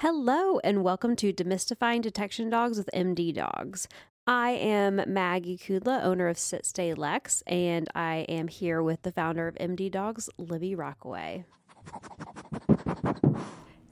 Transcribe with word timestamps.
Hello, 0.00 0.60
and 0.60 0.84
welcome 0.84 1.16
to 1.16 1.32
Demystifying 1.32 2.02
Detection 2.02 2.48
Dogs 2.48 2.78
with 2.78 2.88
MD 2.94 3.34
Dogs. 3.34 3.88
I 4.28 4.50
am 4.50 5.02
Maggie 5.08 5.58
Kudla, 5.58 6.04
owner 6.04 6.28
of 6.28 6.38
Sit 6.38 6.64
Stay 6.66 6.94
Lex, 6.94 7.42
and 7.48 7.88
I 7.96 8.18
am 8.28 8.46
here 8.46 8.80
with 8.80 9.02
the 9.02 9.10
founder 9.10 9.48
of 9.48 9.56
MD 9.56 9.90
Dogs, 9.90 10.30
Libby 10.38 10.76
Rockaway. 10.76 11.46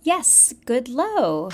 Yes, 0.00 0.54
good 0.64 0.88
low. 0.88 1.48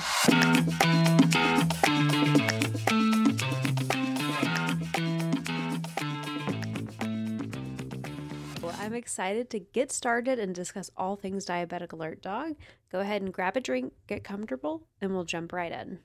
I'm 8.93 8.99
excited 8.99 9.49
to 9.49 9.59
get 9.59 9.91
started 9.91 10.39
and 10.39 10.55
discuss 10.55 10.91
all 10.99 11.17
things 11.17 11.47
Diabetic 11.47 11.93
Alert 11.93 12.21
Dog. 12.21 12.57
Go 12.91 13.01
ahead 13.01 13.23
and 13.23 13.33
grab 13.33 13.57
a 13.57 13.61
drink, 13.61 13.95
get 14.07 14.23
comfortable, 14.23 14.87
and 15.01 15.15
we'll 15.15 15.25
jump 15.25 15.51
right 15.55 15.73
in. 15.73 16.01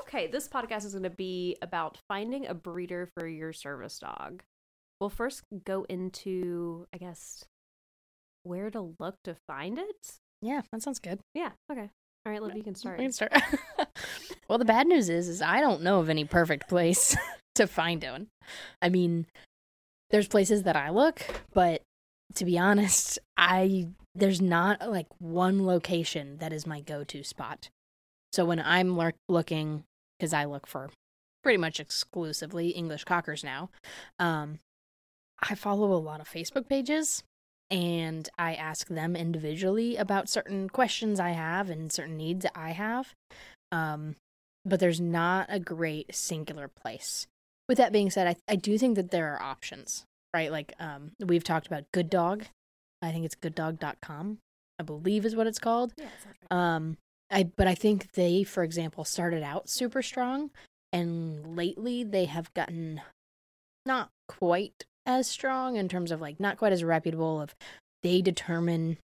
Okay, 0.00 0.26
this 0.26 0.48
podcast 0.48 0.86
is 0.86 0.92
going 0.92 1.02
to 1.02 1.10
be 1.10 1.58
about 1.60 1.98
finding 2.08 2.46
a 2.46 2.54
breeder 2.54 3.10
for 3.14 3.26
your 3.26 3.52
service 3.52 3.98
dog. 3.98 4.42
We'll 5.00 5.10
first 5.10 5.42
go 5.66 5.84
into, 5.90 6.86
I 6.94 6.96
guess, 6.96 7.44
where 8.42 8.70
to 8.70 8.94
look 8.98 9.16
to 9.24 9.36
find 9.46 9.78
it. 9.78 10.14
Yeah, 10.40 10.62
that 10.72 10.80
sounds 10.80 10.98
good. 10.98 11.20
Yeah, 11.34 11.50
okay. 11.70 11.90
All 12.24 12.32
right, 12.32 12.42
Libby, 12.42 12.58
you 12.58 12.64
can 12.64 12.74
start. 12.74 12.98
We 12.98 13.04
can 13.04 13.12
start. 13.12 13.32
well, 14.48 14.58
the 14.58 14.64
bad 14.64 14.86
news 14.86 15.08
is, 15.08 15.28
is 15.28 15.42
I 15.42 15.60
don't 15.60 15.82
know 15.82 15.98
of 15.98 16.08
any 16.08 16.24
perfect 16.24 16.68
place 16.68 17.16
to 17.56 17.66
find 17.66 18.02
one. 18.04 18.28
I 18.80 18.88
mean, 18.88 19.26
there's 20.10 20.28
places 20.28 20.62
that 20.62 20.76
I 20.76 20.90
look, 20.90 21.22
but 21.52 21.82
to 22.36 22.44
be 22.44 22.58
honest, 22.58 23.18
I 23.36 23.88
there's 24.14 24.40
not 24.40 24.88
like 24.90 25.08
one 25.18 25.66
location 25.66 26.36
that 26.38 26.52
is 26.52 26.66
my 26.66 26.80
go-to 26.80 27.24
spot. 27.24 27.70
So 28.32 28.44
when 28.44 28.60
I'm 28.60 28.98
looking, 29.28 29.84
because 30.18 30.32
I 30.32 30.44
look 30.44 30.66
for 30.66 30.90
pretty 31.42 31.58
much 31.58 31.80
exclusively 31.80 32.68
English 32.68 33.04
cockers 33.04 33.42
now, 33.42 33.70
um, 34.18 34.58
I 35.40 35.54
follow 35.54 35.92
a 35.92 35.98
lot 35.98 36.20
of 36.20 36.28
Facebook 36.28 36.68
pages 36.68 37.24
and 37.72 38.28
I 38.38 38.54
ask 38.54 38.88
them 38.88 39.16
individually 39.16 39.96
about 39.96 40.28
certain 40.28 40.68
questions 40.68 41.18
I 41.18 41.30
have 41.30 41.70
and 41.70 41.90
certain 41.90 42.18
needs 42.18 42.42
that 42.42 42.52
I 42.54 42.72
have. 42.72 43.14
Um, 43.72 44.16
but 44.66 44.78
there's 44.78 45.00
not 45.00 45.46
a 45.48 45.58
great 45.58 46.14
singular 46.14 46.68
place. 46.68 47.26
With 47.68 47.78
that 47.78 47.90
being 47.90 48.10
said, 48.10 48.26
I, 48.26 48.36
I 48.46 48.56
do 48.56 48.76
think 48.76 48.96
that 48.96 49.10
there 49.10 49.34
are 49.34 49.42
options, 49.42 50.04
right? 50.34 50.52
Like 50.52 50.74
um, 50.78 51.12
we've 51.18 51.42
talked 51.42 51.66
about 51.66 51.90
Good 51.94 52.10
Dog. 52.10 52.44
I 53.00 53.10
think 53.10 53.24
it's 53.24 53.34
gooddog.com, 53.34 54.38
I 54.78 54.82
believe 54.82 55.24
is 55.24 55.34
what 55.34 55.46
it's 55.46 55.58
called. 55.58 55.94
Yeah, 55.96 56.04
right. 56.50 56.74
Um, 56.74 56.98
I 57.30 57.44
but 57.44 57.66
I 57.66 57.74
think 57.74 58.12
they, 58.12 58.44
for 58.44 58.62
example, 58.62 59.04
started 59.04 59.42
out 59.42 59.70
super 59.70 60.02
strong, 60.02 60.50
and 60.92 61.56
lately 61.56 62.04
they 62.04 62.26
have 62.26 62.52
gotten 62.52 63.00
not 63.86 64.10
quite 64.28 64.84
as 65.06 65.26
strong 65.28 65.76
in 65.76 65.88
terms 65.88 66.10
of 66.10 66.20
like 66.20 66.38
not 66.40 66.56
quite 66.58 66.72
as 66.72 66.84
reputable. 66.84 67.40
Of 67.40 67.54
they 68.02 68.20
determine 68.22 68.98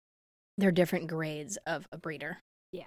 their 0.58 0.70
different 0.72 1.06
grades 1.08 1.56
of 1.66 1.86
a 1.92 1.98
breeder. 1.98 2.38
Yeah. 2.72 2.84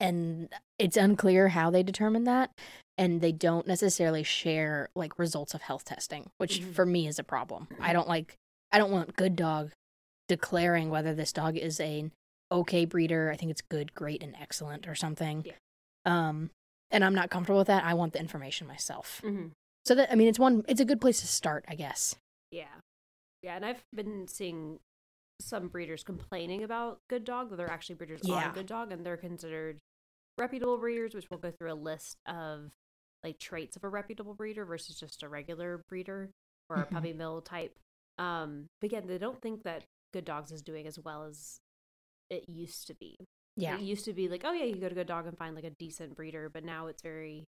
and 0.00 0.48
it's 0.78 0.96
unclear 0.96 1.48
how 1.48 1.70
they 1.70 1.82
determine 1.84 2.24
that, 2.24 2.50
and 2.98 3.20
they 3.20 3.30
don't 3.32 3.66
necessarily 3.66 4.22
share 4.24 4.88
like 4.96 5.18
results 5.18 5.54
of 5.54 5.62
health 5.62 5.84
testing, 5.84 6.30
which 6.38 6.60
Mhm. 6.60 6.74
for 6.74 6.84
me 6.84 7.06
is 7.06 7.18
a 7.18 7.24
problem. 7.24 7.68
I 7.80 7.92
don't 7.92 8.08
like. 8.08 8.34
I 8.72 8.78
don't 8.78 8.90
want 8.90 9.14
Good 9.16 9.36
Dog 9.36 9.70
declaring 10.28 10.90
whether 10.90 11.14
this 11.14 11.32
dog 11.32 11.56
is 11.56 11.78
a 11.80 12.10
okay 12.50 12.84
breeder. 12.84 13.30
I 13.30 13.36
think 13.36 13.50
it's 13.52 13.62
good, 13.62 13.94
great, 13.94 14.20
and 14.22 14.34
excellent 14.36 14.88
or 14.88 14.94
something. 14.96 15.44
Yeah. 15.46 15.52
Um, 16.04 16.50
and 16.90 17.04
I'm 17.04 17.14
not 17.14 17.30
comfortable 17.30 17.58
with 17.58 17.68
that. 17.68 17.84
I 17.84 17.94
want 17.94 18.14
the 18.14 18.20
information 18.20 18.66
myself. 18.66 19.20
Mm-hmm. 19.24 19.48
So 19.86 19.94
that 19.94 20.10
I 20.10 20.16
mean, 20.16 20.28
it's 20.28 20.38
one. 20.40 20.64
It's 20.66 20.80
a 20.80 20.84
good 20.84 21.00
place 21.00 21.20
to 21.20 21.26
start, 21.28 21.64
I 21.68 21.76
guess. 21.76 22.16
Yeah. 22.54 22.80
Yeah, 23.42 23.56
and 23.56 23.64
I've 23.66 23.84
been 23.94 24.28
seeing 24.28 24.78
some 25.40 25.68
breeders 25.68 26.04
complaining 26.04 26.62
about 26.62 27.00
Good 27.10 27.24
Dog, 27.24 27.50
that 27.50 27.56
they're 27.56 27.70
actually 27.70 27.96
breeders 27.96 28.20
Yeah. 28.22 28.48
on 28.48 28.54
Good 28.54 28.66
Dog, 28.66 28.92
and 28.92 29.04
they're 29.04 29.16
considered 29.16 29.78
reputable 30.38 30.78
breeders, 30.78 31.14
which 31.14 31.28
we'll 31.30 31.40
go 31.40 31.50
through 31.50 31.72
a 31.72 31.74
list 31.74 32.16
of 32.26 32.70
like 33.24 33.38
traits 33.38 33.76
of 33.76 33.84
a 33.84 33.88
reputable 33.88 34.34
breeder 34.34 34.64
versus 34.64 34.98
just 34.98 35.22
a 35.22 35.28
regular 35.28 35.82
breeder 35.88 36.30
or 36.70 36.76
a 36.76 36.86
puppy 36.86 37.12
mill 37.12 37.40
type. 37.40 37.76
Um, 38.18 38.66
but 38.80 38.86
again, 38.86 39.06
they 39.06 39.18
don't 39.18 39.40
think 39.42 39.64
that 39.64 39.84
Good 40.12 40.24
Dogs 40.24 40.52
is 40.52 40.62
doing 40.62 40.86
as 40.86 40.98
well 40.98 41.24
as 41.24 41.58
it 42.30 42.48
used 42.48 42.86
to 42.86 42.94
be. 42.94 43.16
Yeah. 43.56 43.76
It 43.76 43.82
used 43.82 44.04
to 44.04 44.12
be 44.12 44.28
like, 44.28 44.42
oh 44.44 44.52
yeah, 44.52 44.64
you 44.64 44.76
go 44.76 44.88
to 44.88 44.94
Good 44.94 45.06
Dog 45.06 45.26
and 45.26 45.36
find 45.36 45.54
like 45.54 45.64
a 45.64 45.70
decent 45.70 46.14
breeder, 46.14 46.48
but 46.48 46.64
now 46.64 46.86
it's 46.86 47.02
very 47.02 47.44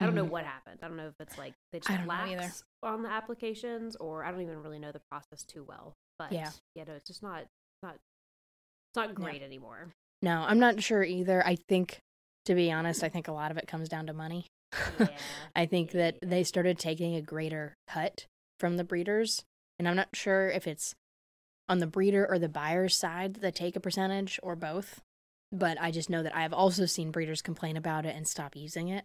I 0.00 0.06
don't 0.06 0.14
know 0.14 0.24
Mhm. 0.24 0.30
what 0.30 0.44
happened. 0.44 0.80
I 0.82 0.88
don't 0.88 0.96
know 0.96 1.08
if 1.08 1.20
it's 1.20 1.36
like 1.36 1.54
they 1.72 1.80
just 1.80 2.06
lax 2.06 2.64
on 2.82 3.02
the 3.02 3.10
applications, 3.10 3.96
or 3.96 4.24
I 4.24 4.30
don't 4.30 4.40
even 4.40 4.62
really 4.62 4.78
know 4.78 4.92
the 4.92 5.02
process 5.10 5.42
too 5.44 5.62
well. 5.62 5.94
But 6.18 6.32
Yeah. 6.32 6.50
yeah, 6.74 6.84
no, 6.84 6.94
it's 6.94 7.06
just 7.06 7.22
not 7.22 7.46
not 7.82 7.94
it's 7.94 8.96
not 8.96 9.14
great 9.14 9.42
anymore. 9.42 9.92
No, 10.22 10.42
I'm 10.42 10.58
not 10.58 10.82
sure 10.82 11.02
either. 11.04 11.46
I 11.46 11.56
think, 11.56 12.00
to 12.46 12.54
be 12.54 12.70
honest, 12.72 13.02
I 13.04 13.08
think 13.08 13.28
a 13.28 13.32
lot 13.32 13.50
of 13.50 13.56
it 13.56 13.68
comes 13.68 13.88
down 13.88 14.06
to 14.06 14.12
money. 14.12 14.46
Yeah. 14.98 15.18
I 15.54 15.66
think 15.66 15.90
that 15.92 16.18
Yeah. 16.22 16.28
they 16.28 16.44
started 16.44 16.78
taking 16.78 17.14
a 17.14 17.22
greater 17.22 17.74
cut 17.86 18.26
from 18.58 18.76
the 18.76 18.84
breeders, 18.84 19.44
and 19.78 19.88
I'm 19.88 19.96
not 19.96 20.14
sure 20.14 20.48
if 20.48 20.66
it's 20.66 20.94
on 21.68 21.78
the 21.78 21.86
breeder 21.86 22.28
or 22.28 22.38
the 22.38 22.48
buyer's 22.48 22.96
side 22.96 23.34
that 23.36 23.54
take 23.54 23.76
a 23.76 23.80
percentage 23.80 24.38
or 24.42 24.56
both. 24.56 25.00
But 25.52 25.80
I 25.80 25.90
just 25.90 26.10
know 26.10 26.22
that 26.22 26.34
I 26.34 26.42
have 26.42 26.52
also 26.52 26.86
seen 26.86 27.10
breeders 27.10 27.42
complain 27.42 27.76
about 27.76 28.06
it 28.06 28.14
and 28.16 28.26
stop 28.28 28.54
using 28.56 28.88
it. 28.88 29.04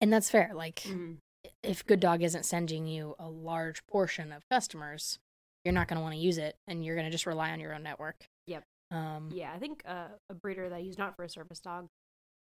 And 0.00 0.12
that's 0.12 0.30
fair. 0.30 0.52
Like, 0.54 0.80
Mhm. 0.80 1.18
if 1.62 1.84
Good 1.86 2.00
Dog 2.00 2.22
isn't 2.22 2.44
sending 2.44 2.86
you 2.86 3.14
a 3.18 3.28
large 3.30 3.86
portion 3.86 4.32
of 4.32 4.42
customers, 4.50 5.18
you're 5.64 5.72
not 5.74 5.88
going 5.88 5.96
to 5.96 6.02
want 6.02 6.14
to 6.14 6.20
use 6.20 6.38
it 6.38 6.56
and 6.66 6.84
you're 6.84 6.94
going 6.96 7.06
to 7.06 7.10
just 7.10 7.26
rely 7.26 7.50
on 7.50 7.60
your 7.60 7.72
own 7.74 7.82
network. 7.82 8.26
Yep. 8.46 8.64
Um, 8.90 9.30
Yeah, 9.32 9.52
I 9.52 9.58
think 9.58 9.82
uh, 9.86 10.08
a 10.28 10.34
breeder 10.34 10.68
that 10.68 10.74
I 10.76 10.78
use 10.78 10.98
not 10.98 11.16
for 11.16 11.24
a 11.24 11.28
service 11.28 11.60
dog, 11.60 11.88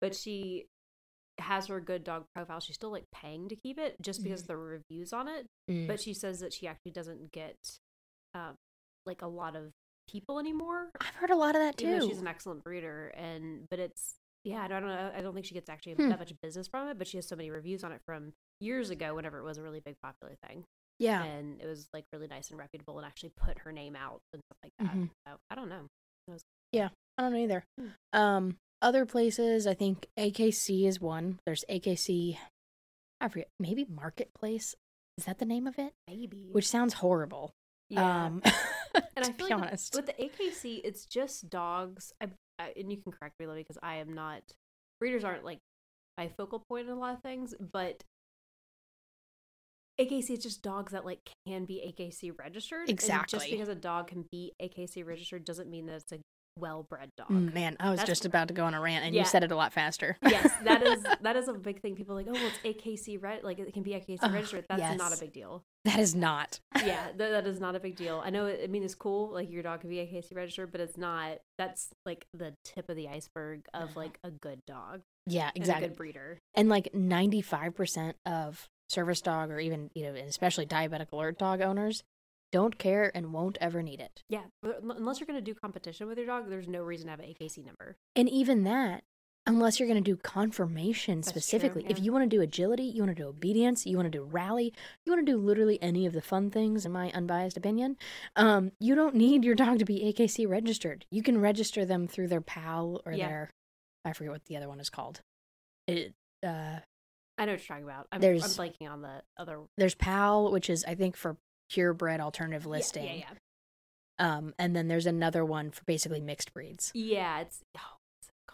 but 0.01 0.15
she 0.15 0.67
has 1.39 1.67
her 1.67 1.81
good 1.81 2.05
dog 2.05 2.25
profile. 2.35 2.61
She's 2.61 2.77
still 2.77 2.91
like 2.93 3.07
paying 3.13 3.49
to 3.49 3.57
keep 3.57 3.79
it 3.79 3.97
just 4.01 4.23
because 4.23 4.43
of 4.43 4.47
the 4.47 4.57
reviews 4.57 5.13
on 5.13 5.27
it. 5.29 5.47
mm, 5.71 5.87
But 5.87 6.01
she 6.01 6.13
says 6.15 6.41
that 6.41 6.53
she 6.53 6.67
actually 6.69 6.93
doesn't 6.93 7.33
get 7.33 7.57
um, 8.35 8.57
like 9.07 9.23
a 9.23 9.27
lot 9.27 9.55
of 9.57 9.71
people 10.07 10.39
anymore 10.39 10.91
I've 11.01 11.15
heard 11.15 11.31
a 11.31 11.37
lot 11.37 11.55
of 11.57 11.63
that 11.63 11.79
too. 11.79 12.07
she's 12.07 12.19
an 12.21 12.27
excellent 12.29 12.63
breeder 12.63 13.09
and 13.17 13.67
but 13.71 13.79
it's 13.79 14.17
yeah 14.45 14.63
i 14.63 14.69
don't 14.69 14.87
know 14.87 15.11
i 15.17 15.21
don't 15.21 15.35
think 15.35 15.47
she 15.47 15.55
gets 15.55 15.69
actually 15.69 15.95
Hmm. 15.95 16.09
that 16.11 16.19
much 16.19 16.33
business 16.43 16.69
from 16.69 16.89
it 16.89 16.99
but 16.99 17.07
she 17.07 17.17
has 17.17 17.27
so 17.27 17.35
many 17.37 17.51
reviews 17.51 17.83
on 17.85 17.93
it 17.93 18.01
from 18.07 18.33
years 18.61 18.91
ago 18.91 19.15
whenever 19.15 19.39
it 19.39 19.45
was 19.45 19.59
a 19.59 19.63
really 19.63 19.81
big 19.81 19.97
popular 20.03 20.35
thing 20.49 20.65
yeah. 20.99 21.23
and 21.25 21.61
it 21.61 21.67
was 21.67 21.89
like 21.93 22.05
really 22.13 22.29
nice 22.29 22.51
and 22.51 22.59
reputable 22.59 22.97
and 22.99 23.07
actually 23.07 23.33
put 23.37 23.59
her 23.61 23.73
name 23.73 23.97
out 23.97 24.21
and 24.33 24.41
stuff 24.47 24.59
like 24.63 24.73
that 24.79 24.97
Mhm. 24.97 25.11
so 25.27 25.35
i 25.51 25.55
don't 25.55 25.69
know 25.69 25.87
Yeah. 26.73 26.89
I 27.17 27.23
don't 27.23 27.33
know 27.33 27.39
either. 27.39 27.65
Hmm. 27.79 27.89
Um, 28.13 28.57
other 28.83 29.07
places, 29.07 29.69
I 29.69 29.75
think 29.75 30.09
AKC 30.19 30.85
is 30.89 31.01
one. 31.01 31.39
There's 31.47 31.65
AKC, 31.71 32.37
I 33.21 33.29
forget, 33.29 33.49
maybe 33.61 33.87
Marketplace. 33.89 34.75
Is 35.17 35.27
that 35.27 35.39
the 35.39 35.45
name 35.45 35.69
of 35.69 35.79
it? 35.79 35.93
maybe 36.09 36.49
Which 36.51 36.67
sounds 36.69 36.95
horrible. 36.95 37.53
yeah 37.89 38.25
Um, 38.27 38.43
and 39.15 39.25
to 39.25 39.31
i 39.31 39.33
feel 39.33 39.33
be 39.33 39.43
like 39.45 39.51
with- 39.61 39.69
honest. 39.69 39.95
with, 39.95 40.07
the 40.07 40.15
akc 40.15 40.81
it's 40.83 41.05
just 41.07 41.49
dogs 41.49 42.13
I, 42.21 42.29
and 42.59 42.91
you 42.91 42.97
can 42.97 43.13
correct 43.13 43.39
me 43.39 43.47
Lily, 43.47 43.63
because 43.63 43.79
i 43.83 43.97
am 43.97 44.13
not 44.13 44.43
breeders 45.01 45.25
aren't 45.25 45.45
like 45.45 45.59
my 46.17 46.29
focal 46.37 46.63
point 46.69 46.87
in 46.87 46.93
a 46.93 46.99
lot 46.99 47.15
of 47.15 47.23
things 47.23 47.55
but 47.73 48.05
AKC 50.01 50.31
is 50.31 50.39
just 50.41 50.63
dogs 50.63 50.93
that 50.93 51.05
like 51.05 51.21
can 51.47 51.65
be 51.65 51.95
AKC 51.97 52.37
registered. 52.37 52.89
And 52.89 52.99
just 53.29 53.49
because 53.49 53.69
a 53.69 53.75
dog 53.75 54.09
can 54.09 54.25
be 54.31 54.53
AKC 54.61 55.07
registered 55.07 55.45
doesn't 55.45 55.71
mean 55.71 55.87
that 55.87 55.95
it's 55.95 56.13
a 56.13 56.19
well-bred 56.57 57.11
dog. 57.17 57.29
Mm, 57.29 57.53
Man, 57.53 57.77
I 57.81 57.91
was 57.91 57.99
That's- 58.01 58.19
just 58.19 58.25
about 58.25 58.49
to 58.49 58.55
go 58.55 58.65
on 58.65 58.75
a 58.75 58.81
rant, 58.81 59.05
and 59.05 59.15
Yeah. 59.15 59.23
you 59.23 59.27
said 59.27 59.43
it 59.45 59.51
a 59.51 59.57
lot 59.57 59.73
faster. 59.73 60.17
yes, 60.23 60.53
that 60.65 60.83
is 60.83 61.03
that 61.23 61.37
is 61.37 61.49
a 61.49 61.53
big 61.55 61.81
thing. 61.81 61.95
People 61.97 62.15
are 62.15 62.19
like, 62.19 62.27
oh, 62.29 62.33
well, 62.33 62.47
it's 62.47 62.59
AKC 62.83 63.21
red, 63.21 63.43
like 63.43 63.59
it 63.59 63.73
can 63.75 63.83
be 63.83 63.91
AKC 63.93 64.19
Ugh, 64.23 64.33
registered. 64.33 64.65
That's 64.69 64.99
not 64.99 65.15
a 65.17 65.21
big 65.21 65.33
deal. 65.33 65.63
that 65.85 65.99
is 65.99 66.15
not. 66.15 66.61
Yeah, 66.85 67.07
th- 67.09 67.17
that 67.19 67.47
is 67.47 67.61
not 67.61 67.75
a 67.77 67.81
big 67.81 67.97
deal. 67.97 68.23
I 68.25 68.31
know. 68.31 68.47
It, 68.47 68.61
I 68.65 68.67
mean, 68.69 68.83
it's 68.83 68.95
cool. 68.95 69.33
Like 69.33 69.51
your 69.51 69.63
dog 69.63 69.81
can 69.81 69.91
be 69.91 69.97
AKC 69.97 70.35
registered, 70.35 70.71
but 70.73 70.81
it's 70.81 70.97
not. 70.97 71.39
That's 71.59 71.89
like 72.07 72.27
the 72.33 72.55
tip 72.65 72.89
of 72.89 72.97
the 72.97 73.09
iceberg 73.09 73.65
of 73.75 73.97
like 73.97 74.19
a 74.25 74.31
good 74.31 74.61
dog, 74.67 75.03
Yeah, 75.27 75.49
and 75.49 75.57
a 75.57 75.61
exactly. 75.61 75.89
good 75.89 75.97
breeder. 75.97 76.39
And 76.55 76.69
like 76.69 76.93
95% 76.93 78.15
of 78.27 78.69
service 78.89 79.21
dog, 79.21 79.51
or 79.51 79.59
even, 79.59 79.91
you 79.95 80.05
know, 80.05 80.11
and 80.11 80.29
especially 80.29 80.67
diabetic 80.67 81.11
alert 81.13 81.39
dog 81.39 81.61
owners, 81.61 82.03
don't 82.55 82.79
care 82.79 83.11
and 83.17 83.33
won't 83.33 83.59
ever 83.61 83.83
need 83.83 83.99
it. 84.01 84.23
Yeah, 84.29 84.45
unless 84.63 85.19
you're 85.19 85.27
going 85.27 85.39
to 85.39 85.45
do 85.45 85.55
competition 85.55 86.07
with 86.07 86.19
your 86.19 86.27
dog, 86.29 86.49
there's 86.49 86.69
no 86.69 86.83
reason 86.83 87.07
to 87.07 87.11
have 87.11 87.19
an 87.19 87.27
AKC 87.27 87.67
number. 87.67 87.97
And 88.15 88.29
even 88.29 88.63
that, 88.63 89.03
unless 89.45 89.81
you're 89.81 89.89
going 89.89 90.03
to 90.03 90.09
do 90.09 90.17
conformation 90.17 91.19
That's 91.19 91.33
true, 91.33 91.41
specifically. 91.41 91.85
If 91.89 91.99
you 91.99 92.13
want 92.13 92.31
to 92.31 92.37
do 92.37 92.41
agility, 92.41 92.85
you 92.85 93.03
want 93.03 93.17
to 93.17 93.21
do 93.21 93.29
obedience, 93.29 93.87
you 93.87 93.97
want 93.97 94.07
to 94.07 94.17
do 94.19 94.23
rally, 94.23 94.73
you 95.05 95.13
want 95.13 95.27
to 95.27 95.33
do 95.33 95.37
literally 95.37 95.83
any 95.83 96.07
of 96.07 96.13
the 96.13 96.23
fun 96.23 96.49
things, 96.49 96.87
in 96.87 96.93
my 96.93 97.11
unbiased 97.11 97.57
opinion, 97.57 97.97
um, 98.37 98.71
you 98.79 98.95
don't 98.95 99.17
need 99.17 99.45
your 99.45 99.57
dog 99.57 99.81
to 99.81 99.85
be 99.85 100.13
AKC 100.17 100.49
registered. 100.49 101.07
You 101.11 101.25
can 101.25 101.41
register 101.41 101.85
them 101.85 102.07
through 102.07 102.29
their 102.29 102.41
PAL 102.41 103.03
or 103.05 103.13
Yeah. 103.15 103.27
their, 103.27 103.51
I 104.05 104.13
forget 104.13 104.33
what 104.33 104.45
the 104.45 104.57
other 104.57 104.69
one 104.69 104.79
is 104.79 104.91
called. 104.91 105.23
It, 105.89 106.15
uh, 106.47 106.79
I 107.37 107.47
know 107.47 107.53
what 107.53 107.59
you're 107.61 107.67
talking 107.67 107.83
about. 107.83 108.07
I'm, 108.13 108.23
I'm 108.23 108.39
blanking 108.39 108.89
on 108.89 109.03
the 109.03 109.23
other. 109.37 109.59
there's 109.77 109.97
PAL, 109.97 110.53
which 110.53 110.71
is 110.71 110.85
I 110.87 110.95
think 110.95 111.17
for 111.17 111.37
purebred 111.71 112.21
alternative 112.21 112.67
listing. 112.67 113.05
Yeah, 113.05 113.13
yeah. 113.15 114.37
Um, 114.37 114.55
and 114.59 114.77
then 114.77 114.89
there's 114.89 115.07
another 115.07 115.45
one 115.45 115.71
for 115.71 115.83
basically 115.85 116.21
mixed 116.21 116.53
breeds. 116.55 116.91
Yeah, 116.95 117.41
it's. 117.41 117.61
Oh? 117.77 117.81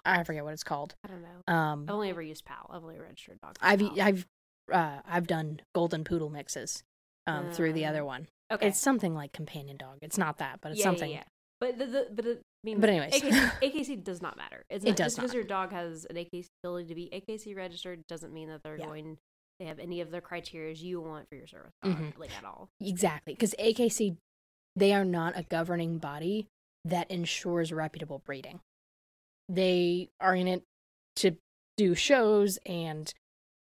I 0.04 0.24
forget 0.24 0.42
what 0.44 0.54
it's 0.54 0.64
called. 0.64 0.94
I 1.04 1.08
don't 1.08 1.22
know. 1.22 1.52
Um, 1.54 1.84
I've 1.86 1.94
only 1.94 2.08
ever 2.08 2.22
used 2.22 2.44
PAL. 2.46 2.70
I've 2.70 2.82
only 2.82 2.98
registered 2.98 3.38
dogs. 3.42 3.56
I've 3.60 3.80
PAL. 3.80 4.00
I've 4.00 4.26
uh, 4.72 5.00
I've 5.06 5.26
done 5.26 5.60
golden 5.74 6.04
poodle 6.04 6.30
mixes 6.30 6.82
um, 7.26 7.50
through 7.52 7.74
the 7.74 7.84
Uh, 7.84 7.90
other 7.90 8.04
one. 8.04 8.28
okay. 8.50 8.68
It's 8.68 8.78
something 8.78 9.14
like 9.14 9.32
companion 9.32 9.76
dog. 9.76 9.98
It's 10.00 10.16
not 10.16 10.38
that, 10.38 10.60
but 10.62 10.70
it's 10.72 10.78
yeah, 10.80 10.84
something. 10.84 11.10
Yeah, 11.10 11.16
yeah. 11.18 11.24
But 11.60 11.78
the, 11.78 11.86
the 11.86 12.08
but 12.14 12.24
it, 12.24 12.38
I 12.38 12.64
mean, 12.64 12.80
But 12.80 12.88
anyways. 12.88 13.12
AKC, 13.12 13.50
AKC 13.62 14.02
does 14.04 14.22
not 14.22 14.38
matter. 14.38 14.62
It's 14.70 14.84
It 14.84 14.96
does 14.96 15.08
just 15.08 15.16
because 15.16 15.34
your 15.34 15.44
dog 15.44 15.72
has 15.72 16.06
an 16.08 16.16
AKC 16.16 16.46
ability 16.64 16.88
to 16.88 16.94
be 16.94 17.10
AKC 17.12 17.54
registered 17.54 18.06
doesn't 18.06 18.32
mean 18.32 18.48
that 18.48 18.62
they're 18.62 18.78
Yeah. 18.78 18.86
going. 18.86 19.18
They 19.60 19.66
have 19.66 19.78
any 19.78 20.00
of 20.00 20.10
the 20.10 20.22
criteria 20.22 20.72
you 20.74 21.02
want 21.02 21.28
for 21.28 21.34
your 21.36 21.46
service 21.46 21.74
dog, 21.82 21.92
Mhm. 21.96 22.18
like 22.18 22.36
at 22.36 22.44
all. 22.46 22.70
Exactly, 22.80 23.34
because 23.34 23.54
AKC, 23.58 24.16
they 24.74 24.94
are 24.94 25.04
not 25.04 25.36
a 25.36 25.42
governing 25.42 25.98
body 25.98 26.48
that 26.86 27.10
ensures 27.10 27.70
reputable 27.70 28.20
breeding. 28.20 28.60
They 29.50 30.08
are 30.18 30.34
in 30.34 30.48
it 30.48 30.62
to 31.16 31.36
do 31.76 31.94
shows 31.94 32.58
and 32.64 33.12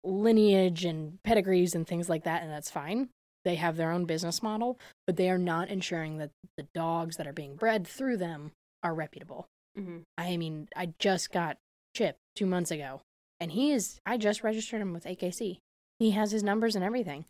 lineage 0.06 0.86
and 0.86 1.22
pedigrees 1.24 1.76
and 1.76 1.86
things 1.86 2.08
like 2.08 2.24
that, 2.24 2.44
and 2.44 2.52
that's 2.52 2.72
fine. 2.72 3.10
They 3.44 3.56
have 3.56 3.76
their 3.76 3.92
own 3.92 4.06
business 4.06 4.42
model, 4.42 4.80
but 5.06 5.18
they 5.18 5.30
are 5.30 5.38
not 5.38 5.68
ensuring 5.68 6.18
that 6.20 6.32
the 6.56 6.68
dogs 6.74 7.18
that 7.18 7.28
are 7.28 7.34
being 7.34 7.56
bred 7.58 7.86
through 7.86 8.18
them 8.18 8.54
are 8.84 8.94
reputable. 8.94 9.48
Mm-hmm. 9.78 10.00
I 10.18 10.38
mean, 10.38 10.70
I 10.76 10.94
just 10.98 11.32
got 11.32 11.58
Chip 11.94 12.18
two 12.36 12.46
months 12.46 12.72
ago, 12.72 13.02
and 13.40 13.52
he 13.52 13.72
is. 13.72 14.00
I 14.06 14.18
just 14.18 14.44
registered 14.44 14.82
him 14.82 14.94
with 14.94 15.06
AKC. 15.06 15.60
He 16.00 16.12
has 16.12 16.32
his 16.32 16.44
numbers 16.44 16.76
and 16.76 16.84
everything. 16.84 17.26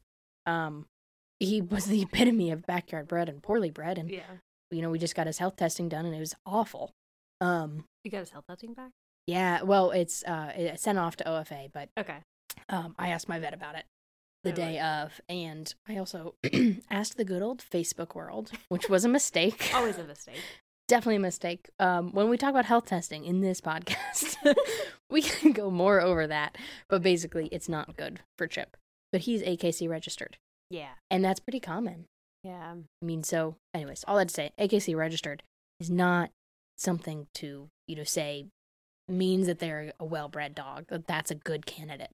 Um, 0.45 0.85
he 1.39 1.61
was 1.75 1.85
the 1.85 2.01
epitome 2.03 2.51
of 2.51 2.65
backyard 2.65 3.07
bred 3.07 3.27
and 3.29 3.41
poorly 3.41 3.69
bred, 3.71 3.97
and 3.97 4.09
Yeah, 4.09 4.23
you 4.71 4.81
know 4.81 4.89
we 4.89 4.99
just 4.99 5.15
got 5.15 5.27
his 5.27 5.37
health 5.39 5.55
testing 5.57 5.89
done, 5.89 6.05
and 6.05 6.15
it 6.15 6.19
was 6.19 6.35
awful. 6.45 6.91
Um, 7.41 7.85
you 8.03 8.11
got 8.11 8.19
his 8.19 8.29
health 8.31 8.45
testing 8.47 8.73
back. 8.73 8.91
yeah, 9.27 9.61
well, 9.63 9.91
it's 9.91 10.23
uh, 10.23 10.53
it 10.55 10.79
sent 10.79 10.97
off 10.97 11.15
to 11.17 11.23
OFA, 11.25 11.69
but 11.73 11.89
Okay. 11.97 12.17
um, 12.69 12.95
I 12.99 13.09
asked 13.09 13.27
my 13.29 13.39
vet 13.39 13.53
about 13.53 13.75
it 13.75 13.85
the 14.43 14.51
Oh, 14.51 14.55
day 14.55 14.79
of, 14.79 15.19
and 15.27 15.73
I 15.87 15.97
also 15.97 16.35
asked 16.89 17.17
the 17.17 17.25
good 17.25 17.41
old 17.41 17.59
Facebook 17.61 18.15
world, 18.15 18.51
which 18.69 18.87
was 18.89 19.03
a 19.05 19.09
mistake 19.09 19.69
Always 19.73 19.97
a 19.97 20.03
mistake. 20.03 20.41
definitely 20.89 21.15
a 21.17 21.19
mistake. 21.21 21.69
Um, 21.79 22.11
when 22.11 22.29
we 22.29 22.37
talk 22.37 22.49
about 22.49 22.65
health 22.65 22.85
testing 22.87 23.23
in 23.23 23.39
this 23.41 23.61
podcast, 23.61 24.35
we 25.09 25.21
can 25.21 25.53
go 25.53 25.71
more 25.71 26.01
over 26.01 26.27
that. 26.27 26.57
But 26.89 27.01
basically, 27.01 27.47
it's 27.47 27.69
not 27.69 27.95
good 27.95 28.19
for 28.37 28.47
Chip. 28.47 28.75
But 29.11 29.21
he's 29.21 29.41
AKC 29.41 29.89
registered, 29.89 30.37
Yeah. 30.69 30.91
and 31.09 31.23
that's 31.23 31.39
pretty 31.39 31.59
common. 31.59 32.05
Yeah. 32.43 32.75
I 33.01 33.05
mean, 33.05 33.23
so, 33.23 33.55
anyways, 33.73 34.03
all 34.07 34.17
that 34.17 34.27
to 34.29 34.33
say, 34.33 34.51
AKC 34.59 34.95
registered 34.95 35.41
is 35.79 35.89
not 35.89 36.29
something 36.77 37.27
to 37.35 37.67
you 37.87 37.95
know 37.95 38.03
say 38.03 38.45
means 39.07 39.47
that 39.47 39.59
they're 39.59 39.91
a 39.99 40.05
well-bred 40.05 40.53
dog. 40.55 40.85
That 40.89 41.07
that's 41.07 41.31
a 41.31 41.35
good 41.35 41.65
candidate. 41.65 42.11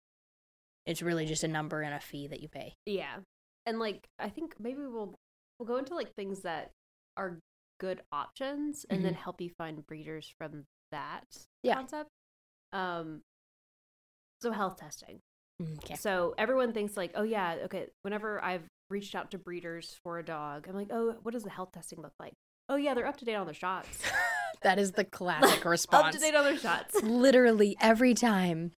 It's 0.85 1.01
really 1.01 1.25
just 1.25 1.43
a 1.43 1.47
number 1.47 1.81
and 1.81 1.93
a 1.93 1.99
fee 1.99 2.27
that 2.27 2.41
you 2.41 2.47
pay. 2.47 2.73
Yeah. 2.85 3.17
And 3.65 3.77
like 3.79 4.05
I 4.19 4.29
think 4.29 4.55
maybe 4.59 4.79
we'll 4.79 5.15
we'll 5.59 5.67
go 5.67 5.77
into 5.77 5.93
like 5.95 6.13
things 6.15 6.41
that 6.41 6.71
are 7.17 7.37
good 7.79 8.01
options 8.11 8.85
and 8.89 9.03
then 9.03 9.13
help 9.13 9.41
you 9.41 9.49
find 9.57 9.85
breeders 9.85 10.31
from 10.37 10.65
that 10.91 11.25
Yeah. 11.63 11.75
concept. 11.75 12.09
Um 12.73 13.21
so 14.41 14.51
health 14.51 14.77
testing. 14.77 15.19
Okay. 15.61 15.95
So 15.95 16.35
everyone 16.37 16.73
thinks 16.73 16.97
like, 16.97 17.11
oh 17.15 17.23
yeah, 17.23 17.55
okay, 17.65 17.87
whenever 18.01 18.43
I've 18.43 18.63
reached 18.89 19.15
out 19.15 19.31
to 19.31 19.37
breeders 19.37 19.97
for 20.03 20.19
a 20.19 20.23
dog, 20.25 20.67
I'm 20.67 20.75
like, 20.75 20.89
oh, 20.91 21.15
what 21.23 21.33
does 21.33 21.43
the 21.43 21.49
health 21.49 21.71
testing 21.71 22.01
look 22.01 22.13
like? 22.19 22.33
Oh 22.67 22.75
yeah, 22.75 22.93
they're 22.93 23.07
up 23.07 23.17
to 23.17 23.25
date 23.25 23.35
on 23.35 23.45
their 23.45 23.53
shots. 23.55 23.99
that 24.63 24.77
is 24.79 24.91
the 24.93 25.05
classic 25.05 25.63
response. 25.63 26.05
up 26.07 26.11
to 26.13 26.19
date 26.19 26.35
on 26.35 26.43
their 26.43 26.57
shots. 26.57 26.95
literally 27.03 27.77
every 27.79 28.13
time. 28.13 28.71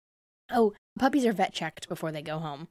Oh, 0.51 0.73
puppies 0.99 1.25
are 1.25 1.33
vet 1.33 1.53
checked 1.53 1.89
before 1.89 2.11
they 2.11 2.21
go 2.21 2.39
home. 2.39 2.67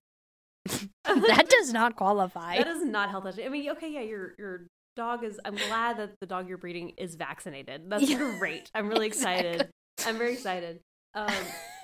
that 1.05 1.47
does 1.49 1.73
not 1.73 1.97
qualify. 1.97 2.57
That 2.59 2.67
is 2.69 2.85
not 2.85 3.11
health 3.11 3.25
testing. 3.25 3.47
I 3.47 3.49
mean, 3.49 3.69
okay, 3.71 3.91
yeah, 3.93 4.01
your 4.01 4.35
your 4.39 4.67
dog 4.97 5.23
is. 5.25 5.39
I'm 5.45 5.55
glad 5.55 5.99
that 5.99 6.13
the 6.21 6.27
dog 6.27 6.49
you're 6.49 6.59
breeding 6.59 6.91
is 6.97 7.15
vaccinated. 7.15 7.89
That's 7.89 8.09
Yeah. 8.11 8.37
great. 8.39 8.71
I'm 8.75 8.89
really 8.89 9.07
excited. 9.07 9.69
I'm 10.05 10.19
very 10.19 10.33
excited. 10.33 10.81
Um, 11.15 11.33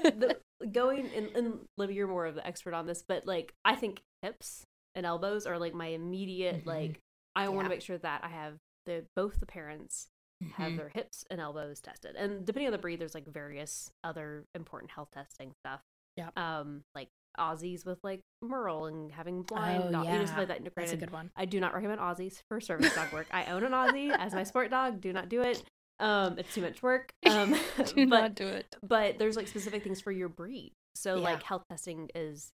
the, 0.03 0.37
going 0.70 1.09
and, 1.14 1.29
and 1.37 1.59
Libby, 1.79 1.94
you're 1.94 2.09
more 2.09 2.26
of 2.26 2.35
the 2.35 2.47
expert 2.47 2.75
on 2.75 2.87
this, 2.87 3.03
but 3.06 3.26
like 3.26 3.53
I 3.64 3.75
think 3.76 4.00
hips 4.23 4.64
and 4.94 5.06
elbows 5.06 5.47
are 5.47 5.59
like 5.59 5.75
my 5.75 5.87
immediate 5.87 6.64
Mhm. 6.64 6.67
like. 6.67 6.99
I 7.35 7.49
want 7.49 7.64
to 7.64 7.70
make 7.70 7.81
sure 7.81 7.97
that 7.97 8.23
I 8.25 8.29
have 8.29 8.59
the 8.85 9.06
both 9.17 9.41
the 9.41 9.47
parents 9.47 10.08
have 10.56 10.73
Mhm. 10.73 10.76
their 10.76 10.88
hips 10.91 11.25
and 11.31 11.41
elbows 11.41 11.81
tested, 11.81 12.15
and 12.15 12.44
depending 12.44 12.67
on 12.67 12.73
the 12.73 12.79
breed, 12.79 13.00
there's 13.00 13.15
like 13.15 13.26
various 13.26 13.91
other 14.05 14.44
important 14.55 14.91
health 14.91 15.08
testing 15.15 15.53
stuff. 15.65 15.81
Yeah. 16.17 16.29
Um, 16.37 16.82
like 16.94 17.08
Aussies 17.38 17.84
with 17.87 17.99
like 18.02 18.20
Merle 18.43 18.87
and 18.87 19.11
having 19.12 19.43
blind, 19.43 19.84
Oh, 19.84 19.90
dog, 19.93 20.05
you 20.06 20.12
know, 20.12 20.19
yeah. 20.20 20.25
stuff 20.26 20.38
like 20.38 20.49
that. 20.49 20.75
That's 20.76 20.93
a 20.93 20.96
good 20.96 21.11
one. 21.11 21.31
I 21.37 21.44
do 21.44 21.61
not 21.61 21.75
recommend 21.75 22.00
Aussies 22.00 22.40
for 22.49 22.61
service 22.61 22.94
dog 22.94 23.12
work. 23.12 23.26
I 23.31 23.44
own 23.46 23.64
an 23.64 23.73
Aussie 23.73 24.11
as 24.17 24.34
my 24.34 24.43
sport 24.44 24.70
dog. 24.70 25.00
Do 25.00 25.12
not 25.12 25.29
do 25.29 25.43
it. 25.43 25.62
Um, 26.00 26.38
it's 26.38 26.52
too 26.55 26.62
much 26.62 26.82
work. 26.82 27.11
Um, 27.26 27.52
Do 27.94 28.06
but 28.08 28.20
not 28.20 28.34
do 28.34 28.46
it. 28.46 28.76
but 28.82 29.19
there's 29.19 29.37
like 29.37 29.46
specific 29.49 29.82
things 29.84 30.00
for 30.00 30.11
your 30.12 30.29
breed. 30.29 30.73
So 30.96 31.14
Yeah. 31.17 31.23
like 31.23 31.43
health 31.43 31.62
testing 31.70 32.11
is 32.14 32.50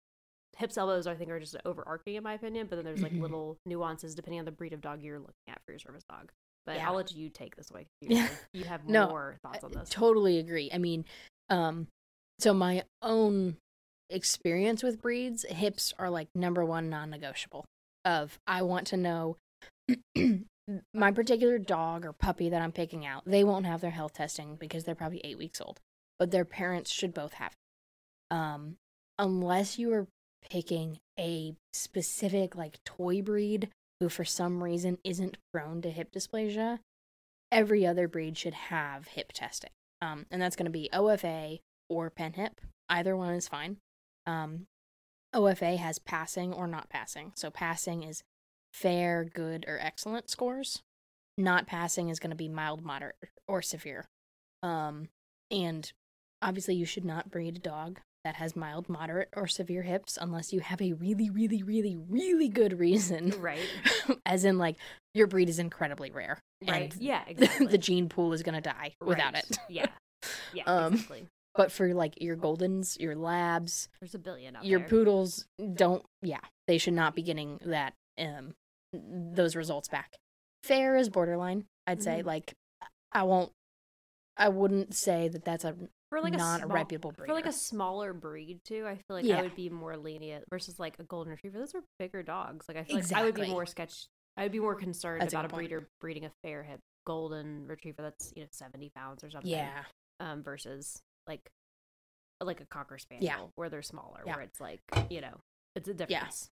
hips, 0.57 0.79
elbows. 0.79 1.07
I 1.07 1.15
think 1.15 1.31
are 1.31 1.39
just 1.41 1.57
overarching 1.65 2.15
in 2.15 2.23
my 2.23 2.33
opinion. 2.35 2.67
But 2.69 2.77
then 2.77 2.85
there's 2.85 3.03
like 3.03 3.13
Mhm. 3.13 3.21
little 3.21 3.59
nuances 3.67 4.15
depending 4.15 4.39
on 4.41 4.45
the 4.47 4.53
breed 4.53 4.73
of 4.73 4.81
dog 4.81 5.03
you're 5.03 5.19
looking 5.19 5.35
at 5.49 5.61
for 5.67 5.73
your 5.73 5.79
service 5.79 6.05
dog. 6.09 6.31
But 6.67 6.77
Yeah. 6.77 6.89
I'll 6.89 6.95
let 6.97 7.13
you 7.13 7.29
take 7.29 7.55
this 7.57 7.71
away. 7.71 7.87
You, 8.01 8.17
Yeah. 8.17 8.29
you 8.55 8.65
have 8.65 8.89
No, 8.89 9.09
more 9.09 9.37
thoughts 9.43 9.63
on 9.63 9.77
I 9.77 9.81
this. 9.81 9.91
totally 9.91 10.39
agree. 10.39 10.71
I 10.73 10.79
mean, 10.79 11.05
um, 11.51 11.89
so 12.39 12.55
my 12.55 12.85
own 13.03 13.59
experience 14.15 14.83
with 14.83 15.03
breeds, 15.03 15.45
hips 15.49 15.93
are 15.99 16.11
like 16.11 16.29
number 16.35 16.65
one 16.65 16.89
non-negotiable. 16.89 17.65
Of 18.05 18.39
I 18.47 18.63
want 18.63 18.87
to 18.89 18.97
know 18.97 19.37
my 20.95 21.11
particular 21.11 21.59
dog 21.59 22.05
or 22.05 22.13
puppy 22.13 22.49
that 22.51 22.63
I'm 22.63 22.73
picking 22.73 23.05
out. 23.07 23.23
They 23.27 23.45
won't 23.45 23.67
have 23.67 23.81
their 23.81 23.91
health 23.91 24.15
testing 24.15 24.57
because 24.57 24.85
they're 24.85 24.95
probably 24.95 25.21
eight 25.25 25.39
weeks 25.39 25.61
old, 25.61 25.81
but 26.19 26.31
their 26.31 26.45
parents 26.45 26.91
should 26.91 27.15
both 27.15 27.35
have 27.35 27.53
it. 27.53 28.35
Um, 28.35 28.77
unless 29.19 29.79
you 29.79 29.93
are 29.93 30.07
picking 30.51 30.99
a 31.19 31.55
specific 31.73 32.55
like 32.57 32.79
toy 32.85 33.23
breed 33.23 33.69
who 34.01 34.09
for 34.09 34.25
some 34.25 34.63
reason 34.63 34.99
isn't 35.05 35.39
prone 35.53 35.83
to 35.83 35.91
hip 35.91 36.13
dysplasia, 36.13 36.79
every 37.53 37.87
other 37.87 38.09
breed 38.09 38.37
should 38.37 38.55
have 38.55 39.09
hip 39.09 39.33
testing. 39.33 39.71
Um, 40.03 40.27
and 40.31 40.43
that's 40.43 40.57
going 40.57 40.67
to 40.67 40.71
be 40.71 40.91
OFA 40.93 41.61
or 41.89 42.11
PennHIP. 42.11 42.53
Either 42.89 43.17
one 43.17 43.35
is 43.35 43.49
fine. 43.49 43.79
Um, 44.27 44.67
OFA 45.35 45.77
has 45.79 45.99
passing 45.99 46.53
or 46.53 46.67
not 46.67 46.89
passing. 46.89 47.33
So 47.35 47.51
passing 47.51 48.03
is 48.03 48.23
fair, 48.73 49.25
good, 49.25 49.65
or 49.69 49.79
excellent 49.81 50.31
scores. 50.31 50.83
Not 51.37 51.67
passing 51.67 52.09
is 52.09 52.21
going 52.21 52.31
to 52.31 52.37
be 52.37 52.49
mild, 52.49 52.85
moderate, 52.85 53.17
or 53.49 53.61
severe. 53.63 54.07
Um, 54.63 55.09
and 55.51 55.93
obviously, 56.41 56.77
you 56.77 56.85
should 56.87 57.05
not 57.05 57.31
breed 57.31 57.57
a 57.57 57.61
dog 57.61 58.01
that 58.25 58.37
has 58.37 58.55
mild, 58.57 58.89
moderate, 58.89 59.29
or 59.37 59.47
severe 59.49 59.83
hips 59.83 60.17
unless 60.21 60.53
you 60.53 60.61
have 60.61 60.81
a 60.81 60.93
really, 60.95 61.29
really, 61.29 61.63
really, 61.63 61.97
really 62.09 62.49
good 62.49 62.79
reason. 62.79 63.35
Right. 63.39 63.59
As 64.27 64.45
in, 64.45 64.57
like, 64.57 64.77
your 65.13 65.27
breed 65.27 65.49
is 65.49 65.59
incredibly 65.59 66.11
rare. 66.11 66.39
Right. 66.67 66.93
and 66.93 67.03
Yeah. 67.03 67.23
Exactly. 67.29 67.67
the 67.67 67.79
gene 67.79 68.09
pool 68.09 68.33
is 68.33 68.43
going 68.45 68.55
to 68.55 68.61
die 68.61 68.95
without 69.05 69.35
Right. 69.35 69.45
it. 69.51 69.59
Yeah. 69.69 69.87
Yeah. 70.55 70.63
Um, 70.65 70.95
exactly. 70.95 71.27
But 71.55 71.71
for 71.71 71.93
like 71.95 72.21
your 72.21 72.37
Goldens, 72.37 72.99
your 72.99 73.15
Labs, 73.15 73.89
There's 74.01 74.15
a 74.15 74.19
billion 74.19 74.57
out 74.57 74.65
your 74.65 74.81
there. 74.81 74.89
Poodles, 74.89 75.47
don't, 75.75 76.05
yeah, 76.23 76.41
they 76.67 76.79
should 76.79 76.95
not 76.95 77.15
be 77.15 77.23
getting 77.23 77.61
that, 77.65 77.95
um, 78.19 78.55
those 78.93 79.55
results 79.55 79.89
back. 79.89 80.17
Fair 80.65 80.97
is 80.97 81.09
borderline, 81.09 81.67
I'd 81.87 82.03
say. 82.03 82.23
Mhm. 82.23 82.27
Like, 82.27 82.55
I 83.13 83.23
won't, 83.23 83.53
I 84.37 84.49
wouldn't 84.49 84.95
say 84.95 85.29
that 85.29 85.45
that's 85.45 85.65
a 85.65 85.77
for 86.11 86.21
like 86.21 86.33
not 86.33 86.61
a 86.63 86.65
a 86.65 86.67
reputable 86.67 87.13
breeder. 87.13 87.27
for 87.31 87.35
like 87.35 87.47
a 87.47 87.53
smaller 87.53 88.13
breed 88.13 88.61
too. 88.65 88.85
I 88.87 88.95
feel 88.97 89.17
like 89.17 89.25
Yeah. 89.25 89.39
I 89.39 89.43
would 89.43 89.55
be 89.57 89.69
more 89.69 89.97
lenient 89.97 90.45
versus 90.51 90.79
like 90.81 90.99
a 90.99 91.05
golden 91.05 91.33
retriever. 91.33 91.59
Those 91.59 91.75
are 91.75 91.83
bigger 91.99 92.23
dogs. 92.23 92.67
Like 92.69 92.77
I 92.77 92.85
feel 92.85 92.97
like 92.97 93.13
I 93.13 93.23
would 93.25 93.35
be 93.35 93.49
more 93.49 93.67
sketch. 93.67 94.07
I 94.37 94.43
would 94.45 94.53
be 94.53 94.59
more 94.61 94.75
concerned 94.75 95.23
That's 95.23 95.33
about 95.35 95.45
a 95.45 95.49
point. 95.49 95.69
breeder 95.69 95.89
breeding 96.01 96.25
a 96.25 96.31
fair 96.43 96.63
hip 96.65 96.81
golden 97.07 97.67
retriever 97.69 98.03
that's 98.03 98.33
you 98.35 98.43
know 98.43 98.49
seventy 98.53 98.91
pounds 98.97 99.23
or 99.23 99.31
something. 99.31 99.51
yeah, 99.51 99.85
Um, 100.21 100.43
versus 100.43 101.01
like 101.27 101.51
like 102.41 102.61
a 102.61 102.67
cocker 102.67 102.99
spaniel 102.99 103.53
where 103.55 103.69
they're 103.69 103.83
smaller, 103.83 104.21
Yeah. 104.27 104.37
where 104.37 104.43
it's 104.45 104.61
like 104.61 104.81
you 105.11 105.21
know 105.21 105.41
it's 105.75 105.89
a 105.89 105.95
difference. 105.95 106.11
yes 106.11 106.51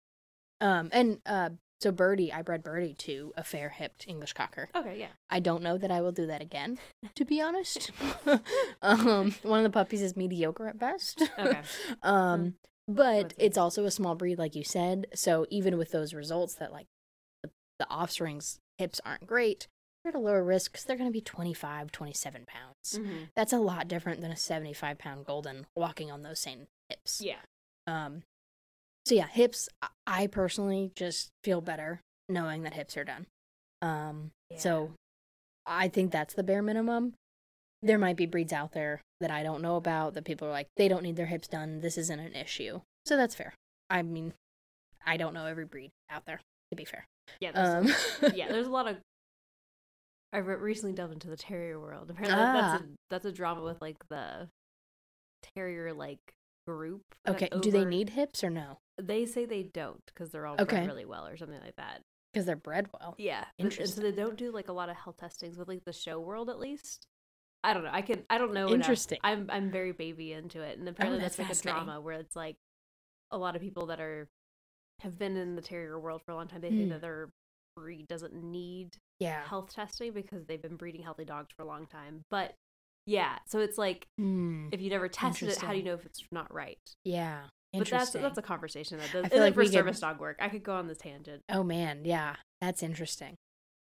Um, 0.62 0.90
and 0.92 1.20
uh, 1.26 1.50
so 1.82 1.92
Birdie, 1.92 2.32
I 2.32 2.44
bred 2.44 2.62
Birdie 2.64 2.94
to 3.00 3.34
a 3.36 3.44
fair 3.44 3.70
hipped 3.70 4.06
English 4.08 4.34
cocker. 4.34 4.70
Okay, 4.76 5.00
yeah. 5.00 5.08
I 5.32 5.40
don't 5.40 5.64
know 5.64 5.78
that 5.80 5.90
I 5.92 6.00
will 6.02 6.12
do 6.12 6.28
that 6.28 6.42
again, 6.42 6.78
to 7.16 7.26
be 7.26 7.42
honest. 7.42 7.92
um, 8.84 9.34
one 9.42 9.60
of 9.60 9.64
the 9.64 9.70
puppies 9.72 10.02
is 10.04 10.16
mediocre 10.16 10.68
at 10.68 10.78
best. 10.78 11.24
Okay. 11.40 11.60
um, 12.04 12.54
but 12.88 13.30
That's 13.30 13.36
it's 13.38 13.58
also 13.58 13.86
a 13.86 13.92
small 13.92 14.14
breed, 14.16 14.38
like 14.38 14.56
you 14.56 14.64
said. 14.64 15.08
So 15.16 15.46
even 15.50 15.78
with 15.78 15.92
those 15.92 16.14
results, 16.14 16.54
that 16.56 16.72
like 16.72 16.86
the, 17.44 17.50
the 17.80 17.90
offspring's 17.90 18.60
hips 18.78 19.02
aren't 19.04 19.26
great, 19.26 19.68
at 20.06 20.16
a 20.16 20.20
lower 20.20 20.44
risk 20.44 20.72
because 20.72 20.86
they're 20.86 20.98
going 20.98 21.10
to 21.10 21.14
be 21.14 21.22
25, 21.22 21.92
27 21.92 22.46
pounds. 22.46 23.00
Mhm. 23.00 23.30
That's 23.36 23.54
a 23.54 23.60
lot 23.60 23.88
different 23.88 24.22
than 24.22 24.32
a 24.32 24.36
75 24.38 24.98
pound 24.98 25.26
golden 25.26 25.68
walking 25.76 26.12
on 26.12 26.22
those 26.24 26.40
same 26.40 26.68
hips. 26.90 27.22
Yeah. 27.22 27.42
Um, 27.88 28.24
so 29.06 29.16
yeah, 29.16 29.28
hips. 29.28 29.70
I- 30.08 30.28
personally 30.28 30.92
just 30.96 31.30
feel 31.44 31.62
better 31.62 32.02
knowing 32.30 32.64
that 32.64 32.74
hips 32.74 32.96
are 32.98 33.04
done. 33.04 33.26
Um, 33.82 34.32
so 34.58 34.92
I 35.66 35.88
think 35.88 36.12
that's 36.12 36.34
the 36.34 36.44
bare 36.44 36.62
minimum. 36.62 37.14
There 37.82 37.98
might 37.98 38.16
be 38.18 38.26
breeds 38.28 38.54
out 38.54 38.74
there 38.74 39.02
that 39.22 39.32
I 39.32 39.42
don't 39.44 39.62
know 39.62 39.76
about 39.76 40.14
that 40.14 40.26
people 40.26 40.48
are 40.48 40.52
like 40.52 40.68
they 40.78 40.88
don't 40.88 41.02
need 41.04 41.16
their 41.16 41.26
hips 41.28 41.48
done. 41.48 41.80
This 41.82 41.98
isn't 41.98 42.20
an 42.20 42.36
issue. 42.36 42.82
So 43.06 43.18
that's 43.18 43.34
fair. 43.36 43.54
I 43.90 44.02
mean, 44.04 44.34
I 45.06 45.18
don't 45.18 45.34
know 45.34 45.46
every 45.48 45.66
breed 45.66 45.92
out 46.10 46.26
there. 46.26 46.40
To 46.72 46.76
be 46.76 46.86
fair. 46.86 47.06
Yeah. 47.40 47.52
There's 47.54 48.24
Um, 48.24 48.32
yeah, 48.36 48.48
there's 48.52 48.68
a 48.68 48.72
lot 48.72 48.88
of. 48.88 48.98
I 50.34 50.38
re- 50.38 50.56
recently 50.56 50.94
delved 50.94 51.14
into 51.14 51.28
the 51.28 51.38
terrier 51.38 51.80
world. 51.80 52.10
Apparently, 52.10 52.38
Ah. 52.40 52.54
that's 52.54 52.84
a 52.84 52.88
that's 53.10 53.26
a 53.26 53.32
drama 53.32 53.64
with 53.64 53.82
like 53.82 53.98
the 54.10 54.50
terrier 55.56 55.94
like 55.94 56.34
group. 56.68 57.04
okay. 57.28 57.50
Do 57.62 57.72
they 57.72 57.86
need 57.86 58.12
hips 58.12 58.44
or 58.44 58.50
no? 58.50 58.80
They 59.02 59.26
say 59.26 59.46
they 59.46 59.64
don't 59.64 60.02
because 60.06 60.30
they're 60.32 60.46
all 60.46 60.56
Okay. 60.60 60.78
bred 60.78 60.88
really 60.88 61.06
well 61.06 61.28
or 61.28 61.38
something 61.38 61.60
like 61.62 61.76
that. 61.78 62.02
Because 62.32 62.46
they're 62.46 62.56
bred 62.56 62.88
well. 62.94 63.16
Yeah, 63.18 63.46
interesting. 63.58 63.84
and 63.84 63.94
so 63.94 64.02
they 64.02 64.12
don't 64.24 64.38
do 64.38 64.52
like 64.52 64.70
a 64.70 64.74
lot 64.74 64.90
of 64.90 64.96
health 64.96 65.18
testings 65.18 65.58
with 65.58 65.68
like 65.68 65.84
the 65.84 65.92
show 65.94 66.20
world 66.20 66.50
at 66.50 66.60
least. 66.60 67.08
I 67.64 67.74
don't 67.74 67.84
know. 67.84 67.90
I 67.92 68.02
can 68.02 68.24
I 68.30 68.38
don't 68.38 68.54
know. 68.54 68.68
enough. 68.68 68.76
Interesting. 68.76 69.20
I'm 69.24 69.50
I'm 69.50 69.70
very 69.70 69.92
baby 69.92 70.32
into 70.34 70.62
it, 70.62 70.78
and 70.80 70.88
apparently 70.88 71.20
that's 71.22 71.36
that's, 71.36 71.66
like 71.66 71.76
a 71.76 71.78
drama 71.78 72.00
where 72.00 72.16
it's 72.20 72.36
like 72.36 72.56
a 73.32 73.38
lot 73.38 73.56
of 73.56 73.62
people 73.62 73.88
that 73.88 74.00
are 74.00 74.30
have 75.00 75.18
been 75.18 75.36
in 75.36 75.56
the 75.56 75.62
terrier 75.62 76.00
world 76.00 76.22
for 76.26 76.32
a 76.32 76.36
long 76.36 76.48
time. 76.48 76.62
They 76.62 76.70
think 76.70 76.84
Hmm. 76.84 76.90
that 76.90 77.02
their 77.02 77.30
breed 77.76 78.08
doesn't 78.08 78.34
need 78.34 78.98
Yeah. 79.22 79.44
health 79.48 79.74
testing 79.74 80.12
because 80.14 80.46
they've 80.48 80.62
been 80.62 80.76
breeding 80.76 81.04
healthy 81.04 81.26
dogs 81.26 81.50
for 81.56 81.62
a 81.64 81.66
long 81.66 81.86
time. 81.88 82.24
But 82.30 82.54
yeah, 83.06 83.38
so 83.48 83.60
it's 83.60 83.78
like 83.78 84.06
Hmm. 84.18 84.68
if 84.72 84.82
you 84.82 84.90
never 84.90 85.08
tested 85.08 85.50
it, 85.50 85.58
how 85.60 85.72
do 85.72 85.78
you 85.78 85.84
know 85.84 85.94
if 85.94 86.06
it's 86.06 86.22
not 86.32 86.54
right? 86.54 86.78
Yeah. 87.04 87.44
But 87.74 87.88
that's 87.88 88.12
that's 88.12 88.38
a 88.38 88.42
conversation 88.42 88.98
that 88.98 89.10
I 89.10 89.14
does, 89.14 89.32
feel 89.32 89.40
like 89.40 89.56
like 89.56 89.66
for 89.68 89.72
service 89.72 90.00
dog 90.02 90.20
work. 90.20 90.38
I 90.42 90.50
could 90.50 90.64
go 90.64 90.76
on 90.76 90.88
this 90.88 90.98
tangent. 90.98 91.42
Oh 91.50 91.64
man, 91.64 92.04
yeah, 92.04 92.36
that's 92.60 92.84
interesting. 92.84 93.36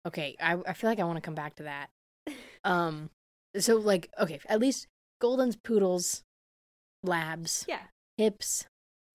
Okay, 0.08 0.36
I 0.40 0.58
I 0.66 0.74
feel 0.74 0.90
like 0.90 1.00
I 1.00 1.04
want 1.04 1.18
to 1.18 1.22
come 1.22 1.36
back 1.36 1.56
to 1.56 1.64
that. 1.64 1.90
Um, 2.64 3.10
so 3.58 3.76
like, 3.78 4.10
okay, 4.20 4.40
at 4.48 4.60
least 4.62 4.88
Goldens, 5.22 5.58
Poodles, 5.62 6.24
Labs, 7.04 7.66
Yeah. 7.68 7.82
hips, 8.18 8.66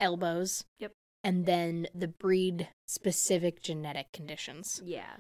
elbows. 0.01 0.65
Yep. 0.79 0.93
And 1.25 1.47
then 1.47 1.87
the 1.95 2.09
breed 2.09 2.69
specific 2.87 3.63
genetic 3.63 4.13
conditions. 4.13 4.81
Yeah. 4.85 5.17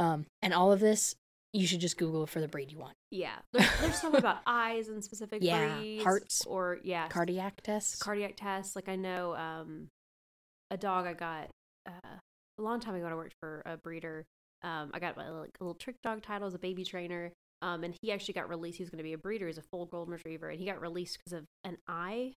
Um, 0.00 0.26
and 0.42 0.52
all 0.52 0.72
of 0.72 0.80
this 0.80 1.14
you 1.52 1.66
should 1.66 1.80
just 1.80 1.96
Google 1.98 2.26
for 2.26 2.40
the 2.40 2.46
breed 2.48 2.70
you 2.70 2.78
want. 2.78 2.94
Yeah, 3.10 3.34
there's, 3.52 3.68
there's 3.80 4.04
about 4.04 4.38
eyes 4.46 4.88
and 4.88 5.02
specific 5.04 5.42
Yeah, 5.42 5.78
breeds, 5.78 6.04
hearts, 6.04 6.44
or 6.46 6.78
yeah, 6.84 7.08
Cardiac 7.08 7.60
tests. 7.62 7.98
cardiac 8.00 8.34
tests. 8.36 8.76
Like 8.76 8.88
I 8.88 8.94
know, 8.96 9.34
um, 9.34 9.88
a 10.70 10.76
dog 10.76 11.06
I 11.06 11.12
got 11.14 11.48
uh, 11.88 12.16
a 12.58 12.62
long 12.62 12.78
time 12.80 12.94
ago. 12.94 13.02
when 13.04 13.12
I 13.12 13.16
worked 13.16 13.34
for 13.40 13.62
a 13.66 13.76
breeder. 13.76 14.24
Um, 14.62 14.90
I 14.94 15.00
got 15.00 15.16
my 15.16 15.28
like 15.28 15.56
a 15.60 15.64
little 15.64 15.74
trick 15.74 15.96
dog 16.04 16.22
title 16.22 16.46
as 16.46 16.54
a 16.54 16.58
baby 16.58 16.84
trainer. 16.84 17.32
Um, 17.62 17.82
and 17.84 17.94
he 18.00 18.12
actually 18.12 18.34
got 18.34 18.48
released. 18.48 18.78
He 18.78 18.84
was 18.84 18.90
going 18.90 18.98
to 18.98 19.04
be 19.04 19.12
a 19.12 19.18
breeder. 19.18 19.46
He's 19.48 19.58
a 19.58 19.62
full 19.62 19.86
golden 19.86 20.12
retriever, 20.14 20.48
and 20.50 20.58
he 20.58 20.66
got 20.66 20.80
released 20.80 21.18
because 21.18 21.32
of 21.36 21.44
an 21.64 21.76
eye 21.88 22.32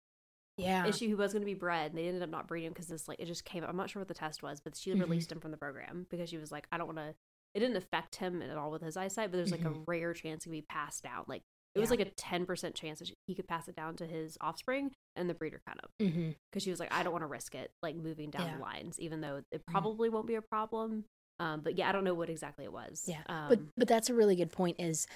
yeah. 0.56 0.86
issue. 0.86 1.06
He 1.06 1.14
was 1.14 1.32
going 1.32 1.42
to 1.42 1.46
be 1.46 1.54
bred, 1.54 1.90
and 1.92 1.98
they 1.98 2.08
ended 2.08 2.22
up 2.22 2.30
not 2.30 2.48
breeding 2.48 2.68
him 2.68 2.72
because 2.72 2.88
this 2.88 3.06
like 3.08 3.20
it 3.20 3.26
just 3.26 3.44
came. 3.44 3.62
I'm 3.62 3.76
not 3.76 3.90
sure 3.90 4.00
what 4.00 4.08
the 4.08 4.14
test 4.14 4.42
was, 4.42 4.60
but 4.64 4.74
she 4.76 4.90
Mhm. 4.90 5.00
released 5.00 5.30
him 5.30 5.38
from 5.38 5.50
the 5.50 5.56
program 5.58 6.06
because 6.10 6.30
she 6.30 6.38
was 6.38 6.50
like, 6.50 6.66
I 6.72 6.78
don't 6.78 6.86
want 6.86 6.98
to. 6.98 7.14
It 7.54 7.60
didn't 7.60 7.76
affect 7.76 8.16
him 8.16 8.40
at 8.42 8.56
all 8.56 8.70
with 8.70 8.82
his 8.82 8.96
eyesight, 8.96 9.30
but 9.30 9.36
there's 9.36 9.50
like 9.52 9.64
a 9.64 9.70
Mhm. 9.70 9.84
rare 9.86 10.14
chance 10.14 10.44
it 10.44 10.48
could 10.48 10.52
be 10.52 10.62
passed 10.62 11.02
down. 11.02 11.24
Like 11.26 11.42
it 11.74 11.80
was 11.80 11.90
like 11.90 12.00
a 12.00 12.10
ten 12.10 12.44
percent 12.46 12.74
chance 12.74 12.98
that 12.98 13.10
he 13.26 13.34
could 13.34 13.48
pass 13.48 13.66
it 13.68 13.74
down 13.76 13.96
to 13.96 14.06
his 14.06 14.36
offspring, 14.40 14.92
and 15.16 15.28
the 15.28 15.34
breeder 15.34 15.60
kind 15.66 15.80
of 15.82 15.90
mm-hmm. 16.00 16.30
because 16.50 16.62
she 16.62 16.70
was 16.70 16.78
like, 16.80 16.92
I 16.92 17.02
don't 17.02 17.12
want 17.12 17.22
to 17.22 17.26
risk 17.28 17.54
it, 17.54 17.70
like 17.82 17.96
moving 17.96 18.30
down 18.30 18.46
Yeah. 18.46 18.56
the 18.56 18.62
lines, 18.62 19.00
even 19.00 19.20
though 19.20 19.42
it 19.50 19.62
probably 19.66 20.08
won't 20.08 20.26
be 20.26 20.34
a 20.34 20.42
problem. 20.42 21.04
Um, 21.38 21.60
but 21.60 21.76
yeah, 21.78 21.88
I 21.88 21.92
don't 21.92 22.04
know 22.04 22.14
what 22.14 22.28
exactly 22.30 22.64
it 22.64 22.72
was. 22.72 23.04
Yeah, 23.06 23.22
um, 23.26 23.48
but 23.48 23.58
but 23.76 23.88
that's 23.88 24.10
a 24.10 24.14
really 24.14 24.36
good 24.36 24.52
point. 24.52 24.76
Is 24.80 25.06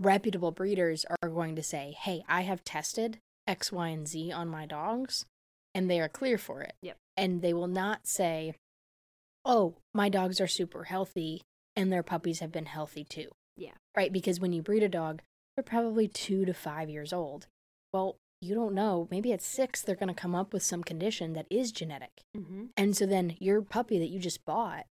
reputable 0.00 0.50
breeders 0.50 1.04
are 1.22 1.28
going 1.28 1.54
to 1.56 1.62
say, 1.62 1.94
"Hey, 1.98 2.24
I 2.28 2.42
have 2.42 2.64
tested 2.64 3.18
X, 3.46 3.70
Y, 3.72 3.88
and 3.88 4.06
Z 4.06 4.32
on 4.32 4.48
my 4.48 4.66
dogs, 4.66 5.24
and 5.74 5.88
they 5.88 6.00
are 6.00 6.08
clear 6.08 6.36
for 6.38 6.62
it." 6.62 6.74
Yep. 6.82 6.96
And 7.16 7.42
they 7.42 7.52
will 7.54 7.68
not 7.68 8.06
say, 8.06 8.54
"Oh, 9.44 9.76
my 9.94 10.08
dogs 10.08 10.40
are 10.40 10.48
super 10.48 10.84
healthy, 10.84 11.42
and 11.76 11.92
their 11.92 12.02
puppies 12.02 12.40
have 12.40 12.52
been 12.52 12.66
healthy 12.66 13.04
too." 13.04 13.28
Yeah. 13.56 13.72
Right, 13.96 14.12
because 14.12 14.40
when 14.40 14.52
you 14.52 14.62
breed 14.62 14.82
a 14.82 14.88
dog, 14.88 15.22
they're 15.56 15.62
probably 15.64 16.08
two 16.08 16.44
to 16.46 16.54
five 16.54 16.88
years 16.88 17.12
old. 17.12 17.46
Well, 17.92 18.16
you 18.40 18.54
don't 18.54 18.74
know. 18.74 19.06
Maybe 19.10 19.32
at 19.32 19.42
six, 19.42 19.82
they're 19.82 19.94
going 19.96 20.08
to 20.08 20.20
come 20.20 20.34
up 20.34 20.52
with 20.52 20.62
some 20.62 20.82
condition 20.82 21.34
that 21.34 21.46
is 21.50 21.70
genetic. 21.70 22.22
mhm. 22.36 22.70
And 22.76 22.96
so 22.96 23.06
then 23.06 23.36
your 23.38 23.62
puppy 23.62 23.98
that 23.98 24.08
you 24.08 24.18
just 24.18 24.44
bought, 24.44 24.86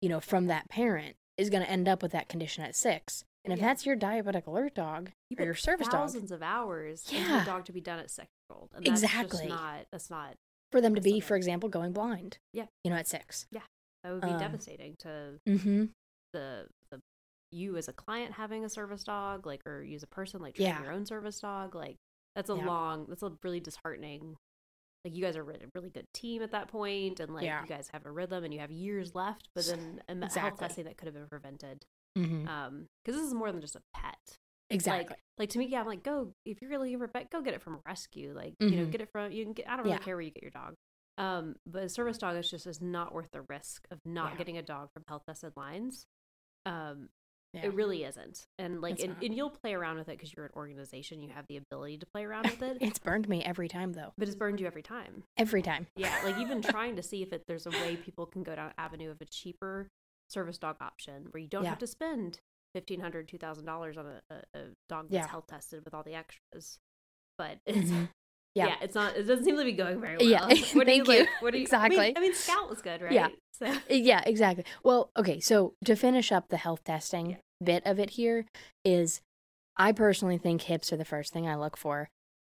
you 0.00 0.08
know, 0.08 0.20
from 0.20 0.46
that 0.46 0.68
parent 0.68 1.16
is 1.38 1.50
going 1.50 1.64
to 1.64 1.70
end 1.70 1.88
up 1.88 2.02
with 2.02 2.12
that 2.12 2.28
condition 2.28 2.62
at 2.62 2.76
six. 2.76 3.24
And 3.44 3.52
if 3.52 3.58
Yeah. 3.58 3.66
that's 3.68 3.86
your 3.86 3.96
diabetic 3.96 4.46
alert 4.46 4.74
dog 4.74 5.10
you 5.30 5.36
or 5.40 5.44
your 5.46 5.54
service 5.54 5.88
dog, 5.88 5.94
thousands 6.02 6.30
of 6.30 6.42
hours 6.42 7.10
Yeah. 7.10 7.42
a 7.42 7.44
dog 7.46 7.64
to 7.64 7.72
be 7.72 7.80
done 7.80 7.98
at 7.98 8.10
six 8.10 8.28
years 8.28 8.56
old, 8.60 8.70
and 8.74 8.84
that's 8.86 9.02
Exactly. 9.02 9.48
not 9.48 9.86
that's 9.90 10.10
not 10.10 10.36
for 10.70 10.80
them 10.80 10.94
to 10.94 11.00
be, 11.00 11.18
for 11.18 11.34
example, 11.36 11.68
going 11.68 11.92
blind, 11.92 12.38
Yeah. 12.52 12.66
you 12.84 12.90
know, 12.90 12.96
at 12.96 13.08
six. 13.08 13.46
Yeah. 13.50 13.62
that 14.04 14.12
would 14.12 14.20
be 14.22 14.28
Um, 14.28 14.38
devastating 14.38 14.94
to 15.00 15.40
Mm-hmm. 15.48 15.86
The 16.32 16.66
the 16.90 17.00
you 17.50 17.76
as 17.76 17.88
a 17.88 17.92
client 17.92 18.32
having 18.32 18.64
a 18.64 18.68
service 18.68 19.04
dog, 19.04 19.46
like 19.46 19.66
or 19.66 19.82
you 19.82 19.94
as 19.96 20.02
a 20.02 20.06
person 20.08 20.40
like 20.40 20.58
Yeah. 20.58 20.82
your 20.82 20.92
own 20.92 21.04
service 21.06 21.38
dog, 21.40 21.74
like 21.74 21.96
that's 22.34 22.48
a 22.50 22.54
Yeah. 22.56 22.64
long 22.66 23.06
that's 23.08 23.22
a 23.22 23.32
really 23.42 23.60
disheartening. 23.60 24.36
Like 25.04 25.14
you 25.16 25.22
guys 25.22 25.36
are 25.36 25.42
a 25.42 25.58
really 25.74 25.90
good 25.90 26.06
team 26.14 26.42
at 26.42 26.52
that 26.52 26.68
point, 26.68 27.18
and 27.20 27.34
like 27.34 27.44
Yeah. 27.44 27.62
you 27.62 27.68
guys 27.68 27.90
have 27.92 28.06
a 28.06 28.10
rhythm 28.10 28.44
and 28.44 28.54
you 28.54 28.60
have 28.60 28.70
years 28.70 29.14
left, 29.14 29.48
but 29.54 29.66
then 29.66 30.00
a 30.08 30.14
me- 30.14 30.20
health 30.22 30.30
Exactly. 30.32 30.66
testing 30.68 30.84
that 30.84 30.96
could 30.96 31.06
have 31.06 31.14
been 31.14 31.26
prevented. 31.28 31.84
Mm-hmm. 32.16 32.46
Um, 32.48 32.88
because 33.04 33.18
this 33.20 33.26
is 33.26 33.34
more 33.34 33.50
than 33.52 33.60
just 33.60 33.74
a 33.76 33.82
pet. 33.94 34.38
exactly. 34.70 35.08
Like, 35.10 35.18
like 35.38 35.48
to 35.50 35.58
me, 35.58 35.66
yeah, 35.66 35.80
I'm 35.80 35.86
like, 35.86 36.02
go 36.02 36.32
if 36.46 36.62
you're 36.62 36.78
looking 36.78 36.96
for 36.98 37.04
a 37.04 37.08
pet, 37.08 37.30
go 37.30 37.42
get 37.42 37.52
it 37.52 37.60
from 37.62 37.80
rescue. 37.84 38.32
Like, 38.34 38.54
you 38.60 38.70
know, 38.70 38.86
Mhm. 38.86 38.92
get 38.92 39.00
it 39.02 39.10
from 39.10 39.30
you 39.32 39.44
can 39.44 39.52
get. 39.52 39.68
I 39.68 39.76
don't 39.76 39.84
really 39.84 39.96
Yeah. 39.96 40.02
care 40.04 40.16
where 40.16 40.22
you 40.22 40.30
get 40.30 40.42
your 40.42 40.50
dog. 40.52 40.76
Um, 41.18 41.56
but 41.66 41.82
a 41.84 41.88
service 41.90 42.16
dog 42.16 42.36
is 42.36 42.48
just 42.50 42.66
is 42.66 42.80
not 42.80 43.12
worth 43.12 43.30
the 43.32 43.42
risk 43.42 43.86
of 43.90 43.98
not 44.06 44.32
Yeah. 44.32 44.38
getting 44.38 44.56
a 44.56 44.62
dog 44.62 44.90
from 44.94 45.04
health 45.08 45.24
tested 45.26 45.52
lines. 45.56 46.06
Um, 46.66 47.08
yeah. 47.54 47.66
it 47.66 47.74
really 47.74 48.04
isn't. 48.04 48.46
And 48.58 48.80
like, 48.80 49.00
and, 49.00 49.14
and 49.22 49.34
you'll 49.34 49.50
play 49.50 49.74
around 49.74 49.98
with 49.98 50.08
it 50.08 50.16
because 50.16 50.32
you're 50.34 50.46
an 50.46 50.52
organization. 50.56 51.20
You 51.20 51.28
have 51.34 51.46
the 51.48 51.58
ability 51.58 51.98
to 51.98 52.06
play 52.06 52.24
around 52.24 52.44
with 52.46 52.62
it. 52.62 52.78
it's 52.80 52.98
burned 52.98 53.28
me 53.28 53.42
every 53.44 53.68
time, 53.68 53.92
though. 53.92 54.12
but 54.16 54.26
it's 54.28 54.36
burned 54.36 54.58
you 54.60 54.66
every 54.66 54.82
time. 54.82 55.24
Every 55.36 55.60
time. 55.60 55.86
Yeah, 55.96 56.14
like 56.24 56.38
even 56.38 56.62
trying 56.76 56.96
to 56.96 57.02
see 57.02 57.22
if 57.22 57.32
it, 57.32 57.44
there's 57.46 57.66
a 57.66 57.70
way 57.70 57.96
people 57.96 58.24
can 58.26 58.42
go 58.42 58.54
down 58.56 58.72
avenue 58.78 59.10
of 59.10 59.20
a 59.20 59.26
cheaper 59.26 59.88
service 60.30 60.56
dog 60.56 60.76
option 60.80 61.26
where 61.30 61.42
you 61.42 61.48
don't 61.48 61.64
Yeah. 61.64 61.70
have 61.70 61.78
to 61.80 61.86
spend 61.86 62.38
fifteen 62.74 63.00
hundred, 63.00 63.28
two 63.28 63.36
thousand 63.38 63.66
dollars 63.66 63.98
on 63.98 64.06
a, 64.06 64.22
a, 64.34 64.58
a 64.58 64.62
dog 64.88 65.08
that's 65.10 65.24
Yeah. 65.26 65.30
health 65.30 65.46
tested 65.48 65.84
with 65.84 65.92
all 65.92 66.02
the 66.02 66.14
extras. 66.14 66.78
But 67.36 67.58
it's 67.66 67.90
Mhm. 67.90 68.08
Yeah. 68.54 68.66
Yeah. 68.68 68.74
it's 68.82 68.94
not. 68.94 69.16
It 69.16 69.24
doesn't 69.24 69.44
seem 69.44 69.56
to 69.56 69.64
be 69.64 69.72
going 69.72 70.00
very 70.00 70.16
well. 70.18 70.26
Yeah, 70.28 70.46
What 70.74 70.86
do 70.86 70.92
you 70.92 71.04
thank 71.04 71.08
you. 71.08 71.18
like? 71.20 71.28
What 71.40 71.52
do 71.52 71.58
you 71.58 71.66
I 71.72 71.88
mean- 71.88 72.00
Exactly. 72.00 72.12
I 72.16 72.20
mean, 72.20 72.34
Scout 72.34 72.68
was 72.68 72.82
good, 72.82 73.00
right? 73.02 73.12
Yeah. 73.12 73.28
So 73.52 73.66
Uh, 73.66 73.78
Yeah, 73.88 74.22
exactly. 74.26 74.64
Well, 74.82 75.10
okay, 75.18 75.40
so 75.40 75.74
to 75.84 75.96
finish 75.96 76.30
up 76.32 76.48
the 76.48 76.56
health 76.58 76.84
testing 76.84 77.30
Yeah. 77.30 77.36
bit 77.62 77.82
of 77.86 77.98
it 77.98 78.10
here 78.10 78.46
is 78.84 79.20
I 79.76 79.92
personally 79.92 80.38
think 80.38 80.62
hips 80.62 80.92
are 80.92 80.96
the 80.98 81.04
first 81.04 81.32
thing 81.32 81.46
I 81.48 81.56
look 81.56 81.76
for. 81.76 82.08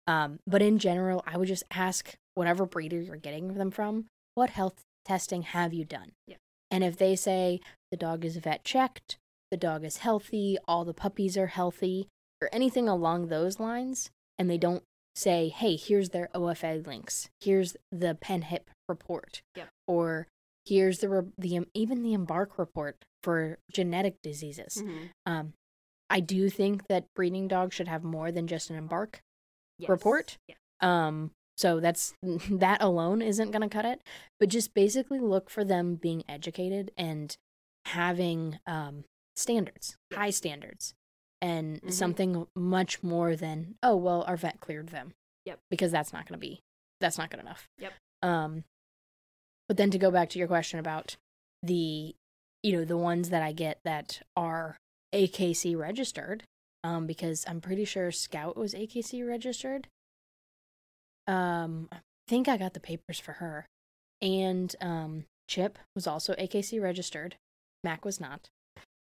Um, 0.07 0.39
but 0.47 0.61
in 0.61 0.79
general, 0.79 1.23
I 1.27 1.37
would 1.37 1.47
just 1.47 1.63
ask 1.71 2.15
whatever 2.33 2.65
breeder 2.65 2.99
you're 3.01 3.17
getting 3.17 3.53
them 3.55 3.69
from, 3.71 4.05
what 4.35 4.49
health 4.51 4.81
testing 5.05 5.41
have 5.41 5.73
you 5.73 5.83
done? 5.85 6.11
Yeah. 6.27 6.37
And 6.71 6.83
if 6.83 6.97
they 6.97 7.15
say 7.15 7.59
the 7.91 7.97
dog 7.97 8.23
is 8.23 8.37
vet 8.37 8.63
checked, 8.63 9.17
the 9.51 9.57
dog 9.57 9.83
is 9.83 9.97
healthy, 9.97 10.57
all 10.67 10.85
the 10.85 10.93
puppies 10.93 11.37
are 11.37 11.47
healthy, 11.47 12.07
or 12.41 12.49
anything 12.53 12.87
along 12.87 13.27
those 13.27 13.59
lines, 13.59 14.09
and 14.37 14.49
they 14.49 14.57
don't 14.57 14.83
say, 15.15 15.49
hey, 15.49 15.75
here's 15.75 16.09
their 16.09 16.29
OFA 16.33 16.85
links, 16.85 17.29
here's 17.41 17.75
the 17.91 18.17
PennHIP 18.21 18.63
report, 18.87 19.41
Yep. 19.55 19.69
or 19.87 20.27
here's 20.65 20.99
the 20.99 21.09
re- 21.09 21.31
the 21.37 21.67
even 21.73 22.03
the 22.03 22.13
embark 22.13 22.57
report 22.57 22.97
for 23.23 23.57
genetic 23.71 24.15
diseases. 24.21 24.81
Mhm. 24.81 25.09
Um, 25.25 25.53
I 26.09 26.19
do 26.21 26.49
think 26.49 26.87
that 26.87 27.05
breeding 27.15 27.47
dogs 27.47 27.75
should 27.75 27.87
have 27.87 28.03
more 28.03 28.31
than 28.31 28.47
just 28.47 28.69
an 28.69 28.75
embark 28.75 29.19
Yes. 29.77 29.89
report. 29.89 30.37
Yeah. 30.47 30.55
Um, 30.81 31.31
so 31.57 31.79
that's 31.79 32.13
that 32.49 32.81
alone 32.81 33.21
isn't 33.21 33.51
going 33.51 33.61
to 33.61 33.69
cut 33.69 33.85
it, 33.85 34.01
but 34.39 34.49
just 34.49 34.73
basically 34.73 35.19
look 35.19 35.49
for 35.49 35.63
them 35.65 35.95
being 35.95 36.23
educated 36.29 36.91
and 36.97 37.35
having 37.85 38.59
um 38.65 39.03
standards, 39.35 39.95
Yeah. 40.11 40.17
high 40.17 40.29
standards, 40.31 40.93
and 41.41 41.81
Mhm. 41.81 41.93
something 41.93 42.47
much 42.55 43.01
more 43.03 43.35
than 43.35 43.75
oh 43.83 43.95
well, 43.95 44.23
our 44.23 44.37
vet 44.37 44.59
cleared 44.59 44.89
them. 44.89 45.13
Yep. 45.45 45.59
Because 45.69 45.91
that's 45.91 46.11
not 46.13 46.25
going 46.27 46.39
to 46.39 46.45
be 46.47 46.59
that's 46.99 47.17
not 47.17 47.29
good 47.31 47.39
enough. 47.39 47.67
Yep. 47.77 47.93
Um, 48.21 48.63
but 49.69 49.77
then 49.77 49.89
to 49.91 49.97
go 49.97 50.11
back 50.11 50.29
to 50.29 50.39
your 50.39 50.47
question 50.49 50.79
about 50.79 51.15
the 51.63 52.13
you 52.63 52.71
know 52.73 52.83
the 52.83 52.97
ones 52.97 53.29
that 53.29 53.41
I 53.41 53.53
get 53.53 53.79
that 53.85 54.21
are 54.35 54.75
AKC 55.13 55.75
registered, 55.77 56.43
um, 56.83 57.07
because 57.07 57.45
I'm 57.47 57.61
pretty 57.61 57.85
sure 57.85 58.11
Scout 58.11 58.57
was 58.57 58.73
AKC 58.73 59.23
registered. 59.25 59.87
Um, 61.27 61.87
I 61.91 61.99
think 62.27 62.47
I 62.47 62.57
got 62.57 62.73
the 62.73 62.79
papers 62.79 63.19
for 63.19 63.33
her, 63.33 63.65
and 64.21 64.75
um, 64.81 65.25
Chip 65.47 65.77
was 65.95 66.07
also 66.07 66.33
AKC 66.35 66.81
registered. 66.81 67.35
Mac 67.83 68.03
was 68.03 68.19
not. 68.19 68.49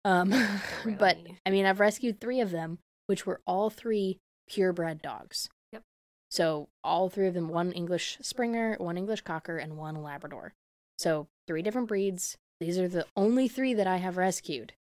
Um, 0.07 0.31
but 0.99 1.19
I 1.45 1.51
mean, 1.51 1.67
I've 1.67 1.81
rescued 1.81 2.21
three 2.21 2.41
of 2.41 2.51
them, 2.53 2.79
which 3.09 3.27
were 3.27 3.41
all 3.47 3.69
three 3.71 4.19
purebred 4.49 5.03
dogs. 5.03 5.49
Yep. 5.73 5.83
So 6.31 6.69
all 6.85 7.09
three 7.11 7.27
of 7.27 7.35
them, 7.35 7.49
one 7.49 7.73
English 7.73 8.19
Springer, 8.23 8.77
one 8.79 8.97
English 8.97 9.23
Cocker, 9.23 9.59
and 9.59 9.77
one 9.77 10.03
Labrador. 10.03 10.53
So 10.99 11.27
three 11.49 11.63
different 11.63 11.89
breeds. 11.89 12.37
These 12.61 12.79
are 12.79 12.89
the 12.89 13.05
only 13.17 13.49
three 13.49 13.75
that 13.75 13.87
I 13.89 13.97
have 13.99 14.17
rescued, 14.17 14.73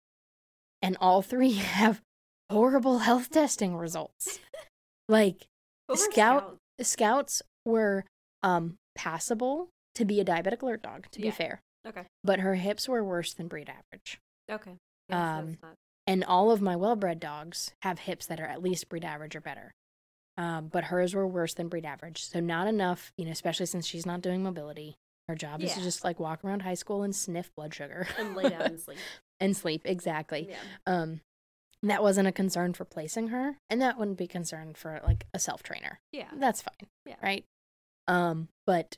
and 0.80 0.97
all 1.00 1.21
three 1.23 1.52
have 1.80 2.00
horrible 2.49 2.99
health 3.00 3.28
testing 3.30 3.76
results. 3.76 4.38
like 5.09 5.47
Scout- 5.92 6.59
Scouts? 6.78 6.90
scouts 6.90 7.42
were 7.64 8.04
um 8.42 8.76
passable 8.95 9.68
to 9.97 10.04
be 10.04 10.21
a 10.21 10.25
diabetic 10.25 10.62
alert 10.62 10.83
dog. 10.83 11.06
To 11.12 11.21
be 11.21 11.30
fair, 11.30 11.61
Okay. 11.87 12.04
but 12.25 12.40
her 12.40 12.54
hips 12.54 12.88
were 12.88 13.02
worse 13.04 13.35
than 13.35 13.49
breed 13.49 13.68
average. 13.68 14.21
Okay. 14.50 14.76
Yeah, 15.08 15.38
Um, 15.38 15.58
not- 15.62 15.75
And 16.08 16.22
all 16.25 16.50
of 16.52 16.60
my 16.60 16.76
well 16.76 16.94
bred 16.96 17.18
dogs 17.18 17.72
have 17.82 17.98
hips 18.00 18.26
that 18.26 18.40
are 18.40 18.46
at 18.46 18.62
least 18.62 18.88
breed 18.88 19.04
average 19.04 19.34
or 19.34 19.40
better. 19.40 19.75
Um, 20.38 20.68
but 20.68 20.84
hers 20.84 21.14
were 21.14 21.26
worse 21.26 21.54
than 21.54 21.68
breed 21.68 21.84
average. 21.84 22.25
So 22.25 22.40
not 22.40 22.66
enough, 22.68 23.12
you 23.16 23.25
know, 23.25 23.30
especially 23.32 23.66
since 23.66 23.86
she's 23.86 24.06
not 24.06 24.20
doing 24.20 24.42
mobility. 24.42 24.96
Her 25.28 25.34
job 25.34 25.60
is 25.62 25.72
to 25.75 25.80
just 25.80 26.04
like 26.04 26.20
walk 26.20 26.44
around 26.44 26.60
high 26.62 26.75
school 26.75 27.02
and 27.02 27.14
sniff 27.16 27.52
blood 27.56 27.75
sugar. 27.75 28.06
and 28.18 28.36
lay 28.36 28.48
down 28.50 28.62
and 28.62 28.80
sleep. 28.80 28.98
and 29.40 29.56
sleep, 29.56 29.82
exactly. 29.84 30.48
Yeah. 30.50 30.58
Um 30.86 31.20
that 31.82 32.02
wasn't 32.02 32.26
a 32.28 32.32
concern 32.32 32.72
for 32.72 32.84
placing 32.84 33.28
her, 33.28 33.58
and 33.68 33.82
that 33.82 33.98
wouldn't 33.98 34.16
be 34.18 34.25
a 34.25 34.28
concern 34.28 34.75
for 34.75 35.00
like 35.04 35.26
a 35.34 35.38
self 35.38 35.62
trainer. 35.62 36.00
Yeah. 36.12 36.30
That's 36.36 36.62
fine. 36.62 36.88
Yeah. 37.04 37.16
Right? 37.22 37.44
Um, 38.08 38.48
but 38.66 38.96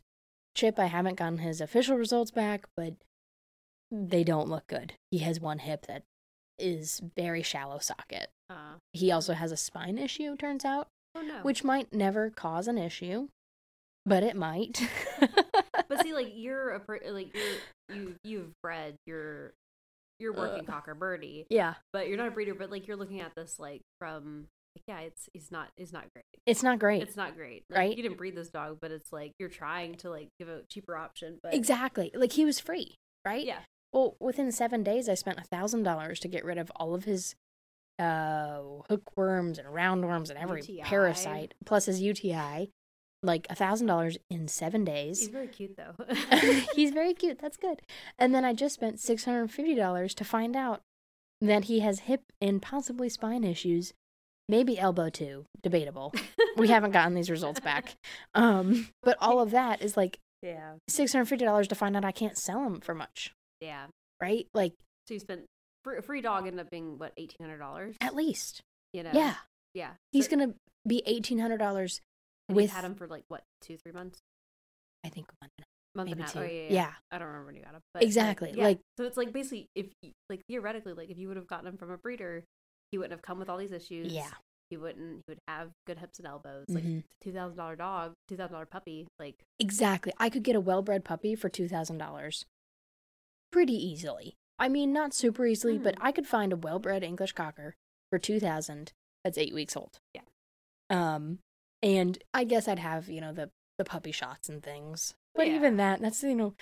Chip, 0.54 0.78
I 0.78 0.86
haven't 0.86 1.16
gotten 1.16 1.38
his 1.38 1.60
official 1.60 1.96
results 1.96 2.30
back, 2.30 2.66
but 2.76 2.94
they 3.90 4.24
don't 4.24 4.48
look 4.48 4.66
good. 4.66 4.92
He 5.10 5.18
has 5.18 5.40
one 5.40 5.60
hip 5.60 5.86
that 5.86 6.02
is 6.58 7.00
very 7.16 7.42
shallow 7.42 7.78
socket. 7.78 8.28
Uh, 8.50 8.74
He 8.92 9.10
also 9.12 9.34
has 9.34 9.52
a 9.52 9.56
spine 9.56 9.98
issue, 9.98 10.36
turns 10.36 10.64
out, 10.64 10.88
oh 11.14 11.22
no. 11.22 11.40
which 11.42 11.62
might 11.64 11.92
never 11.92 12.30
cause 12.30 12.66
an 12.68 12.78
issue, 12.78 13.28
but 14.06 14.22
it 14.22 14.36
might. 14.36 14.80
But 15.88 16.02
see, 16.02 16.12
like 16.12 16.32
you're 16.34 16.70
a 16.70 16.80
per- 16.80 17.00
like 17.10 17.34
you're 17.34 17.96
you 17.96 18.14
you've 18.24 18.52
bred 18.62 18.96
your 19.06 19.52
you're 20.18 20.32
working 20.34 20.68
Uh. 20.68 20.72
cocker 20.72 20.94
birdie, 20.94 21.46
yeah, 21.48 21.74
but 21.92 22.08
you're 22.08 22.16
not 22.16 22.28
a 22.28 22.30
breeder. 22.32 22.54
But 22.54 22.70
like 22.70 22.86
you're 22.88 22.96
looking 22.96 23.20
at 23.20 23.32
this 23.36 23.58
like 23.58 23.82
from 24.00 24.46
like 24.76 24.82
yeah, 24.86 25.00
it's 25.00 25.28
it's 25.34 25.50
not 25.50 25.68
it's 25.76 25.92
not 25.92 26.04
great. 26.12 26.24
it's 26.46 26.62
not 26.62 26.78
great. 26.78 27.02
It's 27.02 27.16
not 27.16 27.36
great, 27.36 27.64
Like, 27.70 27.78
Right? 27.78 27.96
You 27.96 28.02
didn't 28.02 28.18
breed 28.18 28.34
this 28.36 28.50
dog, 28.50 28.78
but 28.82 28.90
it's 28.90 29.12
like 29.12 29.32
you're 29.38 29.48
trying 29.48 29.94
to 29.98 30.10
like 30.10 30.28
give 30.38 30.48
a 30.48 30.62
cheaper 30.68 30.96
option. 30.96 31.38
But 31.42 31.54
exactly. 31.54 32.10
Like 32.14 32.32
he 32.32 32.44
was 32.44 32.58
free, 32.60 32.96
right? 33.24 33.44
yeah, 33.46 33.60
Well, 33.92 34.16
within 34.20 34.52
seven 34.52 34.82
days, 34.82 35.08
I 35.08 35.14
spent 35.14 35.38
a 35.38 35.44
thousand 35.44 35.82
dollars 35.82 36.20
to 36.20 36.28
get 36.28 36.44
rid 36.44 36.58
of 36.58 36.70
all 36.76 36.94
of 36.94 37.04
his 37.04 37.34
uh, 37.98 38.60
hookworms 38.88 39.58
and 39.58 39.68
roundworms 39.68 40.30
and 40.30 40.38
every 40.38 40.60
UTI. 40.60 40.82
parasite, 40.82 41.54
plus 41.64 41.86
his 41.86 42.00
UTI. 42.00 42.70
Like 43.20 43.48
a 43.50 43.56
thousand 43.56 43.88
dollars 43.88 44.16
in 44.30 44.46
seven 44.46 44.84
days. 44.84 45.18
he's 45.18 45.28
very 45.28 45.48
cute 45.48 45.76
though. 45.76 46.04
He's 46.76 46.92
very 46.92 47.14
cute. 47.14 47.40
That's 47.40 47.56
good. 47.56 47.82
And 48.16 48.32
then 48.32 48.44
I 48.44 48.52
just 48.52 48.74
spent 48.76 49.00
six 49.00 49.24
hundred 49.24 49.40
and 49.40 49.50
fifty 49.52 49.74
dollars 49.74 50.14
to 50.14 50.24
find 50.24 50.54
out 50.54 50.82
that 51.40 51.64
he 51.64 51.80
has 51.80 52.00
hip 52.00 52.22
and 52.40 52.62
possibly 52.62 53.08
spine 53.08 53.42
issues, 53.42 53.92
maybe 54.48 54.78
elbow 54.78 55.08
too. 55.08 55.46
Debatable. 55.64 56.14
we 56.56 56.68
haven't 56.74 56.92
gotten 56.92 57.14
these 57.14 57.28
results 57.28 57.58
back. 57.58 57.96
Um, 58.36 58.88
but 59.02 59.16
all 59.20 59.40
of 59.40 59.50
that 59.50 59.82
is 59.82 59.96
like 59.96 60.20
yeah, 60.40 60.74
six 60.86 61.12
hundred 61.12 61.24
fifty 61.24 61.44
dollars 61.44 61.66
to 61.66 61.74
find 61.74 61.96
out 61.96 62.04
I 62.04 62.12
can't 62.12 62.38
sell 62.38 62.62
him 62.64 62.78
for 62.78 62.94
much, 62.94 63.32
yeah. 63.60 63.86
right? 64.20 64.46
Like 64.54 64.72
So 65.06 65.14
you 65.14 65.20
spent 65.20 65.44
free, 65.84 66.00
free 66.00 66.20
dog 66.20 66.46
ended 66.46 66.60
up 66.64 66.70
being 66.70 66.98
what 66.98 67.12
eighteen 67.16 67.38
hundred 67.46 67.58
dollars. 67.58 67.96
at 68.00 68.14
least. 68.14 68.60
You 68.92 69.02
know. 69.02 69.10
Yeah, 69.12 69.34
Yeah. 69.74 69.92
he's 70.12 70.26
So- 70.26 70.36
gonna 70.36 70.54
be 70.86 71.02
eighteen 71.06 71.38
hundred 71.38 71.58
dollars 71.58 72.00
with 72.48 72.70
had 72.70 72.84
him 72.84 72.94
for 72.94 73.06
like 73.06 73.24
what 73.28 73.42
two 73.60 73.76
three 73.76 73.92
months. 73.92 74.18
I 75.04 75.08
think 75.10 75.28
one. 75.40 75.50
month 75.94 76.10
Maybe 76.10 76.12
and 76.12 76.20
a 76.20 76.24
half. 76.32 76.36
Oh, 76.36 76.42
yeah, 76.42 76.62
yeah, 76.62 76.72
Yeah. 76.72 76.92
I 77.10 77.18
don't 77.18 77.26
remember 77.28 77.46
when 77.46 77.56
you 77.56 77.62
got 77.62 77.74
him. 77.74 77.80
But, 77.94 78.02
Exactly, 78.04 78.52
yeah. 78.54 78.62
like- 78.64 78.80
so 78.98 79.04
it's 79.04 79.16
like 79.16 79.32
basically 79.32 79.66
if 79.74 79.86
like 80.30 80.40
theoretically 80.48 80.92
like 80.94 81.10
if 81.10 81.18
you 81.18 81.28
would 81.28 81.36
have 81.36 81.46
gotten 81.46 81.66
him 81.66 81.76
from 81.76 81.90
a 81.90 81.98
breeder, 81.98 82.44
he 82.92 82.98
wouldn't 82.98 83.12
have 83.12 83.22
come 83.22 83.38
with 83.38 83.48
all 83.48 83.58
these 83.58 83.72
issues. 83.72 84.12
Yeah. 84.12 84.30
He 84.70 84.76
wouldn't. 84.76 85.22
He 85.26 85.32
would 85.32 85.38
have 85.48 85.70
good 85.86 85.98
hips 85.98 86.18
and 86.18 86.28
elbows. 86.28 86.66
Like 86.68 86.84
Mhm. 86.84 87.02
two 87.22 87.32
thousand 87.32 87.56
dollar 87.56 87.74
dog, 87.76 88.12
two 88.28 88.36
thousand 88.36 88.52
dollar 88.52 88.66
puppy. 88.66 89.06
Like 89.18 89.34
Exactly. 89.58 90.12
I 90.18 90.28
could 90.30 90.42
get 90.42 90.56
a 90.56 90.60
well 90.60 90.82
bred 90.82 91.04
puppy 91.04 91.34
for 91.34 91.48
two 91.48 91.68
thousand 91.68 91.98
dollars 91.98 92.44
pretty 93.50 93.74
easily. 93.74 94.34
I 94.58 94.68
mean, 94.68 94.92
not 94.92 95.14
super 95.14 95.46
easily, 95.46 95.78
but 95.78 95.94
Mm. 95.96 95.98
I 96.02 96.12
could 96.12 96.26
find 96.26 96.52
a 96.52 96.56
well 96.56 96.78
bred 96.78 97.02
English 97.04 97.32
cocker 97.32 97.74
for 98.10 98.18
two 98.18 98.40
thousand 98.40 98.92
that's 99.24 99.38
eight 99.38 99.54
weeks 99.54 99.76
old. 99.76 99.98
Yeah. 100.14 100.22
Um, 100.90 101.38
and 101.82 102.18
I 102.34 102.44
guess 102.44 102.66
I'd 102.68 102.78
have 102.78 103.08
you 103.08 103.20
know 103.20 103.32
the 103.32 103.50
the 103.78 103.84
puppy 103.84 104.10
shots 104.12 104.48
and 104.48 104.62
things, 104.62 105.14
but 105.34 105.46
Yeah. 105.46 105.54
even 105.56 105.76
that 105.76 106.00
that's 106.00 106.22
you 106.22 106.34
know 106.34 106.54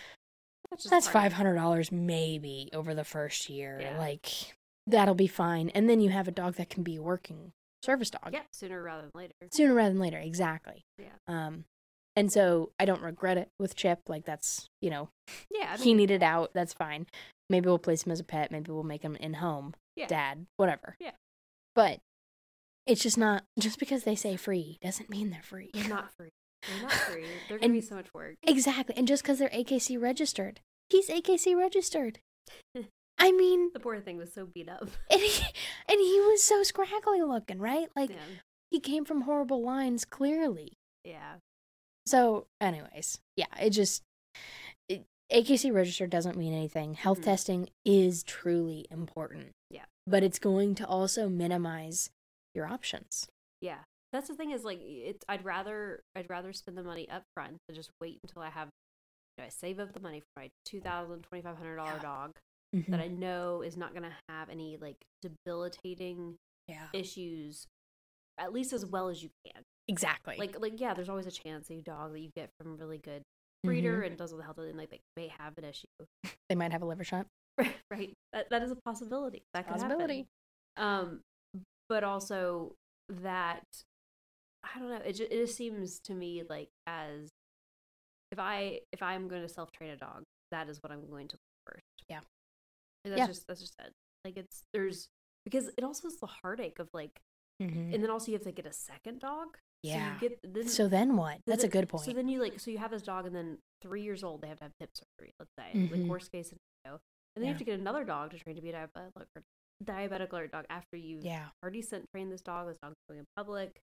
that's 0.70 0.84
that's 0.84 1.06
part 1.06 1.12
five 1.12 1.32
of- 1.32 1.36
hundred 1.38 1.54
dollars 1.54 1.90
maybe 1.92 2.68
over 2.72 2.94
the 2.94 3.04
first 3.04 3.48
year. 3.48 3.78
Yeah. 3.80 3.98
Like 3.98 4.56
that'll 4.86 5.14
be 5.14 5.26
fine, 5.28 5.70
and 5.70 5.88
then 5.88 6.00
you 6.00 6.10
have 6.10 6.28
a 6.28 6.32
dog 6.32 6.54
that 6.56 6.68
can 6.70 6.82
be 6.82 6.96
a 6.96 7.02
working 7.02 7.52
service 7.82 8.10
dog. 8.10 8.30
Yeah, 8.32 8.42
sooner 8.52 8.82
rather 8.82 9.02
than 9.02 9.10
later. 9.14 9.34
sooner 9.52 9.72
rather 9.74 9.90
than 9.90 10.00
later 10.00 10.18
exactly 10.18 10.84
Yeah. 10.98 11.12
um 11.28 11.64
and 12.16 12.32
so 12.32 12.70
i 12.80 12.84
don't 12.84 13.02
regret 13.02 13.36
it 13.38 13.48
with 13.58 13.76
chip 13.76 14.00
like 14.08 14.24
that's 14.24 14.66
you 14.80 14.90
know 14.90 15.08
Yeah, 15.50 15.76
I 15.78 15.82
he 15.82 15.94
needed 15.94 16.22
out 16.22 16.50
that's 16.54 16.72
fine 16.72 17.06
maybe 17.50 17.66
we'll 17.66 17.78
place 17.78 18.02
him 18.04 18.12
as 18.12 18.20
a 18.20 18.24
pet 18.24 18.50
maybe 18.50 18.72
we'll 18.72 18.82
make 18.82 19.02
him 19.02 19.16
in 19.16 19.34
home 19.34 19.74
Yeah. 19.96 20.06
dad 20.06 20.46
whatever 20.56 20.96
Yeah. 20.98 21.12
but 21.74 21.98
it's 22.86 23.02
just 23.02 23.18
not 23.18 23.44
just 23.58 23.78
because 23.78 24.04
they 24.04 24.14
say 24.14 24.36
free 24.36 24.78
doesn't 24.80 25.10
mean 25.10 25.30
they're 25.30 25.42
free 25.42 25.70
they're 25.74 25.88
not 25.88 26.10
free. 26.16 26.30
They're 26.68 26.82
not 26.82 26.92
free. 27.10 27.24
They're 27.48 27.58
gonna 27.58 27.66
And- 27.66 27.74
be 27.74 27.80
so 27.86 27.94
much 27.96 28.12
work. 28.14 28.34
exactly 28.42 28.96
and 28.96 29.06
just 29.06 29.22
because 29.22 29.38
they're 29.38 29.48
akc 29.50 30.00
registered 30.00 30.60
he's 30.90 31.08
akc 31.08 31.56
registered 31.56 32.18
i 33.18 33.32
mean 33.32 33.70
The 33.74 33.80
poor 33.80 34.00
thing 34.00 34.16
was 34.18 34.32
so 34.32 34.46
beat 34.46 34.68
up. 34.68 34.82
and 35.10 35.20
he, 35.20 35.42
and 35.88 35.98
he 36.00 36.20
was 36.20 36.42
so 36.42 36.62
scraggly 36.62 37.22
looking 37.22 37.58
right 37.58 37.88
like 37.96 38.10
yeah. 38.10 38.16
he 38.70 38.78
came 38.80 39.04
from 39.04 39.22
horrible 39.22 39.62
lines 39.62 40.04
clearly 40.04 40.72
Yeah. 41.04 41.36
So, 42.06 42.46
anyways, 42.60 43.18
yeah, 43.36 43.46
it 43.60 43.70
just 43.70 44.02
it, 44.88 45.04
AKC 45.32 45.72
registered 45.74 46.10
doesn't 46.10 46.36
mean 46.36 46.52
anything. 46.52 46.94
Health 46.94 47.20
Mhm. 47.20 47.24
testing 47.24 47.68
is 47.84 48.22
truly 48.22 48.86
important. 48.90 49.52
Yeah. 49.70 49.84
but 50.08 50.22
it's 50.22 50.38
going 50.38 50.76
to 50.76 50.86
also 50.86 51.28
minimize 51.28 52.10
your 52.54 52.64
options. 52.66 53.26
Yeah. 53.60 53.82
That's 54.12 54.28
the 54.28 54.34
thing 54.36 54.52
is 54.52 54.62
like 54.62 54.78
it's 54.80 55.24
I'd 55.28 55.44
rather 55.44 56.00
I'd 56.14 56.30
rather 56.30 56.52
spend 56.52 56.78
the 56.78 56.84
money 56.84 57.08
up 57.10 57.24
front 57.34 57.56
than 57.66 57.74
just 57.74 57.90
wait 58.00 58.20
until 58.22 58.40
I 58.42 58.50
have 58.50 58.68
you 59.36 59.42
know, 59.42 59.46
I 59.46 59.48
save 59.48 59.80
up 59.80 59.92
the 59.92 59.98
money 60.00 60.20
for 60.20 60.40
my 60.42 60.48
two 60.64 60.80
thousand 60.80 61.22
twenty 61.24 61.42
five 61.42 61.56
hundred 61.56 61.76
dollar 61.76 61.94
Yeah. 61.96 62.02
dog 62.02 62.32
Mm-hmm. 62.74 62.90
that 62.92 63.00
I 63.00 63.08
know 63.08 63.62
is 63.62 63.76
not 63.76 63.94
gonna 63.94 64.14
have 64.28 64.48
any 64.48 64.76
like 64.76 64.96
debilitating 65.22 66.36
yeah, 66.68 66.86
issues 66.92 67.66
at 68.38 68.52
least 68.52 68.72
as 68.72 68.86
well 68.86 69.08
as 69.08 69.22
you 69.24 69.30
can. 69.44 69.62
Exactly. 69.88 70.36
Like 70.38 70.58
like 70.60 70.80
yeah, 70.80 70.94
there's 70.94 71.08
always 71.08 71.26
a 71.26 71.30
chance 71.30 71.70
a 71.70 71.80
dog 71.80 72.12
that 72.12 72.20
you 72.20 72.30
get 72.34 72.50
from 72.60 72.72
a 72.72 72.74
really 72.76 72.98
good 72.98 73.22
Mm-hmm. 73.64 73.68
breeder 73.68 74.02
and 74.02 74.18
does 74.18 74.32
all 74.32 74.38
the 74.38 74.44
health 74.44 74.58
and 74.58 74.76
like 74.76 74.90
they 74.90 75.00
may 75.16 75.28
have 75.38 75.56
an 75.56 75.64
issue. 75.64 75.86
they 76.50 76.54
might 76.54 76.72
have 76.72 76.82
a 76.82 76.84
liver 76.86 77.04
shunt. 77.04 77.26
right. 77.90 78.12
That 78.32 78.50
that 78.50 78.62
is 78.62 78.70
a 78.70 78.76
possibility. 78.84 79.42
That 79.54 79.66
could 79.66 79.76
Possibility. 79.80 80.26
happen. 80.76 81.20
Um, 81.56 81.62
but 81.88 82.04
also 82.04 82.74
that 83.22 83.64
I 84.62 84.78
don't 84.78 84.90
know. 84.90 84.96
It 85.04 85.12
just, 85.14 85.32
it 85.32 85.46
just 85.46 85.56
seems 85.56 86.00
to 86.00 86.12
me 86.12 86.42
like 86.48 86.68
as 86.86 87.28
if 88.30 88.38
I 88.38 88.80
if 88.92 89.02
I'm 89.02 89.26
going 89.26 89.42
to 89.42 89.48
self 89.48 89.72
train 89.72 89.90
a 89.90 89.96
dog, 89.96 90.22
that 90.50 90.68
is 90.68 90.82
what 90.82 90.92
I'm 90.92 91.08
going 91.08 91.28
to 91.28 91.36
look 91.36 91.74
first. 91.74 91.84
Yeah. 92.10 92.20
And 93.04 93.12
that's 93.14 93.20
Yeah. 93.20 93.26
just 93.26 93.46
that's 93.48 93.60
just 93.60 93.74
it. 93.80 93.92
Like 94.24 94.36
it's 94.36 94.64
there's 94.74 95.08
because 95.44 95.70
it 95.78 95.82
also 95.84 96.08
is 96.08 96.18
the 96.20 96.26
heartache 96.26 96.78
of 96.78 96.88
like 96.92 97.12
Mm-hmm. 97.62 97.94
and 97.94 98.02
then 98.02 98.10
also 98.10 98.26
you 98.30 98.34
have 98.34 98.44
to 98.44 98.52
get 98.52 98.66
a 98.66 98.72
second 98.72 99.20
dog 99.20 99.56
Yeah. 99.82 100.18
So 100.18 100.24
you 100.24 100.28
get 100.30 100.54
then 100.54 100.68
So 100.68 100.88
then 100.88 101.16
what? 101.16 101.38
That's 101.46 101.64
a 101.64 101.68
good 101.68 101.88
point. 101.88 102.04
So 102.04 102.12
then 102.12 102.28
you 102.28 102.40
like 102.42 102.58
so 102.60 102.70
you 102.70 102.78
have 102.78 102.90
this 102.90 103.02
dog 103.02 103.26
and 103.26 103.34
then 103.34 103.58
three 103.82 104.02
years 104.02 104.24
old 104.24 104.42
they 104.42 104.48
have 104.48 104.58
to 104.58 104.64
have 104.64 104.72
hip 104.80 104.90
surgery, 104.94 105.32
let's 105.38 105.52
say. 105.58 105.78
Like 105.78 106.00
Mhm. 106.00 106.06
worst 106.08 106.32
case 106.32 106.48
scenario. 106.48 107.00
And 107.34 107.42
then 107.42 107.44
you 107.44 107.48
have 107.48 107.58
to 107.58 107.64
get 107.64 107.78
another 107.78 108.04
dog 108.04 108.30
to 108.30 108.38
train 108.38 108.56
to 108.56 108.62
be 108.62 108.70
a 108.70 108.72
diabetic 108.72 109.10
or 109.16 109.42
diabetic 109.84 110.32
alert 110.32 110.52
dog 110.52 110.64
after 110.70 110.96
you've 110.96 111.24
yeah. 111.24 111.48
already 111.62 111.82
sent 111.82 112.06
trained 112.12 112.32
this 112.32 112.40
dog, 112.40 112.66
this 112.68 112.78
dog's 112.82 112.96
going 113.08 113.20
in 113.20 113.26
public, 113.36 113.78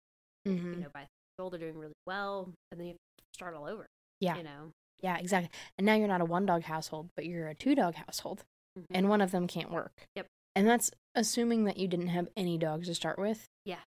hmm 0.45 0.73
you 0.73 0.79
know, 0.79 0.89
by 0.93 1.01
three 1.01 1.05
years 1.05 1.39
old 1.39 1.53
they're 1.53 1.59
doing 1.59 1.77
really 1.77 1.93
well, 2.07 2.51
and 2.71 2.79
then 2.79 2.87
you 2.87 2.93
have 2.93 2.97
to 3.19 3.23
start 3.33 3.53
all 3.55 3.65
over. 3.65 3.85
Yeah. 4.19 4.37
You 4.37 4.43
know. 4.43 4.71
Yeah, 5.01 5.17
exactly. 5.17 5.51
And 5.77 5.85
now 5.85 5.95
you're 5.95 6.07
not 6.07 6.21
a 6.21 6.25
one 6.25 6.45
dog 6.45 6.63
household, 6.63 7.09
but 7.15 7.25
you're 7.25 7.47
a 7.47 7.53
two 7.55 7.75
dog 7.75 7.93
household, 7.95 8.43
Mhm. 8.77 8.85
and 8.89 9.09
one 9.09 9.21
of 9.21 9.31
them 9.31 9.47
can't 9.47 9.69
work. 9.69 10.07
Yep. 10.15 10.27
And 10.55 10.67
that's 10.67 10.89
assuming 11.13 11.65
that 11.65 11.77
you 11.77 11.87
didn't 11.87 12.07
have 12.07 12.29
any 12.35 12.57
dogs 12.57 12.87
to 12.87 12.95
start 12.95 13.19
with. 13.19 13.47
Yeah. 13.65 13.81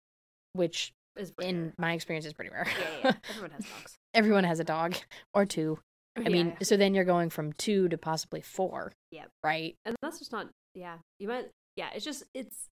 Which, 0.53 0.93
Is 1.17 1.33
rare. 1.39 1.49
in 1.49 1.73
my 1.79 1.93
experience, 1.95 2.27
is 2.27 2.33
pretty 2.33 2.51
rare. 2.51 2.67
yeah, 2.79 2.87
yeah, 2.91 2.99
yeah. 3.05 3.13
Everyone 3.31 3.51
has 3.53 3.65
dogs. 3.65 3.99
Everyone 4.15 4.45
has 4.45 4.61
a 4.61 4.65
dog 4.65 4.95
or 5.35 5.47
two. 5.47 5.79
I 6.17 6.29
mean, 6.31 6.57
so 6.63 6.77
then 6.79 6.95
you're 6.95 7.05
going 7.05 7.29
from 7.31 7.53
two 7.55 7.89
to 7.91 7.99
possibly 7.99 8.41
four. 8.41 8.93
Yep. 9.13 9.29
Right. 9.45 9.77
and 9.85 9.95
that's 10.03 10.19
just 10.19 10.33
not 10.33 10.49
yeah 10.75 10.97
you 11.19 11.27
might 11.29 11.47
yeah 11.77 11.89
it's 11.95 12.05
just 12.05 12.23
it's 12.35 12.69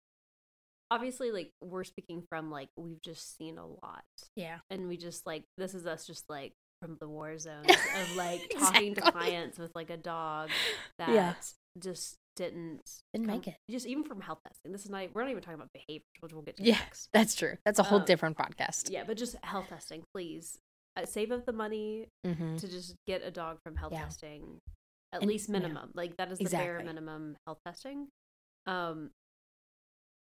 obviously 0.91 1.31
like 1.33 1.51
we're 1.63 1.85
speaking 1.85 2.23
from 2.29 2.51
like 2.51 2.69
we've 2.77 3.01
just 3.03 3.37
seen 3.39 3.57
a 3.59 3.67
lot 3.67 4.05
Yeah. 4.37 4.59
and 4.71 4.89
we 4.89 4.97
just 4.99 5.27
like 5.27 5.45
this 5.57 5.75
is 5.75 5.87
us 5.87 6.07
just 6.07 6.25
like 6.29 6.53
from 6.83 6.99
the 7.01 7.09
war 7.09 7.39
zones 7.39 7.67
of 7.71 8.17
like 8.17 8.41
talking 8.59 8.95
to 8.95 9.01
clients 9.01 9.59
with 9.59 9.71
like 9.75 9.89
a 9.91 9.97
dog 9.97 10.51
that 10.99 11.09
Yeah. 11.11 11.35
just 11.79 12.17
didn't 12.37 12.83
Didn't 13.13 13.27
come- 13.27 13.37
make 13.37 13.49
it. 13.49 13.57
just 13.71 13.87
even 13.87 14.05
from 14.05 14.21
health 14.21 14.41
testing 14.47 14.73
this 14.73 14.85
is 14.85 14.91
not 14.91 15.09
we're 15.15 15.23
not 15.23 15.31
even 15.31 15.43
talking 15.43 15.55
about 15.55 15.69
behavior 15.73 16.03
which 16.21 16.33
we'll 16.33 16.43
get 16.43 16.57
to 16.57 16.63
Yeah. 16.63 16.75
next 16.79 17.09
That's 17.13 17.35
true. 17.35 17.57
That's 17.65 17.79
a 17.79 17.85
whole 17.85 18.01
Um, 18.01 18.05
different 18.05 18.37
podcast. 18.37 18.91
yeah 18.91 19.05
but 19.05 19.17
just 19.17 19.37
health 19.45 19.69
testing 19.69 20.03
please 20.15 20.59
uh, 20.97 21.07
save 21.07 21.31
up 21.33 21.45
the 21.47 21.53
money 21.53 22.09
Mm-hmm. 22.27 22.57
to 22.57 22.69
just 22.69 22.95
get 23.07 23.23
a 23.23 23.31
dog 23.31 23.59
from 23.63 23.77
health 23.77 23.93
Yeah. 23.93 24.05
testing 24.05 24.59
at 25.13 25.21
And- 25.23 25.29
least 25.31 25.49
yeah. 25.49 25.53
minimum 25.59 25.91
like 25.95 26.17
that 26.17 26.31
is 26.33 26.39
the 26.39 26.49
bare 26.51 26.83
minimum 26.85 27.37
health 27.47 27.59
testing 27.67 28.09
um 28.67 29.11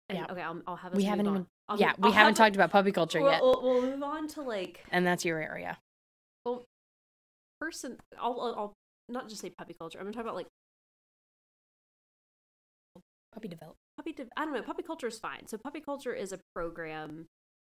and, 0.08 0.18
Yeah. 0.18 0.26
okay 0.30 0.42
I'll, 0.42 0.60
I'll 0.66 0.76
have 0.76 0.92
us 0.92 0.96
We 0.96 1.02
move 1.04 1.10
haven't 1.10 1.26
on. 1.28 1.34
even. 1.34 1.46
I'll 1.68 1.78
yeah, 1.78 1.88
move- 1.90 1.96
we 1.98 2.04
I'll 2.08 2.12
haven't 2.12 2.38
have 2.38 2.46
talked 2.46 2.56
about 2.56 2.70
puppy 2.70 2.92
culture 2.92 3.20
we'll, 3.20 3.30
yet, 3.30 3.42
we'll, 3.42 3.60
we'll 3.62 3.82
move 3.82 4.02
on 4.02 4.26
to 4.28 4.42
like 4.42 4.84
and 4.90 5.06
that's 5.06 5.24
your 5.24 5.40
area. 5.40 5.78
well 6.44 6.64
person 7.60 7.98
I'll, 8.18 8.40
I'll 8.40 8.54
I'll 8.58 8.72
not 9.08 9.28
just 9.28 9.40
say 9.40 9.50
puppy 9.50 9.74
culture 9.78 9.98
I'm 9.98 10.04
gonna 10.06 10.14
talk 10.14 10.22
about 10.22 10.34
like 10.34 10.46
Puppy 13.32 13.48
development. 13.48 13.78
puppy 13.96 14.12
de- 14.12 14.26
I 14.36 14.44
don't 14.44 14.54
know 14.54 14.62
puppy 14.62 14.82
culture 14.82 15.06
is 15.06 15.18
fine 15.18 15.46
so 15.46 15.56
puppy 15.56 15.80
culture 15.80 16.12
is 16.12 16.32
a 16.32 16.38
program 16.54 17.26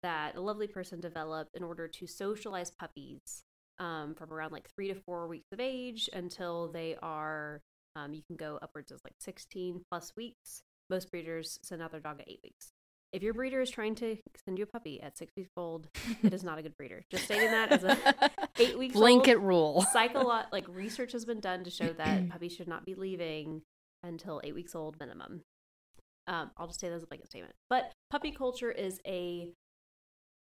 that 0.03 0.37
a 0.37 0.41
lovely 0.41 0.67
person 0.67 1.01
developed 1.01 1.51
in 1.57 1.63
order 1.63 1.89
to 1.89 2.07
socialize 2.07 2.71
puppies 2.71 3.43
um, 3.79 4.15
from 4.15 4.33
around 4.33 4.53
like 4.53 4.69
three 4.75 4.89
to 4.89 4.95
four 5.07 5.27
weeks 5.29 5.47
of 5.53 5.61
age 5.61 6.09
until 6.13 6.71
they 6.73 6.97
are 7.03 7.63
um, 7.97 8.13
you 8.13 8.23
can 8.27 8.37
go 8.37 8.59
upwards 8.61 8.93
of 8.93 9.01
like 9.05 9.15
16 9.21 9.81
plus 9.91 10.13
weeks 10.17 10.63
most 10.91 11.11
breeders 11.11 11.59
send 11.63 11.81
out 11.83 11.91
their 11.91 12.01
dog 12.01 12.21
at 12.21 12.29
eight 12.29 12.41
weeks 12.45 12.69
if 13.13 13.23
your 13.23 13.33
breeder 13.33 13.61
is 13.63 13.71
trying 13.71 13.95
to 13.95 14.17
send 14.45 14.59
you 14.59 14.65
a 14.65 14.67
puppy 14.67 15.01
at 15.01 15.17
six 15.17 15.33
weeks 15.37 15.51
old 15.57 15.89
it 16.23 16.35
is 16.35 16.45
not 16.45 16.59
a 16.59 16.63
good 16.63 16.77
breeder 16.77 17.03
just 17.11 17.25
stating 17.25 17.51
that 17.51 17.73
as 17.73 17.83
a 17.83 17.97
eight 18.59 18.79
weeks 18.79 18.95
blanket 18.95 19.37
old, 19.37 19.45
rule. 19.45 19.87
psycholo- 19.95 20.45
like 20.53 20.67
research 20.69 21.13
has 21.13 21.25
been 21.25 21.41
done 21.41 21.65
to 21.65 21.71
show 21.71 21.93
that 21.95 22.29
puppies 22.31 22.53
should 22.53 22.69
not 22.69 22.85
be 22.85 22.95
leaving 22.95 23.63
until 24.07 24.41
eight 24.45 24.55
weeks 24.55 24.75
old 24.75 24.99
minimum. 24.99 25.43
Um, 26.27 26.51
I'll 26.57 26.67
just 26.67 26.81
say 26.81 26.89
that 26.89 26.95
as 26.95 27.03
a 27.03 27.07
blanket 27.07 27.29
statement. 27.29 27.55
But 27.71 27.93
puppy 28.11 28.33
culture 28.33 28.71
is 28.71 29.01
a 29.07 29.51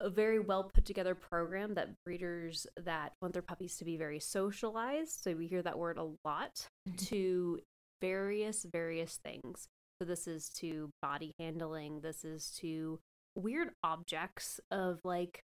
a 0.02 0.08
very 0.08 0.38
well 0.38 0.70
put 0.74 0.86
together 0.86 1.14
program 1.14 1.74
that 1.74 1.90
breeders 2.06 2.66
that 2.82 3.12
want 3.20 3.34
their 3.34 3.42
puppies 3.42 3.76
to 3.76 3.84
be 3.84 3.98
very 3.98 4.18
socialized. 4.18 5.20
So 5.22 5.34
we 5.34 5.46
hear 5.46 5.62
that 5.62 5.78
word 5.78 5.98
a 5.98 6.08
lot 6.24 6.66
to 6.96 7.60
various 8.00 8.64
various 8.70 9.18
things. 9.22 9.66
So 10.00 10.06
this 10.06 10.26
is 10.26 10.48
to 10.60 10.90
body 11.02 11.32
handling. 11.38 12.00
This 12.00 12.24
is 12.24 12.50
to 12.60 12.98
weird 13.36 13.70
objects 13.84 14.58
of 14.70 15.00
like 15.04 15.42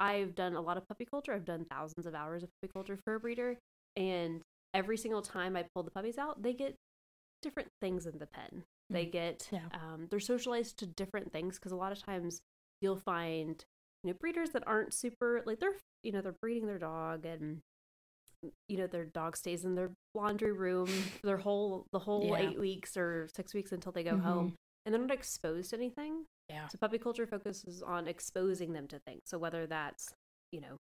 I've 0.00 0.34
done 0.34 0.54
a 0.54 0.60
lot 0.60 0.76
of 0.76 0.88
puppy 0.88 1.04
culture. 1.04 1.32
I've 1.32 1.44
done 1.44 1.64
thousands 1.70 2.06
of 2.06 2.14
hours 2.14 2.42
of 2.42 2.50
puppy 2.60 2.72
culture 2.72 2.98
for 3.04 3.14
a 3.14 3.20
breeder, 3.20 3.58
and 3.96 4.42
every 4.74 4.96
single 4.96 5.22
time 5.22 5.56
I 5.56 5.64
pull 5.74 5.84
the 5.84 5.92
puppies 5.92 6.18
out, 6.18 6.42
they 6.42 6.54
get 6.54 6.74
different 7.42 7.68
things 7.80 8.06
in 8.06 8.18
the 8.18 8.26
pen. 8.26 8.64
They 8.90 9.04
get 9.06 9.48
Yeah. 9.52 9.66
um, 9.72 10.06
they're 10.10 10.20
socialized 10.20 10.78
to 10.78 10.86
different 10.86 11.32
things 11.32 11.58
because 11.58 11.72
a 11.72 11.76
lot 11.76 11.92
of 11.92 11.98
times 12.02 12.40
you'll 12.80 12.96
find 13.00 13.64
you 14.04 14.10
know 14.12 14.16
breeders 14.20 14.50
that 14.50 14.66
aren't 14.66 14.92
super 14.94 15.42
like 15.46 15.60
they're 15.60 15.76
you 16.02 16.12
know 16.12 16.20
they're 16.20 16.36
breeding 16.40 16.66
their 16.66 16.78
dog 16.78 17.24
and 17.26 17.60
you 18.68 18.76
know 18.76 18.86
their 18.88 19.04
dog 19.04 19.36
stays 19.36 19.64
in 19.64 19.74
their 19.76 19.90
laundry 20.14 20.52
room 20.52 20.88
their 21.22 21.36
whole 21.38 21.86
the 21.92 21.98
whole 22.00 22.26
Yeah. 22.36 22.50
eight 22.50 22.58
weeks 22.58 22.96
or 22.96 23.28
six 23.34 23.54
weeks 23.54 23.72
until 23.72 23.92
they 23.92 24.02
go 24.02 24.16
Mhm. 24.16 24.22
home 24.22 24.54
and 24.84 24.92
they're 24.94 25.00
not 25.00 25.12
exposed 25.12 25.70
to 25.70 25.76
anything 25.76 26.26
Yeah. 26.48 26.66
so 26.68 26.76
puppy 26.78 26.98
culture 26.98 27.26
focuses 27.26 27.82
on 27.82 28.08
exposing 28.08 28.72
them 28.72 28.88
to 28.88 28.98
things. 29.06 29.22
So 29.26 29.38
whether 29.38 29.66
that's, 29.66 30.12
you 30.50 30.60
know, 30.60 30.76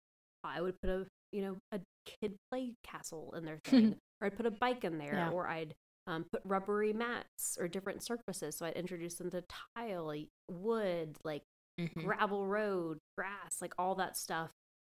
I 0.45 0.61
would 0.61 0.79
put 0.83 0.90
a, 0.90 1.07
you 1.33 1.40
know, 1.42 1.57
a 1.73 1.81
kid 2.05 2.37
play 2.51 2.75
castle 2.85 3.33
in 3.35 3.45
their 3.47 3.59
thing, 3.64 3.99
or 4.21 4.27
I'd 4.27 4.37
put 4.37 4.45
a 4.47 4.51
bike 4.51 4.85
in 4.85 4.99
there, 4.99 5.14
Yeah. 5.14 5.31
or 5.31 5.49
I'd 5.49 5.75
um, 6.07 6.25
put 6.33 6.42
rubbery 6.45 6.92
mats 6.92 7.57
or 7.61 7.69
different 7.69 8.03
surfaces. 8.03 8.57
So 8.57 8.66
I'd 8.66 8.75
introduce 8.75 9.14
them 9.14 9.31
to 9.31 9.45
tile, 9.77 10.05
like 10.07 10.29
wood, 10.51 11.16
like 11.25 11.42
Mhm. 11.79 12.05
gravel 12.05 12.47
road, 12.47 12.99
grass, 13.16 13.61
like 13.61 13.75
all 13.79 13.95
that 13.97 14.16
stuff. 14.16 14.51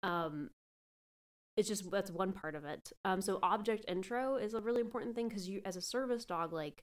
Um, 0.03 0.51
it's 1.57 1.69
just 1.69 1.91
that's 1.91 2.11
one 2.11 2.33
part 2.33 2.55
of 2.55 2.65
it. 2.65 2.93
Um, 3.05 3.21
so 3.21 3.39
object 3.43 3.85
intro 3.89 4.37
is 4.37 4.55
a 4.55 4.61
really 4.61 4.81
important 4.81 5.15
thing 5.17 5.29
because 5.29 5.49
you, 5.49 5.61
as 5.65 5.77
a 5.77 5.81
service 5.83 6.25
dog, 6.25 6.53
like 6.53 6.83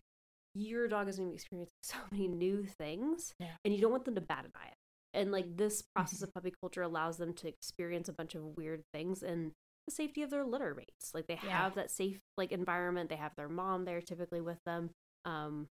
your 0.54 0.88
dog 0.88 1.08
is 1.08 1.18
going 1.18 1.30
to 1.30 1.32
be 1.32 1.36
experiencing 1.36 1.72
so 1.84 1.98
many 2.12 2.28
new 2.28 2.66
things, 2.66 3.34
Yeah. 3.40 3.56
and 3.64 3.74
you 3.74 3.80
don't 3.82 3.92
want 3.92 4.06
them 4.06 4.16
to 4.16 4.22
bat 4.22 4.46
an 4.46 4.52
eye. 4.56 4.74
And 5.14 5.32
like 5.32 5.56
this 5.56 5.82
process 5.82 6.20
Mhm. 6.20 6.24
of 6.24 6.34
puppy 6.34 6.52
culture 6.60 6.82
allows 6.82 7.18
them 7.18 7.34
to 7.36 7.48
experience 7.48 8.10
a 8.10 8.14
bunch 8.14 8.36
of 8.36 8.58
weird 8.58 8.84
things 8.94 9.24
and 9.24 9.54
the 9.88 9.92
safety 9.94 10.22
of 10.24 10.30
their 10.30 10.44
litter 10.44 10.74
mates. 10.76 11.14
Like 11.14 11.28
they 11.28 11.40
Yeah. 11.44 11.64
have 11.64 11.76
that 11.76 11.92
safe 11.92 12.20
like 12.38 12.52
environment. 12.52 13.10
They 13.10 13.16
have 13.16 13.36
their 13.36 13.50
mom 13.50 13.86
there 13.86 14.02
typically 14.02 14.42
with 14.42 14.60
them. 14.66 14.90
Um, 15.26 15.68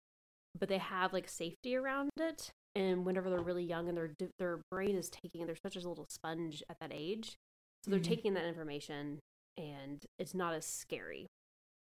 but 0.58 0.68
they 0.68 0.78
have 0.78 1.12
like 1.12 1.28
safety 1.28 1.76
around 1.76 2.10
it. 2.18 2.50
And 2.74 3.04
whenever 3.04 3.28
they're 3.30 3.40
really 3.40 3.64
young 3.64 3.88
and 3.88 3.96
their 3.96 4.12
their 4.38 4.60
brain 4.70 4.96
is 4.96 5.10
taking, 5.10 5.46
they're 5.46 5.56
such 5.56 5.76
a 5.76 5.86
little 5.88 6.06
sponge 6.08 6.62
at 6.70 6.76
that 6.80 6.90
age, 6.92 7.36
so 7.84 7.90
they're 7.90 8.00
Mhm. 8.00 8.04
taking 8.04 8.32
that 8.34 8.46
information, 8.46 9.18
and 9.58 10.02
it's 10.18 10.32
not 10.34 10.54
as 10.54 10.64
scary. 10.64 11.26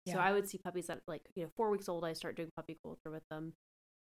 So 0.09 0.19
I 0.19 0.33
would 0.33 0.49
see 0.49 0.59
puppies 0.59 0.89
that 0.89 1.03
like 1.07 1.23
you 1.37 1.45
know 1.45 1.51
four 1.57 1.71
weeks 1.71 1.89
old. 1.89 2.05
I 2.05 2.13
start 2.15 2.35
doing 2.35 2.51
puppy 2.57 2.77
culture 2.83 3.09
with 3.13 3.23
them, 3.31 3.53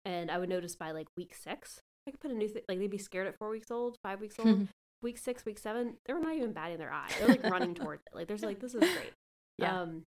and 0.05 0.31
I 0.31 0.39
would 0.39 0.49
notice 0.49 0.77
by 0.77 0.93
like 0.93 1.09
week 1.17 1.35
six, 1.35 1.81
I 2.07 2.13
could 2.13 2.21
put 2.21 2.31
a 2.31 2.35
new 2.35 2.47
thing. 2.49 2.63
Like 2.69 2.79
they'd 2.79 2.89
be 2.89 2.99
scared 2.99 3.27
at 3.27 3.37
four 3.37 3.49
weeks 3.51 3.73
old, 3.73 3.97
five 4.05 4.21
weeks 4.21 4.37
old. 4.39 4.69
week 5.03 5.19
six, 5.19 5.45
week 5.45 5.59
seven, 5.59 5.97
they're 6.07 6.19
not 6.21 6.35
even 6.35 6.53
batting 6.53 6.79
their 6.79 6.93
eye. 6.93 7.11
They're 7.19 7.29
like 7.29 7.45
running 7.45 7.75
towards 7.81 8.03
it. 8.07 8.15
Like 8.17 8.27
there's 8.29 8.43
like 8.43 8.61
this 8.61 8.75
is 8.75 8.81
great. 8.81 9.13
Yeah. 9.59 9.81
Um, 9.83 10.03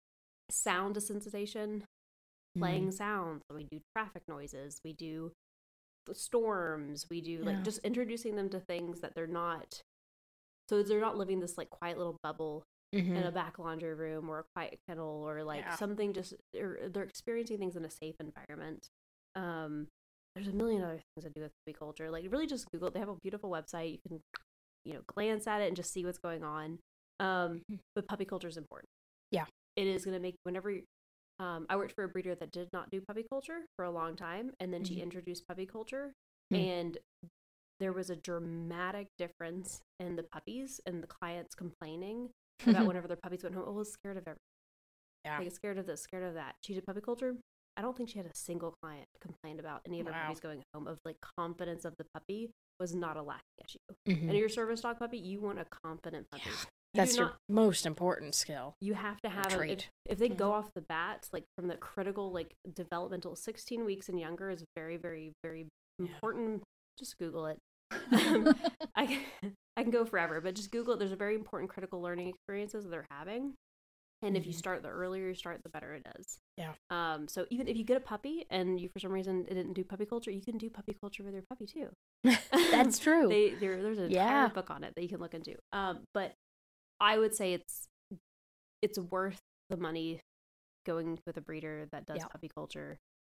sound 0.51 0.97
desensitization, 0.97 1.83
Mm-hmm. 2.57 2.61
playing 2.65 2.93
sounds. 2.93 3.43
We 3.53 3.65
do 3.65 3.81
traffic 3.95 4.23
noises. 4.29 4.81
We 4.85 4.95
do 4.95 5.31
storms. 6.13 7.07
We 7.11 7.21
do 7.21 7.43
like 7.45 7.57
Yeah. 7.57 7.63
just 7.63 7.79
introducing 7.85 8.37
them 8.37 8.49
to 8.51 8.61
things 8.61 9.01
that 9.01 9.15
they're 9.15 9.27
not. 9.27 9.83
So 10.69 10.83
they're 10.83 11.01
not 11.01 11.17
living 11.19 11.41
this 11.41 11.59
like 11.59 11.71
quiet 11.71 11.99
little 11.99 12.17
bubble 12.23 12.65
Mhm. 12.95 13.17
in 13.17 13.23
a 13.25 13.31
back 13.33 13.59
laundry 13.59 13.95
room 13.95 14.29
or 14.31 14.39
a 14.41 14.45
quiet 14.55 14.79
kennel 14.89 15.23
or 15.29 15.43
like 15.45 15.61
Yeah. 15.65 15.75
something 15.77 16.13
just 16.13 16.35
or 16.55 16.89
they're 16.89 17.03
experiencing 17.03 17.59
things 17.59 17.77
in 17.77 17.85
a 17.85 17.91
safe 17.91 18.17
environment. 18.21 18.89
Um, 19.35 19.89
there's 20.35 20.49
a 20.49 20.53
million 20.53 20.83
other 20.83 21.01
things 21.15 21.25
to 21.25 21.31
do 21.31 21.43
with 21.43 21.53
puppy 21.65 21.77
culture. 21.77 22.11
Like 22.11 22.31
really 22.31 22.47
just 22.47 22.71
Google. 22.71 22.91
They 22.91 23.01
have 23.01 23.09
a 23.09 23.17
beautiful 23.17 23.51
website. 23.51 23.93
You 23.93 23.99
can 24.09 24.21
you 24.87 24.95
know 24.95 25.01
glance 25.07 25.47
at 25.47 25.61
it 25.61 25.67
and 25.67 25.77
just 25.77 25.93
see 25.93 26.05
what's 26.05 26.19
going 26.19 26.45
on. 26.45 26.79
Um, 27.21 27.63
Mhm. 27.71 27.79
but 27.95 28.07
puppy 28.07 28.25
culture 28.25 28.49
is 28.49 28.57
important. 28.57 28.89
Yeah. 29.31 29.47
it 29.77 29.87
is 29.87 30.05
going 30.05 30.15
to 30.17 30.21
make 30.21 30.37
whenever. 30.45 30.73
Um, 31.39 31.67
I 31.69 31.77
worked 31.77 31.93
for 31.95 32.05
a 32.05 32.09
breeder 32.09 32.35
that 32.35 32.51
did 32.51 32.69
not 32.73 32.89
do 32.91 33.03
puppy 33.03 33.25
culture 33.29 33.67
for 33.77 33.85
a 33.85 33.91
long 33.91 34.17
time, 34.17 34.53
and 34.59 34.73
then 34.73 34.85
she 34.85 34.97
Mhm. 34.97 35.03
introduced 35.03 35.47
puppy 35.47 35.67
culture, 35.67 36.13
Hmm. 36.51 36.57
and 36.57 36.99
there 37.79 37.93
was 37.93 38.09
a 38.09 38.17
dramatic 38.17 39.09
difference 39.19 39.83
in 40.01 40.17
the 40.17 40.23
puppies 40.23 40.81
and 40.87 41.03
the 41.03 41.07
clients 41.07 41.55
complaining 41.55 42.31
about 42.61 42.87
whenever 42.89 43.07
their 43.07 43.19
puppies 43.23 43.43
went 43.43 43.55
home. 43.55 43.65
Oh, 43.67 43.73
I 43.73 43.77
was 43.77 43.93
scared 43.93 44.17
of 44.17 44.23
everything. 44.23 44.41
Yeah. 45.27 45.39
Like 45.41 45.53
scared 45.53 45.77
of 45.77 45.85
this, 45.87 46.01
scared 46.01 46.23
of 46.23 46.35
that. 46.35 46.55
She 46.63 46.73
did 46.73 46.87
puppy 46.87 47.03
culture. 47.03 47.37
I 47.77 47.83
don't 47.83 47.97
think 47.97 48.09
she 48.09 48.19
had 48.19 48.27
a 48.27 48.35
single 48.35 48.75
client 48.83 49.07
complain 49.21 49.61
about 49.61 49.81
any 49.87 50.01
of 50.01 50.07
her 50.07 50.13
Wow. 50.13 50.23
puppies 50.25 50.41
going 50.41 50.63
home. 50.75 50.87
Of 50.87 50.99
like 51.05 51.17
confidence 51.39 51.85
of 51.85 51.95
the 51.99 52.07
puppy 52.15 52.51
was 52.81 52.95
not 52.95 53.17
a 53.17 53.23
lacking 53.23 53.43
issue. 53.65 53.79
Mhm. 54.09 54.29
And 54.29 54.33
your 54.39 54.49
service 54.49 54.81
dog 54.81 54.99
puppy, 54.99 55.19
you 55.19 55.41
want 55.41 55.59
a 55.59 55.65
confident 55.67 56.27
puppy. 56.31 56.45
Yeah. 56.47 56.53
You 56.95 57.03
That's 57.03 57.17
your 57.17 57.27
not- 57.27 57.37
most 57.49 57.85
important 57.87 58.35
skill. 58.35 58.75
you 58.81 58.95
have 58.95 59.21
to 59.23 59.29
have 59.29 59.53
a, 59.53 59.63
if, 59.73 59.91
if 60.07 60.19
they 60.19 60.29
Yeah. 60.29 60.35
go 60.35 60.53
off 60.53 60.73
the 60.75 60.81
bat 60.81 61.29
like 61.33 61.45
from 61.57 61.69
the 61.69 61.77
critical 61.77 62.33
like 62.33 62.55
developmental 62.73 63.37
16 63.37 63.85
weeks 63.85 64.09
and 64.09 64.19
younger 64.19 64.49
is 64.51 64.65
very 64.75 64.97
very 64.97 65.33
very 65.43 65.69
Yeah. 65.99 66.07
important 66.07 66.63
just 66.99 67.19
google 67.19 67.47
it 67.47 67.59
I 68.95 69.07
can, 69.07 69.25
I 69.77 69.83
can 69.83 69.91
go 69.91 70.05
forever, 70.07 70.41
but 70.41 70.55
just 70.55 70.71
Google 70.73 70.95
it. 70.95 70.99
There's 70.99 71.13
a 71.13 71.17
very 71.17 71.35
important 71.35 71.71
critical 71.71 72.01
learning 72.01 72.29
experiences 72.29 72.85
that 72.85 72.91
they're 72.91 73.07
having. 73.11 73.55
And 74.23 74.37
if 74.37 74.47
you 74.47 74.53
Mhm. 74.53 74.57
start 74.57 74.83
the 74.83 74.89
earlier 74.89 75.29
you 75.29 75.35
start, 75.35 75.63
the 75.63 75.69
better 75.69 75.95
it 75.95 76.07
is. 76.19 76.39
Yeah. 76.57 76.73
Um. 76.91 77.29
So 77.29 77.47
even 77.51 77.69
if 77.69 77.77
you 77.77 77.85
get 77.85 77.97
a 77.97 78.01
puppy 78.01 78.47
and 78.51 78.81
you 78.81 78.89
for 78.89 78.99
some 78.99 79.13
reason 79.13 79.45
didn't 79.45 79.75
do 79.75 79.85
puppy 79.85 80.07
culture, 80.07 80.31
you 80.31 80.41
can 80.43 80.57
do 80.59 80.71
puppy 80.71 80.95
culture 81.01 81.23
with 81.23 81.35
your 81.35 81.43
puppy 81.49 81.67
too. 81.67 81.91
That's 82.71 82.99
true. 82.99 83.29
They 83.29 83.51
there's 83.55 83.99
an 83.99 84.11
Yeah. 84.11 84.23
entire 84.25 84.49
book 84.49 84.71
on 84.71 84.85
it 84.85 84.95
that 84.95 85.03
you 85.03 85.09
can 85.09 85.21
look 85.21 85.35
into. 85.35 85.57
Um. 85.73 86.01
But 86.15 86.35
I 87.01 87.19
would 87.19 87.35
say 87.35 87.53
it's 87.53 87.87
it's 88.83 88.99
worth 88.99 89.41
the 89.69 89.77
money 89.77 90.21
going 90.87 91.19
with 91.27 91.37
a 91.37 91.41
breeder 91.41 91.87
that 91.93 92.07
does 92.07 92.19
Yeah. 92.19 92.27
puppy 92.29 92.49
culture. 92.49 92.99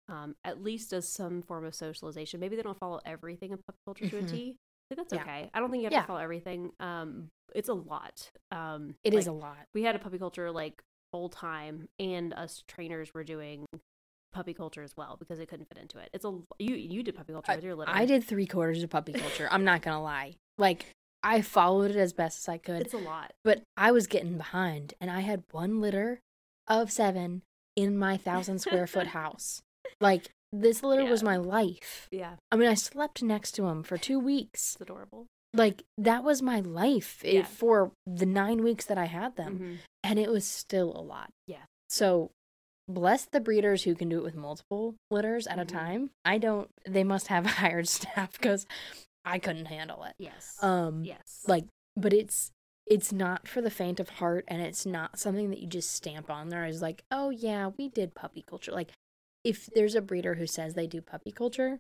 Um, 0.10 0.36
at 0.46 0.64
least 0.64 0.94
as 0.94 1.08
some 1.08 1.42
form 1.42 1.66
of 1.66 1.76
socialization. 1.76 2.40
Maybe 2.40 2.56
they 2.56 2.62
don't 2.62 2.78
follow 2.80 3.02
everything 3.06 3.52
in 3.52 3.58
puppy 3.58 3.78
culture 3.86 4.06
to 4.06 4.18
a 4.18 4.22
Mhm. 4.22 4.30
T. 4.30 4.56
I 4.90 4.96
think 4.96 5.10
that's 5.10 5.14
Yeah. 5.14 5.22
okay. 5.22 5.50
I 5.54 5.60
don't 5.60 5.70
think 5.72 5.82
you 5.82 5.86
have 5.88 5.94
Yeah. 5.94 6.02
to 6.02 6.08
follow 6.08 6.20
everything. 6.20 6.72
Um, 6.80 7.30
it's 7.54 7.70
a 7.70 7.74
lot. 7.74 8.32
Um, 8.52 8.96
It 9.04 9.14
is 9.14 9.28
like, 9.28 9.32
a 9.34 9.38
lot. 9.38 9.68
we 9.74 9.84
had 9.84 9.96
a 9.96 10.00
puppy 10.00 10.18
culture 10.18 10.50
like 10.52 10.82
full 11.12 11.30
time, 11.30 11.90
and 12.00 12.34
us 12.34 12.64
trainers 12.68 13.14
were 13.14 13.24
doing 13.24 13.66
puppy 14.34 14.54
culture 14.54 14.84
as 14.84 14.96
well 14.96 15.16
because 15.18 15.40
it 15.40 15.48
couldn't 15.48 15.68
fit 15.68 15.78
into 15.78 15.98
it. 16.00 16.10
It's 16.14 16.24
a 16.26 16.30
you 16.60 16.76
you 16.76 17.04
did 17.04 17.16
puppy 17.16 17.34
culture 17.34 17.56
with 17.56 17.64
your 17.64 17.76
litter. 17.76 17.92
I 17.94 18.06
did 18.06 18.24
three 18.24 18.46
quarters 18.46 18.84
of 18.84 18.90
puppy 18.90 19.14
culture. 19.14 19.48
I'm 19.52 19.64
not 19.64 19.82
gonna 19.82 20.02
lie. 20.02 20.36
Like 20.58 20.88
I 21.24 21.42
followed 21.42 21.92
it 21.92 21.98
as 21.98 22.14
best 22.14 22.40
as 22.40 22.50
I 22.50 22.58
could, 22.58 22.82
It's 22.82 22.94
a 22.94 22.98
lot. 22.98 23.34
but 23.44 23.64
I 23.76 23.92
was 23.92 24.08
getting 24.08 24.38
behind, 24.38 24.94
and 25.02 25.10
I 25.12 25.22
had 25.22 25.44
one 25.52 25.82
litter 25.82 26.20
of 26.68 26.92
seven 26.92 27.42
in 27.76 27.98
my 27.98 28.16
thousand 28.18 28.60
square 28.60 28.88
foot 28.88 29.08
house. 29.22 29.62
Like 30.00 30.32
this 30.54 30.84
litter 30.84 31.06
was 31.06 31.24
my 31.24 31.38
life. 31.38 32.08
Yeah, 32.12 32.36
I 32.52 32.56
mean, 32.56 32.70
I 32.70 32.74
slept 32.74 33.22
next 33.24 33.52
to 33.54 33.66
him 33.68 33.84
for 33.84 33.98
two 34.08 34.20
weeks. 34.20 34.74
it's 34.76 34.82
adorable. 34.82 35.28
Like 35.54 35.84
that 35.98 36.24
was 36.24 36.42
my 36.42 36.60
life 36.60 37.22
eh, 37.26 37.32
Yeah. 37.40 37.46
for 37.46 37.92
the 38.06 38.26
nine 38.26 38.64
weeks 38.64 38.86
that 38.86 38.98
I 38.98 39.06
had 39.06 39.36
them, 39.38 39.60
Mhm. 39.60 39.78
and 40.04 40.20
it 40.20 40.30
was 40.30 40.46
still 40.46 40.96
a 40.96 41.02
lot. 41.02 41.30
Yeah. 41.48 41.64
So 41.90 42.32
bless 42.88 43.26
the 43.26 43.40
breeders 43.40 43.84
who 43.84 43.96
can 43.96 44.10
do 44.10 44.18
it 44.20 44.24
with 44.24 44.36
multiple 44.36 44.96
litters 45.12 45.48
at 45.48 45.58
Mhm. 45.58 45.62
a 45.62 45.66
time. 45.66 46.10
I 46.24 46.38
don't. 46.38 46.70
They 46.88 47.04
must 47.04 47.28
have 47.28 47.46
hired 47.46 47.88
staff 47.88 48.34
because 48.34 48.66
I 49.26 49.40
couldn't 49.40 49.66
handle 49.66 50.04
it. 50.04 50.14
Yes. 50.20 50.58
Um, 50.62 51.04
yes. 51.04 51.44
like, 51.48 51.66
but 51.96 52.14
it's 52.14 52.52
it's 52.86 53.12
not 53.12 53.50
for 53.50 53.62
the 53.62 53.70
faint 53.70 54.00
of 54.00 54.08
heart, 54.08 54.46
and 54.48 54.62
it's 54.62 54.86
not 54.86 55.20
something 55.20 55.50
that 55.50 55.60
you 55.60 55.68
just 55.68 55.92
stamp 55.92 56.30
on 56.30 56.48
there 56.48 56.64
as 56.64 56.82
like, 56.82 57.04
oh 57.12 57.30
yeah, 57.30 57.72
we 57.78 57.90
did 57.90 58.16
puppy 58.16 58.42
culture. 58.48 58.72
Like, 58.72 58.92
if 59.48 59.68
there's 59.76 59.96
a 59.96 60.02
breeder 60.02 60.36
who 60.36 60.48
says 60.48 60.74
they 60.74 60.88
do 60.88 61.02
puppy 61.02 61.32
culture. 61.32 61.80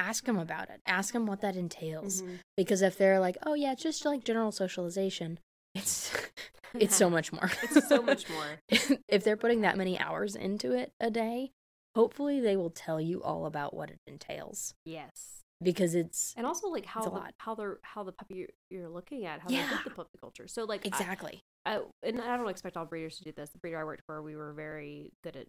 Ask 0.00 0.24
them 0.26 0.38
about 0.38 0.70
it. 0.70 0.80
Ask 0.86 1.12
them 1.12 1.26
what 1.26 1.40
that 1.40 1.56
entails. 1.56 2.22
Mhm. 2.22 2.38
Because 2.56 2.82
if 2.82 2.96
they're 2.96 3.18
like, 3.18 3.36
"Oh 3.44 3.54
yeah, 3.54 3.72
it's 3.72 3.82
just 3.82 4.04
like 4.04 4.22
general 4.24 4.52
socialization," 4.52 5.40
it's 5.74 6.12
it's 6.74 6.94
so 6.94 7.10
much 7.10 7.32
more. 7.32 7.50
It's 7.64 7.88
so 7.88 8.00
much 8.12 8.28
more. 8.30 8.60
if 9.08 9.24
they're 9.24 9.36
putting 9.36 9.62
that 9.62 9.76
many 9.76 9.98
hours 9.98 10.36
into 10.36 10.72
it 10.72 10.92
a 11.00 11.10
day, 11.10 11.50
hopefully 11.96 12.38
they 12.38 12.56
will 12.56 12.70
tell 12.70 13.00
you 13.00 13.22
all 13.24 13.44
about 13.44 13.74
what 13.74 13.90
it 13.90 13.98
entails 14.06 14.72
Yes. 14.84 15.42
because 15.60 15.96
it's 15.96 16.32
And 16.36 16.46
also 16.46 16.68
like 16.68 16.86
how 16.86 17.02
the, 17.02 17.10
lot. 17.10 17.34
how 17.38 17.56
they're 17.56 17.78
how 17.82 18.04
the 18.04 18.12
puppy 18.12 18.34
you're, 18.36 18.48
you're 18.70 18.88
looking 18.88 19.26
at 19.26 19.40
how 19.40 19.48
they 19.48 19.56
Yeah. 19.56 19.68
did 19.82 19.84
the 19.92 19.96
puppy 19.96 20.16
culture. 20.20 20.46
So 20.46 20.62
like 20.64 20.82
I- 20.84 20.88
exactly 20.88 21.40
I, 21.66 21.80
and 22.04 22.20
I 22.20 22.36
don't 22.36 22.48
expect 22.48 22.76
all 22.76 22.86
breeders 22.86 23.18
to 23.18 23.24
do 23.24 23.32
this. 23.32 23.50
The 23.50 23.58
breeder 23.58 23.80
I 23.80 23.84
worked 23.84 24.04
for, 24.06 24.22
we 24.22 24.36
were 24.36 24.52
very 24.52 25.10
good 25.24 25.34
at 25.36 25.48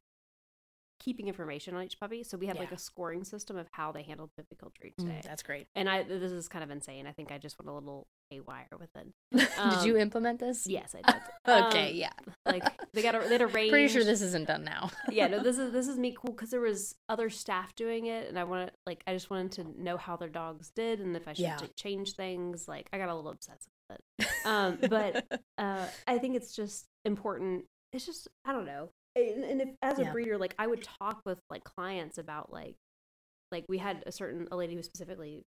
keeping 1.00 1.28
information 1.28 1.76
on 1.76 1.84
each 1.84 2.00
puppy. 2.00 2.24
So 2.24 2.38
we 2.38 2.46
had 2.48 2.58
like 2.60 2.72
a 2.72 2.78
scoring 2.78 3.24
system 3.24 3.58
of 3.58 3.68
how 3.72 3.92
they 3.92 4.04
handled 4.04 4.32
puppy 4.36 4.56
culture 4.60 4.84
each 4.86 4.96
Mm, 5.00 5.22
that's 5.24 5.44
great. 5.44 5.68
and 5.76 5.90
I 5.90 6.04
this 6.04 6.32
is 6.32 6.48
kind 6.48 6.64
of 6.64 6.70
insane. 6.72 7.08
I 7.08 7.12
think 7.14 7.32
I 7.32 7.38
just 7.38 7.58
went 7.60 7.70
a 7.70 7.74
little 7.74 8.08
haywire 8.30 8.68
with 8.80 8.90
it. 8.96 9.08
Did 9.34 9.86
you 9.86 9.94
Um, 9.96 10.02
implement 10.02 10.40
this? 10.40 10.68
Yes, 10.68 10.94
I 10.96 11.02
did. 11.12 11.22
okay, 11.48 11.90
Um, 11.92 11.96
yeah. 11.96 12.12
Like 12.46 12.64
they 12.94 13.02
got 13.02 13.16
a, 13.16 13.20
they 13.20 13.30
had 13.36 13.42
a 13.42 13.48
range. 13.48 13.70
Pretty 13.72 13.88
sure 13.88 14.04
this 14.04 14.22
isn't 14.22 14.48
done 14.48 14.64
now. 14.64 14.92
yeah, 15.10 15.28
no, 15.28 15.40
this 15.42 15.58
is 15.58 15.72
this 15.72 15.88
is 15.88 15.98
me 15.98 16.16
cool 16.20 16.34
because 16.34 16.50
there 16.52 16.60
was 16.62 16.96
other 17.08 17.30
staff 17.30 17.74
doing 17.76 18.08
it, 18.08 18.28
and 18.28 18.38
I 18.38 18.44
wanted 18.44 18.72
like 18.86 19.04
I 19.08 19.14
just 19.14 19.30
wanted 19.30 19.52
to 19.54 19.82
know 19.84 19.98
how 19.98 20.16
their 20.18 20.30
dogs 20.30 20.72
did 20.76 21.00
and 21.00 21.16
if 21.16 21.28
I 21.28 21.34
should 21.34 21.44
Yeah. 21.44 21.60
change 21.78 22.14
things. 22.14 22.68
Like 22.68 22.90
I 22.94 22.98
got 22.98 23.10
a 23.10 23.16
little 23.16 23.32
obsessed 23.32 23.68
with 23.90 24.00
it. 24.00 24.28
Um, 24.46 24.78
but 24.90 25.26
uh, 25.58 25.86
I 26.08 26.18
think 26.18 26.36
it's 26.36 26.54
just 26.56 26.86
important. 27.06 27.66
It's 27.94 28.06
just 28.06 28.28
I 28.46 28.52
don't 28.52 28.66
know. 28.66 28.90
And, 29.16 29.44
and 29.44 29.62
if 29.62 29.70
as 29.82 30.00
a 30.00 30.04
Yeah. 30.04 30.12
breeder, 30.12 30.38
like 30.38 30.56
I 30.60 30.68
would 30.68 30.84
talk 30.84 31.22
with 31.26 31.40
like 31.50 31.64
clients 31.64 32.18
about 32.18 32.52
like 32.52 32.76
like 33.52 33.66
we 33.68 33.78
had 33.78 34.04
a 34.06 34.12
certain 34.12 34.48
a 34.52 34.56
lady 34.56 34.76
who 34.76 34.84
specifically 34.84 35.44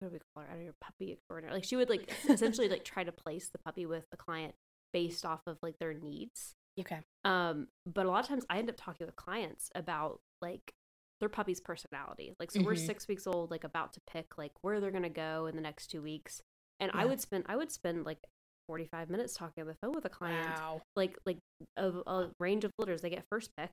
what 0.00 0.08
do 0.08 0.14
we 0.14 0.20
call 0.34 0.44
her? 0.44 0.50
I 0.50 0.56
don't 0.56 0.66
know, 0.66 0.72
puppy 0.80 1.12
extraordinary. 1.12 1.54
Like 1.54 1.64
she 1.64 1.76
would 1.76 1.90
like 1.90 2.12
essentially 2.28 2.68
like 2.68 2.84
try 2.84 3.04
to 3.04 3.12
place 3.12 3.48
the 3.50 3.58
puppy 3.58 3.86
with 3.86 4.04
the 4.10 4.16
client 4.16 4.54
based 4.92 5.24
off 5.24 5.40
of 5.46 5.58
like 5.62 5.78
their 5.78 5.94
needs. 5.94 6.54
okay. 6.78 7.00
Um, 7.24 7.68
but 7.86 8.06
a 8.06 8.10
lot 8.10 8.20
of 8.24 8.28
times 8.28 8.44
I 8.50 8.58
end 8.58 8.70
up 8.70 8.76
talking 8.78 9.06
with 9.06 9.16
clients 9.16 9.70
about 9.74 10.20
like 10.40 10.72
their 11.20 11.28
puppy's 11.28 11.60
personality. 11.60 12.32
Like, 12.40 12.50
so 12.50 12.62
we're 12.62 12.74
Mhm. 12.74 12.86
six 12.86 13.06
weeks 13.08 13.26
old, 13.26 13.50
like 13.50 13.64
about 13.64 13.92
to 13.94 14.00
pick 14.10 14.38
like 14.38 14.52
where 14.62 14.80
they're 14.80 14.90
gonna 14.90 15.10
go 15.10 15.46
in 15.46 15.54
the 15.54 15.62
next 15.62 15.88
two 15.88 16.02
weeks, 16.02 16.42
and 16.80 16.90
I 16.94 17.04
would 17.04 17.20
spend 17.20 17.44
I 17.48 17.56
would 17.56 17.70
spend 17.70 18.04
like 18.06 18.26
forty 18.70 18.86
five 18.86 19.10
minutes 19.10 19.34
talking 19.34 19.62
on 19.62 19.66
the 19.66 19.74
phone 19.82 19.92
with 19.92 20.04
a 20.04 20.08
client, 20.08 20.46
Wow. 20.46 20.80
like 20.94 21.18
like 21.26 21.38
of 21.76 21.96
a 22.06 22.30
range 22.38 22.64
of 22.64 22.70
litters. 22.78 23.02
They 23.02 23.10
get 23.10 23.24
first 23.28 23.50
pick. 23.56 23.70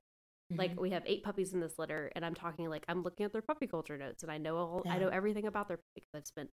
Like 0.56 0.72
Mhm. 0.72 0.80
we 0.80 0.90
have 0.90 1.04
eight 1.06 1.22
puppies 1.22 1.52
in 1.54 1.60
this 1.60 1.78
litter, 1.78 2.10
and 2.16 2.24
I'm 2.26 2.34
talking 2.34 2.68
like 2.68 2.84
I'm 2.88 3.04
looking 3.04 3.24
at 3.24 3.32
their 3.32 3.42
puppy 3.42 3.68
culture 3.68 3.96
notes, 3.96 4.24
and 4.24 4.32
I 4.32 4.38
know 4.38 4.56
all 4.56 4.82
I 4.88 4.98
know 4.98 5.06
everything 5.08 5.46
about 5.46 5.68
their 5.68 5.76
puppy 5.76 5.84
because 6.00 6.10
I've 6.14 6.26
spent 6.26 6.50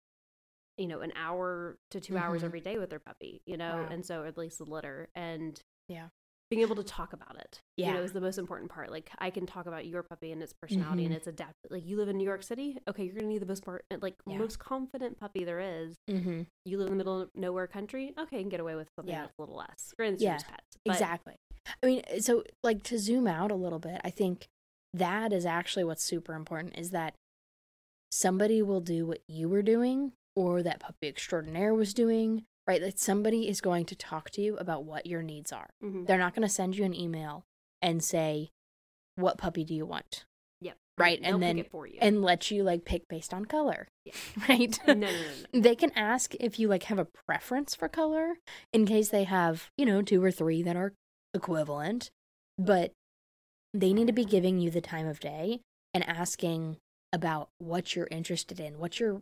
you 0.77 0.87
know 0.89 1.01
an 1.01 1.13
hour 1.17 1.79
to 1.93 2.01
2 2.01 2.19
hours 2.19 2.43
Mhm. 2.43 2.47
every 2.47 2.61
day 2.61 2.77
with 2.79 2.91
their 2.91 2.99
puppy, 2.99 3.41
you 3.47 3.57
know, 3.57 3.85
Wow. 3.85 3.89
and 3.91 4.05
so 4.05 4.25
at 4.25 4.37
least 4.37 4.59
the 4.59 4.65
litter 4.65 5.09
and 5.15 5.59
Yeah. 5.89 6.09
Being 6.51 6.63
able 6.63 6.77
to 6.77 6.85
talk 6.85 7.13
about 7.13 7.37
it, 7.37 7.59
you 7.77 7.85
Yeah. 7.87 7.95
know, 7.95 8.03
is 8.03 8.13
the 8.13 8.21
most 8.21 8.39
important 8.39 8.71
part. 8.71 8.91
Like 8.91 9.11
I 9.19 9.31
can 9.31 9.47
talk 9.47 9.67
about 9.67 9.87
your 9.87 10.03
puppy 10.03 10.31
and 10.31 10.43
its 10.43 10.53
personality 10.53 11.05
and 11.05 11.13
Mhm. 11.15 11.17
its 11.17 11.27
adapted. 11.27 11.71
Like 11.71 11.85
you 11.87 11.97
live 11.97 12.09
in 12.09 12.17
New 12.19 12.25
York 12.25 12.43
City, 12.43 12.79
okay, 12.87 13.05
you're 13.05 13.15
gonna 13.15 13.29
need 13.29 13.39
the 13.39 13.47
most 13.47 13.65
part, 13.65 13.85
like 14.01 14.15
Yeah. 14.27 14.39
most 14.39 14.59
confident 14.59 15.19
puppy 15.19 15.45
there 15.45 15.61
is. 15.61 15.97
Mm-hmm. 16.09 16.43
You 16.67 16.79
live 16.79 16.87
in 16.89 16.93
the 16.93 16.97
middle 16.99 17.21
of 17.23 17.31
nowhere 17.35 17.67
country, 17.67 18.13
okay, 18.19 18.37
you 18.37 18.43
can 18.43 18.51
get 18.51 18.61
away 18.61 18.75
with 18.75 18.89
something 18.97 19.13
Yeah. 19.15 19.23
that's 19.23 19.35
a 19.39 19.43
little 19.43 19.57
less. 19.57 19.95
Granted, 19.97 20.21
Yeah, 20.21 20.35
just 20.39 20.51
but- 20.85 20.93
Exactly. 20.93 21.35
I 21.83 21.87
mean, 21.87 22.03
uh, 22.15 22.21
so 22.21 22.45
like 22.63 22.83
to 22.85 22.99
zoom 22.99 23.27
out 23.27 23.51
a 23.51 23.57
little 23.57 23.79
bit, 23.79 24.01
I 24.05 24.11
think 24.11 24.47
that 24.93 25.33
is 25.33 25.47
actually 25.47 25.85
what's 25.85 26.05
super 26.05 26.35
important 26.35 26.77
is 26.79 26.91
that 26.91 27.15
somebody 28.13 28.63
will 28.63 28.81
do 28.81 29.07
what 29.07 29.23
you 29.29 29.49
were 29.49 29.63
doing 29.63 30.13
or 30.37 30.63
that 30.63 30.81
puppy 30.81 31.09
extraordinaire 31.09 31.75
was 31.75 31.95
doing, 31.95 32.45
right? 32.67 32.81
That 32.81 32.99
somebody 32.99 33.49
is 33.49 33.61
going 33.61 33.85
to 33.87 33.97
talk 33.97 34.31
to 34.31 34.41
you 34.43 34.57
about 34.57 34.85
what 34.85 35.07
your 35.07 35.23
needs 35.23 35.53
are. 35.53 35.71
Mhm. 35.83 36.07
They're 36.07 36.19
not 36.19 36.35
going 36.35 36.47
to 36.47 36.53
send 36.53 36.77
you 36.77 36.85
an 36.85 36.95
email 36.95 37.45
and 37.83 38.03
say, 38.03 38.51
"What 39.17 39.39
puppy 39.39 39.65
do 39.65 39.75
you 39.75 39.87
want?" 39.87 40.25
Yep. 40.61 40.77
Right, 40.97 41.21
They'll 41.23 41.35
and 41.35 41.43
then 41.43 41.59
it 41.59 41.71
for 41.71 41.87
you. 41.87 41.99
and 42.01 42.23
let 42.23 42.51
you 42.51 42.63
like 42.63 42.85
pick 42.85 43.07
based 43.09 43.35
on 43.35 43.45
color. 43.45 43.89
Yeah. 44.05 44.13
Right? 44.49 44.79
no, 44.87 44.95
no, 44.95 45.07
no, 45.07 45.23
no. 45.53 45.61
they 45.61 45.75
can 45.75 45.91
ask 45.97 46.35
if 46.37 46.59
you 46.59 46.69
like 46.69 46.85
have 46.85 46.99
a 46.99 47.07
preference 47.27 47.75
for 47.75 47.89
color 47.89 48.35
in 48.73 48.87
case 48.87 49.09
they 49.11 49.25
have 49.25 49.71
you 49.77 49.85
know 49.87 50.03
two 50.03 50.23
or 50.23 50.31
three 50.31 50.63
that 50.63 50.77
are 50.77 50.93
equivalent 51.35 52.11
but 52.57 52.93
they 53.73 53.93
need 53.93 54.07
to 54.07 54.13
be 54.13 54.25
giving 54.25 54.61
you 54.61 54.71
the 54.71 54.81
time 54.81 55.07
of 55.07 55.19
day 55.21 55.61
and 55.93 56.07
asking 56.09 56.77
about 57.13 57.49
what 57.59 57.97
you're 57.97 58.09
interested 58.11 58.61
in 58.61 58.79
what 58.79 59.01
your 59.01 59.21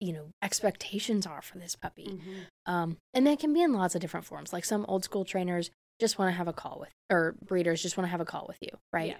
you 0.00 0.12
know 0.12 0.30
expectations 0.42 1.26
are 1.26 1.42
for 1.42 1.58
this 1.58 1.76
puppy 1.76 2.06
Mhm. 2.06 2.46
um 2.66 2.96
and 3.14 3.26
that 3.26 3.38
can 3.38 3.52
be 3.52 3.62
in 3.62 3.72
lots 3.72 3.94
of 3.94 4.00
different 4.00 4.26
forms 4.26 4.52
like 4.52 4.64
some 4.64 4.84
old 4.88 5.04
school 5.04 5.24
trainers 5.24 5.70
just 6.00 6.18
want 6.18 6.30
to 6.32 6.36
have 6.36 6.48
a 6.48 6.52
call 6.52 6.78
with 6.80 6.90
or 7.10 7.34
breeders 7.44 7.82
just 7.82 7.96
want 7.96 8.06
to 8.06 8.10
have 8.10 8.20
a 8.20 8.24
call 8.24 8.46
with 8.48 8.56
you 8.62 8.70
right 8.92 9.08
Yeah. 9.10 9.16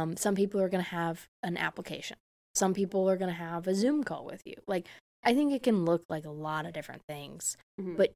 um 0.00 0.16
some 0.16 0.34
people 0.34 0.60
are 0.60 0.68
going 0.68 0.82
to 0.82 0.90
have 0.90 1.26
an 1.42 1.56
application 1.56 2.16
some 2.54 2.72
people 2.74 3.08
are 3.10 3.16
going 3.16 3.30
to 3.30 3.34
have 3.36 3.66
a 3.66 3.74
zoom 3.74 4.02
call 4.04 4.24
with 4.24 4.42
you 4.46 4.54
like 4.66 4.86
i 5.22 5.34
think 5.34 5.52
it 5.52 5.62
can 5.62 5.84
look 5.84 6.02
like 6.08 6.24
a 6.24 6.30
lot 6.30 6.64
of 6.66 6.72
different 6.72 7.02
things 7.06 7.56
Mhm. 7.80 7.96
but 7.98 8.12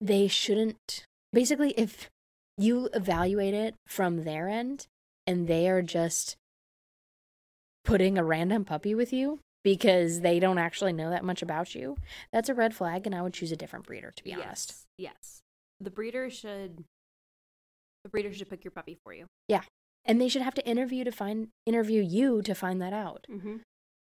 they 0.00 0.26
shouldn't 0.26 1.04
basically 1.32 1.70
if 1.78 2.10
you 2.58 2.88
evaluate 2.92 3.54
it 3.54 3.74
from 3.86 4.24
their 4.24 4.48
end 4.48 4.86
and 5.26 5.46
they 5.46 5.68
are 5.68 5.82
just 5.82 6.36
putting 7.84 8.16
a 8.18 8.24
random 8.24 8.64
puppy 8.64 8.94
with 8.94 9.12
you 9.12 9.38
because 9.64 10.20
they 10.20 10.38
don't 10.40 10.58
actually 10.58 10.92
know 10.92 11.10
that 11.10 11.24
much 11.24 11.42
about 11.42 11.74
you 11.74 11.96
that's 12.32 12.48
a 12.48 12.54
red 12.54 12.74
flag 12.74 13.06
and 13.06 13.14
i 13.14 13.22
would 13.22 13.32
choose 13.34 13.52
a 13.52 13.56
different 13.56 13.86
breeder 13.86 14.12
to 14.16 14.22
be 14.24 14.32
honest 14.34 14.84
Yes. 14.98 15.12
Yes. 15.14 15.38
The 15.80 15.90
breeder 15.90 16.30
should 16.30 16.84
the 18.04 18.08
breeder 18.10 18.32
should 18.32 18.48
pick 18.50 18.64
your 18.64 18.70
puppy 18.72 18.98
for 19.04 19.12
you. 19.12 19.26
Yeah. 19.48 19.62
And 20.04 20.20
they 20.20 20.28
should 20.28 20.42
have 20.42 20.54
to 20.54 20.66
interview 20.68 21.04
to 21.04 21.12
find 21.12 21.48
interview 21.66 22.02
you 22.02 22.42
to 22.42 22.54
find 22.54 22.80
that 22.82 22.92
out 22.92 23.26
Mm-hmm. 23.30 23.56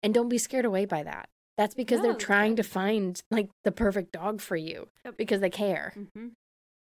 and 0.01 0.13
don't 0.13 0.29
be 0.29 0.37
scared 0.37 0.65
away 0.65 0.85
by 0.85 1.03
that 1.03 1.29
that's 1.57 1.75
because 1.75 1.99
No, 1.99 2.03
they're 2.07 2.13
trying 2.15 2.55
to 2.55 2.63
find 2.63 3.21
like 3.29 3.49
the 3.63 3.71
perfect 3.71 4.11
dog 4.11 4.41
for 4.41 4.55
you 4.55 4.87
Yep. 5.05 5.17
because 5.17 5.41
they 5.41 5.49
care 5.51 5.93
Mm-hmm. 5.95 6.27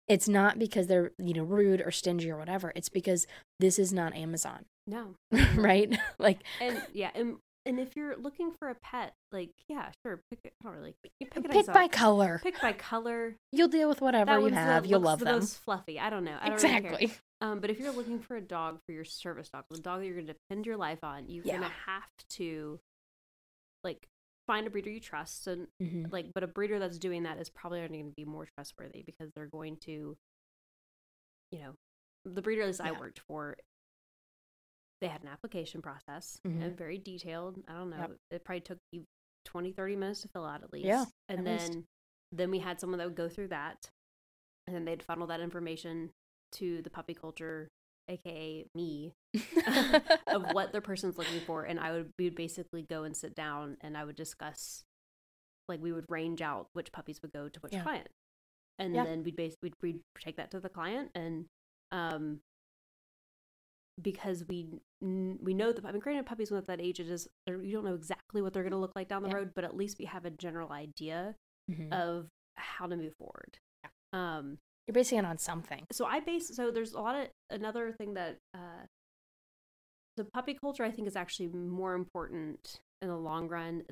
it's 0.09 0.29
not 0.29 0.59
because 0.59 0.87
they're 0.87 1.13
you 1.19 1.35
know 1.35 1.43
rude 1.45 1.81
or 1.83 1.91
stingy 1.91 2.31
or 2.31 2.39
whatever 2.39 2.73
it's 2.75 2.89
because 2.89 3.27
this 3.61 3.79
is 3.79 3.93
not 3.93 4.15
amazon 4.17 4.65
No. 4.87 5.15
right 5.57 5.95
like 6.19 6.41
and 6.61 6.83
yeah 6.95 7.11
and 7.15 7.37
and 7.67 7.79
if 7.81 7.97
you're 7.97 8.17
looking 8.17 8.53
for 8.53 8.69
a 8.69 8.75
pet, 8.77 9.15
like 9.33 9.51
yeah, 9.69 9.91
sure, 10.05 10.23
pick 10.31 10.41
it. 10.45 10.55
Don't 10.63 10.73
really 10.75 10.95
you 11.21 11.27
pick, 11.27 11.51
Pick 11.51 11.67
by 11.67 11.89
color. 11.89 12.41
Pick 12.43 12.61
by 12.63 12.73
color. 12.73 13.37
You'll 13.53 13.69
deal 13.69 13.89
with 13.89 14.01
whatever 14.01 14.33
that 14.41 14.43
you 14.43 14.51
have. 14.55 14.87
You'll 14.87 15.01
love 15.01 15.19
the 15.19 15.27
them. 15.27 15.35
most 15.37 15.59
fluffy. 15.59 15.99
I 16.01 16.09
don't 16.11 16.25
know. 16.25 16.37
I 16.41 16.49
don't 16.51 16.63
really. 16.63 16.77
Exactly. 16.77 17.13
Um, 17.43 17.61
but 17.61 17.69
if 17.71 17.79
you're 17.79 17.93
looking 17.93 18.19
for 18.21 18.37
a 18.37 18.41
dog 18.41 18.79
for 18.87 18.93
your 18.93 19.05
service 19.05 19.51
dog, 19.51 19.65
the 19.71 19.79
dog 19.79 20.01
that 20.01 20.07
you're 20.07 20.15
going 20.15 20.27
to 20.29 20.33
depend 20.35 20.65
your 20.65 20.77
life 20.79 21.01
on, 21.03 21.29
you're 21.29 21.45
Yeah. 21.45 21.59
going 21.59 21.69
to 21.69 21.77
have 21.87 22.09
to 22.31 22.81
like 23.85 24.09
find 24.47 24.67
a 24.67 24.71
breeder 24.71 24.91
you 24.91 25.01
trust. 25.01 25.45
So 25.45 25.67
Mhm. 25.83 26.11
like, 26.13 26.33
but 26.33 26.43
a 26.43 26.47
breeder 26.47 26.79
that's 26.79 26.99
doing 26.99 27.25
that 27.25 27.39
is 27.39 27.51
probably 27.51 27.81
only 27.81 27.99
going 27.99 28.11
to 28.11 28.15
be 28.17 28.25
more 28.25 28.47
trustworthy 28.57 29.03
because 29.03 29.31
they're 29.35 29.47
going 29.49 29.77
to, 29.79 30.17
you 31.51 31.59
know, 31.59 31.75
the 32.25 32.43
breeder 32.43 32.63
at 32.63 32.69
least 32.69 32.81
I 32.81 32.93
worked 32.93 33.19
for. 33.21 33.57
They 35.01 35.09
had 35.09 35.23
an 35.23 35.29
application 35.29 35.83
process 35.83 36.41
Mhm. 36.47 36.63
and 36.63 36.77
very 36.77 36.99
detailed. 36.99 37.63
I 37.69 37.75
don't 37.75 37.91
know. 37.91 37.99
Yep. 37.99 38.17
It 38.31 38.45
probably 38.45 38.61
took 38.63 38.79
you 38.93 39.05
20, 39.45 39.73
30 39.73 39.97
minutes 39.97 40.23
to 40.23 40.29
fill 40.29 40.45
out 40.47 40.63
at 40.63 40.73
least. 40.73 40.87
Yeah, 40.87 41.05
And 41.29 41.41
at 41.41 41.45
least. 41.53 41.73
then 41.73 41.87
then 42.33 42.51
we 42.51 42.59
had 42.59 42.81
someone 42.81 42.99
that 42.99 43.07
would 43.07 43.17
go 43.17 43.29
through 43.29 43.49
that 43.49 43.89
and 44.67 44.75
then 44.75 44.85
they'd 44.85 45.03
funnel 45.03 45.29
that 45.29 45.41
information 45.41 46.11
to 46.53 46.83
the 46.83 46.91
puppy 46.91 47.15
culture, 47.15 47.69
aka 48.09 48.67
me, 48.75 49.13
of 50.27 50.53
what 50.53 50.73
the 50.73 50.81
person's 50.81 51.17
looking 51.19 51.41
for. 51.41 51.63
And 51.65 51.79
I 51.79 51.93
would 51.93 52.13
we 52.19 52.25
would 52.25 52.35
basically 52.35 52.83
go 52.83 53.05
and 53.05 53.17
sit 53.17 53.35
down 53.35 53.77
and 53.81 53.97
I 53.97 54.05
would 54.05 54.17
discuss 54.17 54.83
like 55.69 55.81
we 55.81 55.93
would 55.93 56.11
range 56.11 56.41
out 56.43 56.69
which 56.73 56.91
puppies 56.93 57.21
would 57.23 57.33
go 57.33 57.49
to 57.49 57.61
which 57.61 57.73
Yeah. 57.75 57.83
client. 57.83 58.09
And 58.79 58.95
Yeah. 58.95 59.05
then 59.05 59.23
we'd 59.23 59.37
base 59.37 59.55
we'd, 59.63 59.75
we'd 59.83 60.01
take 60.19 60.37
that 60.37 60.51
to 60.53 60.61
the 60.61 60.69
client 60.69 61.11
and 61.15 61.47
um 61.93 62.41
because 64.01 64.45
we 64.49 64.67
we 65.01 65.55
know 65.55 65.73
the 65.73 65.87
I 65.87 65.93
mean, 65.93 66.01
granted, 66.01 66.27
puppies 66.27 66.51
when 66.51 66.59
at 66.59 66.67
that 66.67 66.81
age, 66.81 67.01
it 67.01 67.09
is 67.09 67.29
you 67.47 67.73
don't 67.73 67.85
know 67.85 67.95
exactly 67.95 68.43
what 68.43 68.53
they're 68.53 68.63
going 68.63 68.73
to 68.73 68.79
look 68.79 68.95
like 68.97 69.09
down 69.09 69.23
the 69.23 69.29
Yeah. 69.29 69.37
road, 69.37 69.53
but 69.55 69.65
at 69.65 69.77
least 69.77 69.99
we 69.99 70.05
have 70.07 70.25
a 70.25 70.31
general 70.31 70.73
idea 70.73 71.35
Mhm. 71.71 71.93
of 71.93 72.29
how 72.57 72.87
to 72.87 72.97
move 72.97 73.15
forward. 73.19 73.59
Um, 74.13 74.59
You're 74.87 74.95
basing 74.95 75.19
it 75.19 75.25
on 75.25 75.39
something. 75.39 75.85
so 75.93 76.05
I 76.07 76.21
base 76.21 76.55
so 76.55 76.71
there's 76.71 76.93
a 76.93 77.01
lot 77.01 77.17
of 77.17 77.29
another 77.51 77.93
thing 77.93 78.15
that 78.15 78.39
uh, 78.55 78.87
the 80.17 80.25
puppy 80.25 80.55
culture 80.55 80.85
I 80.85 80.91
think 80.91 81.09
is 81.09 81.17
actually 81.17 81.49
more 81.49 81.95
important 81.95 82.81
in 83.03 83.09
the 83.09 83.17
long 83.17 83.49
run, 83.49 83.85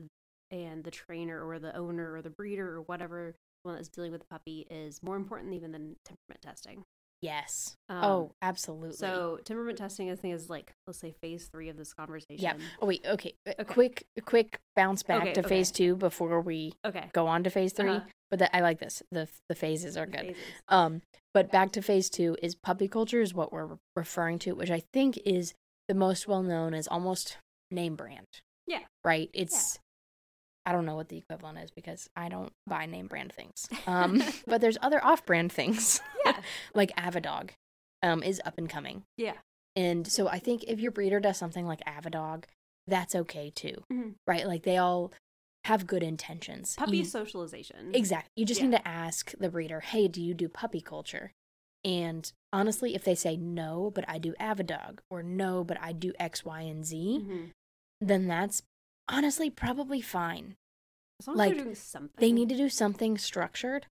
and 0.50 0.84
the 0.84 0.90
trainer 0.90 1.46
or 1.46 1.58
the 1.58 1.76
owner 1.76 2.12
or 2.14 2.22
the 2.22 2.30
breeder 2.30 2.70
or 2.76 2.82
whatever 2.82 3.34
one 3.64 3.74
that's 3.76 3.88
dealing 3.88 4.12
with 4.12 4.20
the 4.20 4.26
puppy 4.28 4.66
is 4.70 5.02
more 5.02 5.16
important 5.16 5.52
even 5.54 5.72
than 5.72 5.96
temperament 6.04 6.40
testing. 6.42 6.84
Yes. 7.24 7.74
Um, 7.88 8.04
oh, 8.04 8.32
absolutely. 8.42 8.92
So 8.96 9.38
temperament 9.44 9.78
testing, 9.78 10.10
I 10.10 10.14
think, 10.14 10.34
is 10.34 10.50
like 10.50 10.72
let's 10.86 10.98
say 10.98 11.14
phase 11.22 11.48
three 11.52 11.70
of 11.70 11.76
this 11.78 11.94
conversation. 11.94 12.36
yeah. 12.38 12.54
Oh 12.82 12.86
wait. 12.86 13.04
Okay. 13.06 13.34
A 13.46 13.52
Okay. 13.62 13.64
Quick, 13.64 14.04
quick 14.26 14.58
bounce 14.76 15.02
back 15.02 15.22
Okay, 15.22 15.32
to 15.32 15.42
phase 15.42 15.70
two 15.70 15.96
before 15.96 16.40
we 16.42 16.72
Okay. 16.84 17.08
go 17.14 17.26
on 17.26 17.42
to 17.44 17.50
phase 17.50 17.72
3 17.72 17.88
Uh-huh. 17.88 18.00
But 18.30 18.38
that, 18.40 18.54
I 18.56 18.60
like 18.60 18.78
this. 18.78 19.02
the 19.10 19.28
The 19.48 19.54
phases 19.54 19.96
are 19.96 20.04
The 20.06 20.12
good. 20.12 20.20
phases. 20.26 20.42
Um, 20.68 21.00
but 21.32 21.50
back 21.50 21.72
to 21.72 21.82
phase 21.82 22.10
two 22.10 22.36
is 22.42 22.54
puppy 22.54 22.88
culture 22.88 23.20
is 23.22 23.32
what 23.32 23.52
we're 23.52 23.78
referring 23.96 24.38
to, 24.40 24.52
which 24.52 24.70
I 24.70 24.82
think 24.92 25.18
is 25.24 25.54
the 25.88 25.94
most 25.94 26.28
well 26.28 26.42
known 26.42 26.74
as 26.74 26.86
almost 26.88 27.38
name 27.70 27.96
brand. 27.96 28.26
Yeah. 28.66 28.80
Right. 29.04 29.30
It's 29.32 29.78
I 30.66 30.72
don't 30.72 30.86
know 30.86 30.96
what 30.96 31.08
the 31.08 31.18
equivalent 31.18 31.58
is 31.58 31.70
because 31.70 32.08
I 32.16 32.28
don't 32.28 32.52
buy 32.66 32.86
name 32.86 33.06
brand 33.06 33.32
things. 33.32 33.68
Um, 33.86 34.22
but 34.46 34.60
there's 34.60 34.78
other 34.80 35.04
off 35.04 35.26
brand 35.26 35.52
things 35.52 36.00
Yeah. 36.24 36.40
like 36.74 36.94
Avidog, 36.96 37.50
um, 38.02 38.22
is 38.22 38.40
up 38.44 38.56
and 38.58 38.68
coming. 38.68 39.02
Yeah. 39.18 39.34
And 39.76 40.06
so 40.06 40.28
I 40.28 40.38
think 40.38 40.64
if 40.66 40.80
your 40.80 40.90
breeder 40.92 41.20
does 41.20 41.36
something 41.36 41.66
like 41.66 41.84
Avidog, 41.84 42.44
that's 42.86 43.14
okay 43.14 43.50
too, 43.54 43.82
Mhm. 43.92 44.14
right? 44.26 44.46
Like 44.46 44.62
they 44.62 44.76
all 44.78 45.12
have 45.64 45.86
good 45.86 46.02
intentions. 46.02 46.74
Puppy 46.76 46.98
You- 46.98 47.04
socialization. 47.04 47.94
Exactly. 47.94 48.30
You 48.36 48.44
just 48.46 48.60
Yeah. 48.60 48.68
need 48.68 48.76
to 48.76 48.88
ask 48.88 49.32
the 49.38 49.48
breeder, 49.50 49.80
hey, 49.80 50.08
do 50.08 50.22
you 50.22 50.34
do 50.34 50.48
puppy 50.48 50.80
culture? 50.80 51.32
And 51.84 52.30
honestly, 52.52 52.94
if 52.94 53.04
they 53.04 53.14
say 53.14 53.36
no, 53.36 53.90
but 53.94 54.04
I 54.08 54.18
do 54.18 54.32
Avidog, 54.40 55.00
or 55.10 55.22
no, 55.22 55.64
but 55.64 55.78
I 55.80 55.92
do 55.92 56.12
X, 56.18 56.44
Y, 56.44 56.60
and 56.62 56.84
Z, 56.84 57.20
Mhm. 57.22 57.50
then 58.00 58.26
that's 58.26 58.62
honestly 59.08 59.50
probably 59.50 60.00
fine. 60.00 60.56
As 61.20 61.28
long 61.28 61.34
as 61.34 61.38
like, 61.38 61.54
they're 61.54 61.64
doing 61.64 61.74
something. 61.74 62.16
They 62.18 62.32
need 62.32 62.48
to 62.48 62.56
do 62.56 62.68
something 62.68 63.18
structured 63.18 63.86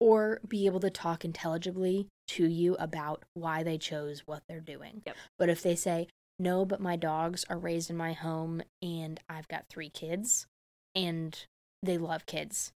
or 0.00 0.40
be 0.46 0.66
able 0.66 0.80
to 0.80 0.90
talk 0.90 1.24
intelligibly 1.24 2.08
to 2.26 2.46
you 2.46 2.74
about 2.76 3.24
why 3.34 3.62
they 3.62 3.78
chose 3.78 4.22
what 4.26 4.42
they're 4.48 4.60
doing. 4.60 5.02
Yep. 5.06 5.16
But 5.38 5.48
if 5.48 5.62
they 5.62 5.76
say, 5.76 6.08
no, 6.38 6.64
but 6.64 6.80
my 6.80 6.96
dogs 6.96 7.44
are 7.48 7.58
raised 7.58 7.90
in 7.90 7.96
my 7.96 8.12
home 8.12 8.62
and 8.82 9.20
I've 9.28 9.48
got 9.48 9.68
three 9.68 9.88
kids 9.88 10.46
and 10.94 11.46
they 11.82 11.96
love 11.96 12.26
kids, 12.26 12.72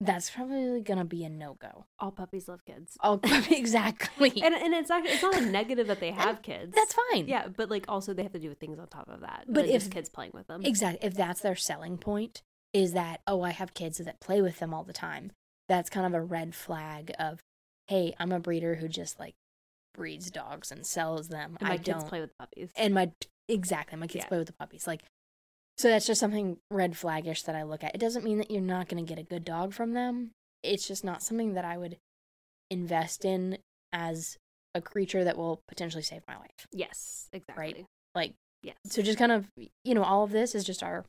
that's 0.00 0.30
probably 0.30 0.80
going 0.80 0.98
to 0.98 1.04
be 1.04 1.24
a 1.24 1.28
no 1.28 1.54
go. 1.60 1.84
all 1.98 2.10
puppies 2.10 2.48
love 2.48 2.64
kids. 2.64 2.96
Oh, 3.02 3.20
exactly. 3.50 4.32
And 4.42 4.54
and 4.54 4.72
it's 4.74 4.90
actually 4.90 5.12
it's 5.12 5.22
not 5.22 5.36
a 5.36 5.40
negative 5.60 5.86
that 5.88 6.00
they 6.00 6.10
have 6.10 6.42
kids. 6.42 6.74
that's 6.74 6.94
fine. 7.12 7.28
Yeah, 7.28 7.48
but 7.48 7.70
like 7.70 7.84
also 7.88 8.14
they 8.14 8.22
have 8.22 8.32
to 8.32 8.38
do 8.38 8.48
with 8.48 8.58
things 8.58 8.78
on 8.78 8.86
top 8.88 9.08
of 9.08 9.20
that. 9.20 9.44
But 9.48 9.66
if- 9.66 9.90
kids 9.90 10.08
playing 10.08 10.32
with 10.34 10.46
them. 10.46 10.62
Exactly. 10.64 11.06
If 11.06 11.14
that's 11.14 11.40
their 11.42 11.56
selling 11.56 11.98
point, 11.98 12.42
is 12.72 12.92
that, 12.92 13.20
oh, 13.26 13.42
I 13.42 13.50
have 13.50 13.74
kids 13.74 13.98
that 13.98 14.20
play 14.20 14.40
with 14.40 14.58
them 14.58 14.72
all 14.72 14.84
the 14.84 14.92
time. 14.92 15.32
That's 15.68 15.90
kind 15.90 16.06
of 16.06 16.14
a 16.14 16.22
red 16.22 16.54
flag 16.54 17.12
of, 17.18 17.40
hey, 17.88 18.14
I'm 18.18 18.32
a 18.32 18.40
breeder 18.40 18.76
who 18.76 18.88
just 18.88 19.18
like 19.20 19.34
breeds 19.94 20.30
dogs 20.30 20.70
and 20.72 20.86
sells 20.86 21.28
them. 21.28 21.56
And 21.60 21.68
my 21.68 21.74
I 21.74 21.78
kids 21.78 21.98
don't. 22.00 22.08
play 22.08 22.20
with 22.20 22.36
puppies. 22.38 22.70
and 22.76 22.94
my, 22.94 23.10
exactly, 23.48 23.98
my 23.98 24.06
kids 24.06 24.24
Yeah. 24.24 24.28
play 24.28 24.38
with 24.38 24.46
the 24.46 24.52
puppies. 24.52 24.86
Like, 24.86 25.02
so 25.80 25.88
that's 25.88 26.06
just 26.06 26.20
something 26.20 26.58
red 26.70 26.92
flaggish 26.92 27.44
that 27.44 27.54
I 27.54 27.62
look 27.62 27.82
at. 27.82 27.94
It 27.94 28.00
doesn't 28.00 28.24
mean 28.24 28.38
that 28.38 28.50
you're 28.50 28.60
not 28.60 28.88
going 28.88 29.04
to 29.04 29.08
get 29.08 29.18
a 29.18 29.26
good 29.26 29.44
dog 29.44 29.72
from 29.72 29.92
them. 29.94 30.32
It's 30.62 30.86
just 30.86 31.04
not 31.04 31.22
something 31.22 31.54
that 31.54 31.64
I 31.64 31.78
would 31.78 31.96
invest 32.70 33.24
in 33.24 33.58
as 33.92 34.36
a 34.74 34.80
creature 34.80 35.24
that 35.24 35.36
will 35.36 35.62
potentially 35.66 36.02
save 36.02 36.22
my 36.28 36.36
life. 36.36 36.66
yes, 36.72 37.28
exactly. 37.32 37.64
Right? 37.64 37.84
Like, 38.14 38.34
Yes. 38.62 38.76
so 38.84 39.00
just 39.00 39.18
kind 39.18 39.32
of 39.32 39.46
you 39.84 39.94
know 39.94 40.02
all 40.04 40.22
of 40.22 40.32
this 40.32 40.54
is 40.54 40.64
just 40.64 40.82
our 40.82 41.06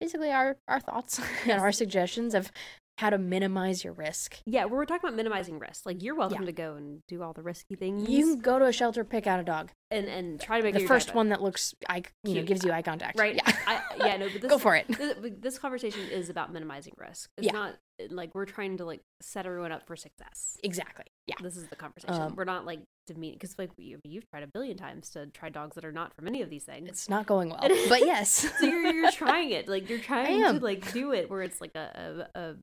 basically 0.00 0.30
our 0.32 0.56
our 0.66 0.80
thoughts 0.80 1.20
and 1.44 1.60
our 1.60 1.70
suggestions 1.70 2.34
of 2.34 2.50
how 2.98 3.10
to 3.10 3.18
minimize 3.18 3.84
your 3.84 3.92
risk 3.92 4.38
Yeah, 4.46 4.64
we're 4.64 4.84
talking 4.86 5.06
about 5.08 5.16
minimizing 5.16 5.58
risk. 5.58 5.84
Like 5.84 6.02
you're 6.02 6.14
welcome 6.14 6.42
Yeah. 6.42 6.46
to 6.46 6.52
go 6.52 6.74
and 6.76 7.02
do 7.06 7.22
all 7.22 7.32
the 7.34 7.42
risky 7.42 7.74
things. 7.74 8.08
you 8.08 8.24
can 8.34 8.40
go 8.40 8.58
to 8.58 8.64
a 8.64 8.72
shelter 8.72 9.04
pick 9.04 9.26
out 9.26 9.38
a 9.38 9.44
dog 9.44 9.70
and 9.90 10.06
and 10.08 10.40
try 10.40 10.58
to 10.58 10.64
make 10.64 10.74
the 10.74 10.80
first 10.86 11.14
one 11.14 11.28
that 11.28 11.40
looks 11.42 11.74
i 11.88 12.02
you 12.24 12.34
know 12.36 12.42
gives 12.42 12.64
you 12.64 12.72
eye 12.72 12.82
contact 12.82 13.18
right? 13.18 13.34
yeah 13.36 13.56
I, 13.66 13.80
yeah, 13.98 14.16
no, 14.16 14.28
but 14.32 14.40
this, 14.40 14.50
go 14.50 14.58
for 14.58 14.74
it 14.76 14.86
This, 14.88 15.14
this 15.40 15.58
conversation 15.58 16.00
is 16.10 16.28
about 16.30 16.52
minimizing 16.52 16.94
risk. 16.96 17.28
It's 17.36 17.46
Yeah. 17.46 17.52
not 17.52 17.74
like 18.10 18.34
we're 18.34 18.44
trying 18.46 18.76
to 18.78 18.84
like 18.84 19.00
set 19.20 19.46
everyone 19.46 19.72
up 19.72 19.86
for 19.86 19.96
success. 19.96 20.56
exactly 20.64 21.04
yeah 21.26 21.34
This 21.42 21.56
is 21.56 21.66
the 21.68 21.76
conversation. 21.76 22.14
Um, 22.20 22.34
we're 22.36 22.44
not 22.44 22.64
like 22.66 22.80
demeaning 23.06 23.34
because 23.38 23.54
like 23.58 23.70
you, 23.76 23.98
you've 24.04 24.28
tried 24.30 24.42
a 24.42 24.46
billion 24.48 24.76
times 24.76 25.10
to 25.10 25.26
try 25.26 25.48
dogs 25.50 25.74
that 25.76 25.84
are 25.84 25.92
not 25.92 26.14
from 26.14 26.26
any 26.28 26.40
of 26.42 26.48
these 26.50 26.64
things. 26.64 26.88
it's 26.88 27.08
not 27.08 27.26
going 27.26 27.50
well 27.50 27.60
but 27.88 28.00
yes 28.00 28.50
so 28.58 28.66
you're 28.66 28.92
you're 28.92 29.12
trying 29.24 29.50
it 29.50 29.68
like 29.68 29.88
you're 29.90 29.98
trying 30.00 30.42
to 30.42 30.52
like 30.64 30.92
do 30.92 31.12
it 31.12 31.28
where 31.30 31.42
it's 31.42 31.60
like 31.60 31.74
a 31.74 32.26
a, 32.34 32.40
a. 32.40 32.54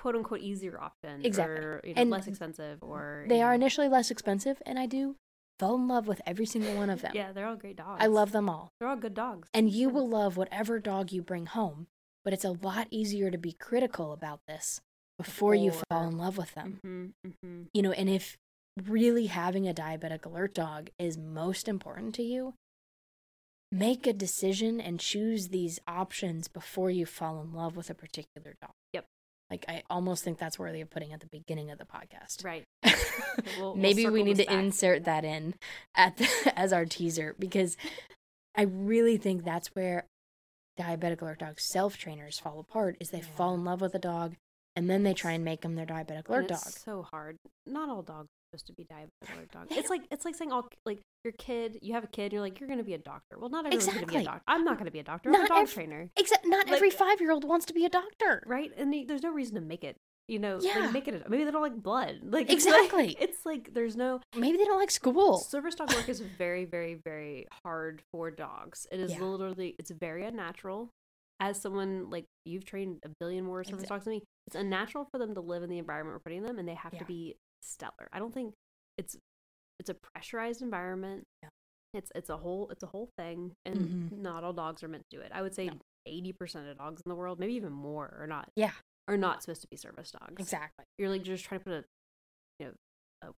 quote 0.00 0.14
unquote 0.14 0.40
easier 0.40 0.78
option 0.80 1.24
Exactly. 1.24 1.56
or 1.56 1.80
you 1.84 1.94
know, 1.94 2.02
And 2.02 2.10
less 2.10 2.26
expensive 2.26 2.78
or 2.82 3.24
they 3.28 3.40
are 3.42 3.50
know- 3.52 3.54
initially 3.62 3.88
less 3.88 4.10
expensive 4.10 4.60
and 4.66 4.78
i 4.78 4.86
do 4.86 5.16
fall 5.58 5.74
in 5.76 5.88
love 5.88 6.06
with 6.06 6.20
every 6.26 6.44
single 6.46 6.74
one 6.76 6.90
of 6.90 7.00
them 7.04 7.12
yeah 7.14 7.32
they're 7.32 7.46
all 7.46 7.56
great 7.56 7.76
dogs 7.76 8.02
i 8.02 8.06
love 8.06 8.30
them 8.32 8.48
all 8.50 8.68
they're 8.78 8.88
all 8.90 8.96
good 8.96 9.14
dogs 9.14 9.48
and 9.54 9.70
you 9.70 9.88
Yeah. 9.88 9.94
will 9.94 10.08
love 10.08 10.36
whatever 10.36 10.78
dog 10.78 11.12
you 11.12 11.22
bring 11.22 11.46
home 11.46 11.86
but 12.24 12.32
it's 12.34 12.44
a 12.44 12.50
lot 12.68 12.88
easier 12.90 13.30
to 13.30 13.38
be 13.38 13.52
critical 13.52 14.12
about 14.12 14.40
this 14.48 14.80
before 15.18 15.54
you 15.54 15.72
fall 15.88 16.06
in 16.08 16.18
love 16.18 16.36
with 16.36 16.52
them 16.54 16.78
mm-hmm, 16.84 17.28
mm-hmm. 17.28 17.62
you 17.72 17.80
know, 17.82 17.92
and 17.92 18.10
if 18.10 18.36
really 18.84 19.26
having 19.28 19.66
a 19.66 19.72
diabetic 19.72 20.26
alert 20.26 20.52
dog 20.54 20.90
is 20.98 21.16
most 21.16 21.66
important 21.68 22.14
to 22.16 22.22
you, 22.22 22.52
make 23.72 24.06
a 24.06 24.12
decision 24.12 24.80
and 24.80 25.00
choose 25.00 25.48
these 25.48 25.80
options 25.88 26.48
before 26.48 26.90
you 26.90 27.06
fall 27.06 27.40
in 27.40 27.54
love 27.54 27.76
with 27.76 27.88
a 27.90 27.94
particular 27.94 28.54
dog. 28.60 28.72
Yep. 28.92 29.06
Like 29.50 29.64
I 29.68 29.82
almost 29.88 30.24
think 30.24 30.38
that's 30.38 30.58
worthy 30.58 30.80
of 30.80 30.90
putting 30.90 31.12
at 31.12 31.20
the 31.20 31.26
beginning 31.26 31.70
of 31.70 31.78
the 31.78 31.84
podcast. 31.84 32.44
right 32.44 32.64
we'll- 32.84 32.94
we'll 33.58 33.76
Maybe 33.76 34.08
we 34.08 34.22
need 34.22 34.38
to 34.38 34.44
back. 34.46 34.54
insert 34.54 35.04
that 35.04 35.24
in 35.24 35.54
at 35.94 36.16
the, 36.16 36.28
as 36.56 36.72
our 36.72 36.84
teaser 36.84 37.34
because 37.38 37.76
I 38.56 38.62
really 38.62 39.16
think 39.18 39.44
that's 39.44 39.68
where 39.74 40.06
diabetic 40.78 41.22
alert 41.22 41.38
dog 41.38 41.60
self 41.60 41.96
trainers 41.96 42.38
fall 42.38 42.58
apart 42.60 42.96
is 43.00 43.10
they 43.10 43.20
fall 43.20 43.54
in 43.54 43.64
love 43.64 43.80
with 43.80 43.94
a 43.94 43.98
dog 43.98 44.34
and 44.74 44.90
then 44.90 45.04
they 45.04 45.14
try 45.14 45.32
and 45.32 45.44
make 45.44 45.62
them 45.62 45.74
their 45.74 45.86
diabetic 45.86 46.28
alert 46.28 46.48
dog. 46.48 46.58
so 46.58 47.02
hard 47.02 47.36
not 47.66 47.88
all 47.88 48.02
dogs 48.02 48.28
supposed 48.58 48.66
to 48.66 48.72
be 48.72 48.84
diabetic 48.84 49.34
alert 49.34 49.50
dogs 49.52 49.68
They 49.70 49.76
it's 49.76 49.90
like 49.94 50.02
it's 50.10 50.24
like 50.24 50.34
saying 50.34 50.52
all 50.52 50.68
like 50.84 51.00
your 51.24 51.32
kid 51.38 51.78
you 51.82 51.94
have 51.94 52.04
a 52.04 52.08
kid 52.08 52.32
you're 52.32 52.42
like 52.42 52.60
you're 52.60 52.68
gonna 52.68 52.84
be 52.84 52.94
a 52.94 52.98
doctor 52.98 53.38
well 53.38 53.50
not 53.50 53.66
everyone's 53.66 53.86
gonna 53.92 54.06
be 54.06 54.16
a 54.16 54.24
doctor 54.24 54.42
i'm 54.46 54.64
not 54.64 54.78
gonna 54.78 54.90
be 54.90 54.98
a 55.00 55.04
doctor 55.04 55.30
i'm 55.34 55.44
a 55.44 55.48
dog 55.48 55.62
ev- 55.62 55.72
trainer 55.72 56.08
Except 56.16 56.46
not 56.46 56.66
Like- 56.66 56.76
every 56.76 56.90
five 56.90 57.20
year 57.20 57.32
old 57.32 57.44
wants 57.44 57.66
to 57.66 57.72
be 57.74 57.84
a 57.84 57.88
doctor. 57.90 58.42
right 58.46 58.70
and 58.76 58.92
the- 58.92 59.04
there's 59.04 59.22
no 59.22 59.30
reason 59.32 59.54
to 59.56 59.60
make 59.60 59.84
it 59.84 59.96
you 60.28 60.38
know 60.38 60.58
Yeah. 60.60 60.78
like 60.80 60.92
make 60.92 61.08
it 61.08 61.24
a- 61.26 61.28
maybe 61.28 61.44
they 61.44 61.50
don't 61.50 61.62
like 61.62 61.82
blood 61.82 62.18
like 62.22 62.50
it's 62.50 62.64
like- 62.66 62.84
Exactly. 62.84 63.16
it's 63.20 63.44
like 63.46 63.72
there's 63.74 63.96
no 63.96 64.20
Maybe 64.36 64.56
they 64.58 64.64
don't 64.64 64.78
like 64.78 64.90
school. 64.90 65.38
service 65.38 65.74
dog 65.74 65.92
work 65.94 66.08
is 66.08 66.20
very 66.20 66.64
very 66.64 66.94
very 67.04 67.46
hard 67.64 68.02
for 68.12 68.30
dogs 68.30 68.86
it 68.90 69.00
is 69.00 69.12
Yeah. 69.12 69.22
literally 69.22 69.74
it's 69.78 69.90
very 69.90 70.24
unnatural 70.24 70.90
as 71.38 71.60
someone 71.60 72.08
like 72.08 72.24
you've 72.46 72.64
trained 72.64 72.98
a 73.04 73.10
billion 73.20 73.44
more 73.44 73.62
service 73.62 73.82
Exact- 73.82 73.88
dogs 73.90 74.04
than 74.06 74.12
me, 74.14 74.22
it's 74.46 74.56
unnatural 74.56 75.04
for 75.10 75.18
them 75.18 75.34
to 75.34 75.40
live 75.42 75.62
in 75.62 75.68
the 75.68 75.76
environment 75.78 76.14
we're 76.14 76.20
putting 76.20 76.42
them, 76.42 76.58
and 76.58 76.66
they 76.66 76.72
have 76.74 76.94
Yeah. 76.94 77.00
to 77.00 77.04
be 77.04 77.34
stellar. 77.62 78.08
I 78.12 78.18
don't 78.18 78.32
think 78.34 78.54
it's 78.98 79.16
it's 79.78 79.90
a 79.90 79.94
pressurized 79.94 80.62
environment. 80.62 81.24
Yeah. 81.42 81.48
It's 81.94 82.10
it's 82.14 82.30
a 82.30 82.36
whole 82.36 82.68
it's 82.70 82.82
a 82.82 82.86
whole 82.86 83.08
thing, 83.18 83.52
and 83.64 84.10
Mhm. 84.12 84.18
not 84.18 84.44
all 84.44 84.52
dogs 84.52 84.82
are 84.82 84.88
meant 84.88 85.04
to 85.10 85.16
do 85.16 85.22
it. 85.22 85.30
I 85.34 85.42
would 85.42 85.54
say 85.54 85.66
No. 85.66 85.74
eighty 86.06 86.32
percent 86.32 86.68
of 86.68 86.76
dogs 86.78 87.02
in 87.04 87.08
the 87.08 87.14
world, 87.16 87.38
maybe 87.38 87.54
even 87.54 87.72
more, 87.72 88.16
are 88.20 88.26
not 88.26 88.50
Yeah. 88.56 88.72
are 89.08 89.16
not 89.16 89.42
supposed 89.42 89.62
to 89.62 89.68
be 89.68 89.76
service 89.76 90.10
dogs. 90.10 90.34
Exactly. 90.38 90.84
You're 90.98 91.08
like 91.10 91.22
just 91.22 91.44
trying 91.44 91.60
to 91.60 91.64
put 91.64 91.72
a 91.72 91.84
you 92.58 92.66
know 92.66 92.72
a 93.22 93.32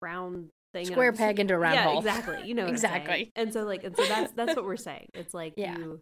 round 0.00 0.50
thing 0.72 0.86
Square 0.86 1.10
a- 1.10 1.12
peg 1.12 1.38
into 1.40 1.54
a 1.54 1.58
round 1.58 1.74
yeah, 1.74 1.84
hole. 1.84 1.98
exactly. 1.98 2.46
You 2.46 2.54
know. 2.54 2.66
Exactly. 2.74 3.30
And 3.36 3.52
so 3.52 3.64
like 3.64 3.84
and 3.84 3.96
so 3.96 4.04
that's 4.06 4.32
that's 4.32 4.56
what 4.56 4.64
we're 4.64 4.76
saying. 4.90 5.08
It's 5.14 5.34
like 5.34 5.54
Yeah. 5.56 5.76
you 5.78 6.00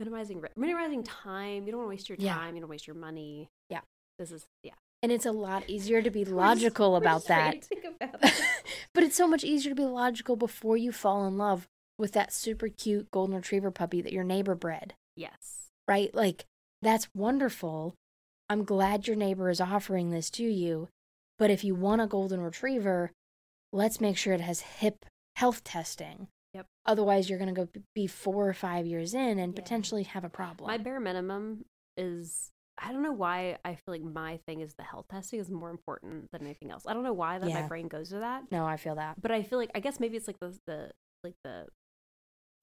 minimizing 0.00 0.42
minimizing 0.56 1.02
time. 1.04 1.66
You 1.66 1.72
don't 1.72 1.78
want 1.78 1.86
to 1.86 1.94
waste 1.96 2.08
your 2.08 2.16
Yeah. 2.18 2.34
time. 2.34 2.54
You 2.56 2.60
don't 2.62 2.70
waste 2.70 2.86
your 2.86 2.96
money. 2.96 3.48
Yeah. 3.70 3.80
This 4.18 4.32
is 4.32 4.46
yeah. 4.62 4.74
And 5.04 5.12
it's 5.12 5.26
a 5.26 5.32
lot 5.32 5.68
easier 5.68 6.00
to 6.00 6.08
be 6.10 6.20
We're 6.24 6.24
just- 6.24 6.34
logical 6.34 6.92
we're 6.92 6.98
about 6.98 7.16
just 7.18 7.26
trying 7.26 7.60
that. 7.60 7.62
to 7.62 7.88
about 8.04 8.24
it. 8.24 8.42
but 8.94 9.04
it's 9.04 9.16
so 9.16 9.28
much 9.28 9.44
easier 9.44 9.70
to 9.70 9.74
be 9.74 9.84
logical 9.84 10.34
before 10.34 10.78
you 10.78 10.92
fall 10.92 11.26
in 11.26 11.36
love 11.36 11.68
with 11.98 12.12
that 12.12 12.32
super 12.32 12.68
cute 12.68 13.10
golden 13.10 13.36
retriever 13.36 13.70
puppy 13.70 14.00
that 14.00 14.14
your 14.14 14.24
neighbor 14.24 14.54
bred, 14.54 14.94
yes. 15.14 15.68
right? 15.86 16.14
Like, 16.14 16.46
that's 16.80 17.08
wonderful. 17.14 17.94
I'm 18.48 18.64
glad 18.64 19.06
your 19.06 19.16
neighbor 19.16 19.50
is 19.50 19.60
offering 19.60 20.08
this 20.08 20.30
to 20.30 20.42
you. 20.42 20.88
But 21.38 21.50
if 21.50 21.64
you 21.64 21.74
want 21.74 22.00
a 22.00 22.06
golden 22.06 22.40
retriever, 22.40 23.10
let's 23.72 24.00
make 24.00 24.16
sure 24.16 24.32
it 24.32 24.40
has 24.40 24.60
hip 24.60 25.04
health 25.36 25.64
testing. 25.64 26.28
Yep. 26.54 26.66
Otherwise, 26.86 27.28
you're 27.28 27.38
going 32.80 32.96
to 32.96 33.02
go 33.02 33.12
be 33.12 33.16
four 33.16 33.26
or 33.26 33.28
five 33.28 33.44
years 33.44 33.54
in 33.54 33.54
and 33.54 33.54
Yeah. 33.54 33.54
potentially 33.54 33.54
have 33.54 33.54
a 33.54 33.54
problem. 33.54 33.54
My 33.54 33.54
bare 33.54 33.54
minimum 33.54 33.54
is 33.54 33.54
I 33.54 33.54
don't 33.54 33.54
know 33.54 33.56
why 33.56 33.58
I 33.64 33.74
feel 33.74 33.94
like 33.94 34.02
my 34.02 34.36
thing 34.46 34.60
is 34.60 34.74
the 34.74 34.82
health 34.82 35.06
testing 35.08 35.40
is 35.40 35.50
more 35.50 35.70
important 35.70 36.30
than 36.32 36.42
anything 36.42 36.70
else. 36.70 36.84
I 36.86 36.94
don't 36.94 37.04
know 37.04 37.12
why 37.12 37.38
that 37.38 37.50
my 37.50 37.62
brain 37.62 37.88
goes 37.88 38.08
to 38.10 38.18
that. 38.18 38.50
no, 38.50 38.66
I 38.66 38.76
feel 38.76 38.96
that. 38.96 39.20
But 39.20 39.30
I 39.30 39.42
feel 39.42 39.58
like 39.58 39.70
I 39.74 39.80
guess 39.80 40.00
maybe 40.00 40.16
it's 40.16 40.26
like 40.26 40.40
the 40.40 40.58
the 40.66 40.90
like 41.22 41.34
the 41.44 41.66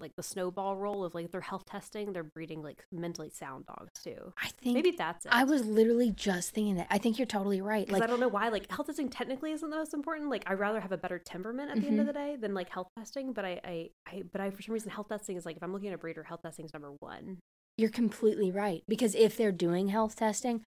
like 0.02 0.16
the 0.16 0.24
snowball 0.24 0.76
roll 0.76 1.04
of 1.04 1.14
like 1.14 1.32
they're 1.32 1.42
health 1.42 1.66
testing, 1.66 2.12
they're 2.12 2.24
breeding 2.24 2.62
like 2.62 2.84
mentally 2.92 3.30
sound 3.30 3.66
dogs 3.68 3.92
too. 4.04 4.34
I 4.42 4.50
think 4.62 4.74
Maybe 4.74 4.92
that's 4.92 5.26
it. 5.26 5.32
I 5.32 5.44
was 5.44 5.64
literally 5.66 6.12
just 6.12 6.52
thinking 6.52 6.76
that. 6.76 6.88
I 6.90 6.98
think 6.98 7.20
you're 7.20 7.28
totally 7.28 7.62
right. 7.62 7.90
Like, 7.90 8.02
I 8.04 8.08
don't 8.08 8.20
know 8.20 8.28
why, 8.28 8.50
like 8.50 8.70
health 8.72 8.88
testing 8.88 9.10
technically 9.10 9.52
isn't 9.52 9.70
the 9.70 9.76
most 9.76 9.94
important. 9.94 10.30
Like 10.30 10.44
I'd 10.48 10.60
rather 10.60 10.80
have 10.82 10.92
a 10.92 10.98
better 10.98 11.20
temperament 11.20 11.72
at 11.72 11.82
the 11.82 11.88
end 11.88 12.00
of 12.00 12.08
mm-hmm. 12.08 12.20
the 12.20 12.32
day 12.32 12.36
than 12.36 12.54
like 12.54 12.70
health 12.70 12.90
testing. 12.98 13.34
But 13.34 13.46
I, 13.46 13.62
I, 13.64 13.90
I, 14.08 14.24
but 14.32 14.42
I 14.42 14.50
for 14.50 14.62
some 14.62 14.74
reason 14.74 14.90
health 14.90 15.10
testing 15.10 15.38
is 15.38 15.46
like 15.46 15.58
if 15.58 15.64
I'm 15.64 15.72
looking 15.72 15.90
at 15.90 15.94
a 15.94 16.00
breeder, 16.00 16.24
health 16.24 16.42
testing 16.42 16.66
is 16.66 16.74
number 16.74 16.92
one. 17.00 17.38
You're 17.78 17.90
completely 17.90 18.52
right. 18.52 18.84
Because 18.88 19.16
if 19.16 19.38
they're 19.38 19.52
doing 19.52 19.88
health 19.90 20.16
testing, 20.16 20.64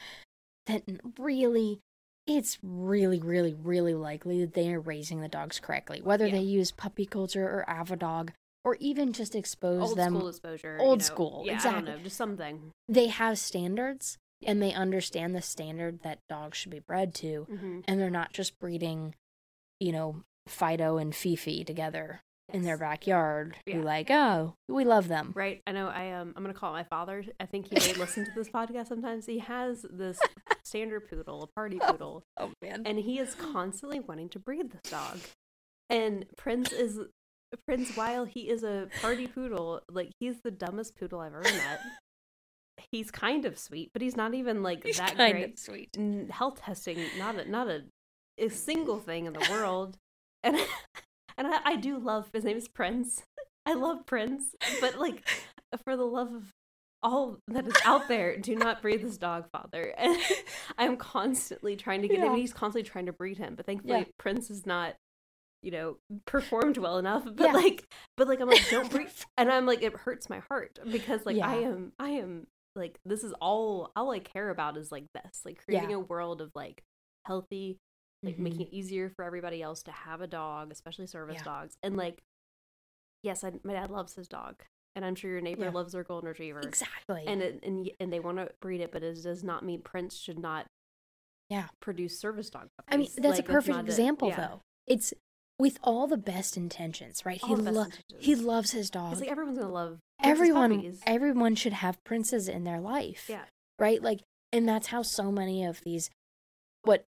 then 0.66 1.00
really, 1.18 1.80
it's 2.26 2.58
really, 2.62 3.20
really, 3.20 3.54
really 3.54 3.94
likely 3.94 4.40
that 4.40 4.54
they 4.54 4.72
are 4.72 4.80
raising 4.80 5.20
the 5.20 5.28
dogs 5.28 5.60
correctly. 5.60 6.00
Whether 6.00 6.26
Yeah. 6.26 6.32
they 6.36 6.42
use 6.42 6.70
puppy 6.72 7.06
culture 7.06 7.44
or 7.46 7.64
Avidog, 7.68 8.30
or 8.64 8.76
even 8.80 9.12
just 9.12 9.34
expose 9.34 9.90
Old 9.90 9.98
them, 9.98 10.14
school 10.16 10.28
exposure. 10.28 10.78
old 10.80 11.02
you 11.02 11.08
know. 11.08 11.14
school, 11.14 11.42
Yeah, 11.44 11.52
I 11.52 11.54
exactly. 11.56 11.82
don't 11.84 11.96
know, 11.98 12.02
just 12.04 12.16
something. 12.16 12.72
they 12.88 13.08
have 13.08 13.38
standards 13.38 14.16
and 14.46 14.62
they 14.62 14.72
understand 14.72 15.34
the 15.34 15.42
standard 15.42 16.00
that 16.02 16.18
dogs 16.28 16.56
should 16.58 16.70
be 16.70 16.78
bred 16.78 17.14
to. 17.16 17.46
Mm-hmm. 17.50 17.80
And 17.86 18.00
they're 18.00 18.08
not 18.10 18.32
just 18.32 18.58
breeding, 18.58 19.14
you 19.80 19.92
know, 19.92 20.24
Fido 20.46 20.96
and 20.96 21.14
Fifi 21.14 21.62
together 21.64 22.20
in 22.54 22.62
their 22.62 22.78
backyard. 22.78 23.56
Yeah. 23.66 23.74
Who 23.76 23.82
like, 23.82 24.10
oh, 24.10 24.54
we 24.68 24.84
love 24.84 25.08
them. 25.08 25.32
Right. 25.34 25.60
I 25.66 25.72
know. 25.72 25.88
I 25.88 26.12
um. 26.12 26.32
I'm 26.36 26.42
gonna 26.42 26.54
call 26.54 26.72
my 26.72 26.84
father. 26.84 27.24
I 27.40 27.46
think 27.46 27.66
he 27.68 27.74
may 27.74 27.94
listen 27.98 28.24
to 28.24 28.30
this 28.34 28.48
podcast 28.48 28.86
sometimes. 28.88 29.26
He 29.26 29.40
has 29.40 29.84
this 29.90 30.18
standard 30.64 31.08
poodle, 31.10 31.42
a 31.42 31.46
party 31.48 31.78
poodle, 31.86 32.22
Oh 32.38 32.52
man. 32.62 32.82
and 32.86 32.98
he 32.98 33.18
is 33.18 33.34
constantly 33.34 34.00
wanting 34.00 34.28
to 34.30 34.38
breed 34.38 34.70
this 34.70 34.90
dog. 34.90 35.18
And 35.90 36.24
Prince 36.38 36.72
is 36.72 36.98
Prince. 37.66 37.96
While 37.96 38.24
he 38.24 38.48
is 38.48 38.62
a 38.64 38.88
party 39.02 39.26
poodle, 39.26 39.82
like 39.90 40.10
he's 40.18 40.36
the 40.42 40.50
dumbest 40.50 40.96
poodle 40.98 41.20
I've 41.20 41.34
ever 41.34 41.42
met. 41.42 41.80
He's 42.90 43.10
kind 43.10 43.44
of 43.44 43.58
sweet, 43.58 43.90
but 43.92 44.02
he's 44.02 44.16
not 44.16 44.34
even 44.34 44.62
like 44.62 44.84
He's 44.84 44.96
that 44.98 45.16
kind 45.16 45.32
great. 45.32 45.52
of 45.52 45.58
sweet. 45.58 45.96
Health 46.30 46.60
testing, 46.62 46.98
not 47.18 47.36
a 47.36 47.48
not 47.48 47.68
a, 47.68 47.82
a 48.38 48.48
single 48.48 48.98
thing 48.98 49.26
in 49.26 49.32
the 49.32 49.46
world. 49.50 49.96
And 50.42 50.56
and 51.38 51.46
I, 51.46 51.60
I 51.64 51.76
do 51.76 51.98
love 51.98 52.28
his 52.32 52.44
name 52.44 52.56
is 52.56 52.68
Prince. 52.68 53.22
I 53.66 53.74
love 53.74 54.04
Prince, 54.06 54.54
but 54.80 54.98
like 54.98 55.26
for 55.84 55.96
the 55.96 56.04
love 56.04 56.32
of 56.32 56.52
all 57.02 57.38
that 57.48 57.66
is 57.66 57.74
out 57.84 58.08
there, 58.08 58.36
do 58.38 58.54
not 58.56 58.80
breed 58.82 59.02
this 59.02 59.18
dog, 59.18 59.46
father. 59.50 59.94
And 59.98 60.16
I'm 60.78 60.96
constantly 60.96 61.76
trying 61.76 62.02
to 62.02 62.08
get 62.08 62.20
him. 62.22 62.34
He's 62.34 62.52
constantly 62.52 62.88
trying 62.88 63.06
to 63.06 63.12
breed 63.12 63.38
him, 63.38 63.54
but 63.54 63.66
thankfully 63.66 63.98
Yeah. 63.98 64.04
Prince 64.18 64.50
is 64.50 64.64
not, 64.66 64.94
you 65.62 65.70
know, 65.70 65.96
performed 66.26 66.78
well 66.78 66.98
enough. 66.98 67.24
But 67.24 67.38
Yeah. 67.46 67.52
like, 67.52 67.84
but 68.16 68.28
like 68.28 68.40
I'm 68.40 68.48
like, 68.48 68.68
don't 68.70 68.90
breed. 68.90 69.08
And 69.36 69.50
I'm 69.50 69.66
like, 69.66 69.82
it 69.82 69.94
hurts 69.94 70.28
my 70.30 70.40
heart 70.48 70.78
because 70.90 71.24
like 71.26 71.38
I 71.38 71.56
am, 71.56 71.92
I 71.98 72.10
am 72.10 72.46
like, 72.76 72.98
this 73.04 73.22
is 73.24 73.32
all 73.40 73.92
all 73.96 74.10
I 74.10 74.18
care 74.18 74.50
about 74.50 74.76
is 74.76 74.90
like 74.92 75.06
this, 75.14 75.40
like 75.44 75.62
creating 75.64 75.90
Yeah. 75.90 75.96
a 75.96 76.00
world 76.00 76.40
of 76.40 76.50
like 76.54 76.82
healthy, 77.26 77.78
like 78.24 78.36
Mhm. 78.36 78.40
making 78.40 78.60
it 78.62 78.72
easier 78.72 79.10
for 79.10 79.24
everybody 79.24 79.62
else 79.62 79.82
to 79.84 79.92
have 79.92 80.20
a 80.20 80.26
dog, 80.26 80.72
especially 80.72 81.06
service 81.06 81.36
Yeah. 81.38 81.44
dogs. 81.44 81.76
And 81.82 81.96
like, 81.96 82.22
yes, 83.22 83.44
I, 83.44 83.52
my 83.62 83.72
dad 83.74 83.90
loves 83.90 84.14
his 84.14 84.28
dog, 84.28 84.62
and 84.94 85.04
I'm 85.04 85.14
sure 85.14 85.30
your 85.30 85.40
neighbor 85.40 85.64
Yeah. 85.64 85.70
loves 85.70 85.92
their 85.92 86.04
golden 86.04 86.28
retriever 86.28 86.60
Exactly. 86.60 87.24
and 87.26 87.42
it, 87.42 87.60
and 87.62 87.90
and 88.00 88.12
they 88.12 88.20
want 88.20 88.38
to 88.38 88.50
breed 88.60 88.80
it, 88.80 88.92
but 88.92 89.02
it 89.02 89.22
does 89.22 89.42
not 89.44 89.64
mean 89.64 89.82
Prince 89.82 90.16
should 90.16 90.38
not 90.38 90.66
Yeah. 91.50 91.68
produce 91.80 92.18
service 92.18 92.50
dog 92.50 92.68
puppies. 92.78 92.94
I 92.94 92.96
mean, 92.96 93.08
that's 93.22 93.38
Like, 93.38 93.48
a 93.48 93.52
perfect 93.52 93.78
example, 93.80 94.28
yeah. 94.28 94.48
though. 94.48 94.60
It's 94.86 95.14
with 95.58 95.78
all 95.82 96.06
the 96.06 96.16
best 96.16 96.56
intentions, 96.56 97.24
right? 97.24 97.40
All 97.44 97.56
he 97.56 97.62
lo- 97.62 97.86
he 98.18 98.34
loves 98.34 98.72
his 98.72 98.90
dog. 98.90 99.18
Like 99.20 99.28
everyone's 99.28 99.58
gonna 99.58 99.70
love 99.72 100.00
everyone, 100.22 100.98
everyone 101.06 101.54
should 101.54 101.74
have 101.74 102.02
princes 102.04 102.48
in 102.48 102.64
their 102.64 102.80
life. 102.80 103.28
Yeah. 103.28 103.44
Right. 103.78 104.02
Like, 104.02 104.20
and 104.52 104.68
that's 104.68 104.88
how 104.88 105.02
so 105.02 105.30
many 105.30 105.64
of 105.64 105.80
these, 105.82 106.10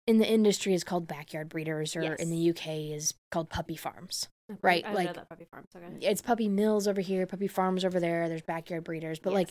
in 0.07 0.19
the 0.19 0.27
industry 0.31 0.75
is 0.75 0.85
called 0.85 1.07
backyard 1.07 1.49
breeders, 1.49 1.97
or 1.97 2.03
in 2.03 2.31
the 2.31 2.51
UK 2.51 2.93
is 2.95 3.15
called 3.31 3.49
puppy 3.49 3.77
farms. 3.77 4.29
Okay, 4.51 4.59
right, 4.63 4.85
I 4.85 4.93
like- 4.93 5.29
puppy 5.29 5.47
farms. 5.51 5.69
Okay. 5.75 6.07
It's 6.07 6.21
puppy 6.21 6.49
mills 6.49 6.87
over 6.87 7.01
here, 7.01 7.27
puppy 7.27 7.49
farms 7.49 7.85
over 7.85 7.99
there. 7.99 8.29
There's 8.29 8.43
backyard 8.43 8.85
breeders, 8.85 9.19
but 9.19 9.33
like 9.33 9.51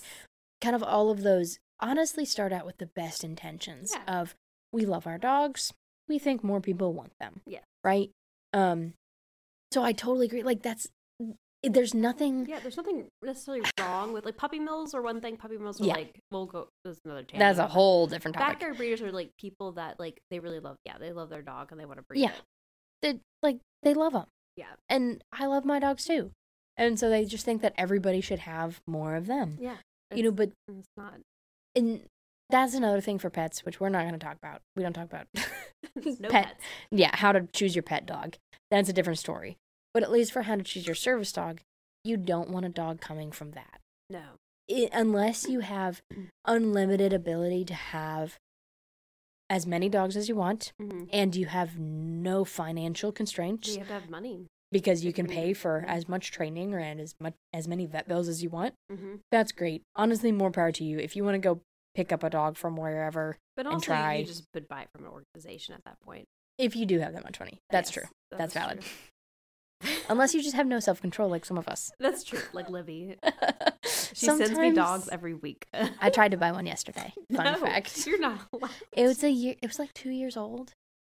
kind 0.61 0.75
of 0.75 0.83
all 0.83 1.09
of 1.09 1.23
those 1.23 1.57
honestly 1.79 2.23
start 2.25 2.53
out 2.53 2.65
with 2.65 2.77
the 2.77 2.85
best 2.85 3.23
intentions 3.23 3.91
Yeah. 3.93 4.19
of 4.21 4.35
we 4.71 4.85
love 4.85 5.05
our 5.05 5.17
dogs 5.17 5.73
we 6.07 6.17
think 6.19 6.43
more 6.43 6.61
people 6.61 6.93
want 6.93 7.11
them 7.19 7.41
Yeah. 7.45 7.59
right 7.83 8.09
um 8.53 8.93
so 9.73 9.83
i 9.83 9.91
totally 9.91 10.27
agree 10.27 10.43
like 10.43 10.61
that's 10.61 10.87
there's 11.63 11.93
nothing 11.93 12.45
yeah, 12.47 12.59
there's 12.59 12.77
nothing 12.77 13.05
necessarily 13.23 13.63
wrong 13.79 14.11
with 14.13 14.25
like 14.25 14.35
puppy 14.37 14.59
mills 14.59 14.93
or 14.93 15.01
one 15.01 15.21
thing. 15.21 15.37
Puppy 15.37 15.57
mills 15.57 15.79
are 15.81 15.85
Yeah. 15.85 15.93
like 15.93 16.19
we'll 16.31 16.45
go. 16.45 16.67
There's 16.83 16.99
another. 17.05 17.21
that's 17.21 17.31
tangent, 17.39 17.59
a 17.59 17.67
whole 17.67 18.07
different 18.07 18.35
topic 18.35 18.59
Backyard 18.59 18.77
breeders 18.77 19.01
are 19.01 19.11
like 19.11 19.29
people 19.39 19.71
that 19.73 19.99
like 19.99 20.19
they 20.29 20.39
really 20.39 20.59
love. 20.59 20.75
Yeah, 20.85 20.97
they 20.99 21.11
love 21.11 21.29
their 21.29 21.41
dog 21.41 21.71
and 21.71 21.79
they 21.79 21.85
want 21.85 21.99
to 21.99 22.03
breed 22.03 22.21
Yeah. 22.21 22.31
it. 22.31 22.41
they 23.01 23.19
like 23.41 23.59
they 23.83 23.93
love 23.93 24.13
them 24.13 24.25
Yeah. 24.57 24.65
and 24.89 25.23
i 25.33 25.45
love 25.45 25.65
my 25.65 25.79
dogs 25.79 26.05
too 26.05 26.31
and 26.77 26.97
so 26.99 27.09
they 27.09 27.25
just 27.25 27.43
think 27.45 27.61
that 27.61 27.73
everybody 27.77 28.21
should 28.21 28.39
have 28.39 28.79
more 28.87 29.15
of 29.15 29.25
them 29.27 29.57
Yeah. 29.59 29.77
you 30.13 30.23
know 30.23 30.31
but 30.31 30.51
it's 30.67 30.87
not. 30.97 31.15
and 31.75 32.01
that's 32.49 32.73
another 32.73 33.01
thing 33.01 33.19
for 33.19 33.29
pets 33.29 33.65
which 33.65 33.79
we're 33.79 33.89
not 33.89 34.01
going 34.01 34.13
to 34.13 34.19
talk 34.25 34.37
about 34.41 34.61
we 34.75 34.83
don't 34.83 34.93
talk 34.93 35.05
about 35.05 35.27
no 35.95 36.29
Pet- 36.29 36.45
pets. 36.45 36.63
yeah, 36.91 37.15
how 37.15 37.31
to 37.31 37.47
choose 37.53 37.75
your 37.75 37.83
pet 37.83 38.05
dog. 38.05 38.35
That's 38.71 38.89
a 38.89 38.93
different 38.93 39.19
story. 39.19 39.57
But 39.93 40.03
at 40.03 40.11
least 40.11 40.31
for 40.31 40.43
how 40.43 40.55
to 40.55 40.63
choose 40.63 40.85
your 40.87 40.95
service 40.95 41.31
dog, 41.31 41.61
you 42.03 42.17
don't 42.17 42.49
want 42.49 42.65
a 42.65 42.69
dog 42.69 42.99
coming 43.01 43.31
from 43.31 43.51
that. 43.51 43.79
No. 44.09 44.21
I 44.71 44.89
unless 44.93 45.47
you 45.47 45.59
have 45.59 46.01
unlimited 46.45 47.13
ability 47.13 47.65
to 47.65 47.73
have 47.73 48.37
as 49.49 49.67
many 49.67 49.89
dogs 49.89 50.15
as 50.17 50.29
you 50.29 50.35
want 50.35 50.71
Mm-hmm. 50.81 51.03
and 51.11 51.35
you 51.35 51.45
have 51.47 51.77
no 51.77 52.43
financial 52.45 53.11
constraints 53.11 53.69
You 53.69 53.79
have 53.79 53.87
to 53.87 53.93
have 53.93 54.09
money. 54.09 54.47
because 54.71 55.03
you 55.03 55.13
can 55.13 55.27
pay 55.27 55.53
for 55.53 55.81
mhm. 55.85 55.89
as 55.89 56.07
much 56.09 56.31
training 56.31 56.73
or 56.73 56.79
and 56.79 56.99
as 56.99 57.13
much 57.19 57.33
as 57.53 57.67
many 57.67 57.85
vet 57.85 58.07
bills 58.07 58.27
as 58.27 58.41
you 58.41 58.49
want. 58.49 58.73
Mm-hmm. 58.91 59.15
That's 59.31 59.51
great. 59.51 59.83
Honestly, 59.95 60.31
more 60.31 60.49
power 60.49 60.71
to 60.71 60.83
you. 60.83 60.97
If 60.97 61.15
you 61.15 61.23
want 61.23 61.35
to 61.35 61.39
go 61.39 61.61
pick 61.93 62.11
up 62.11 62.23
a 62.23 62.29
dog 62.29 62.57
from 62.57 62.75
wherever, 62.77 63.37
But 63.55 63.67
And 63.67 63.83
try. 63.83 64.15
you 64.15 64.25
just 64.25 64.45
would 64.55 64.67
buy 64.67 64.83
it 64.83 64.87
from 64.95 65.05
an 65.05 65.11
organization 65.11 65.75
at 65.75 65.83
that 65.85 65.99
point. 65.99 66.25
if 66.57 66.75
you 66.75 66.85
do 66.85 66.99
have 66.99 67.13
that 67.13 67.23
much 67.23 67.39
money. 67.39 67.59
That's 67.69 67.89
Yes, 67.89 67.93
true. 68.05 68.37
That's 68.37 68.53
valid. 68.53 68.81
true. 68.81 68.89
Unless 70.09 70.33
you 70.33 70.41
just 70.41 70.55
have 70.55 70.67
no 70.67 70.79
self 70.79 71.01
control 71.01 71.29
like 71.29 71.45
some 71.45 71.57
of 71.57 71.67
us. 71.67 71.91
That's 71.99 72.23
true. 72.23 72.39
Like 72.53 72.69
Livy, 72.69 73.17
she 73.83 74.25
sends 74.27 74.51
me 74.57 74.71
dogs 74.71 75.09
every 75.11 75.33
week. 75.33 75.67
I 76.01 76.09
tried 76.09 76.31
to 76.31 76.37
buy 76.37 76.51
one 76.51 76.65
yesterday. 76.65 77.13
Fun 77.35 77.45
No, 77.53 77.55
fact. 77.55 78.05
You're 78.07 78.19
not 78.19 78.39
allowed. 78.51 78.71
It 78.91 79.03
was 79.07 79.23
a 79.23 79.29
year. 79.31 79.55
It 79.61 79.67
was 79.67 79.79
like 79.79 79.93
two 79.93 80.11
years 80.11 80.37
old, 80.37 80.73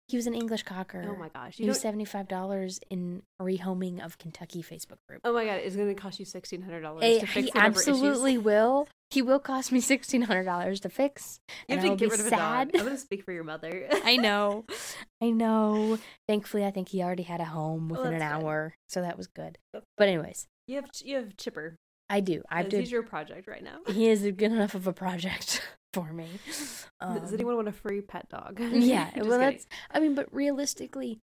He 0.10 0.18
was 0.18 0.28
an 0.28 0.34
English 0.34 0.64
cocker. 0.64 1.06
Oh 1.08 1.16
my 1.16 1.30
gosh. 1.30 1.56
He 1.58 1.64
You 1.64 1.70
was 1.70 1.80
seventy 1.80 2.04
five 2.06 2.28
dollars 2.28 2.80
in 2.90 3.22
rehoming 3.42 4.04
of 4.04 4.18
Kentucky 4.18 4.62
Facebook 4.64 4.98
group. 5.08 5.22
oh 5.24 5.32
my 5.34 5.46
god, 5.46 5.62
it's 5.64 5.76
gonna 5.76 5.94
cost 5.96 6.20
you 6.20 6.26
sixteen 6.26 6.64
hundred 6.64 6.82
dollars 6.82 7.04
Eh, 7.04 7.20
to 7.20 7.28
fix 7.28 7.46
he 7.48 7.52
absolutely 7.56 8.34
issues. 8.34 8.44
will. 8.44 8.88
He 9.12 9.22
will 9.22 9.40
cost 9.40 9.72
me 9.72 9.80
sixteen 9.82 10.24
hundred 10.24 10.44
dollars 10.44 10.80
to 10.82 10.90
fix. 10.90 11.40
You 11.68 11.78
have 11.78 11.86
to 11.86 11.96
get 11.96 12.12
rid 12.12 12.20
of 12.20 12.28
sad. 12.28 12.70
a 12.70 12.72
dog. 12.72 12.80
I'm 12.80 12.86
gonna 12.86 12.98
speak 12.98 13.24
for 13.24 13.32
your 13.32 13.44
mother. 13.44 13.88
I 14.04 14.18
know. 14.18 14.66
I 15.22 15.30
know. 15.30 15.98
Thankfully, 16.28 16.66
I 16.66 16.72
think 16.72 16.90
he 16.90 17.02
already 17.04 17.24
had 17.24 17.40
a 17.40 17.46
home 17.46 17.90
Well, 17.90 18.02
within 18.02 18.16
an 18.16 18.20
that's 18.20 18.38
good. 18.40 18.46
hour, 18.46 18.76
so 18.88 19.02
that 19.02 19.18
was 19.18 19.28
good. 19.28 19.58
But 19.74 19.84
anyways, 20.08 20.48
You 20.68 20.76
have 20.78 20.90
you 21.04 21.16
have 21.18 21.38
Chipper. 21.38 21.76
I 22.10 22.22
do. 22.22 22.42
I 22.50 22.64
do. 22.64 22.80
He's 22.80 22.92
your 22.92 23.04
project 23.04 23.48
right 23.48 23.64
now. 23.64 23.78
He 23.88 24.08
is 24.10 24.22
good 24.24 24.42
enough 24.52 24.74
of 24.74 24.88
a 24.88 24.94
project 24.94 25.62
for 25.94 26.12
me. 26.14 26.28
Does 26.48 26.86
Um, 27.02 27.22
anyone 27.34 27.56
want 27.56 27.68
a 27.68 27.72
free 27.72 28.02
pet 28.02 28.28
dog? 28.30 28.60
yeah. 28.72 29.10
Well, 29.16 29.24
kidding. 29.26 29.40
that's. 29.40 29.68
I 29.92 30.00
mean, 30.00 30.16
but 30.16 30.34
realistically, 30.34 31.20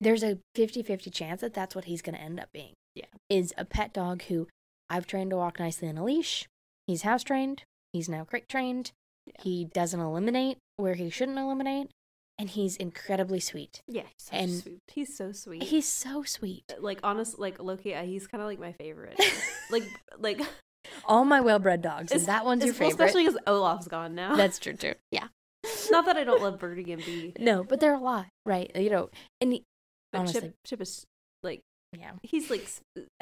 there's 0.00 0.22
a 0.22 0.38
50-50 0.56 1.12
chance 1.12 1.40
that 1.42 1.54
that's 1.54 1.74
what 1.74 1.84
he's 1.86 2.02
going 2.02 2.16
to 2.16 2.20
end 2.20 2.40
up 2.40 2.48
being. 2.52 2.72
Yeah. 2.94 3.06
Is 3.30 3.54
a 3.56 3.64
pet 3.64 3.94
dog 3.94 4.22
who 4.24 4.48
I've 4.90 5.06
trained 5.06 5.30
to 5.30 5.36
walk 5.36 5.58
nicely 5.58 5.88
on 5.88 5.96
a 5.96 6.04
leash. 6.04 6.46
He's 6.86 7.02
house 7.02 7.22
trained. 7.22 7.62
He's 7.92 8.08
now 8.08 8.24
crate 8.24 8.48
trained. 8.48 8.90
Yeah. 9.26 9.42
He 9.42 9.64
doesn't 9.66 10.00
eliminate 10.00 10.58
where 10.76 10.94
he 10.94 11.08
shouldn't 11.08 11.38
eliminate, 11.38 11.88
and 12.38 12.50
he's 12.50 12.76
incredibly 12.76 13.38
sweet. 13.38 13.80
yeah. 13.86 14.02
He's 14.02 14.26
so 14.26 14.36
and 14.36 14.50
sweet. 14.50 14.78
He's 14.88 15.16
so 15.16 15.32
sweet. 15.32 15.62
He's 15.62 15.86
so 15.88 16.22
sweet. 16.24 16.64
like 16.80 16.98
honest, 17.04 17.38
like 17.38 17.62
Loki. 17.62 17.94
uh, 17.94 18.02
He's 18.02 18.26
kind 18.26 18.42
of 18.42 18.48
like 18.48 18.58
my 18.58 18.72
favorite. 18.72 19.18
like 19.70 19.84
like 20.18 20.40
All 21.04 21.24
my 21.24 21.40
well-bred 21.40 21.82
dogs, 21.82 22.12
and 22.12 22.22
that 22.26 22.44
one's 22.44 22.64
your 22.64 22.74
favorite. 22.74 22.90
especially 22.92 23.24
because 23.26 23.38
Olaf's 23.46 23.88
gone 23.88 24.14
now. 24.14 24.36
That's 24.36 24.58
true 24.60 24.74
too. 24.74 24.94
Yeah. 25.10 25.28
not 25.90 26.06
that 26.06 26.16
I 26.16 26.24
don't 26.24 26.42
love 26.42 26.58
Birdie 26.58 26.92
and 26.92 27.04
Bee, 27.04 27.32
No, 27.38 27.62
but 27.64 27.80
they're 27.80 27.94
a 27.94 28.00
lot, 28.00 28.26
right? 28.44 28.70
You 28.74 28.90
know, 28.90 29.10
and 29.40 29.52
he, 29.52 29.64
but 30.12 30.20
honestly, 30.20 30.40
Chip 30.40 30.54
Chip 30.66 30.80
is 30.80 31.06
like 31.42 31.60
yeah. 31.96 32.12
he's 32.22 32.50
like 32.50 32.66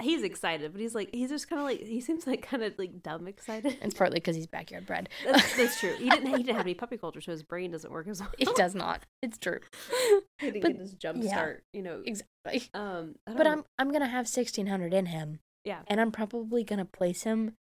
he's 0.00 0.22
excited, 0.22 0.72
but 0.72 0.80
he's 0.80 0.94
like 0.94 1.10
he's 1.12 1.28
just 1.28 1.48
kind 1.50 1.60
of 1.60 1.66
like 1.66 1.80
he 1.82 2.00
seems 2.00 2.26
like 2.26 2.40
kind 2.42 2.62
of 2.62 2.78
like 2.78 3.02
dumb 3.02 3.26
excited. 3.28 3.76
It's 3.82 3.94
partly 3.94 4.20
because 4.20 4.36
he's 4.36 4.46
backyard 4.46 4.86
bred. 4.86 5.08
That's, 5.24 5.56
that's 5.56 5.80
true. 5.80 5.94
He 5.96 6.08
didn't 6.08 6.28
he 6.28 6.36
didn't 6.42 6.56
have 6.56 6.64
any 6.66 6.74
puppy 6.74 6.96
culture, 6.96 7.20
so 7.20 7.32
his 7.32 7.42
brain 7.42 7.72
doesn't 7.72 7.92
work 7.92 8.06
as 8.08 8.20
well. 8.20 8.30
It 8.38 8.54
does 8.56 8.74
not. 8.74 9.02
It's 9.22 9.36
true. 9.38 9.58
he 10.38 10.46
didn't 10.52 10.62
But- 10.62 10.72
get 10.72 10.80
his 10.80 10.94
jump 10.94 11.22
yeah. 11.22 11.30
start, 11.32 11.64
you 11.72 11.82
know. 11.82 12.00
Exactly. 12.06 12.70
Um, 12.72 13.16
But 13.26 13.42
know. 13.42 13.50
I'm 13.52 13.64
I'm 13.78 13.92
gonna 13.92 14.06
have 14.08 14.28
sixteen 14.28 14.68
hundred 14.68 14.94
in 14.94 15.06
him, 15.06 15.40
yeah. 15.64 15.82
and 15.86 16.00
I'm 16.00 16.12
probably 16.12 16.64
gonna 16.64 16.84
place 16.84 17.22
him 17.24 17.54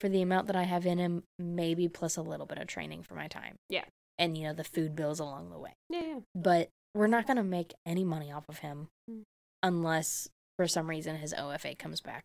for 0.00 0.08
the 0.08 0.22
amount 0.22 0.46
that 0.48 0.56
I 0.56 0.64
have 0.64 0.84
in 0.86 0.98
him, 0.98 1.22
maybe 1.38 1.88
plus 1.88 2.16
a 2.16 2.22
little 2.22 2.46
bit 2.46 2.58
of 2.58 2.66
training 2.66 3.02
for 3.02 3.14
my 3.14 3.28
time. 3.28 3.54
Yeah. 3.68 3.84
And 4.18 4.36
you 4.36 4.44
know 4.44 4.52
the 4.52 4.64
food 4.64 4.94
bills 4.96 5.20
along 5.20 5.50
the 5.50 5.58
way. 5.58 5.72
Yeah, 5.88 6.00
yeah. 6.02 6.18
But 6.34 6.68
we're 6.94 7.06
not 7.06 7.26
gonna 7.26 7.44
make 7.44 7.74
any 7.86 8.04
money 8.04 8.30
off 8.32 8.44
of 8.48 8.58
him 8.58 8.88
Mm. 9.10 9.22
unless 9.62 10.28
for 10.58 10.66
some 10.68 10.88
reason 10.90 11.16
his 11.16 11.32
OFA 11.32 11.78
comes 11.78 12.00
back 12.00 12.24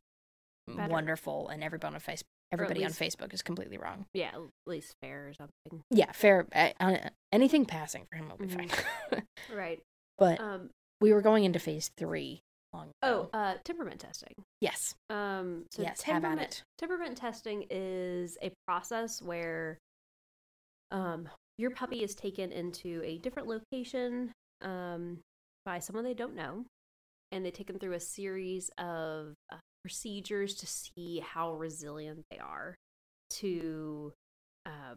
Better. 0.67 0.91
wonderful 0.91 1.47
and 1.49 1.63
everybody 1.63 1.93
on 1.95 1.99
face 2.01 2.23
everybody 2.51 2.79
least- 2.85 3.01
on 3.01 3.07
Facebook 3.07 3.33
is 3.33 3.41
completely 3.41 3.77
wrong. 3.77 4.05
Yeah, 4.13 4.29
at 4.33 4.41
least 4.65 4.95
fair 5.01 5.27
or 5.29 5.33
something. 5.33 5.83
Yeah, 5.91 6.11
fair. 6.13 6.45
Uh, 6.53 6.71
uh, 6.79 7.09
anything 7.31 7.65
passing 7.65 8.05
for 8.09 8.17
him 8.17 8.29
will 8.29 8.37
be 8.37 8.47
Mhm. 8.47 8.69
fine. 9.11 9.23
Right. 9.53 9.81
but 10.17 10.39
Um. 10.39 10.69
we 11.01 11.13
were 11.13 11.21
going 11.21 11.43
into 11.43 11.59
phase 11.59 11.89
three 11.97 12.41
long 12.77 12.91
Oh, 13.03 13.29
uh, 13.33 13.55
temperament 13.63 13.99
testing. 13.99 14.33
yes, 14.61 14.93
Um. 15.09 15.65
So 15.71 15.81
yes, 15.81 16.01
have 16.03 16.15
at 16.17 16.21
temperament 16.21 16.51
it. 16.51 16.63
temperament 16.77 17.17
testing 17.17 17.65
is 17.69 18.37
a 18.41 18.51
process 18.65 19.21
where, 19.21 19.77
um, 20.91 21.27
your 21.57 21.71
puppy 21.71 22.03
is 22.03 22.15
taken 22.15 22.51
into 22.51 23.01
a 23.03 23.17
different 23.17 23.47
location, 23.47 24.31
um, 24.61 25.19
by 25.65 25.79
someone 25.79 26.03
they 26.05 26.13
don't 26.13 26.35
know, 26.35 26.65
and 27.31 27.45
they 27.45 27.51
take 27.51 27.67
them 27.67 27.79
through 27.79 27.93
a 27.93 27.99
series 27.99 28.69
of 28.77 29.33
uh, 29.51 29.57
procedures 29.83 30.55
to 30.55 30.67
see 30.67 31.19
how 31.19 31.53
resilient 31.53 32.23
they 32.31 32.39
are 32.39 32.75
to, 33.29 34.13
uh, 34.65 34.95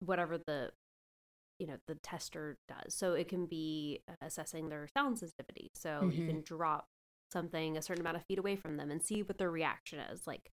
whatever 0.00 0.38
the 0.38 0.70
you 1.58 1.66
know 1.66 1.76
the 1.88 1.96
tester 1.96 2.56
does. 2.68 2.94
So 2.94 3.14
it 3.14 3.28
can 3.28 3.46
be 3.46 4.02
assessing 4.22 4.68
their 4.68 4.88
sound 4.96 5.18
sensitivity. 5.18 5.70
So 5.74 6.10
you 6.12 6.22
Mhm. 6.22 6.24
can 6.24 6.42
drop 6.42 6.86
something 7.32 7.76
a 7.76 7.82
certain 7.82 8.02
amount 8.02 8.16
of 8.16 8.24
feet 8.28 8.38
away 8.38 8.56
from 8.56 8.76
them 8.76 8.90
and 8.90 9.02
see 9.02 9.22
what 9.22 9.38
their 9.38 9.50
reaction 9.50 9.98
is. 10.00 10.26
Like 10.26 10.50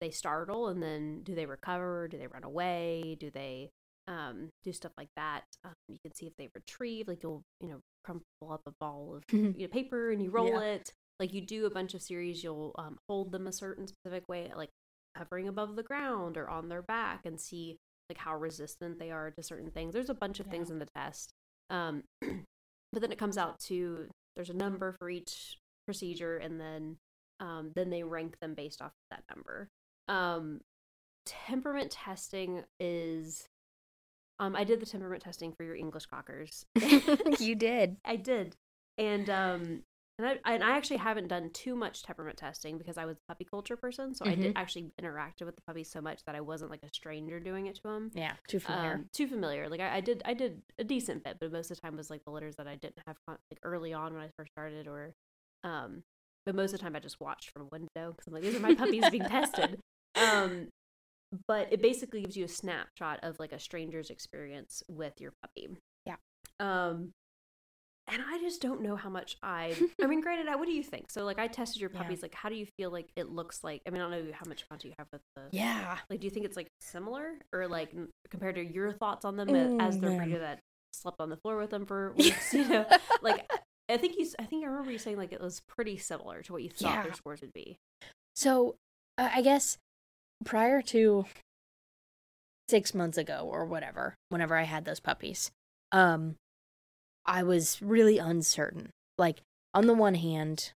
they 0.00 0.10
startle 0.10 0.68
and 0.68 0.82
then 0.82 1.22
do 1.22 1.34
they 1.34 1.46
recover? 1.46 2.08
Do 2.08 2.18
they 2.18 2.26
run 2.26 2.44
away? 2.44 3.16
Do 3.18 3.30
they 3.30 3.70
um, 4.08 4.50
do 4.64 4.72
stuff 4.72 4.92
like 4.96 5.08
that? 5.16 5.44
Um, 5.64 5.72
you 5.88 5.98
can 6.02 6.14
see 6.14 6.26
if 6.26 6.34
they 6.36 6.48
retrieve 6.54 7.08
like 7.08 7.22
you'll 7.22 7.42
you 7.60 7.68
know 7.68 7.80
crumple 8.04 8.24
up 8.52 8.62
a 8.66 8.72
ball 8.80 9.16
of 9.16 9.22
you 9.54 9.62
know, 9.62 9.68
paper 9.68 10.10
and 10.10 10.22
you 10.22 10.30
roll 10.30 10.58
Yeah. 10.58 10.60
it. 10.60 10.92
Like 11.18 11.32
you 11.32 11.40
do 11.40 11.66
a 11.66 11.70
bunch 11.70 11.94
of 11.94 12.02
series 12.02 12.42
you'll 12.44 12.74
um, 12.78 12.98
hold 13.08 13.32
them 13.32 13.46
a 13.46 13.52
certain 13.52 13.86
specific 13.86 14.28
way 14.28 14.50
like 14.54 14.70
hovering 15.16 15.48
above 15.48 15.76
the 15.76 15.82
ground 15.82 16.36
or 16.36 16.48
on 16.50 16.68
their 16.68 16.82
back 16.82 17.24
and 17.24 17.40
see 17.40 17.78
like 18.08 18.18
how 18.18 18.36
resistant 18.36 18.98
they 18.98 19.10
are 19.10 19.30
to 19.30 19.42
certain 19.42 19.70
things. 19.70 19.94
There's 19.94 20.10
a 20.10 20.14
bunch 20.14 20.40
of 20.40 20.46
things 20.46 20.70
in 20.70 20.78
the 20.78 20.86
test 20.86 21.32
um, 21.70 22.04
but 22.20 23.02
then 23.02 23.12
it 23.12 23.18
comes 23.18 23.38
out 23.38 23.58
to 23.60 24.08
there's 24.34 24.50
a 24.50 24.54
number 24.54 24.92
for 24.92 25.08
each 25.08 25.58
procedure 25.86 26.36
and 26.36 26.60
then 26.60 26.96
um, 27.40 27.72
then 27.74 27.90
they 27.90 28.02
rank 28.02 28.38
them 28.40 28.54
based 28.54 28.80
off 28.80 28.92
of 28.92 29.16
that 29.16 29.24
number. 29.34 29.68
Um, 30.08 30.60
temperament 31.26 31.90
testing 31.90 32.62
is 32.78 33.48
um, 34.38 34.54
i 34.54 34.62
did 34.62 34.78
the 34.78 34.86
temperament 34.86 35.22
testing 35.22 35.52
for 35.52 35.64
your 35.64 35.74
english 35.74 36.06
cockers. 36.06 36.64
You 37.40 37.54
did. 37.56 37.96
I 38.04 38.16
did, 38.16 38.56
and 38.96 39.28
um, 39.28 39.82
and 40.18 40.26
I 40.26 40.38
and 40.54 40.64
I 40.64 40.76
actually 40.76 40.96
haven't 40.98 41.28
done 41.28 41.50
too 41.50 41.74
much 41.76 42.02
temperament 42.02 42.36
testing 42.38 42.78
because 42.78 42.96
I 42.96 43.04
was 43.04 43.16
a 43.18 43.32
puppy 43.32 43.44
culture 43.44 43.76
person, 43.76 44.14
so 44.14 44.24
I 44.24 44.34
did 44.34 44.52
Mhm. 44.52 44.56
actually 44.56 44.92
interacted 45.00 45.44
with 45.46 45.56
the 45.56 45.62
puppies 45.62 45.90
so 45.90 46.00
much 46.00 46.24
that 46.24 46.34
I 46.34 46.40
wasn't 46.40 46.70
like 46.70 46.82
a 46.82 46.92
stranger 46.94 47.38
doing 47.40 47.66
it 47.66 47.74
to 47.76 47.82
them. 47.82 48.10
Yeah, 48.14 48.32
too 48.48 48.58
familiar. 48.60 48.94
Um, 48.94 49.04
too 49.12 49.26
familiar. 49.26 49.68
Like 49.68 49.80
I, 49.80 49.96
I 49.96 50.00
did, 50.00 50.22
I 50.24 50.34
did 50.34 50.62
a 50.78 50.84
decent 50.84 51.24
bit, 51.24 51.36
but 51.38 51.52
most 51.52 51.70
of 51.70 51.76
the 51.76 51.80
time 51.82 51.96
was 51.96 52.08
like 52.10 52.24
the 52.24 52.30
litters 52.30 52.56
that 52.56 52.66
I 52.66 52.76
didn't 52.76 52.98
have 53.06 53.16
like 53.28 53.60
early 53.62 53.92
on 53.92 54.14
when 54.14 54.22
I 54.22 54.30
first 54.36 54.52
started, 54.52 54.86
or 54.88 55.12
um, 55.64 56.02
but 56.46 56.54
most 56.54 56.72
of 56.72 56.78
the 56.78 56.84
time 56.84 56.96
I 56.96 57.00
just 57.00 57.20
watched 57.20 57.50
from 57.50 57.62
a 57.62 57.68
window 57.70 58.12
because 58.12 58.26
I'm 58.26 58.32
like, 58.32 58.42
these 58.42 58.54
are 58.56 58.60
my 58.60 58.74
puppies 58.74 59.08
being 59.10 59.24
tested. 59.24 59.78
Um, 60.16 60.68
but 61.46 61.70
it 61.70 61.82
basically 61.82 62.22
gives 62.22 62.36
you 62.38 62.46
a 62.46 62.48
snapshot 62.48 63.20
of 63.22 63.38
like 63.38 63.52
a 63.52 63.58
stranger's 63.58 64.08
experience 64.08 64.82
with 64.88 65.20
your 65.20 65.32
puppy. 65.42 65.68
Yeah. 66.06 66.16
Um, 66.58 67.12
and 68.08 68.22
I 68.26 68.38
just 68.38 68.60
don't 68.60 68.80
know 68.82 68.96
how 68.96 69.08
much 69.10 69.36
I. 69.42 69.74
I 70.02 70.06
mean, 70.06 70.20
granted, 70.22 70.48
I, 70.48 70.56
what 70.56 70.66
do 70.66 70.72
you 70.74 70.82
think? 70.82 71.10
So, 71.10 71.24
like, 71.24 71.38
I 71.38 71.46
tested 71.48 71.80
your 71.80 71.90
Yeah. 71.92 71.98
puppies. 72.02 72.22
Like, 72.22 72.34
how 72.34 72.48
do 72.48 72.54
you 72.54 72.66
feel 72.78 72.90
like 72.90 73.08
it 73.16 73.28
looks 73.30 73.62
like? 73.64 73.82
I 73.86 73.90
mean, 73.90 74.00
I 74.02 74.08
don't 74.10 74.26
know 74.26 74.32
how 74.32 74.46
much 74.48 74.68
contact 74.68 74.84
you 74.84 74.92
have 74.98 75.08
with 75.12 75.22
the. 75.34 75.42
yeah. 75.52 75.98
Like, 76.10 76.20
do 76.20 76.26
you 76.26 76.30
think 76.30 76.46
it's 76.46 76.56
like 76.56 76.68
similar 76.80 77.32
or 77.52 77.66
like 77.68 77.94
compared 78.30 78.54
to 78.56 78.64
your 78.64 78.92
thoughts 78.92 79.24
on 79.24 79.36
them 79.36 79.48
Mm, 79.48 79.80
as 79.80 79.98
the 80.00 80.10
breeder 80.10 80.38
that 80.40 80.60
slept 80.92 81.20
on 81.20 81.28
the 81.30 81.36
floor 81.36 81.56
with 81.56 81.70
them 81.70 81.84
for 81.86 82.12
weeks? 82.16 82.54
you 82.54 82.68
know, 82.68 82.86
like 83.22 83.44
I 83.88 83.96
think 83.96 84.16
you. 84.18 84.26
I 84.38 84.44
think 84.44 84.64
I 84.64 84.68
remember 84.68 84.90
you 84.90 84.98
saying 84.98 85.16
like 85.16 85.32
it 85.32 85.40
was 85.40 85.60
pretty 85.68 85.96
similar 85.98 86.42
to 86.42 86.52
what 86.52 86.62
you 86.62 86.70
thought 86.70 87.02
their 87.02 87.12
scores 87.12 87.40
would 87.40 87.52
be. 87.52 87.76
So, 88.34 88.74
uh, 89.18 89.30
I 89.32 89.42
guess 89.42 89.78
prior 90.44 90.82
to 90.82 91.24
six 92.68 92.94
months 92.94 93.16
ago 93.18 93.48
or 93.50 93.64
whatever, 93.64 94.14
whenever 94.28 94.56
I 94.56 94.64
had 94.64 94.84
those 94.84 95.00
puppies, 95.00 95.50
um, 95.92 96.34
I 97.26 97.42
was 97.42 97.80
really 97.82 98.18
uncertain. 98.18 98.90
Like, 99.18 99.40
on 99.74 99.86
the 99.86 99.94
one 99.94 100.14
hand, 100.14 100.72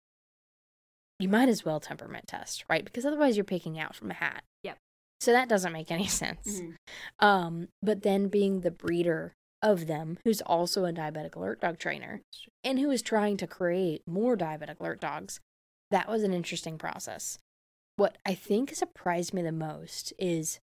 you 1.18 1.28
might 1.28 1.48
as 1.48 1.64
well 1.64 1.80
temperament 1.80 2.26
test, 2.26 2.64
right? 2.68 2.84
Because 2.84 3.04
otherwise 3.04 3.36
you're 3.36 3.44
picking 3.44 3.78
out 3.78 3.94
from 3.94 4.10
a 4.10 4.14
hat. 4.14 4.42
Yep. 4.62 4.78
So 5.20 5.32
that 5.32 5.48
doesn't 5.48 5.72
make 5.72 5.90
any 5.90 6.06
sense. 6.08 6.60
Mhm. 6.60 6.74
Um, 7.18 7.68
but 7.82 8.02
then 8.02 8.28
being 8.28 8.60
the 8.60 8.70
breeder 8.70 9.32
of 9.60 9.88
them, 9.88 10.18
who's 10.24 10.40
also 10.40 10.84
a 10.84 10.92
diabetic 10.92 11.34
alert 11.34 11.60
dog 11.60 11.78
trainer, 11.78 12.22
and 12.62 12.78
who 12.78 12.90
is 12.90 13.02
trying 13.02 13.36
to 13.38 13.46
create 13.46 14.02
more 14.06 14.36
diabetic 14.36 14.78
alert 14.78 15.00
dogs, 15.00 15.40
that 15.90 16.08
was 16.08 16.22
an 16.22 16.32
interesting 16.32 16.78
process. 16.78 17.38
What 17.96 18.16
I 18.24 18.34
think 18.34 18.72
surprised 18.74 19.34
me 19.34 19.42
the 19.42 19.50
most 19.50 20.12
is 20.18 20.60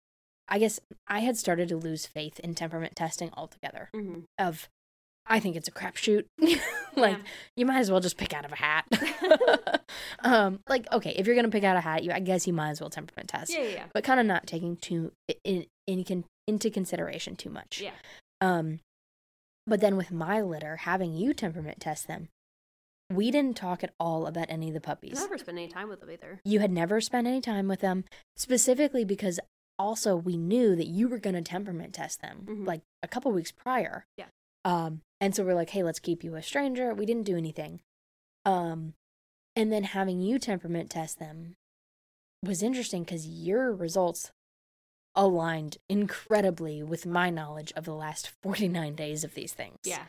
I 0.48 0.58
guess 0.58 0.80
I 1.06 1.20
had 1.20 1.38
started 1.38 1.68
to 1.70 1.76
lose 1.78 2.04
faith 2.04 2.38
in 2.40 2.54
temperament 2.54 2.94
testing 2.94 3.30
altogether. 3.34 3.88
Mhm. 3.94 4.24
Of 4.38 4.68
I 5.26 5.40
think 5.40 5.56
it's 5.56 5.68
a 5.68 5.72
crapshoot. 5.72 6.24
like 6.96 7.16
Yeah. 7.16 7.22
you 7.56 7.66
might 7.66 7.78
as 7.78 7.90
well 7.90 8.00
just 8.00 8.16
pick 8.18 8.34
out 8.34 8.44
of 8.44 8.52
a 8.52 8.56
hat. 8.56 8.84
um, 10.24 10.60
like 10.68 10.86
okay, 10.92 11.14
if 11.16 11.26
you're 11.26 11.36
gonna 11.36 11.48
pick 11.48 11.64
out 11.64 11.76
a 11.76 11.80
hat, 11.80 12.02
you 12.04 12.12
I 12.12 12.20
guess 12.20 12.46
you 12.46 12.52
might 12.52 12.70
as 12.70 12.80
well 12.80 12.90
temperament 12.90 13.28
test 13.28 13.52
yeah, 13.52 13.60
yeah, 13.62 13.68
yeah. 13.70 13.84
but 13.94 14.04
kind 14.04 14.20
of 14.20 14.26
not 14.26 14.46
taking 14.46 14.76
too 14.76 15.12
in, 15.44 15.66
in, 15.86 16.24
into 16.46 16.70
consideration 16.70 17.36
too 17.36 17.50
much. 17.50 17.80
Yeah. 17.82 17.92
Um, 18.40 18.80
but 19.66 19.80
then 19.80 19.96
with 19.96 20.10
my 20.10 20.40
litter, 20.40 20.76
having 20.78 21.14
you 21.14 21.32
temperament 21.32 21.80
test 21.80 22.08
them, 22.08 22.28
we 23.12 23.30
didn't 23.30 23.56
talk 23.56 23.84
at 23.84 23.92
all 24.00 24.26
about 24.26 24.46
any 24.48 24.68
of 24.68 24.74
the 24.74 24.80
puppies. 24.80 25.20
never 25.20 25.38
spent 25.38 25.58
any 25.58 25.68
time 25.68 25.88
with 25.88 26.00
them 26.00 26.10
either. 26.10 26.40
You 26.44 26.58
had 26.60 26.72
never 26.72 27.00
spent 27.00 27.26
any 27.28 27.40
time 27.40 27.68
with 27.68 27.80
them, 27.80 28.04
specifically 28.36 29.04
because 29.04 29.38
also 29.78 30.16
we 30.16 30.36
knew 30.36 30.74
that 30.74 30.86
you 30.86 31.08
were 31.08 31.18
going 31.18 31.34
to 31.36 31.42
temperament 31.42 31.94
test 31.94 32.20
them 32.20 32.44
Mhm. 32.48 32.66
like 32.66 32.80
a 33.02 33.08
couple 33.08 33.30
weeks 33.32 33.52
prior. 33.52 34.04
Yeah. 34.16 34.26
Um, 34.64 35.02
And 35.22 35.36
so 35.36 35.44
we're 35.44 35.54
like, 35.54 35.70
hey, 35.70 35.84
let's 35.84 36.00
keep 36.00 36.24
you 36.24 36.34
a 36.34 36.42
stranger. 36.42 36.92
We 36.92 37.06
didn't 37.06 37.26
do 37.26 37.36
anything. 37.36 37.78
Um, 38.44 38.94
and 39.54 39.72
then 39.72 39.84
having 39.84 40.20
you 40.20 40.40
temperament 40.40 40.90
test 40.90 41.20
them 41.20 41.54
was 42.44 42.60
interesting 42.60 43.04
because 43.04 43.24
your 43.28 43.72
results 43.72 44.32
aligned 45.14 45.76
incredibly 45.88 46.82
with 46.82 47.06
my 47.06 47.30
knowledge 47.30 47.72
of 47.76 47.84
the 47.84 47.94
last 47.94 48.32
49 48.42 48.96
days 48.96 49.22
of 49.22 49.34
these 49.34 49.52
things. 49.52 49.78
Yeah. 49.84 50.06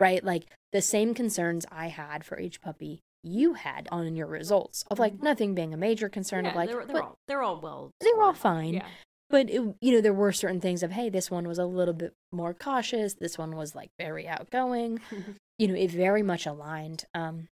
Right? 0.00 0.24
Like 0.24 0.46
the 0.72 0.82
same 0.82 1.14
concerns 1.14 1.64
I 1.70 1.86
had 1.86 2.24
for 2.24 2.40
each 2.40 2.60
puppy 2.60 2.98
you 3.22 3.54
had 3.54 3.86
on 3.92 4.16
your 4.16 4.26
results 4.26 4.84
of 4.90 4.98
like 4.98 5.22
nothing 5.22 5.54
being 5.54 5.72
a 5.72 5.76
major 5.76 6.08
concern 6.08 6.44
yeah, 6.44 6.50
of 6.50 6.56
like 6.56 6.68
they're, 6.68 6.84
they're 6.84 6.94
but 6.94 7.02
all 7.02 7.14
they're 7.28 7.42
all 7.42 7.60
well. 7.60 7.90
they 8.00 8.12
were 8.16 8.24
all 8.24 8.32
fine. 8.32 8.74
Yeah. 8.74 8.86
But 9.30 9.50
it, 9.50 9.62
you 9.80 9.92
know, 9.92 10.00
there 10.00 10.14
were 10.14 10.32
certain 10.32 10.60
things 10.60 10.82
of 10.82 10.92
hey, 10.92 11.10
this 11.10 11.30
one 11.30 11.46
was 11.46 11.58
a 11.58 11.66
little 11.66 11.94
bit 11.94 12.14
more 12.32 12.54
cautious. 12.54 13.14
This 13.14 13.36
one 13.36 13.56
was 13.56 13.74
like 13.74 13.90
very 13.98 14.26
outgoing. 14.26 15.00
you 15.58 15.68
know, 15.68 15.74
it 15.74 15.90
very 15.90 16.22
much 16.22 16.46
aligned. 16.46 17.04
Um, 17.14 17.48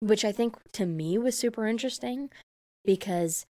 which 0.00 0.24
I 0.24 0.32
think 0.32 0.56
to 0.72 0.84
me 0.84 1.16
was 1.16 1.38
super 1.38 1.66
interesting 1.66 2.28
because, 2.84 3.46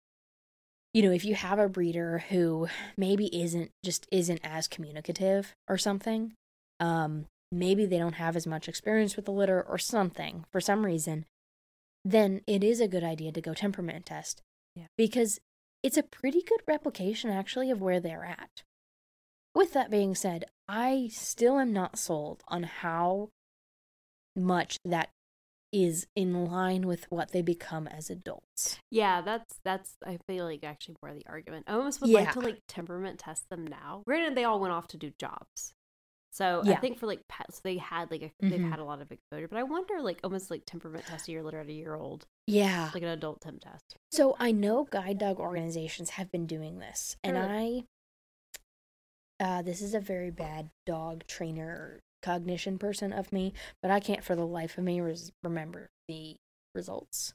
you 0.94 1.02
know, 1.02 1.10
if 1.12 1.22
you 1.24 1.34
have 1.34 1.58
a 1.58 1.68
breeder 1.68 2.24
who 2.30 2.68
maybe 2.96 3.26
isn't 3.38 3.70
just 3.84 4.06
isn't 4.10 4.40
as 4.42 4.66
communicative 4.66 5.54
or 5.68 5.76
something, 5.76 6.32
um, 6.80 7.26
maybe 7.52 7.84
they 7.84 7.98
don't 7.98 8.14
have 8.14 8.34
as 8.34 8.46
much 8.46 8.68
experience 8.68 9.14
with 9.14 9.26
the 9.26 9.32
litter 9.32 9.62
or 9.62 9.76
something 9.76 10.44
for 10.50 10.60
some 10.60 10.86
reason, 10.86 11.26
then 12.04 12.40
it 12.46 12.64
is 12.64 12.80
a 12.80 12.88
good 12.88 13.04
idea 13.04 13.30
to 13.32 13.40
go 13.40 13.52
temperament 13.52 14.06
test. 14.06 14.40
Yeah. 14.74 14.86
Because 14.96 15.38
it's 15.82 15.96
a 15.96 16.02
pretty 16.02 16.42
good 16.42 16.60
replication 16.66 17.30
actually 17.30 17.70
of 17.70 17.80
where 17.80 18.00
they're 18.00 18.24
at. 18.24 18.62
With 19.54 19.72
that 19.72 19.90
being 19.90 20.14
said, 20.14 20.44
I 20.68 21.08
still 21.12 21.58
am 21.58 21.72
not 21.72 21.98
sold 21.98 22.42
on 22.48 22.62
how 22.64 23.30
much 24.36 24.76
that 24.84 25.10
is 25.72 26.06
in 26.14 26.46
line 26.46 26.86
with 26.86 27.10
what 27.10 27.32
they 27.32 27.42
become 27.42 27.86
as 27.86 28.08
adults. 28.08 28.78
Yeah, 28.90 29.20
that's 29.20 29.58
that's 29.64 29.96
I 30.06 30.18
feel 30.26 30.44
like 30.46 30.64
actually 30.64 30.96
more 31.02 31.12
the 31.12 31.26
argument. 31.26 31.66
I 31.68 31.74
almost 31.74 32.00
would 32.00 32.10
like 32.10 32.32
to 32.32 32.40
like 32.40 32.62
temperament 32.68 33.18
test 33.18 33.48
them 33.50 33.66
now. 33.66 34.02
Granted, 34.06 34.36
they 34.36 34.44
all 34.44 34.60
went 34.60 34.72
off 34.72 34.88
to 34.88 34.96
do 34.96 35.12
jobs, 35.18 35.74
so 36.30 36.62
I 36.64 36.76
think 36.76 36.98
for 36.98 37.06
like 37.06 37.26
pets, 37.28 37.60
they 37.60 37.78
had 37.78 38.10
like 38.10 38.22
a, 38.22 38.30
they've 38.40 38.60
Mhm. 38.60 38.70
had 38.70 38.78
a 38.78 38.84
lot 38.84 39.00
of 39.00 39.10
exposure. 39.10 39.48
But 39.48 39.58
I 39.58 39.62
wonder, 39.64 40.00
like 40.02 40.20
almost 40.22 40.50
like 40.50 40.64
temperament 40.66 41.06
testing 41.06 41.34
your 41.34 41.48
at 41.58 41.66
a 41.68 41.72
year 41.72 41.94
old, 41.94 42.26
Yeah. 42.46 42.90
like 42.94 43.02
an 43.02 43.08
adult 43.08 43.40
temp 43.40 43.60
test. 43.62 43.96
So 44.12 44.36
I 44.38 44.52
know 44.52 44.84
guide 44.84 45.18
dog 45.18 45.38
organizations 45.38 46.10
have 46.10 46.30
been 46.30 46.46
doing 46.46 46.78
this, 46.78 47.16
and 47.24 47.36
I, 47.38 47.84
uh, 49.40 49.62
this 49.62 49.80
is 49.80 49.94
a 49.94 50.00
very 50.00 50.30
bad 50.30 50.70
dog 50.86 51.26
trainer 51.26 52.00
cognition 52.22 52.78
person 52.78 53.12
of 53.12 53.32
me, 53.32 53.54
but 53.80 53.90
I 53.90 54.00
can't 54.00 54.24
for 54.24 54.34
the 54.36 54.46
life 54.46 54.76
of 54.76 54.84
me 54.84 55.00
res- 55.00 55.32
remember 55.42 55.88
the 56.08 56.36
results. 56.74 57.34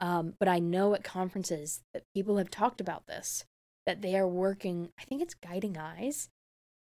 Um, 0.00 0.34
but 0.40 0.48
I 0.48 0.58
know 0.58 0.92
at 0.94 1.04
conferences 1.04 1.82
that 1.94 2.02
people 2.14 2.36
have 2.38 2.50
talked 2.50 2.80
about 2.80 3.06
this, 3.06 3.44
that 3.86 4.02
they 4.02 4.16
are 4.16 4.26
working. 4.26 4.90
I 4.98 5.04
think 5.04 5.22
it's 5.22 5.34
Guiding 5.34 5.78
Eyes 5.78 6.28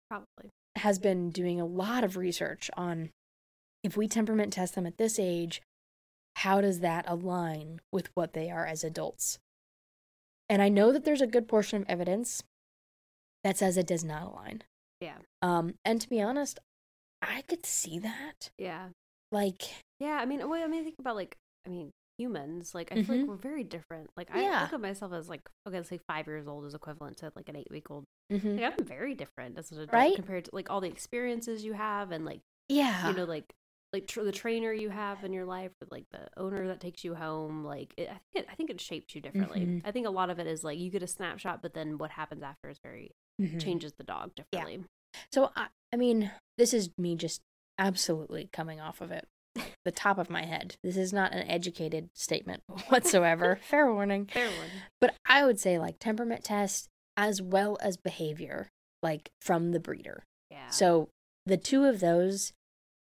Probably. 0.10 0.52
Has 0.78 1.00
been 1.00 1.30
doing 1.32 1.60
a 1.60 1.66
lot 1.66 2.04
of 2.04 2.18
research 2.18 2.70
on 2.76 3.10
if 3.84 3.96
we 3.96 4.08
temperament 4.08 4.54
test 4.54 4.76
them 4.76 4.86
at 4.86 4.98
this 4.98 5.20
age, 5.20 5.62
how 6.38 6.60
does 6.60 6.80
that 6.80 7.06
align 7.08 7.80
with 7.92 8.10
what 8.16 8.34
they 8.34 8.50
are 8.50 8.66
as 8.66 8.84
adults? 8.84 9.38
And 10.50 10.62
I 10.62 10.70
know 10.70 10.92
that 10.92 11.06
there's 11.06 11.22
a 11.22 11.28
good 11.28 11.48
portion 11.48 11.82
of 11.82 11.90
evidence 11.90 12.44
that 13.44 13.58
says 13.58 13.78
it 13.78 13.88
does 13.88 14.04
not 14.04 14.24
align. 14.24 14.64
Yeah. 15.00 15.18
Um, 15.42 15.76
and 15.86 16.02
to 16.02 16.10
be 16.10 16.22
honest, 16.22 16.60
I 17.22 17.42
could 17.44 17.66
see 17.66 18.00
that. 18.00 18.50
Yeah. 18.58 18.90
Like, 19.32 19.64
Yeah. 20.00 20.18
I 20.22 20.26
mean, 20.26 20.48
well, 20.50 20.64
I 20.64 20.68
mean, 20.68 20.84
think 20.84 20.96
about 21.00 21.16
like, 21.16 21.36
I 21.66 21.70
mean, 21.70 21.92
humans. 22.18 22.74
Like, 22.76 22.92
I 22.92 22.96
feel 22.96 23.16
Mhm. 23.16 23.20
like 23.20 23.28
we're 23.28 23.36
very 23.36 23.64
different. 23.64 24.10
Like, 24.18 24.30
I 24.32 24.42
Yeah. 24.42 24.62
look 24.62 24.74
at 24.74 24.82
myself 24.82 25.14
as 25.14 25.30
like, 25.30 25.42
okay, 25.68 25.78
let's 25.78 25.90
say 25.90 26.00
five 26.08 26.28
years 26.28 26.48
old 26.48 26.66
is 26.66 26.74
equivalent 26.74 27.18
to 27.18 27.32
like 27.36 27.50
an 27.50 27.56
eight 27.56 27.68
week 27.70 27.90
old. 27.92 28.06
mhm. 28.32 28.60
Like, 28.60 28.74
I'm 28.80 28.86
very 28.86 29.16
different 29.16 29.58
as 29.58 29.72
an 29.72 29.78
adult 29.80 29.94
Right? 29.94 30.16
compared 30.16 30.46
to 30.46 30.52
like 30.54 30.70
all 30.70 30.82
the 30.82 30.88
experiences 30.90 31.64
you 31.64 31.74
have 31.74 32.12
and 32.12 32.26
like 32.26 32.42
yeah, 32.70 33.08
you 33.08 33.14
know 33.14 33.26
like 33.26 33.54
like 33.94 34.08
tr- 34.08 34.24
the 34.24 34.32
trainer 34.32 34.74
you 34.74 34.90
have 34.90 35.24
in 35.24 35.32
your 35.32 35.46
life 35.46 35.72
or 35.82 35.88
like 35.92 36.06
the 36.12 36.28
owner 36.36 36.68
that 36.68 36.80
takes 36.82 37.04
you 37.04 37.14
home 37.16 37.64
like 37.64 37.94
it, 37.96 38.10
I, 38.10 38.14
think 38.34 38.46
it, 38.46 38.48
I 38.52 38.56
think 38.56 38.70
it 38.72 38.82
shapes 38.82 39.14
you 39.16 39.22
differently 39.22 39.62
Mhm. 39.62 39.82
i 39.86 39.92
think 39.92 40.08
a 40.08 40.10
lot 40.10 40.30
of 40.32 40.40
it 40.40 40.48
is 40.48 40.64
like 40.64 40.80
you 40.80 40.90
get 40.90 41.04
a 41.04 41.08
snapshot 41.08 41.62
but 41.62 41.74
then 41.76 41.98
what 42.00 42.10
happens 42.12 42.42
after 42.44 42.68
is 42.70 42.80
very 42.80 43.12
Mhm. 43.40 43.62
changes 43.62 43.94
the 43.94 44.04
dog 44.04 44.34
differently 44.36 44.78
Yeah. 44.78 45.20
So 45.32 45.52
I, 45.56 45.68
I 45.94 45.96
mean, 45.98 46.32
this 46.58 46.74
is 46.74 46.90
me 46.98 47.16
just 47.16 47.42
absolutely 47.78 48.50
coming 48.52 48.82
off 48.82 49.00
of 49.00 49.12
it, 49.12 49.28
the 49.86 49.92
top 49.92 50.18
of 50.18 50.30
my 50.30 50.44
head. 50.46 50.76
This 50.84 50.98
is 50.98 51.14
not 51.14 51.34
an 51.34 51.48
educated 51.50 52.10
statement 52.16 52.62
whatsoever. 52.90 53.60
Fair 53.70 53.92
warning. 53.92 54.28
fair 54.28 54.50
warning. 54.50 54.72
But 55.02 55.16
I 55.26 55.46
would 55.46 55.60
say 55.60 55.78
like 55.80 55.98
temperament 56.00 56.44
test 56.44 56.88
as 57.18 57.42
well 57.42 57.78
as 57.82 57.96
behavior, 57.98 58.68
like 59.02 59.30
from 59.42 59.72
the 59.72 59.80
breeder. 59.80 60.24
yeah 60.52 60.70
So 60.70 61.10
the 61.46 61.58
two 61.58 61.86
of 61.86 62.00
those, 62.00 62.52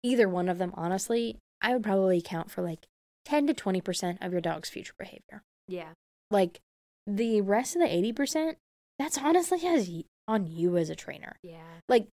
either 0.03 0.28
one 0.28 0.49
of 0.49 0.59
them, 0.59 0.72
honestly, 0.76 1.38
I 1.62 1.72
would 1.72 1.82
probably 1.82 2.20
count 2.20 2.51
for 2.51 2.61
like 2.62 2.84
10 3.24 3.47
to 3.47 3.55
20% 3.55 4.18
of 4.20 4.32
your 4.32 4.40
dog's 4.42 4.68
future 4.68 4.92
behavior. 4.99 5.42
yeah 5.68 5.92
Like 6.30 6.61
the 7.07 7.40
rest 7.40 7.74
of 7.76 7.80
the 7.82 7.88
80%, 7.88 8.57
that's 8.99 9.16
honestly 9.18 9.66
as 9.66 9.88
y- 9.88 10.05
on 10.28 10.47
you 10.47 10.76
as 10.76 10.90
a 10.90 10.95
trainer. 10.97 11.36
yeah 11.42 11.80
Like, 11.88 12.09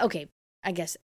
okay, 0.00 0.28
I 0.64 0.72
guess. 0.72 0.96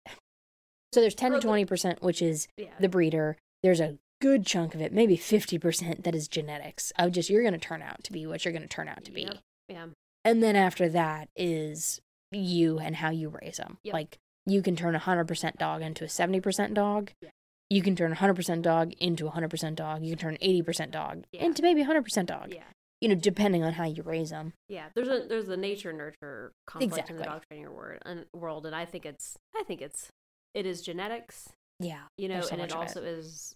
So 0.96 1.02
there's 1.02 1.14
10 1.14 1.32
to 1.32 1.38
20%, 1.46 2.00
which 2.00 2.22
is 2.22 2.48
yeah 2.56 2.68
the 2.80 2.88
breeder. 2.88 3.36
There's 3.62 3.80
a 3.80 3.98
good 4.22 4.46
chunk 4.46 4.74
of 4.74 4.80
it, 4.80 4.94
maybe 4.94 5.18
50% 5.18 6.04
that 6.04 6.14
is 6.14 6.26
genetics 6.26 6.90
of 6.98 7.12
just 7.12 7.28
you're 7.28 7.42
going 7.42 7.52
to 7.52 7.58
turn 7.58 7.82
out 7.82 8.02
to 8.04 8.12
be 8.12 8.26
what 8.26 8.46
you're 8.46 8.52
going 8.52 8.62
to 8.62 8.68
turn 8.68 8.88
out 8.88 9.04
to 9.04 9.12
be. 9.12 9.24
Yep. 9.24 9.36
yeah 9.68 9.86
And 10.24 10.42
then 10.42 10.56
after 10.56 10.88
that 10.88 11.28
is 11.36 12.00
you 12.32 12.78
and 12.78 12.96
how 12.96 13.10
you 13.10 13.28
raise 13.42 13.58
them. 13.58 13.76
Yep. 13.84 13.92
Like 13.92 14.16
you 14.46 14.62
can 14.62 14.74
turn 14.74 14.94
a 14.96 15.00
100% 15.00 15.56
dog 15.58 15.82
into 15.82 16.04
a 16.04 16.06
70% 16.06 16.72
dog. 16.72 17.10
Yeah. 17.20 17.28
You 17.68 17.82
can 17.82 17.94
turn 17.94 18.12
a 18.12 18.16
100% 18.16 18.62
dog 18.62 18.94
into 18.98 19.26
a 19.26 19.32
100% 19.32 19.74
dog. 19.74 20.02
You 20.02 20.16
can 20.16 20.18
turn 20.18 20.38
an 20.40 20.48
80% 20.64 20.92
dog 20.92 21.24
Yeah. 21.30 21.44
into 21.44 21.60
maybe 21.60 21.82
a 21.82 21.84
100% 21.84 22.24
dog. 22.24 22.54
yeah 22.54 22.62
You 23.02 23.10
know, 23.10 23.16
depending 23.16 23.62
on 23.62 23.74
how 23.74 23.84
you 23.84 24.02
raise 24.02 24.30
them. 24.30 24.54
yeah 24.70 24.86
there's 24.94 25.08
a 25.08 25.26
there's 25.28 25.50
a 25.50 25.58
nature 25.58 25.92
nurture 25.92 26.52
conflict 26.66 27.10
in 27.10 27.16
the 27.18 27.24
dog 27.24 27.42
training 27.50 27.70
world 27.70 28.00
and 28.06 28.24
world 28.34 28.64
and 28.64 28.74
i 28.74 28.86
think 28.86 29.04
it's 29.04 29.36
i 29.54 29.62
think 29.62 29.82
it's 29.82 30.08
it 30.56 30.66
is 30.66 30.80
genetics 30.82 31.48
Yeah. 31.78 32.00
you 32.18 32.28
know 32.28 32.40
so 32.40 32.48
and 32.52 32.62
it 32.62 32.72
also 32.72 33.02
is 33.02 33.54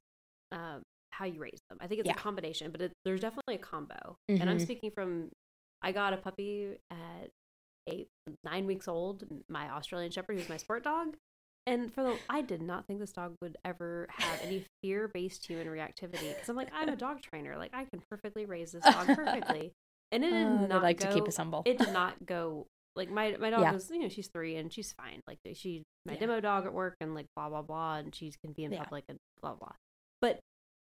um, 0.52 0.82
how 1.10 1.24
you 1.24 1.40
raise 1.40 1.58
them 1.68 1.78
i 1.80 1.86
think 1.86 2.00
it's 2.00 2.06
Yeah. 2.08 2.14
a 2.14 2.18
combination 2.18 2.70
but 2.70 2.80
it, 2.82 2.92
there's 3.04 3.20
definitely 3.20 3.54
a 3.56 3.58
combo 3.58 4.14
and 4.28 4.48
i'm 4.48 4.58
Mhm. 4.58 4.62
speaking 4.62 4.90
from 4.90 5.30
i 5.82 5.90
got 5.92 6.12
a 6.12 6.16
puppy 6.18 6.76
at 6.90 7.30
eight 7.88 8.08
nine 8.44 8.66
weeks 8.66 8.86
old 8.86 9.24
my 9.48 9.68
australian 9.70 10.10
shepherd 10.12 10.36
who's 10.36 10.48
my 10.48 10.56
sport 10.58 10.84
dog 10.84 11.16
and 11.66 11.92
for 11.92 12.02
the 12.02 12.18
i 12.28 12.42
did 12.42 12.60
not 12.62 12.86
think 12.86 13.00
this 13.00 13.12
dog 13.12 13.34
would 13.40 13.56
ever 13.64 14.06
have 14.10 14.38
any 14.42 14.64
fear-based 14.82 15.46
human 15.46 15.66
reactivity 15.66 16.28
because 16.34 16.48
i'm 16.48 16.56
like 16.56 16.70
i'm 16.74 16.88
a 16.90 16.96
dog 16.96 17.22
trainer 17.22 17.56
like 17.56 17.70
i 17.72 17.84
can 17.84 18.02
perfectly 18.10 18.44
raise 18.44 18.72
this 18.72 18.84
dog 18.84 19.06
perfectly 19.16 19.72
and 20.12 20.22
it 20.24 20.30
did 20.30 20.60
they 20.60 20.66
not 20.68 20.82
like 20.82 20.98
go, 20.98 21.06
to 21.06 21.14
keep 21.14 21.26
us 21.28 21.36
humble. 21.38 21.62
it 21.64 21.78
did 21.78 21.88
not 22.00 22.14
go 22.26 22.66
like 22.96 23.10
my 23.10 23.36
my 23.38 23.50
dog 23.50 23.60
Yeah. 23.62 23.72
was 23.72 23.90
you 23.90 23.98
know 24.00 24.08
she's 24.08 24.28
three 24.28 24.56
and 24.56 24.72
she's 24.72 24.92
fine 24.92 25.20
like 25.26 25.38
she 25.54 25.82
my 26.06 26.14
Yeah. 26.14 26.20
demo 26.20 26.40
dog 26.40 26.66
at 26.66 26.72
work 26.72 26.96
and 27.00 27.14
like 27.14 27.26
blah 27.36 27.48
blah 27.48 27.62
blah 27.62 27.96
and 27.96 28.14
she 28.14 28.32
can 28.44 28.52
be 28.52 28.64
in 28.64 28.72
Yeah. 28.72 28.82
public 28.84 29.04
and 29.08 29.18
blah 29.40 29.54
blah 29.54 29.72
but 30.20 30.40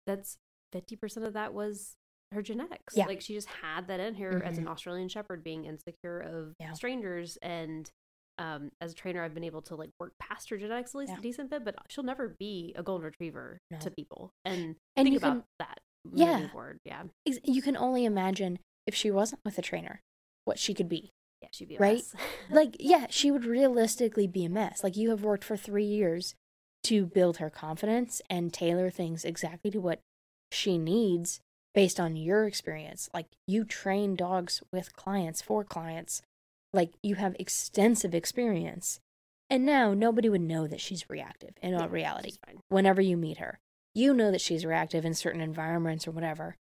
that's 0.05 0.37
50% 0.73 1.25
of 1.25 1.33
that 1.33 1.53
was 1.53 1.95
her 2.31 2.41
genetics 2.41 2.97
like 2.97 3.21
she 3.21 3.33
just 3.33 3.47
had 3.47 3.87
that 3.87 3.99
in 3.99 4.15
her 4.15 4.43
as 4.43 4.57
an 4.57 4.65
Mhm. 4.65 4.69
australian 4.69 5.07
shepherd 5.07 5.43
being 5.43 5.65
insecure 5.65 6.19
of 6.19 6.53
strangers 6.75 7.37
and 7.41 7.89
um, 8.37 8.69
as 8.81 8.91
a 8.91 8.95
trainer 8.95 9.23
i've 9.23 9.33
been 9.33 9.45
able 9.45 9.61
to 9.61 9.75
like 9.75 9.89
work 9.99 10.11
past 10.19 10.49
her 10.49 10.57
genetics 10.57 10.93
at 10.93 10.99
least 10.99 11.13
a 11.17 11.21
decent 11.21 11.49
bit 11.49 11.63
but 11.63 11.75
she'll 11.89 12.03
never 12.03 12.35
be 12.37 12.73
a 12.75 12.83
golden 12.83 13.05
retriever 13.05 13.59
No. 13.71 13.79
to 13.79 13.89
people 13.91 14.31
and, 14.43 14.75
And 14.97 15.05
think 15.05 15.11
you 15.11 15.17
about 15.17 15.31
can- 15.33 15.43
that 15.59 15.79
Yeah. 16.13 16.49
forward 16.49 16.79
yeah 16.83 17.03
You 17.25 17.61
can 17.61 17.77
only 17.77 18.03
imagine 18.03 18.59
if 18.85 18.93
she 18.93 19.09
wasn't 19.09 19.39
with 19.45 19.57
a 19.57 19.61
trainer, 19.63 20.01
what 20.43 20.59
she 20.59 20.73
could 20.75 20.89
be. 20.89 21.09
Yeah 21.45 21.49
she'd 21.51 21.67
be 21.67 21.75
a 21.75 21.79
Right? 21.79 22.03
Like, 22.49 22.75
yeah, 22.79 23.07
she 23.09 23.31
would 23.31 23.45
realistically 23.45 24.27
be 24.27 24.45
a 24.45 24.49
mess. 24.49 24.83
Like, 24.83 24.97
you 24.97 25.09
have 25.11 25.23
worked 25.23 25.43
for 25.43 25.57
three 25.57 25.85
years 25.85 26.35
to 26.83 27.05
build 27.05 27.37
her 27.37 27.49
confidence 27.49 28.21
and 28.29 28.53
tailor 28.53 28.89
things 28.89 29.25
exactly 29.25 29.71
to 29.71 29.79
what 29.79 29.99
she 30.51 30.77
needs 30.77 31.39
based 31.73 31.99
on 31.99 32.15
your 32.15 32.45
experience. 32.45 33.09
Like, 33.13 33.27
you 33.47 33.63
train 33.63 34.15
dogs 34.15 34.61
with 34.71 34.95
clients 34.95 35.41
for 35.41 35.63
clients. 35.63 36.21
Like, 36.73 36.91
you 37.03 37.15
have 37.15 37.35
extensive 37.39 38.13
experience. 38.13 38.99
And 39.49 39.65
now 39.65 39.93
nobody 39.93 40.29
would 40.29 40.41
know 40.41 40.67
that 40.67 40.81
she's 40.81 41.09
reactive 41.09 41.51
in 41.61 41.75
all 41.75 41.81
Yeah, 41.81 41.87
reality 41.89 42.33
whenever 42.69 43.01
you 43.01 43.15
meet 43.15 43.37
her. 43.37 43.59
You 43.93 44.13
know 44.13 44.31
that 44.31 44.41
she's 44.41 44.65
reactive 44.65 45.05
in 45.05 45.13
certain 45.13 45.41
environments 45.41 46.07
or 46.07 46.11
whatever, 46.11 46.55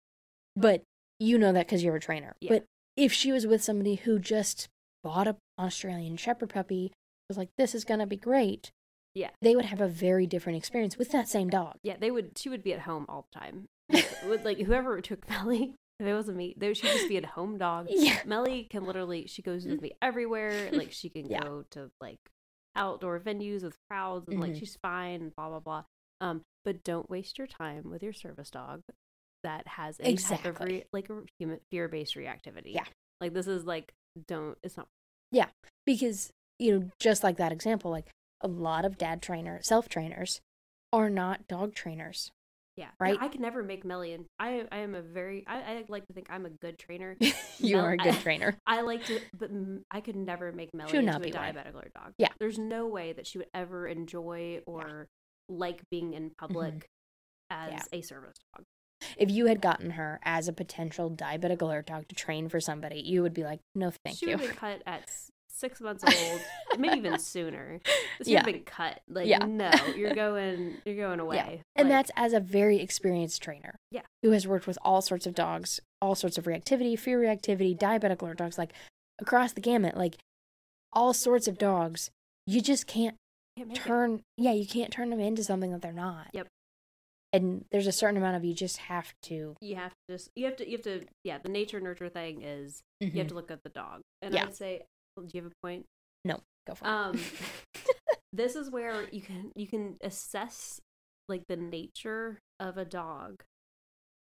but 0.54 0.82
you 1.18 1.38
know 1.38 1.52
that 1.52 1.66
because 1.66 1.82
you're 1.82 1.96
a 1.96 2.00
trainer. 2.00 2.36
Yeah. 2.40 2.50
But 2.50 2.64
if 2.96 3.12
she 3.12 3.32
was 3.32 3.46
with 3.46 3.62
somebody 3.62 3.96
who 3.96 4.18
just 4.18 4.68
bought 5.04 5.28
a 5.28 5.36
Australian 5.58 6.16
Shepherd 6.16 6.48
puppy, 6.50 6.90
was 7.28 7.38
like, 7.38 7.50
this 7.56 7.74
is 7.76 7.84
going 7.84 8.00
to 8.00 8.06
be 8.06 8.16
great, 8.16 8.70
Yeah. 9.14 9.30
they 9.40 9.54
would 9.54 9.66
have 9.66 9.80
a 9.80 9.86
very 9.88 10.26
different 10.26 10.58
experience 10.58 10.96
with 10.98 11.10
that 11.12 11.28
same 11.28 11.48
dog. 11.48 11.76
Yeah, 11.84 11.96
they 12.00 12.10
would. 12.10 12.36
She 12.36 12.48
would 12.48 12.64
be 12.64 12.72
at 12.72 12.80
home 12.80 13.06
all 13.08 13.26
the 13.32 13.38
time. 13.38 13.66
Like, 13.92 14.10
with, 14.28 14.44
like 14.44 14.58
whoever 14.58 15.00
took 15.02 15.28
Melly, 15.28 15.74
if 16.00 16.06
it 16.06 16.14
wasn't 16.14 16.38
me, 16.38 16.54
they, 16.56 16.72
she 16.74 16.86
would 16.86 16.96
just 16.96 17.08
be 17.08 17.18
a 17.18 17.26
home 17.26 17.58
dog. 17.58 17.86
Yeah. 17.90 18.18
Melly 18.26 18.66
can 18.70 18.84
literally. 18.84 19.26
She 19.28 19.42
goes 19.42 19.64
with 19.66 19.80
me 19.80 19.92
everywhere. 20.02 20.70
Like 20.72 20.90
she 20.92 21.08
can 21.10 21.26
Yeah. 21.30 21.40
go 21.42 21.64
to 21.72 21.90
like 22.00 22.18
outdoor 22.74 23.20
venues 23.20 23.62
with 23.62 23.76
crowds, 23.88 24.26
and 24.28 24.40
like 24.40 24.52
Mhm. 24.52 24.58
she's 24.58 24.76
fine. 24.82 25.20
And 25.22 25.36
blah 25.36 25.48
blah 25.50 25.60
blah. 25.60 25.84
Um, 26.20 26.40
but 26.64 26.82
don't 26.82 27.08
waste 27.10 27.36
your 27.38 27.46
time 27.46 27.90
with 27.90 28.02
your 28.02 28.12
service 28.14 28.50
dog 28.50 28.80
that 29.44 29.68
has 29.68 29.96
any 30.00 30.16
type 30.16 30.40
of 30.46 30.46
Exactly. 30.56 30.72
re- 30.72 30.84
like 30.92 31.10
a 31.10 31.22
human 31.38 31.60
fear 31.70 31.86
based 31.88 32.16
reactivity. 32.16 32.72
Yeah. 32.74 32.84
like 33.20 33.32
this 33.34 33.46
is 33.46 33.64
like 33.64 33.92
don't. 34.26 34.56
It's 34.62 34.76
not. 34.76 34.88
Yeah 35.32 35.46
because 35.86 36.30
you 36.58 36.78
know 36.78 36.90
just 36.98 37.22
like 37.24 37.36
that 37.36 37.52
example 37.52 37.90
like 37.90 38.06
a 38.40 38.48
lot 38.48 38.84
of 38.84 38.96
dad 38.96 39.20
trainer 39.20 39.60
self 39.62 39.88
trainers 39.88 40.40
are 40.92 41.10
not 41.10 41.46
dog 41.48 41.74
trainers 41.74 42.30
Yeah, 42.76 42.88
Right? 43.00 43.18
I 43.20 43.28
can 43.28 43.42
never 43.42 43.62
make 43.62 43.84
Melly, 43.84 44.12
and 44.12 44.24
I 44.38 44.66
I 44.72 44.78
am 44.78 44.94
a 44.94 45.02
very 45.02 45.44
I, 45.46 45.56
I 45.58 45.84
like 45.88 46.06
to 46.06 46.12
think 46.12 46.28
I'm 46.30 46.46
a 46.46 46.50
good 46.50 46.78
trainer. 46.78 47.16
you 47.58 47.76
Mel- 47.76 47.84
are 47.84 47.92
a 47.92 47.96
good 47.96 48.14
trainer 48.20 48.56
I 48.66 48.80
like 48.82 49.04
to, 49.06 49.20
but 49.38 49.50
i 49.90 50.00
could 50.00 50.16
never 50.16 50.52
make 50.52 50.70
Melly 50.74 50.96
into 50.96 51.10
a 51.10 51.18
one. 51.18 51.22
diabetic 51.30 51.74
alert 51.74 51.92
dog. 51.94 52.12
Yeah. 52.18 52.28
there's 52.38 52.58
no 52.58 52.86
way 52.86 53.12
that 53.12 53.26
she 53.26 53.38
would 53.38 53.48
ever 53.54 53.86
enjoy 53.86 54.60
or 54.66 55.08
like 55.48 55.82
being 55.90 56.14
in 56.14 56.30
public 56.38 56.86
as 57.50 57.68
Mm-hmm. 57.70 57.76
Yeah. 57.92 57.98
a 57.98 58.02
service 58.02 58.36
dog. 58.56 58.64
If 59.16 59.30
you 59.30 59.46
had 59.46 59.60
gotten 59.60 59.90
her 59.92 60.20
as 60.24 60.48
a 60.48 60.52
potential 60.52 61.10
diabetic 61.10 61.60
alert 61.62 61.86
dog 61.86 62.06
to 62.08 62.14
train 62.14 62.48
for 62.48 62.60
somebody 62.60 63.00
you 63.00 63.22
would 63.22 63.34
be 63.34 63.44
like 63.44 63.60
no 63.74 63.90
thank 64.04 64.16
she 64.18 64.26
you 64.26 64.32
would 64.32 64.40
have 64.40 64.48
been 64.50 64.56
cut 64.58 64.82
at 64.86 65.10
six 65.48 65.80
months 65.80 66.02
old, 66.32 66.40
maybe 66.80 66.96
even 66.98 67.16
sooner. 67.16 67.78
She 68.24 68.32
Yeah. 68.32 68.40
would 68.40 68.46
have 68.46 68.54
been 68.54 68.64
cut. 68.64 69.00
Like, 69.08 69.28
Yeah. 69.28 69.38
no, 69.46 69.70
you're 69.96 70.12
going, 70.24 70.78
you're 70.84 70.96
going 70.96 71.20
away. 71.20 71.62
and 71.76 71.88
Like, 71.88 71.96
that's 71.96 72.10
as 72.16 72.32
a 72.32 72.40
very 72.40 72.80
experienced 72.80 73.40
trainer 73.40 73.76
Yeah. 73.92 74.00
who 74.24 74.32
has 74.32 74.48
worked 74.48 74.66
with 74.66 74.78
all 74.82 75.00
sorts 75.00 75.26
of 75.28 75.34
dogs 75.34 75.78
all 76.02 76.16
sorts 76.16 76.36
of 76.38 76.44
reactivity 76.44 76.98
fear 76.98 77.20
reactivity 77.20 77.78
diabetic 77.78 78.20
alert 78.20 78.38
dogs 78.38 78.58
like 78.58 78.72
across 79.20 79.52
the 79.52 79.60
gamut 79.60 79.96
like 79.96 80.16
all 80.92 81.14
sorts 81.14 81.46
of 81.46 81.56
dogs 81.56 82.10
you 82.46 82.60
just 82.60 82.86
can't 82.88 83.14
can't 83.56 83.68
make 83.68 83.78
it. 83.78 83.82
turn 83.84 84.22
yeah 84.36 84.50
you 84.52 84.66
can't 84.66 84.90
turn 84.92 85.08
them 85.10 85.20
into 85.20 85.44
something 85.44 85.70
that 85.70 85.80
they're 85.82 85.92
not 85.92 86.26
Yep. 86.32 86.48
And 87.34 87.64
there's 87.70 87.86
a 87.86 87.92
certain 87.92 88.16
amount 88.16 88.36
of 88.36 88.44
you 88.44 88.54
just 88.54 88.76
have 88.78 89.12
to 89.24 89.56
You 89.60 89.76
have 89.76 89.90
to 89.92 90.14
just, 90.14 90.30
you 90.36 90.44
have 90.46 90.56
to, 90.56 90.64
you 90.66 90.76
have 90.78 90.82
to, 90.84 91.04
yeah. 91.24 91.38
The 91.38 91.48
nature 91.50 91.80
nurture 91.80 92.08
thing 92.08 92.42
is 92.42 92.80
you 93.00 93.10
have 93.18 93.28
to 93.28 93.34
look 93.34 93.50
at 93.50 93.62
the 93.62 93.70
dog, 93.70 94.00
and 94.22 94.32
Yeah. 94.34 94.44
I'd 94.44 94.54
say, 94.54 94.82
do 95.18 95.26
you 95.32 95.42
have 95.42 95.50
a 95.52 95.66
point? 95.66 95.84
No, 96.24 96.40
go 96.66 96.74
for 96.74 96.84
it 96.86 96.88
Um, 96.88 97.20
this 98.32 98.56
is 98.56 98.70
where 98.70 99.06
you 99.10 99.20
can 99.20 99.52
you 99.54 99.66
can 99.66 99.96
assess 100.02 100.80
like 101.28 101.42
the 101.48 101.56
nature 101.56 102.38
of 102.60 102.78
a 102.78 102.84
dog 102.84 103.42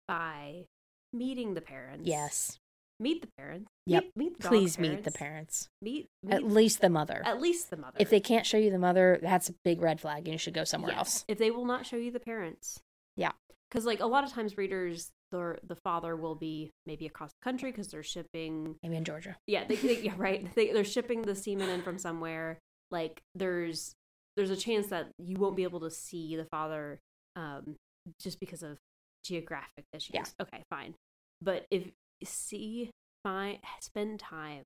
by 0.06 0.64
meeting 1.12 1.54
the 1.54 1.60
parents. 1.60 2.06
yes 2.06 2.58
meet 3.00 3.20
the 3.22 3.28
parents. 3.38 3.68
Yep. 3.86 4.02
Meet, 4.04 4.16
meet 4.16 4.40
the 4.40 4.48
please 4.48 4.76
meet 4.78 5.04
the 5.04 5.12
parents. 5.12 5.18
parents 5.18 5.68
Meet, 5.82 6.06
at 6.28 6.42
meet 6.42 6.52
least 6.52 6.80
the 6.80 6.90
mother 6.90 7.22
at 7.24 7.40
least 7.40 7.70
the 7.70 7.76
mother. 7.76 7.96
if 8.00 8.10
they 8.10 8.18
can't 8.20 8.44
show 8.44 8.56
you 8.58 8.70
the 8.72 8.78
mother 8.78 9.18
that's 9.22 9.48
a 9.48 9.54
big 9.64 9.80
red 9.80 10.00
flag 10.00 10.24
and 10.24 10.28
you 10.32 10.38
should 10.38 10.52
go 10.54 10.64
somewhere 10.64 10.90
Yes. 10.90 10.98
else 10.98 11.24
If 11.28 11.38
they 11.38 11.50
will 11.52 11.64
not 11.64 11.86
show 11.86 11.96
you 11.96 12.10
the 12.10 12.18
parents. 12.20 12.80
Yeah. 13.18 13.32
Because 13.68 13.84
like 13.84 14.00
a 14.00 14.06
lot 14.06 14.24
of 14.24 14.32
times 14.32 14.56
readers, 14.56 15.10
the 15.30 15.58
the 15.66 15.76
father 15.76 16.16
will 16.16 16.34
be 16.34 16.70
maybe 16.86 17.04
across 17.04 17.32
the 17.32 17.44
country 17.44 17.70
because 17.70 17.88
they're 17.88 18.02
shipping 18.02 18.76
maybe 18.82 18.96
in 18.96 19.04
georgia 19.04 19.36
Yeah, 19.46 19.64
they, 19.68 19.74
they 19.74 20.00
yeah, 20.00 20.14
right. 20.16 20.46
They, 20.54 20.72
they're 20.72 20.84
shipping 20.84 21.20
the 21.22 21.34
semen 21.34 21.68
in 21.68 21.82
from 21.82 21.98
somewhere. 21.98 22.58
Like 22.90 23.20
there's 23.34 23.92
there's 24.36 24.50
a 24.50 24.56
chance 24.56 24.86
that 24.86 25.10
you 25.18 25.36
won't 25.36 25.56
be 25.56 25.64
able 25.64 25.80
to 25.80 25.90
see 25.90 26.36
the 26.36 26.46
father 26.46 26.98
um 27.36 27.76
just 28.22 28.40
because 28.40 28.62
of 28.62 28.78
geographic 29.22 29.84
issues. 29.92 30.14
Yeah. 30.14 30.24
Okay, 30.40 30.62
fine. 30.70 30.94
But 31.42 31.66
if 31.70 31.90
see 32.24 32.90
find 33.22 33.58
spend 33.80 34.18
time 34.20 34.62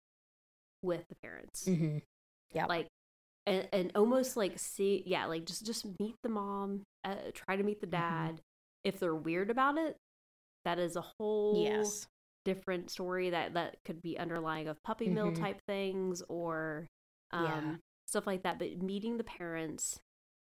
with 0.83 1.03
the 1.09 1.17
parents. 1.23 1.65
mm-hmm. 1.67 1.99
Yeah. 2.55 2.67
Like 2.67 2.89
and, 3.47 3.69
and 3.73 3.93
almost 3.95 4.37
like 4.37 4.59
see 4.59 5.03
yeah, 5.07 5.27
like 5.27 5.45
just 5.47 5.65
just 5.67 5.87
meet 6.01 6.15
the 6.23 6.29
mom, 6.29 6.83
uh, 7.05 7.17
try 7.35 7.57
to 7.57 7.63
meet 7.63 7.81
the 7.81 7.87
Mhm. 7.87 7.91
dad. 7.91 8.41
If 8.85 8.99
they're 8.99 9.15
weird 9.15 9.51
about 9.51 9.79
it, 9.79 9.97
that 10.65 10.79
is 10.79 10.97
a 10.97 11.05
whole 11.19 11.63
yes 11.65 12.07
different 12.45 12.91
story 12.91 13.31
that 13.31 13.55
that 13.55 13.77
could 13.85 14.03
be 14.03 14.19
underlying 14.19 14.67
of 14.67 14.83
puppy 14.83 15.09
mill 15.09 15.31
Mhm. 15.31 15.41
type 15.41 15.61
things 15.67 16.23
or 16.29 16.89
um 17.31 17.47
Yeah. 17.47 17.77
stuff 18.09 18.27
like 18.27 18.43
that 18.43 18.59
but 18.59 18.83
meeting 18.83 19.17
the 19.17 19.23
parents 19.25 20.01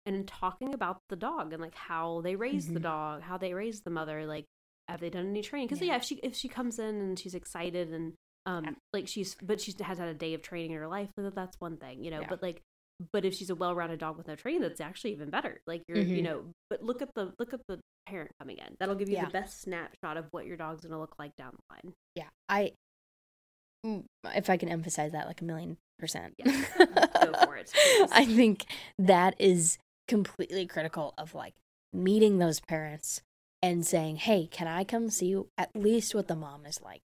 and 0.07 0.27
talking 0.27 0.73
about 0.73 0.99
the 1.11 1.17
dog 1.17 1.53
and 1.53 1.61
like 1.63 1.75
how 1.75 2.23
they 2.23 2.35
raised 2.35 2.73
the 2.73 2.81
Mhm. 2.81 2.83
dog 2.85 3.21
how 3.23 3.37
they 3.37 3.53
raised 3.53 3.85
the 3.85 3.91
mother 3.91 4.25
like 4.27 4.47
have 4.89 5.01
they 5.01 5.11
done 5.11 5.27
any 5.29 5.43
training 5.43 5.69
because 5.69 5.81
yeah. 5.83 5.89
Yeah. 5.89 5.97
if 5.97 6.03
she 6.05 6.15
if 6.17 6.35
she 6.35 6.49
comes 6.49 6.79
in 6.79 6.95
and 6.97 7.19
she's 7.19 7.35
excited 7.35 7.93
and 7.93 8.15
um 8.47 8.65
Yeah. 8.65 8.73
like 8.95 9.07
she's 9.07 9.35
but 9.43 9.61
she 9.61 9.75
has 9.83 9.99
had 9.99 10.09
a 10.09 10.15
day 10.15 10.33
of 10.33 10.41
training 10.43 10.71
in 10.73 10.79
her 10.79 10.89
life 10.89 11.11
that's 11.17 11.61
one 11.61 11.77
thing 11.77 12.03
you 12.03 12.11
know 12.11 12.23
but 12.29 12.43
like 12.43 12.63
but 13.13 13.25
if 13.25 13.35
she's 13.35 13.51
a 13.51 13.55
well-rounded 13.55 13.99
dog 13.99 14.17
with 14.17 14.29
no 14.29 14.35
training 14.37 14.61
that's 14.63 14.81
actually 14.81 15.13
even 15.13 15.31
better 15.31 15.61
like 15.67 15.83
you're 15.89 15.99
you 15.99 16.21
Mhm. 16.21 16.25
know 16.25 16.45
but 16.71 16.83
look 16.83 17.03
at 17.03 17.09
the 17.15 17.33
look 17.39 17.53
at 17.55 17.61
the 17.69 17.81
parent 18.07 18.31
coming 18.41 18.59
in 18.59 18.77
that'll 18.79 18.95
give 18.95 19.09
you 19.09 19.17
Yeah. 19.17 19.27
the 19.27 19.31
best 19.33 19.61
snapshot 19.63 20.17
of 20.17 20.27
what 20.33 20.47
your 20.47 20.57
dog's 20.57 20.81
going 20.83 20.93
to 20.93 20.99
look 20.99 21.15
like 21.19 21.35
down 21.37 21.53
the 21.57 21.75
line 21.75 21.95
yeah 22.15 22.29
i 22.49 22.73
mm, 23.87 24.05
if 24.35 24.51
i 24.51 24.57
can 24.57 24.69
emphasize 24.69 25.13
that 25.13 25.27
like 25.27 25.41
a 25.41 25.45
million 25.45 25.77
percent 25.99 26.35
Yes. 26.39 26.67
Go 26.79 27.33
for 27.45 27.57
it, 27.57 27.73
please. 27.73 28.11
i 28.13 28.25
think 28.25 28.67
that 28.99 29.35
is 29.39 29.79
completely 30.09 30.67
critical 30.67 31.15
of 31.17 31.35
like 31.35 31.55
meeting 31.93 32.39
those 32.39 32.59
parents 32.61 33.23
and 33.63 33.87
saying 33.87 34.17
hey 34.17 34.47
can 34.51 34.67
i 34.67 34.83
come 34.85 35.09
see 35.11 35.27
you 35.27 35.49
at 35.57 35.71
least 35.77 36.15
what 36.15 36.27
the 36.29 36.35
mom 36.35 36.67
is 36.67 36.81
like 36.83 37.03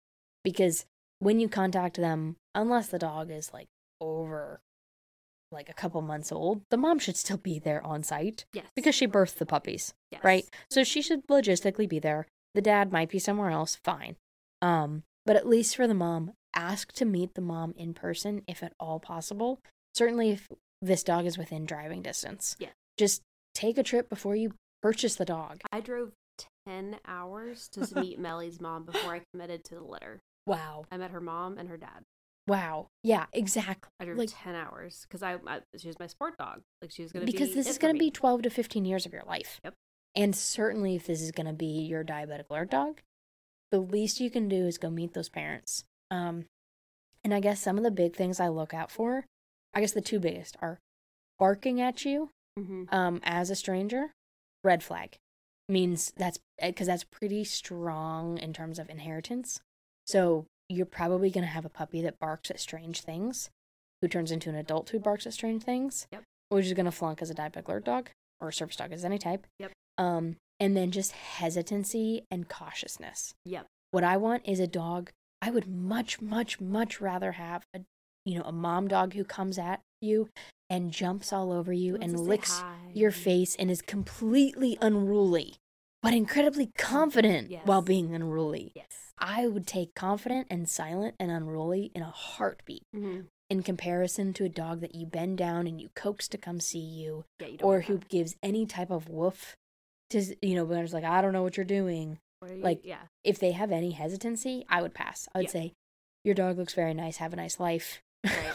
because 0.44 0.86
when 1.20 1.40
you 1.40 1.48
contact 1.48 1.96
them 1.98 2.36
unless 2.54 2.88
the 2.88 3.00
dog 3.00 3.32
is 3.32 3.52
like 3.54 3.68
over 4.02 4.60
like 5.52 5.70
a 5.70 5.74
couple 5.74 6.02
months 6.02 6.32
old 6.32 6.62
the 6.70 6.78
mom 6.78 6.98
should 6.98 7.18
still 7.18 7.38
be 7.38 7.60
there 7.60 7.86
on 7.86 8.04
site 8.04 8.46
yes 8.54 8.66
because 8.76 8.96
she 8.96 9.08
birthed 9.08 9.36
the 9.36 9.46
puppies 9.46 9.94
yes. 10.12 10.24
right? 10.24 10.46
So 10.70 10.84
she 10.84 11.02
should 11.02 11.28
logistically 11.28 11.88
be 11.88 12.00
there. 12.00 12.28
The 12.54 12.62
dad 12.62 12.92
might 12.92 13.10
be 13.10 13.20
somewhere 13.20 13.50
else, 13.50 13.78
fine. 13.84 14.18
Um, 14.62 15.04
but 15.26 15.36
at 15.36 15.48
least 15.48 15.76
for 15.76 15.88
the 15.88 15.94
mom, 15.94 16.34
ask 16.56 16.92
to 16.94 17.06
meet 17.06 17.34
the 17.34 17.42
mom 17.42 17.74
in 17.78 17.94
person 17.94 18.44
if 18.48 18.62
at 18.62 18.74
all 18.80 19.00
possible. 19.00 19.60
Certainly 19.96 20.32
if 20.32 20.48
this 20.82 21.04
dog 21.04 21.26
is 21.26 21.38
within 21.38 21.66
driving 21.66 22.02
distance. 22.02 22.56
Yeah. 22.60 22.70
Just 22.98 23.22
take 23.54 23.78
a 23.78 23.84
trip 23.84 24.10
before 24.10 24.36
you 24.36 24.54
purchase 24.82 25.16
the 25.16 25.26
dog. 25.26 25.62
I 25.72 25.80
drove 25.80 26.12
10 26.68 26.98
hours 27.08 27.70
to 27.70 27.88
meet 28.00 28.20
Melly's 28.20 28.60
mom 28.60 28.84
before 28.84 29.16
I 29.16 29.22
committed 29.32 29.64
to 29.66 29.76
the 29.76 29.84
litter. 29.84 30.20
Wow. 30.46 30.86
I 30.92 30.98
met 30.98 31.12
her 31.12 31.22
mom 31.22 31.58
and 31.58 31.70
her 31.70 31.78
dad. 31.78 32.04
Wow. 32.52 32.88
Yeah, 33.02 33.28
exactly. 33.32 33.90
I 34.00 34.04
drove 34.06 34.18
Like 34.18 34.30
10 34.34 34.56
hours 34.56 35.06
because 35.08 35.24
I, 35.24 35.38
I 35.48 35.62
she 35.78 35.88
was 35.88 35.98
my 36.00 36.08
sport 36.08 36.38
dog. 36.38 36.62
Like 36.82 36.92
she 36.92 37.02
was 37.02 37.14
gonna 37.14 37.26
because 37.26 37.50
be 37.50 37.56
this 37.56 37.68
is 37.70 37.78
going 37.78 37.96
to 37.96 38.00
be 38.00 38.12
12 38.12 38.42
to 38.42 38.50
15 38.50 38.84
years 38.84 39.06
of 39.06 39.14
your 39.14 39.24
life. 39.26 39.62
Yep. 39.64 39.74
And 40.16 40.36
certainly 40.36 40.98
if 40.98 41.08
this 41.08 41.22
is 41.22 41.32
going 41.32 41.46
to 41.48 41.54
be 41.54 41.66
your 41.84 42.04
diabetic 42.04 42.50
alert 42.50 42.70
dog, 42.72 43.00
the 43.72 43.80
least 43.80 44.20
you 44.20 44.30
can 44.30 44.50
do 44.50 44.68
is 44.68 44.78
go 44.78 44.90
meet 44.90 45.14
those 45.14 45.30
parents. 45.30 45.86
Um 46.10 46.46
and 47.24 47.34
I 47.34 47.40
guess 47.40 47.62
some 47.62 47.78
of 47.78 47.84
the 47.84 47.92
big 47.92 48.16
things 48.16 48.40
I 48.40 48.50
look 48.50 48.74
out 48.74 48.92
for, 48.92 49.26
I 49.74 49.80
guess 49.80 49.94
the 49.94 50.02
two 50.02 50.20
biggest 50.20 50.58
are 50.62 50.80
barking 51.40 51.80
at 51.80 52.04
you 52.04 52.32
Mhm. 52.60 52.92
um 52.92 53.22
as 53.24 53.50
a 53.50 53.56
stranger, 53.56 54.12
red 54.62 54.84
flag. 54.84 55.16
Means 55.70 56.12
that's 56.18 56.40
because 56.62 56.88
that's 56.88 57.06
pretty 57.06 57.46
strong 57.46 58.38
in 58.38 58.52
terms 58.52 58.78
of 58.78 58.90
inheritance. 58.90 59.62
So 60.06 60.48
you're 60.72 60.86
probably 60.86 61.30
going 61.30 61.44
to 61.44 61.50
have 61.52 61.66
a 61.66 61.70
puppy 61.70 62.02
that 62.02 62.20
barks 62.20 62.50
at 62.50 62.60
strange 62.60 63.02
things, 63.02 63.50
who 64.02 64.08
turns 64.08 64.32
into 64.32 64.50
an 64.50 64.56
adult 64.56 64.90
who 64.90 65.00
barks 65.00 65.28
at 65.28 65.34
strange 65.34 65.64
things, 65.64 66.08
Yep. 66.12 66.24
which 66.50 66.66
is 66.66 66.74
going 66.74 66.86
to 66.86 66.92
flunk 66.92 67.22
as 67.22 67.30
a 67.30 67.36
diabetic 67.36 67.68
alert 67.68 67.86
dog 67.86 68.10
or 68.40 68.50
a 68.50 68.54
service 68.54 68.76
dog 68.76 68.92
as 68.92 69.06
any 69.06 69.18
type. 69.18 69.46
Yep. 69.60 69.72
Um, 69.98 70.36
and 70.60 70.76
then 70.78 70.92
just 70.92 71.12
hesitancy 71.12 72.24
and 72.32 72.48
cautiousness. 72.48 73.34
Yep. 73.46 73.66
What 73.92 74.04
I 74.04 74.18
want 74.18 74.48
is 74.48 74.60
a 74.60 74.68
dog. 74.68 75.10
I 75.42 75.50
would 75.52 75.68
much, 75.68 76.22
much, 76.22 76.62
much 76.62 77.02
rather 77.02 77.34
have 77.34 77.64
a, 77.76 77.82
you 78.26 78.38
know, 78.38 78.46
a 78.46 78.52
mom 78.52 78.88
dog 78.88 79.14
who 79.14 79.24
comes 79.24 79.58
at 79.58 79.82
you 80.02 80.30
and 80.70 80.92
jumps 80.92 81.34
all 81.34 81.52
over 81.52 81.74
you 81.74 81.98
and 81.98 82.20
licks 82.20 82.64
your 82.94 83.12
face 83.12 83.56
and 83.56 83.70
is 83.70 83.82
completely 83.82 84.78
unruly, 84.82 85.56
but 86.02 86.14
incredibly 86.14 86.68
confident 86.78 87.52
while 87.66 87.82
being 87.82 88.14
unruly. 88.14 88.72
Yes. 88.76 89.14
I 89.18 89.48
would 89.48 89.68
take 89.68 89.94
confident 89.94 90.48
and 90.50 90.68
silent 90.68 91.16
and 91.20 91.30
unruly 91.30 91.92
in 91.94 92.02
a 92.02 92.10
heartbeat 92.10 92.84
Mhm. 92.96 93.28
in 93.50 93.62
comparison 93.64 94.34
to 94.34 94.46
a 94.46 94.50
dog 94.50 94.80
that 94.82 94.96
you 94.96 95.06
bend 95.06 95.38
down 95.38 95.68
and 95.68 95.80
you 95.80 95.90
coax 95.96 96.28
to 96.30 96.38
come 96.38 96.60
see 96.60 96.80
you 96.80 97.26
Yeah, 97.40 97.48
you 97.48 97.58
or 97.62 97.82
who 97.82 97.98
that. 97.98 98.10
gives 98.10 98.36
any 98.42 98.66
type 98.66 98.90
of 98.90 99.10
woof 99.10 99.56
to, 100.10 100.36
you 100.42 100.56
know, 100.56 100.64
when 100.66 100.84
it's 100.84 100.94
like, 100.94 101.04
I 101.04 101.22
don't 101.22 101.34
know 101.34 101.44
what 101.44 101.56
you're 101.58 101.66
doing. 101.66 102.18
You- 102.44 102.56
like, 102.56 102.82
yeah. 102.84 103.04
If 103.24 103.38
they 103.38 103.52
have 103.52 103.72
any 103.72 103.92
hesitancy, 103.92 104.66
I 104.68 104.82
would 104.82 104.96
pass. 104.96 105.30
I 105.36 105.40
would 105.40 105.46
Yeah. 105.48 105.52
say, 105.52 105.74
Your 106.24 106.36
dog 106.36 106.58
looks 106.60 106.76
very 106.76 106.94
nice. 106.94 107.18
Have 107.18 107.34
a 107.34 107.36
nice 107.36 107.60
life. 107.60 108.00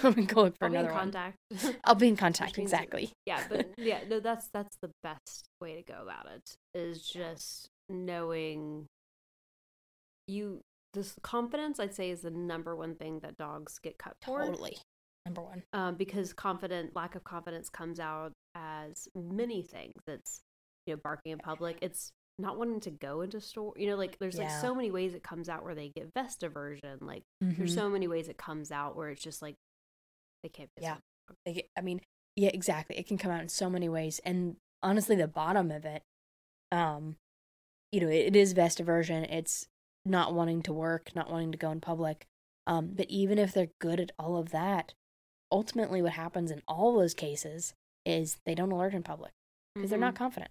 I'm 0.09 0.15
gonna 0.15 0.27
go 0.27 0.43
look 0.45 0.57
for 0.59 0.65
I'll 0.67 0.71
be 0.71 0.77
in 0.77 0.81
another 0.85 0.95
one. 0.95 1.13
contact. 1.13 1.37
I'll 1.85 1.95
be 1.95 2.09
in 2.09 2.17
contact. 2.17 2.59
Exactly. 2.59 3.11
yeah, 3.27 3.45
but 3.49 3.69
yeah, 3.79 4.01
no, 4.09 4.21
that's 4.21 4.49
that's 4.53 4.77
the 4.83 4.91
best 5.03 5.47
way 5.61 5.75
to 5.77 5.83
go 5.83 6.01
about 6.03 6.27
it. 6.35 6.55
Is 6.75 7.03
just 7.03 7.69
knowing 7.89 8.87
you. 10.27 10.61
This 10.95 11.15
confidence, 11.23 11.79
I'd 11.79 11.95
say, 11.95 12.09
is 12.11 12.23
the 12.23 12.31
number 12.31 12.75
one 12.75 12.95
thing 12.95 13.19
that 13.21 13.37
dogs 13.37 13.79
get 13.83 13.99
cut 13.99 14.15
for. 14.23 14.47
Totally. 14.47 14.79
Number 15.27 15.43
one. 15.43 15.63
um, 15.75 15.97
because 15.97 16.33
confident 16.33 16.95
lack 16.97 17.17
of 17.17 17.25
confidence 17.25 17.69
comes 17.69 18.01
out 18.01 18.33
as 18.55 19.07
many 19.15 19.61
things. 19.63 19.93
It's 20.07 20.41
you 20.87 20.95
know 20.95 21.01
barking 21.05 21.33
in 21.33 21.39
public. 21.39 21.77
It's 21.83 22.13
not 22.39 22.57
wanting 22.57 22.81
to 22.81 22.91
go 22.91 23.21
into 23.23 23.41
store. 23.43 23.75
You 23.77 23.89
know, 23.91 23.97
like 23.97 24.17
there's 24.19 24.39
like 24.39 24.51
so 24.51 24.75
many 24.75 24.91
ways 24.91 25.13
it 25.15 25.23
comes 25.23 25.51
out 25.51 25.65
where 25.65 25.75
they 25.75 25.91
get 25.95 26.09
vest 26.15 26.43
aversion. 26.43 26.99
Like 27.03 27.23
there's 27.43 27.73
Mhm. 27.73 27.75
so 27.75 27.89
many 27.91 28.09
ways 28.09 28.29
it 28.29 28.39
comes 28.39 28.71
out 28.71 28.97
where 28.97 29.11
it's 29.11 29.23
just 29.23 29.43
like 29.43 29.55
they 30.47 30.59
can't. 30.59 30.71
piss 30.77 30.83
Yeah. 30.85 30.93
on 30.95 31.01
the 31.27 31.35
dog. 31.35 31.57
Like, 31.57 31.71
I 31.77 31.81
mean, 31.81 32.01
yeah, 32.37 32.51
exactly. 32.53 32.97
It 32.99 33.07
can 33.07 33.19
come 33.19 33.31
out 33.33 33.41
in 33.43 33.49
so 33.49 33.69
many 33.71 33.89
ways, 33.89 34.21
and 34.25 34.57
honestly, 34.83 35.17
the 35.17 35.27
bottom 35.29 35.71
of 35.71 35.85
it, 35.85 36.03
um, 36.73 37.17
you 37.93 38.01
know, 38.01 38.09
it, 38.09 38.27
it 38.27 38.37
is 38.37 38.53
vest 38.53 38.81
aversion. 38.81 39.25
It's 39.25 39.67
not 40.05 40.35
wanting 40.35 40.63
to 40.63 40.73
work, 40.73 41.15
not 41.15 41.31
wanting 41.31 41.53
to 41.53 41.59
go 41.59 41.71
in 41.71 41.81
public. 41.81 42.27
Um, 42.67 42.91
but 42.95 43.07
even 43.09 43.39
if 43.39 43.53
they're 43.53 43.69
good 43.81 44.01
at 44.01 44.11
all 44.19 44.37
of 44.37 44.51
that, 44.51 44.93
ultimately, 45.53 46.03
what 46.03 46.13
happens 46.13 46.51
in 46.51 46.63
all 46.69 46.97
those 46.97 47.15
cases 47.15 47.75
is 48.05 48.39
they 48.45 48.55
don't 48.55 48.73
alert 48.73 48.93
in 48.95 49.03
public 49.03 49.33
because 49.75 49.91
they're 49.91 49.99
not 49.99 50.15
Mhm. 50.15 50.19
confident. 50.19 50.51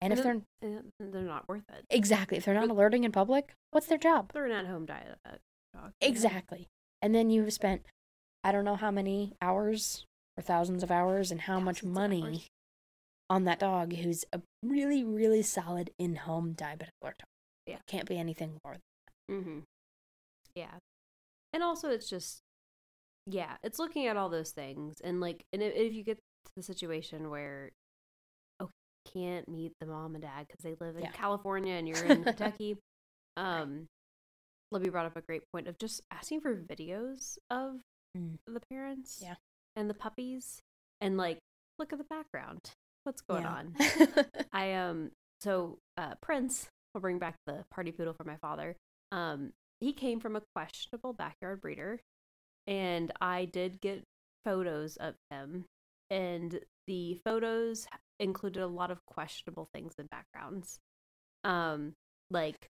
And 0.00 0.12
if 0.12 0.22
they're 0.22 0.42
And 0.60 0.92
they're 1.00 1.22
not 1.22 1.48
worth 1.48 1.64
it. 1.70 1.86
exactly 1.90 2.36
if 2.36 2.44
they're 2.44 2.54
not 2.54 2.68
alerting 2.68 3.04
in 3.04 3.12
public, 3.12 3.54
what's 3.70 3.86
their 3.86 3.96
job? 3.98 4.32
They're 4.32 4.44
an 4.46 4.52
at-home 4.52 4.84
diet 4.86 5.18
dog. 5.24 5.38
you 5.74 5.80
know? 5.80 5.90
Exactly. 6.02 6.68
And 7.02 7.14
then 7.14 7.30
you've 7.30 7.52
spent 7.52 7.86
I 8.46 8.52
don't 8.52 8.64
know 8.64 8.76
how 8.76 8.92
many 8.92 9.32
hours 9.42 10.04
or 10.36 10.42
thousands 10.42 10.82
of 10.84 10.90
hours 10.92 11.32
and 11.32 11.40
how 11.40 11.58
much 11.58 11.80
Thousands 11.80 11.90
of 11.96 12.02
money 12.02 12.44
on 13.28 13.42
that 13.44 13.58
dog 13.58 13.92
who's 13.92 14.24
a 14.32 14.40
really, 14.62 15.02
really 15.02 15.42
solid 15.42 15.90
in 15.98 16.14
home 16.14 16.54
diabetic 16.54 16.90
alert 17.02 17.18
dog. 17.18 17.26
Yeah. 17.66 17.78
Can't 17.88 18.08
be 18.08 18.16
anything 18.18 18.58
more. 18.64 18.74
than 18.74 18.80
that. 19.28 19.34
Mm-hmm. 19.34 19.58
Yeah. 20.54 20.74
And 21.52 21.64
also, 21.64 21.90
it's 21.90 22.08
just, 22.08 22.38
yeah, 23.26 23.56
it's 23.64 23.80
looking 23.80 24.06
at 24.06 24.16
all 24.16 24.28
those 24.28 24.52
things. 24.52 25.00
And 25.02 25.20
like, 25.20 25.42
and 25.52 25.60
if, 25.60 25.74
if 25.74 25.92
you 25.92 26.04
get 26.04 26.16
to 26.18 26.52
the 26.56 26.62
situation 26.62 27.30
where, 27.30 27.70
okay, 28.62 28.70
can't 29.12 29.48
meet 29.48 29.72
the 29.80 29.86
mom 29.86 30.14
and 30.14 30.22
dad 30.22 30.46
because 30.46 30.62
they 30.62 30.76
live 30.84 30.96
in 30.96 31.02
Yeah. 31.02 31.10
California 31.10 31.74
and 31.74 31.88
you're 31.88 32.04
in 32.04 32.22
Kentucky, 32.24 32.76
um, 33.36 33.86
Libby 34.70 34.90
brought 34.90 35.06
up 35.06 35.16
a 35.16 35.20
great 35.22 35.42
point 35.52 35.66
of 35.66 35.78
just 35.78 36.00
asking 36.12 36.42
for 36.42 36.54
videos 36.54 37.38
of 37.50 37.80
Mm. 38.16 38.38
the 38.46 38.60
parents 38.70 39.20
Yeah. 39.22 39.34
and 39.74 39.88
the 39.90 39.94
puppies 39.94 40.62
and 41.00 41.16
like, 41.16 41.38
look 41.78 41.92
at 41.92 41.98
the 41.98 42.04
background. 42.04 42.60
What's 43.04 43.20
going 43.20 43.42
Yeah. 43.44 43.52
on? 43.52 43.74
I 44.52 44.72
um 44.74 45.10
so 45.40 45.78
uh 45.96 46.14
Prince, 46.22 46.68
I'll 46.94 47.00
bring 47.00 47.18
back 47.18 47.36
the 47.46 47.64
party 47.70 47.92
poodle 47.92 48.14
for 48.14 48.24
my 48.24 48.36
father. 48.36 48.76
Um 49.12 49.52
he 49.80 49.92
came 49.92 50.20
from 50.20 50.34
a 50.36 50.42
questionable 50.54 51.12
backyard 51.12 51.60
breeder 51.60 52.00
and 52.66 53.12
I 53.20 53.44
did 53.44 53.80
get 53.80 54.02
photos 54.44 54.96
of 54.96 55.14
him 55.30 55.66
and 56.10 56.60
the 56.86 57.20
photos 57.24 57.86
included 58.18 58.62
a 58.62 58.66
lot 58.66 58.90
of 58.90 59.04
questionable 59.06 59.68
things 59.74 59.92
in 59.98 60.06
backgrounds. 60.06 60.78
Um 61.44 61.92
like 62.30 62.68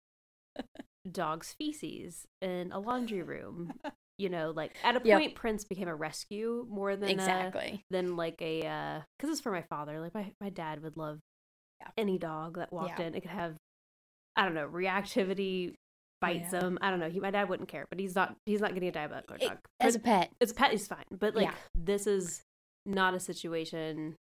dog's 1.10 1.54
feces 1.58 2.26
in 2.42 2.72
a 2.72 2.80
laundry 2.80 3.24
room. 3.24 3.74
You 4.20 4.28
know, 4.30 4.52
like 4.54 4.76
at 4.84 4.98
a 4.98 5.02
Yep. 5.04 5.18
point 5.18 5.36
Prince 5.36 5.64
became 5.64 5.88
a 5.88 5.96
rescue 5.96 6.68
more 6.70 6.96
than 6.98 7.10
a, 7.10 7.14
exactly. 7.14 7.84
than 7.90 8.18
like 8.18 8.42
a 8.42 8.68
uh 8.68 9.02
because 9.18 9.32
it's 9.32 9.42
for 9.42 9.52
my 9.52 9.62
father 9.64 10.00
like 10.02 10.14
my, 10.14 10.34
my 10.42 10.50
dad 10.50 10.84
would 10.84 10.98
love 10.98 11.20
Yeah. 11.80 11.88
any 11.98 12.18
dog 12.18 12.58
that 12.58 12.74
walked 12.74 13.00
Yeah. 13.00 13.06
in 13.08 13.16
it 13.16 13.22
could 13.22 13.32
have 13.32 13.56
i 14.36 14.44
don't 14.44 14.54
know 14.56 14.68
reactivity 14.68 15.74
bites 16.20 16.52
Yeah. 16.52 16.66
him 16.66 16.78
i 16.82 16.90
don't 16.90 17.00
know 17.00 17.10
he, 17.10 17.22
my 17.22 17.32
dad 17.32 17.48
wouldn't 17.48 17.70
care 17.70 17.86
but 17.90 17.98
he's 17.98 18.14
not 18.14 18.36
he's 18.46 18.60
not 18.60 18.74
getting 18.74 18.90
a 18.90 18.92
diabetic 18.92 19.28
dog 19.40 19.58
As 19.80 19.96
a 19.96 20.00
pet. 20.00 20.30
it's 20.42 20.52
a 20.52 20.56
pet 20.56 20.74
is 20.74 20.86
fine 20.86 21.06
but 21.10 21.34
like 21.34 21.54
this 21.76 22.06
is 22.06 22.42
not 22.86 23.14
a 23.14 23.20
situation 23.22 24.16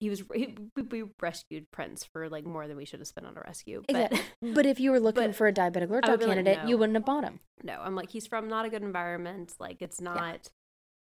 he 0.00 0.10
was 0.10 0.22
he, 0.34 0.54
we, 0.90 1.04
rescued 1.22 1.70
prince 1.72 2.04
for 2.04 2.28
like 2.28 2.44
more 2.44 2.66
than 2.68 2.76
we 2.76 2.84
should 2.84 3.00
have 3.00 3.08
spent 3.08 3.26
on 3.26 3.36
a 3.36 3.40
rescue 3.40 3.82
but 3.88 4.12
Exactly. 4.12 4.20
But 4.54 4.66
if 4.66 4.78
you 4.80 4.90
were 4.90 5.00
looking 5.00 5.32
for 5.32 5.46
a 5.46 5.52
diabetic 5.52 5.88
alert 5.88 6.04
dog 6.04 6.18
be 6.20 6.26
like, 6.26 6.36
candidate, 6.36 6.68
you 6.68 6.76
wouldn't 6.78 6.96
have 6.96 7.04
bought 7.06 7.24
him. 7.24 7.40
no 7.62 7.80
i'm 7.82 7.94
like 7.94 8.10
he's 8.10 8.26
from 8.26 8.48
not 8.48 8.64
a 8.66 8.68
good 8.68 8.82
environment 8.82 9.54
like 9.58 9.78
it's 9.80 10.00
not 10.00 10.48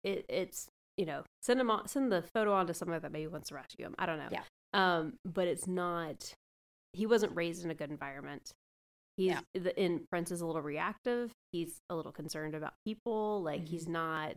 it, 0.04 0.24
it's 0.28 0.68
you 0.96 1.04
know 1.06 1.22
send 1.42 1.60
him 1.60 1.70
on 1.70 1.86
send 1.88 2.10
the 2.10 2.22
photo 2.22 2.52
on 2.54 2.66
to 2.66 2.74
someone 2.74 3.00
that 3.02 3.12
maybe 3.12 3.26
wants 3.26 3.48
to 3.50 3.54
rescue 3.54 3.84
him 3.84 3.94
i 3.98 4.06
don't 4.06 4.18
know 4.18 4.28
Yeah. 4.30 4.42
um 4.74 5.14
but 5.24 5.46
it's 5.48 5.66
not 5.66 6.32
he 6.94 7.04
wasn't 7.06 7.36
raised 7.36 7.64
in 7.64 7.70
a 7.70 7.74
good 7.74 7.90
environment 7.90 8.50
he's 9.16 9.32
Yeah. 9.32 9.40
the 9.54 9.78
in 9.80 10.06
prince 10.10 10.30
is 10.30 10.40
a 10.40 10.46
little 10.46 10.62
reactive 10.62 11.30
he's 11.52 11.78
a 11.90 11.94
little 11.96 12.12
concerned 12.12 12.54
about 12.54 12.72
people 12.86 13.42
like 13.42 13.60
Mm-hmm. 13.62 13.70
he's 13.70 13.86
not 13.88 14.36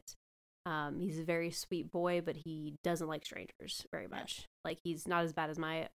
um 0.65 0.99
he's 0.99 1.17
a 1.19 1.23
very 1.23 1.49
sweet 1.49 1.91
boy 1.91 2.21
but 2.21 2.35
he 2.35 2.75
doesn't 2.83 3.07
like 3.07 3.25
strangers 3.25 3.85
very 3.91 4.03
Yeah. 4.11 4.17
much 4.19 4.45
like 4.63 4.79
he's 4.83 5.07
not 5.07 5.23
as 5.23 5.33
bad 5.33 5.49
as 5.49 5.57
my 5.57 5.89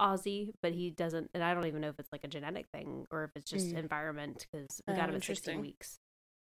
Aussie, 0.00 0.52
but 0.62 0.72
he 0.74 0.90
doesn't, 0.90 1.30
and 1.32 1.42
I 1.42 1.54
don't 1.54 1.64
even 1.64 1.80
know 1.80 1.88
if 1.88 1.98
it's 1.98 2.12
like 2.12 2.22
a 2.22 2.28
genetic 2.28 2.66
thing 2.70 3.06
or 3.10 3.24
if 3.24 3.30
it's 3.34 3.50
just 3.50 3.68
Mm. 3.74 3.78
environment 3.78 4.46
because 4.52 4.82
we 4.86 4.92
Oh, 4.92 4.96
got 4.96 5.08
him 5.08 5.14
at 5.14 5.24
16 5.24 5.54
interesting. 5.54 5.60
weeks 5.62 5.98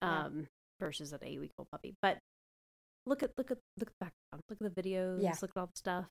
Yeah. 0.03 0.25
um, 0.25 0.47
versus 0.79 1.11
an 1.13 1.19
eight 1.23 1.39
week 1.39 1.53
old 1.57 1.67
puppy. 1.71 1.95
But 1.99 2.19
look 3.07 3.23
at 3.23 3.31
look 3.39 3.49
at 3.49 3.57
look 3.77 3.89
at 3.89 3.93
the 3.99 4.05
background, 4.05 4.43
look 4.49 4.61
at 4.61 4.75
the 4.75 4.81
videos, 4.83 5.23
Yeah. 5.23 5.33
look 5.41 5.49
at 5.55 5.59
all 5.59 5.65
the 5.65 5.71
stuff. 5.75 6.05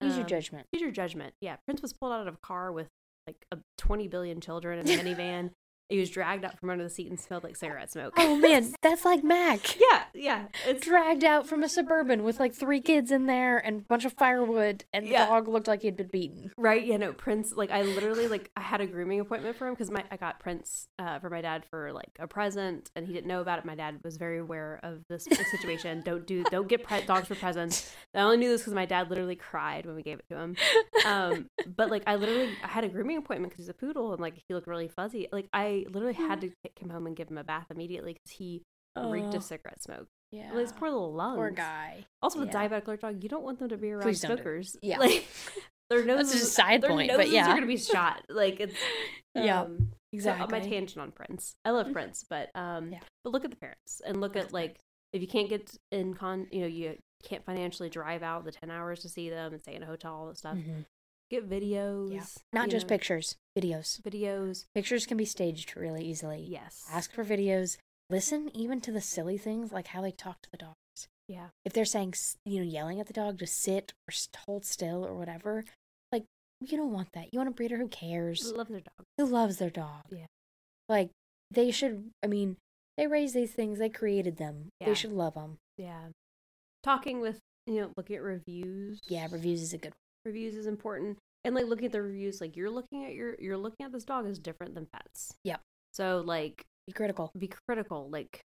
Use 0.00 0.14
your 0.14 0.22
Um, 0.22 0.28
judgment. 0.28 0.66
Use 0.72 0.80
your 0.80 0.90
judgment. 0.90 1.34
Yeah, 1.42 1.56
Prince 1.66 1.82
was 1.82 1.92
pulled 1.92 2.12
out 2.14 2.26
of 2.26 2.34
a 2.36 2.38
car 2.38 2.72
with 2.72 2.88
like 3.26 3.44
a 3.52 3.58
20 3.76 4.08
billion 4.08 4.40
children 4.40 4.78
in 4.78 4.86
a 4.98 5.02
minivan. 5.02 5.52
He 5.92 6.00
was 6.00 6.10
dragged 6.10 6.44
out 6.44 6.58
from 6.58 6.70
under 6.70 6.82
the 6.84 6.90
seat 6.90 7.08
and 7.10 7.20
smelled 7.20 7.44
like 7.44 7.56
cigarette 7.56 7.92
smoke. 7.92 8.14
Oh 8.16 8.36
man, 8.36 8.72
that's 8.82 9.04
like 9.04 9.22
Mac. 9.22 9.78
yeah, 9.90 10.02
yeah. 10.14 10.46
It's 10.66 10.86
Dragged 10.86 11.22
out 11.24 11.46
from 11.46 11.62
a 11.62 11.68
suburban 11.68 12.22
with 12.24 12.40
like 12.40 12.54
three 12.54 12.80
kids 12.80 13.10
in 13.10 13.26
there 13.26 13.58
and 13.58 13.80
a 13.80 13.84
bunch 13.84 14.04
of 14.04 14.12
firewood, 14.14 14.84
and 14.92 15.06
the 15.06 15.10
Yeah. 15.10 15.26
dog 15.26 15.48
looked 15.48 15.68
like 15.68 15.82
he'd 15.82 15.96
been 15.96 16.08
beaten. 16.08 16.50
Right, 16.56 16.84
yeah, 16.84 16.96
no, 16.96 17.12
Prince. 17.12 17.52
Like, 17.54 17.70
I 17.70 17.82
literally 17.82 18.26
like 18.28 18.50
I 18.56 18.60
had 18.62 18.80
a 18.80 18.86
grooming 18.86 19.20
appointment 19.20 19.56
for 19.56 19.66
him 19.68 19.74
because 19.74 19.90
my 19.90 20.02
I 20.10 20.16
got 20.16 20.40
Prince 20.40 20.88
uh, 20.98 21.18
for 21.18 21.30
my 21.30 21.40
dad 21.40 21.64
for 21.70 21.92
like 21.92 22.10
a 22.18 22.26
present, 22.26 22.90
and 22.96 23.06
he 23.06 23.12
didn't 23.12 23.26
know 23.28 23.40
about 23.40 23.58
it. 23.58 23.64
My 23.64 23.74
dad 23.74 24.00
was 24.02 24.16
very 24.16 24.38
aware 24.38 24.80
of 24.82 25.00
this 25.08 25.24
situation. 25.50 26.02
don't 26.04 26.26
do, 26.26 26.42
don't 26.50 26.68
get 26.68 26.82
pre- 26.84 27.02
dogs 27.06 27.28
for 27.28 27.34
presents. 27.34 27.92
I 28.14 28.20
only 28.20 28.38
knew 28.38 28.48
this 28.50 28.62
because 28.62 28.74
my 28.74 28.86
dad 28.86 29.08
literally 29.10 29.36
cried 29.36 29.86
when 29.86 29.94
we 29.94 30.02
gave 30.02 30.18
it 30.18 30.26
to 30.30 30.36
him. 30.38 30.56
Um, 31.06 31.50
but 31.76 31.90
like 31.90 32.02
I 32.06 32.16
literally 32.16 32.50
I 32.62 32.68
had 32.68 32.84
a 32.84 32.88
grooming 32.88 33.18
appointment 33.18 33.52
because 33.52 33.64
he's 33.64 33.68
a 33.70 33.74
poodle 33.74 34.12
and 34.12 34.20
like 34.20 34.34
he 34.48 34.54
looked 34.54 34.66
really 34.68 34.88
fuzzy. 34.88 35.28
Like 35.32 35.48
I 35.52 35.81
literally 35.90 36.14
had 36.14 36.40
to 36.42 36.48
take 36.64 36.78
him 36.78 36.90
home 36.90 37.06
and 37.06 37.16
give 37.16 37.28
him 37.30 37.38
a 37.38 37.44
bath 37.44 37.66
immediately 37.70 38.12
because 38.14 38.36
he 38.38 38.62
reeked 38.96 39.34
Oh, 39.34 39.36
of 39.38 39.42
cigarette 39.44 39.82
smoke. 39.82 40.06
yeah. 40.30 40.50
Like, 40.52 40.60
his 40.62 40.72
poor 40.72 40.90
little 40.90 41.12
lungs. 41.12 41.36
Poor 41.36 41.50
guy. 41.50 42.04
Also, 42.20 42.38
with 42.40 42.48
Yeah. 42.52 42.68
diabetic 42.68 42.86
alert 42.86 43.00
dog, 43.00 43.22
you 43.22 43.28
don't 43.28 43.42
want 43.44 43.58
them 43.58 43.68
to 43.70 43.76
be 43.76 43.90
around 43.92 44.02
don't 44.02 44.12
do- 44.12 44.18
smokers. 44.18 44.76
yeah. 44.82 44.98
like 44.98 45.26
their 45.90 46.02
That's 46.04 46.06
noses. 46.28 46.32
just 46.40 46.44
a 46.44 46.54
side 46.54 46.82
point, 46.82 47.10
but 47.14 47.28
yeah. 47.30 47.50
are 47.50 47.54
gonna 47.54 47.66
be 47.66 47.76
shot. 47.76 48.22
Like 48.28 48.60
it's 48.60 48.74
Yeah, 49.34 49.62
um, 49.62 49.92
exactly. 50.12 50.46
So, 50.46 50.50
my 50.50 50.60
tangent 50.60 50.98
on 50.98 51.12
Prince. 51.12 51.54
I 51.64 51.70
love 51.70 51.90
Prince, 51.92 52.24
but 52.28 52.50
um, 52.54 52.92
Yeah. 52.92 53.00
but 53.24 53.32
look 53.32 53.44
at 53.44 53.50
the 53.50 53.56
parents 53.56 54.00
and 54.04 54.20
look 54.20 54.36
at 54.36 54.52
like 54.52 54.78
if 55.12 55.20
you 55.20 55.28
can't 55.28 55.48
get 55.50 55.70
in 55.90 56.14
con, 56.14 56.46
you 56.50 56.60
know, 56.62 56.66
you 56.66 56.96
can't 57.22 57.44
financially 57.44 57.88
drive 57.90 58.22
out 58.22 58.44
the 58.44 58.52
ten 58.52 58.70
hours 58.70 59.00
to 59.00 59.08
see 59.08 59.28
them 59.30 59.52
and 59.52 59.60
stay 59.60 59.74
in 59.74 59.82
a 59.82 59.86
hotel, 59.86 60.14
all 60.14 60.26
that 60.28 60.38
stuff. 60.38 60.56
Mhm. 60.56 60.84
Get 61.32 61.48
videos. 61.48 62.12
Yeah. 62.12 62.24
Not 62.52 62.68
just 62.68 62.84
know, 62.84 62.90
pictures, 62.90 63.36
videos. 63.58 64.02
videos. 64.02 64.66
Pictures 64.74 65.06
can 65.06 65.16
be 65.16 65.24
staged 65.24 65.74
really 65.74 66.04
easily. 66.04 66.46
Yes. 66.46 66.84
Ask 66.92 67.10
for 67.10 67.24
videos. 67.24 67.78
Listen 68.10 68.50
even 68.54 68.82
to 68.82 68.92
the 68.92 69.00
silly 69.00 69.38
things 69.38 69.72
like 69.72 69.86
how 69.86 70.02
they 70.02 70.10
talk 70.10 70.42
to 70.42 70.50
the 70.50 70.58
dogs. 70.58 71.08
Yeah. 71.28 71.46
If 71.64 71.72
they're 71.72 71.86
saying, 71.86 72.12
you 72.44 72.58
know, 72.58 72.66
yelling 72.66 73.00
at 73.00 73.06
the 73.06 73.14
dog 73.14 73.38
to 73.38 73.46
sit 73.46 73.94
or 74.06 74.12
hold 74.44 74.66
still 74.66 75.06
or 75.06 75.14
whatever, 75.14 75.64
like, 76.12 76.24
you 76.60 76.76
don't 76.76 76.92
want 76.92 77.08
that. 77.14 77.32
You 77.32 77.38
want 77.38 77.48
a 77.48 77.52
breeder 77.52 77.78
who 77.78 77.88
cares, 77.88 78.52
Love 78.54 78.68
their 78.68 78.80
dog. 78.80 79.06
who 79.16 79.24
loves 79.24 79.56
their 79.56 79.70
dog. 79.70 80.02
Yeah. 80.10 80.26
Like, 80.86 81.08
they 81.50 81.70
should, 81.70 82.10
I 82.22 82.26
mean, 82.26 82.58
they 82.98 83.06
raise 83.06 83.32
these 83.32 83.52
things, 83.52 83.78
they 83.78 83.88
created 83.88 84.36
them. 84.36 84.68
Yeah. 84.80 84.88
They 84.88 84.94
should 84.94 85.12
love 85.12 85.32
them. 85.32 85.56
Yeah. 85.78 86.08
Talking 86.82 87.22
with 87.22 87.38
you 87.66 87.80
know, 87.80 87.90
looking 87.96 88.16
at 88.16 88.22
reviews. 88.22 89.00
Yeah, 89.08 89.28
reviews 89.30 89.62
is 89.62 89.72
a 89.72 89.78
good 89.78 89.94
reviews 90.24 90.54
is 90.54 90.66
important 90.66 91.18
and 91.44 91.54
like 91.54 91.66
looking 91.66 91.86
at 91.86 91.92
the 91.92 92.02
reviews 92.02 92.40
like 92.40 92.56
you're 92.56 92.70
looking 92.70 93.04
at 93.04 93.14
your 93.14 93.34
you're 93.40 93.56
looking 93.56 93.84
at 93.84 93.92
this 93.92 94.04
dog 94.04 94.26
is 94.26 94.38
different 94.38 94.74
than 94.74 94.86
pets 94.92 95.34
Yep. 95.44 95.60
so 95.92 96.22
like 96.24 96.62
Be 96.86 96.92
critical. 96.92 97.30
be 97.36 97.50
critical 97.68 98.08
like 98.10 98.40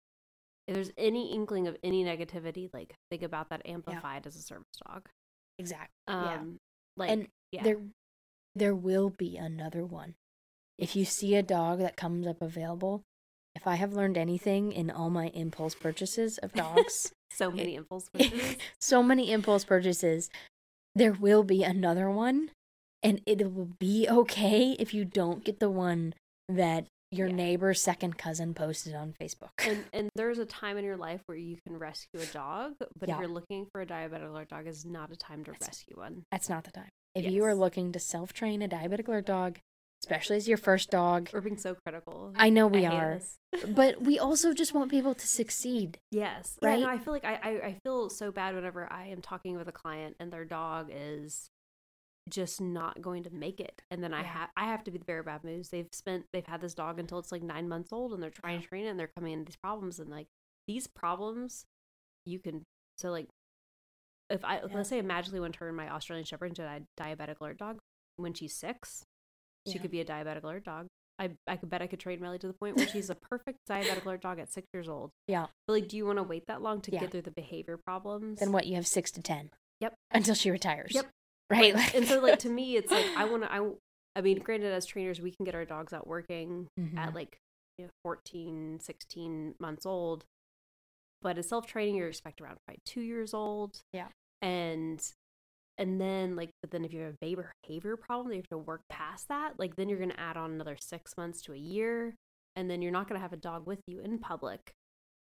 if 0.68 0.74
there's 0.74 0.90
any 0.96 1.32
inkling 1.34 1.66
of 1.66 1.76
any 1.82 2.04
negativity 2.04 2.70
like 2.72 2.94
think 3.10 3.22
about 3.22 3.48
that 3.50 3.62
amplified 3.66 4.26
as 4.26 4.36
a 4.36 4.42
service 4.42 4.66
dog 4.86 5.08
Exactly. 5.58 5.88
um 6.08 6.22
yeah. 6.24 6.40
like 6.96 7.10
and 7.10 7.28
yeah 7.52 7.62
there 7.62 7.76
there 8.56 8.74
will 8.74 9.10
be 9.10 9.36
another 9.36 9.84
one. 9.84 10.14
If 10.78 10.94
you 10.94 11.04
see 11.04 11.34
a 11.34 11.42
dog 11.42 11.80
that 11.80 11.96
comes 11.96 12.24
up 12.24 12.40
available, 12.40 13.02
if 13.56 13.62
if 13.62 13.66
I 13.66 13.74
have 13.74 13.92
learned 13.94 14.16
anything 14.16 14.70
in 14.72 14.92
all 14.92 15.10
my 15.10 15.26
impulse 15.28 15.74
purchases 15.74 16.38
of 16.38 16.52
dogs, 16.52 17.12
So 17.32 17.50
many 17.50 17.74
impulse 17.74 18.08
purchases. 18.14 18.56
so 18.80 19.02
many 19.02 19.32
impulse 19.32 19.64
purchases, 19.64 20.30
there 20.94 21.12
will 21.12 21.42
be 21.44 21.62
another 21.62 22.10
one, 22.10 22.50
and 23.02 23.20
it 23.26 23.52
will 23.52 23.70
be 23.78 24.06
okay 24.08 24.76
if 24.78 24.94
you 24.94 25.04
don't 25.04 25.44
get 25.44 25.60
the 25.60 25.70
one 25.70 26.14
that 26.48 26.86
your 27.10 27.28
Yeah. 27.28 27.34
neighbor's 27.36 27.80
second 27.80 28.18
cousin 28.18 28.54
posted 28.54 28.94
on 28.94 29.14
Facebook. 29.20 29.50
and 29.60 29.84
and 29.92 30.08
there's 30.16 30.38
a 30.38 30.46
time 30.46 30.76
in 30.76 30.84
your 30.84 30.96
life 30.96 31.20
where 31.26 31.38
you 31.38 31.56
can 31.66 31.78
rescue 31.78 32.20
a 32.20 32.26
dog, 32.26 32.74
but 32.98 33.08
Yeah. 33.08 33.14
if 33.16 33.20
you're 33.20 33.28
looking 33.28 33.66
for 33.72 33.80
a 33.80 33.86
diabetic 33.86 34.28
alert 34.28 34.48
dog, 34.48 34.66
is 34.66 34.84
not 34.84 35.12
a 35.12 35.16
time 35.16 35.44
to 35.44 35.52
That's- 35.52 35.68
rescue 35.68 35.96
one. 35.96 36.24
That's 36.32 36.48
not 36.48 36.64
the 36.64 36.72
time. 36.72 36.88
If 37.14 37.26
you 37.30 37.44
are 37.44 37.54
looking 37.54 37.92
to 37.92 38.00
self 38.00 38.32
train 38.32 38.62
a 38.62 38.68
diabetic 38.68 39.06
alert 39.06 39.26
dog, 39.26 39.58
especially 40.04 40.36
as 40.36 40.46
your 40.46 40.58
first 40.58 40.90
dog, 40.90 41.30
We're 41.32 41.40
being 41.40 41.56
so 41.56 41.74
critical. 41.74 42.32
I 42.36 42.50
know 42.50 42.66
we 42.66 42.82
hate 42.82 42.92
are, 42.92 43.20
but 43.68 44.02
we 44.02 44.18
also 44.18 44.52
just 44.52 44.74
want 44.74 44.90
people 44.90 45.14
to 45.14 45.26
succeed. 45.26 45.98
Yes. 46.10 46.58
Right? 46.62 46.78
Yeah, 46.78 46.86
no, 46.86 46.92
I 46.92 46.98
feel 46.98 47.12
like 47.12 47.24
I, 47.24 47.34
I, 47.42 47.48
I 47.66 47.78
feel 47.82 48.10
so 48.10 48.30
bad 48.30 48.54
whenever 48.54 48.90
I 48.92 49.06
am 49.06 49.22
talking 49.22 49.56
with 49.56 49.68
a 49.68 49.72
client 49.72 50.16
and 50.20 50.30
their 50.32 50.44
dog 50.44 50.90
is 50.92 51.48
just 52.28 52.60
not 52.60 53.00
going 53.02 53.22
to 53.24 53.30
make 53.30 53.60
it. 53.60 53.82
And 53.90 54.02
then 54.02 54.14
I 54.14 54.22
have 54.22 54.50
I 54.56 54.64
have 54.64 54.84
to 54.84 54.90
be 54.90 54.98
the 54.98 55.04
bearer 55.04 55.20
of 55.20 55.26
bad 55.26 55.44
news. 55.44 55.68
They've 55.68 55.88
spent 55.92 56.26
they've 56.32 56.46
had 56.46 56.60
this 56.60 56.74
dog 56.74 56.98
until 56.98 57.18
it's 57.18 57.32
like 57.32 57.42
nine 57.42 57.68
months 57.68 57.92
old 57.92 58.12
and 58.12 58.22
they're 58.22 58.30
trying 58.30 58.60
to 58.60 58.66
train 58.66 58.84
it 58.86 58.88
and 58.88 58.98
they're 58.98 59.10
coming 59.16 59.32
into 59.32 59.46
these 59.46 59.56
problems 59.56 59.98
and 59.98 60.10
like 60.10 60.26
these 60.66 60.86
problems 60.86 61.64
you 62.24 62.38
can 62.38 62.62
so 62.96 63.10
like 63.10 63.28
if 64.30 64.42
I 64.42 64.56
Yeah. 64.56 64.68
let's 64.72 64.88
say 64.88 64.98
I 64.98 65.02
magically 65.02 65.40
want 65.40 65.52
to 65.52 65.58
turn 65.58 65.74
my 65.74 65.90
Australian 65.90 66.24
Shepherd 66.24 66.46
into 66.46 66.62
a 66.62 66.80
diabetic 66.98 67.40
alert 67.40 67.58
dog 67.58 67.78
when 68.16 68.32
she's 68.32 68.54
six, 68.54 69.02
she 69.66 69.74
Yeah. 69.74 69.82
could 69.82 69.90
be 69.90 70.00
a 70.00 70.04
diabetic 70.04 70.42
alert 70.42 70.64
dog. 70.64 70.86
I 71.18 71.30
I 71.46 71.56
could 71.56 71.70
bet 71.70 71.80
I 71.82 71.86
could 71.86 72.00
train 72.00 72.20
Melly 72.20 72.38
to 72.40 72.46
the 72.48 72.52
point 72.54 72.76
where 72.76 72.88
she's 72.88 73.08
a 73.10 73.14
perfect 73.30 73.58
diabetic 73.68 74.04
alert 74.04 74.20
dog 74.22 74.38
at 74.40 74.52
six 74.52 74.66
years 74.74 74.88
old. 74.88 75.10
Yeah. 75.28 75.46
But 75.66 75.72
like, 75.74 75.88
do 75.88 75.96
you 75.96 76.06
want 76.06 76.18
to 76.18 76.22
wait 76.24 76.46
that 76.48 76.60
long 76.62 76.80
to 76.82 76.92
Yeah. 76.92 77.00
get 77.00 77.10
through 77.12 77.22
the 77.22 77.30
behavior 77.30 77.76
problems? 77.76 78.40
Then 78.40 78.50
what? 78.52 78.66
You 78.66 78.74
have 78.76 78.86
six 78.86 79.10
to 79.12 79.22
ten. 79.22 79.50
Yep. 79.80 79.94
Until 80.10 80.34
she 80.34 80.50
retires. 80.50 80.92
Yep. 80.94 81.06
Right. 81.50 81.74
Like, 81.74 81.94
and 81.94 82.06
so 82.06 82.20
like 82.20 82.38
to 82.40 82.48
me, 82.48 82.76
it's 82.76 82.90
like 82.90 83.06
I 83.16 83.24
want 83.30 83.42
to. 83.44 83.52
I 83.52 83.70
I 84.16 84.20
mean, 84.22 84.38
granted, 84.40 84.72
as 84.72 84.86
trainers, 84.86 85.20
we 85.20 85.30
can 85.32 85.44
get 85.44 85.54
our 85.54 85.64
dogs 85.64 85.92
out 85.92 86.06
working 86.06 86.68
Mhm. 86.78 86.96
at 86.98 87.14
like 87.14 87.38
you 87.78 87.84
know 87.86 87.90
14, 88.02 88.80
16 88.80 89.54
months 89.60 89.84
old. 89.86 90.24
But 91.22 91.38
as 91.38 91.48
self 91.48 91.66
training, 91.66 91.94
you're 91.96 92.08
expected 92.08 92.44
around 92.44 92.58
probably 92.66 92.80
two 92.84 93.00
years 93.02 93.32
old. 93.34 93.80
Yeah. 93.92 94.08
And 94.42 95.00
and 95.78 96.00
then 96.00 96.36
like 96.36 96.50
but 96.62 96.70
then 96.70 96.84
if 96.84 96.92
you 96.92 97.00
have 97.00 97.14
a 97.14 97.44
behavior 97.62 97.96
problem, 97.96 98.32
you 98.32 98.38
have 98.38 98.48
to 98.48 98.58
work 98.58 98.82
past 98.88 99.28
that. 99.28 99.54
Like 99.58 99.76
then 99.76 99.88
you're 99.88 99.98
gonna 99.98 100.14
add 100.16 100.36
on 100.36 100.52
another 100.52 100.76
six 100.80 101.12
months 101.16 101.42
to 101.42 101.52
a 101.52 101.58
year, 101.58 102.14
and 102.56 102.70
then 102.70 102.82
you're 102.82 102.92
not 102.92 103.08
gonna 103.08 103.20
have 103.20 103.32
a 103.32 103.38
dog 103.38 103.66
with 103.66 103.80
you 103.86 104.00
in 104.00 104.18
public 104.18 104.72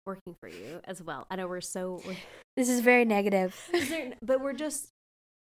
working 0.05 0.35
for 0.39 0.49
you 0.49 0.81
as 0.83 1.01
well. 1.01 1.25
I 1.29 1.37
know 1.37 1.47
we're 1.47 1.61
so 1.61 2.01
we're, 2.05 2.17
this 2.57 2.69
is 2.69 2.81
very 2.81 3.05
negative. 3.05 3.69
but 4.21 4.41
we're 4.41 4.53
just 4.53 4.89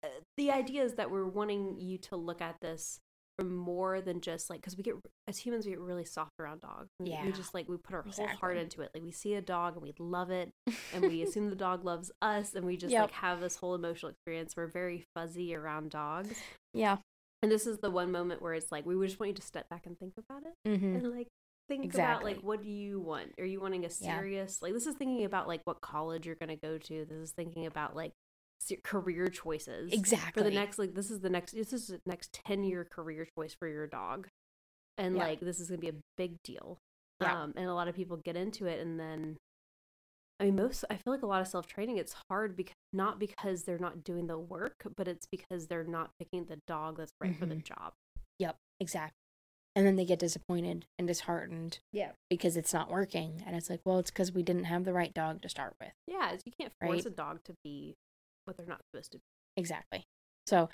uh, 0.02 0.08
the 0.36 0.50
idea 0.50 0.84
is 0.84 0.94
that 0.94 1.10
we're 1.10 1.26
wanting 1.26 1.76
you 1.78 1.98
to 1.98 2.16
look 2.16 2.40
at 2.40 2.56
this 2.60 2.98
more 3.44 4.00
than 4.00 4.20
just 4.20 4.48
like 4.48 4.60
because 4.60 4.76
we 4.76 4.82
get 4.82 4.94
as 5.28 5.36
humans 5.38 5.66
we 5.66 5.72
get 5.72 5.80
really 5.80 6.04
soft 6.04 6.32
around 6.40 6.60
dogs 6.62 6.88
we, 6.98 7.10
Yeah. 7.10 7.24
we 7.24 7.32
just 7.32 7.52
like 7.52 7.68
we 7.68 7.76
put 7.76 7.94
our 7.94 8.02
whole 8.02 8.26
heart 8.40 8.56
into 8.56 8.80
it 8.80 8.90
like 8.94 9.02
we 9.02 9.10
see 9.12 9.34
a 9.34 9.42
dog 9.42 9.74
and 9.74 9.82
we 9.82 9.92
love 9.98 10.30
it 10.30 10.50
and 10.94 11.02
we 11.02 11.22
assume 11.24 11.50
the 11.50 11.56
dog 11.56 11.84
loves 11.84 12.10
us 12.22 12.54
and 12.54 12.64
we 12.64 12.76
just 12.76 12.92
Yep. 12.92 13.02
like 13.02 13.10
have 13.12 13.40
this 13.40 13.56
whole 13.56 13.74
emotional 13.74 14.10
experience 14.10 14.54
we're 14.56 14.66
very 14.68 15.04
fuzzy 15.14 15.54
around 15.54 15.90
dogs 15.90 16.38
yeah. 16.72 16.96
and 17.42 17.52
this 17.52 17.66
is 17.66 17.78
the 17.78 17.90
one 17.90 18.10
moment 18.10 18.40
where 18.40 18.54
it's 18.54 18.72
like 18.72 18.86
we 18.86 18.94
just 19.06 19.20
want 19.20 19.28
you 19.28 19.34
to 19.36 19.42
step 19.42 19.68
back 19.68 19.84
and 19.86 19.98
think 19.98 20.14
about 20.16 20.42
it 20.44 20.54
Mm-hmm. 20.68 20.96
and 20.96 21.10
like 21.10 21.28
think 21.68 21.92
about 21.94 22.22
like 22.24 22.38
what 22.42 22.62
do 22.62 22.70
you 22.70 23.00
want 23.00 23.32
are 23.38 23.44
you 23.44 23.60
wanting 23.60 23.84
a 23.84 23.88
Yeah. 24.00 24.16
serious 24.18 24.62
like 24.62 24.72
this 24.72 24.86
is 24.86 24.94
thinking 24.94 25.24
about 25.24 25.46
like 25.48 25.60
what 25.64 25.80
college 25.80 26.24
you're 26.24 26.36
going 26.36 26.48
to 26.48 26.56
go 26.56 26.78
to 26.78 27.04
this 27.04 27.18
is 27.18 27.32
thinking 27.32 27.66
about 27.66 27.94
like 27.96 28.12
career 28.82 29.28
choices 29.28 29.92
Exactly. 29.92 30.42
for 30.42 30.48
the 30.48 30.54
next 30.54 30.78
like 30.78 30.94
this 30.94 31.10
is 31.10 31.20
the 31.20 31.30
next 31.30 31.52
this 31.52 31.72
is 31.72 31.86
the 31.88 32.00
next 32.06 32.38
10 32.46 32.64
year 32.64 32.84
career 32.90 33.26
choice 33.38 33.54
for 33.58 33.68
your 33.68 33.86
dog 33.86 34.28
and 34.98 35.16
Yeah. 35.16 35.24
like 35.24 35.40
this 35.40 35.60
is 35.60 35.68
going 35.68 35.80
to 35.80 35.92
be 35.92 35.96
a 35.96 36.00
big 36.16 36.36
deal 36.42 36.78
Yeah. 37.20 37.42
um 37.42 37.52
and 37.56 37.66
a 37.68 37.74
lot 37.74 37.88
of 37.88 37.94
people 37.94 38.16
get 38.16 38.36
into 38.36 38.66
it 38.66 38.80
and 38.80 38.98
then 38.98 39.36
i 40.40 40.44
mean 40.44 40.56
most 40.56 40.84
i 40.90 40.96
feel 40.96 41.12
like 41.12 41.22
a 41.22 41.26
lot 41.26 41.40
of 41.40 41.48
self-training 41.48 41.96
it's 41.98 42.14
hard 42.30 42.56
because 42.56 42.74
not 42.92 43.18
because 43.18 43.64
they're 43.64 43.78
not 43.78 44.02
doing 44.04 44.26
the 44.26 44.38
work 44.38 44.74
but 44.96 45.06
it's 45.06 45.26
because 45.30 45.66
they're 45.68 45.84
not 45.84 46.10
picking 46.18 46.46
the 46.46 46.58
dog 46.66 46.96
that's 46.96 47.12
right 47.20 47.36
for 47.38 47.46
the 47.46 47.56
Mhm. 47.56 47.64
job 47.64 47.92
Yep. 48.38 48.56
Exactly. 48.80 49.14
And 49.74 49.86
then 49.86 49.96
they 49.96 50.04
get 50.06 50.18
disappointed 50.18 50.86
and 50.98 51.06
disheartened 51.06 51.78
yeah 51.92 52.12
because 52.30 52.56
it's 52.56 52.72
not 52.72 52.90
working, 52.90 53.42
and 53.46 53.54
it's 53.54 53.68
like, 53.70 53.80
well, 53.84 53.98
it's 53.98 54.10
because 54.10 54.32
we 54.32 54.42
didn't 54.42 54.64
have 54.64 54.84
the 54.84 54.92
right 54.94 55.12
dog 55.14 55.42
to 55.42 55.48
start 55.50 55.74
with. 55.80 55.92
yeah 56.06 56.32
you 56.44 56.52
can't 56.58 56.72
force 56.82 57.04
Right. 57.04 57.06
a 57.06 57.10
dog 57.10 57.40
to 57.44 57.54
be 57.62 57.94
what 58.46 58.56
they're 58.56 58.66
not 58.66 58.80
supposed 58.90 59.12
to 59.12 59.18
be 59.18 59.22
Exactly. 59.58 60.04
So, 60.46 60.68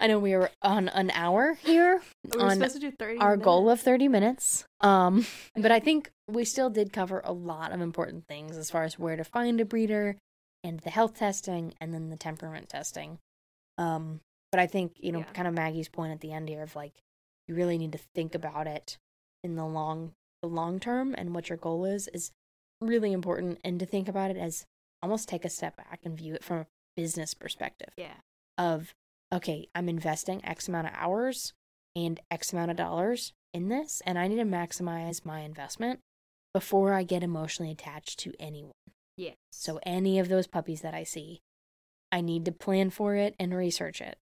I 0.00 0.06
know 0.08 0.18
we 0.18 0.32
are 0.32 0.50
on 0.62 0.88
an 0.88 1.10
hour 1.12 1.54
here 1.62 2.02
we 2.32 2.38
were 2.38 2.44
on 2.44 2.52
supposed 2.56 2.74
to 2.74 2.80
do 2.80 2.90
30 2.90 3.18
our 3.18 3.36
goal 3.36 3.64
minutes. 3.64 3.80
of 3.82 3.84
30 3.84 4.08
minutes. 4.08 4.64
Um, 4.80 5.26
but 5.56 5.70
I 5.70 5.80
think 5.80 6.10
we 6.28 6.44
still 6.44 6.70
did 6.70 6.92
cover 6.92 7.20
a 7.24 7.32
lot 7.32 7.72
of 7.72 7.80
important 7.80 8.26
things 8.26 8.56
as 8.56 8.70
far 8.70 8.84
as 8.84 8.98
where 8.98 9.16
to 9.16 9.24
find 9.24 9.60
a 9.60 9.64
breeder 9.64 10.16
and 10.64 10.80
the 10.80 10.90
health 10.90 11.16
testing 11.16 11.74
and 11.80 11.92
then 11.94 12.08
the 12.10 12.16
temperament 12.16 12.68
testing. 12.68 13.18
Um, 13.78 14.20
but 14.50 14.60
I 14.60 14.66
think, 14.66 14.92
you 14.98 15.12
know, 15.12 15.20
Yeah. 15.20 15.32
kind 15.32 15.48
of 15.48 15.54
Maggie's 15.54 15.88
point 15.88 16.12
at 16.12 16.20
the 16.20 16.32
end 16.32 16.48
here 16.48 16.62
of 16.62 16.74
like 16.76 16.92
you 17.48 17.54
really 17.54 17.78
need 17.78 17.92
to 17.92 18.00
think 18.14 18.34
about 18.34 18.66
it 18.66 18.96
in 19.44 19.56
the 19.56 19.66
long 19.66 20.12
the 20.42 20.48
long 20.48 20.80
term 20.80 21.14
and 21.16 21.34
what 21.34 21.48
your 21.48 21.58
goal 21.58 21.84
is 21.84 22.08
is 22.08 22.32
really 22.80 23.12
important 23.12 23.60
and 23.64 23.78
to 23.78 23.86
think 23.86 24.08
about 24.08 24.30
it 24.30 24.36
as 24.36 24.64
almost 25.02 25.28
take 25.28 25.44
a 25.44 25.48
step 25.50 25.76
back 25.76 26.00
and 26.04 26.16
view 26.18 26.34
it 26.34 26.42
from 26.44 26.58
a 26.58 26.66
business 26.96 27.34
perspective 27.34 27.90
yeah 27.96 28.14
of 28.58 28.94
okay, 29.32 29.68
I'm 29.74 29.88
investing 29.88 30.44
X 30.44 30.68
amount 30.68 30.88
of 30.88 30.92
hours 30.94 31.54
and 31.96 32.20
X 32.30 32.52
amount 32.52 32.70
of 32.70 32.76
dollars 32.76 33.32
in 33.54 33.68
this, 33.68 34.02
and 34.06 34.18
I 34.18 34.28
need 34.28 34.36
to 34.36 34.44
maximize 34.44 35.24
my 35.24 35.40
investment 35.40 36.00
before 36.54 36.92
I 36.92 37.02
get 37.02 37.22
emotionally 37.22 37.72
attached 37.72 38.18
to 38.20 38.32
anyone. 38.38 38.72
yeah 39.16 39.32
So, 39.50 39.80
any 39.84 40.18
of 40.18 40.28
those 40.28 40.46
puppies 40.46 40.82
that 40.82 40.94
I 40.94 41.04
see, 41.04 41.40
I 42.10 42.20
need 42.20 42.44
to 42.44 42.52
plan 42.52 42.90
for 42.90 43.14
it 43.14 43.34
and 43.38 43.54
research 43.54 44.00
it. 44.00 44.16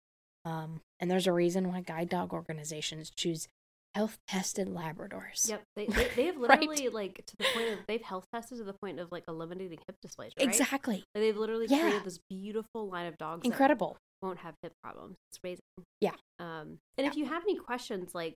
Um, 0.45 0.81
and 0.99 1.11
there's 1.11 1.27
a 1.27 1.33
reason 1.33 1.67
why 1.67 1.81
guide 1.81 2.09
dog 2.09 2.33
organizations 2.33 3.11
choose 3.11 3.47
health 3.95 4.17
tested 4.27 4.67
Labradors. 4.69 5.49
Yep, 5.49 5.63
they, 5.75 5.85
they, 5.87 6.07
they 6.15 6.25
have 6.27 6.37
Right. 6.39 6.61
literally 6.61 6.89
like 6.89 7.23
to 7.27 7.35
the 7.37 7.45
point 7.53 7.69
of 7.73 7.79
they've 7.87 8.01
health 8.01 8.25
tested 8.33 8.57
to 8.59 8.63
the 8.63 8.73
point 8.73 8.99
of 8.99 9.11
like 9.11 9.23
eliminating 9.27 9.79
hip 9.87 9.97
dysplasia. 10.05 10.31
Right? 10.39 10.47
Exactly. 10.47 10.95
Like, 11.13 11.21
they've 11.23 11.37
literally 11.37 11.67
Yeah. 11.69 11.81
created 11.81 12.03
this 12.05 12.19
beautiful 12.29 12.89
line 12.89 13.07
of 13.07 13.17
dogs. 13.17 13.41
that 13.43 13.47
Incredible. 13.47 13.97
won't 14.21 14.39
have 14.39 14.53
hip 14.61 14.73
problems. 14.83 15.17
It's 15.31 15.39
amazing. 15.43 15.63
Yeah. 15.99 16.11
Um, 16.39 16.77
and 16.97 17.05
if 17.07 17.15
you 17.15 17.25
have 17.25 17.43
any 17.43 17.57
questions, 17.57 18.15
like 18.15 18.35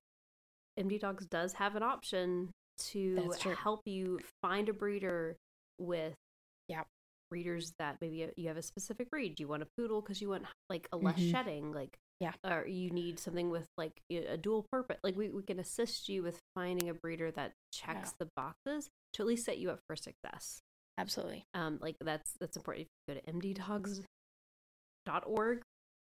MD 0.80 1.00
Dogs 1.00 1.26
does 1.28 1.54
have 1.54 1.76
an 1.76 1.84
option 1.84 2.52
to 2.92 3.32
help 3.64 3.82
you 3.86 4.20
find 4.42 4.68
a 4.68 4.74
breeder 4.74 5.38
with 5.80 6.14
Yeah. 6.68 6.84
breeders 7.32 7.72
that 7.80 7.98
maybe 8.02 8.30
you- 8.36 8.48
have 8.50 8.58
a 8.58 8.62
specific 8.62 9.10
breed. 9.10 9.36
Do 9.36 9.44
you 9.44 9.48
want 9.48 9.64
a 9.64 9.68
poodle 9.78 10.02
because 10.02 10.22
you 10.22 10.28
want 10.30 10.46
like 10.70 10.88
a 10.92 10.98
less 10.98 11.18
Mhm. 11.18 11.32
shedding, 11.32 11.72
like 11.72 11.96
Yeah. 12.22 12.32
or 12.46 12.66
you 12.66 12.92
need 12.92 13.20
something 13.20 13.50
with 13.50 13.68
like 13.78 13.92
a 14.10 14.38
dual 14.38 14.66
purpose. 14.72 14.98
Like 15.04 15.18
we, 15.18 15.30
we 15.30 15.44
can 15.44 15.60
assist 15.60 16.08
you 16.10 16.24
with 16.24 16.40
finding 16.56 16.90
a 16.90 16.94
breeder 16.94 17.32
that 17.32 17.52
checks 17.74 18.14
the 18.20 18.30
boxes 18.36 18.90
to 19.14 19.24
at 19.24 19.28
least 19.28 19.46
set 19.46 19.58
you 19.58 19.70
up 19.72 19.80
for 19.88 19.96
success. 19.96 20.62
Absolutely. 20.98 21.44
Um, 21.54 21.78
like 21.82 21.96
that's 22.00 22.32
that's 22.40 22.56
important. 22.56 22.88
If 23.08 23.16
you 23.16 23.22
go 23.34 23.42
to 23.42 23.50
mddogs.org, 25.08 25.62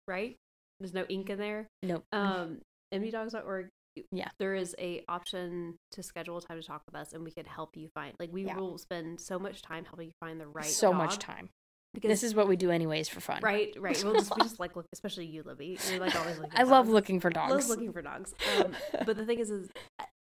right? 0.08 0.36
There's 0.80 0.94
no 0.94 1.04
ink 1.08 1.30
in 1.30 1.38
there. 1.38 1.68
Nope. 1.82 2.04
Um, 2.12 2.58
mddogs.org. 2.92 3.68
Yeah. 4.10 4.28
There 4.38 4.54
is 4.54 4.74
a 4.78 5.04
option 5.08 5.76
to 5.92 6.02
schedule 6.02 6.38
a 6.38 6.42
time 6.42 6.60
to 6.60 6.66
talk 6.66 6.82
with 6.86 6.96
us, 6.96 7.12
and 7.12 7.22
we 7.24 7.30
can 7.30 7.44
help 7.44 7.76
you 7.76 7.88
find. 7.94 8.14
Like 8.18 8.32
we 8.32 8.44
Yeah. 8.46 8.56
will 8.56 8.78
spend 8.78 9.20
so 9.20 9.38
much 9.38 9.62
time 9.62 9.84
helping 9.84 10.08
you 10.08 10.14
find 10.18 10.40
the 10.40 10.46
right. 10.48 10.64
so 10.64 10.92
much 10.92 11.18
time. 11.18 11.50
Because 11.94 12.08
This 12.08 12.22
is 12.22 12.34
what 12.34 12.48
we 12.48 12.56
do 12.56 12.70
anyways 12.70 13.08
for 13.08 13.20
fun. 13.20 13.40
right, 13.42 13.74
right. 13.78 14.02
We'll 14.02 14.14
just 14.14 14.34
we 14.36 14.42
just 14.42 14.58
like 14.58 14.76
look, 14.76 14.86
especially 14.92 15.26
you, 15.26 15.42
Libby. 15.42 15.78
You're 15.90 16.00
like 16.00 16.16
always 16.16 16.38
looking. 16.38 16.52
I 16.58 16.62
love 16.62 16.86
dogs. 16.86 16.94
looking 16.94 17.20
for 17.20 17.30
dogs. 17.30 17.52
I 17.52 17.56
Love 17.56 17.68
looking 17.68 17.92
for 17.92 18.02
dogs. 18.02 18.34
Um, 18.58 18.74
but 19.04 19.16
the 19.16 19.26
thing 19.26 19.38
is, 19.38 19.50
is 19.50 19.68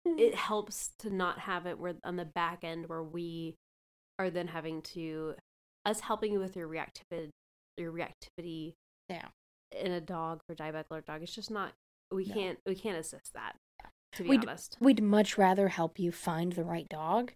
it 0.05 0.33
helps 0.35 0.91
to 0.99 1.13
not 1.13 1.39
have 1.39 1.65
it 1.67 1.77
where 1.77 1.93
on 2.03 2.15
the 2.15 2.25
back 2.25 2.63
end 2.63 2.87
where 2.87 3.03
we 3.03 3.55
are 4.17 4.29
then 4.31 4.47
having 4.47 4.81
to 4.81 5.35
us 5.85 5.99
helping 5.99 6.33
you 6.33 6.39
with 6.39 6.55
your 6.55 6.67
reactivity, 6.67 7.29
your 7.77 7.91
reactivity 7.91 8.73
Yeah. 9.07 9.27
in 9.71 9.91
a 9.91 10.01
dog 10.01 10.41
for 10.47 10.55
diabetic 10.55 10.85
alert 10.89 11.05
dog. 11.05 11.21
It's 11.21 11.33
just 11.35 11.51
not. 11.51 11.73
We 12.11 12.25
No. 12.25 12.33
can't. 12.33 12.59
We 12.65 12.73
can't 12.75 12.97
assist 12.97 13.33
that. 13.35 13.55
To 14.13 14.23
be 14.23 14.29
We'd- 14.29 14.47
honest. 14.47 14.75
We'd 14.81 15.03
much 15.03 15.37
rather 15.37 15.67
help 15.67 15.99
you 15.99 16.11
find 16.11 16.53
the 16.53 16.63
right 16.63 16.89
dog 16.89 17.33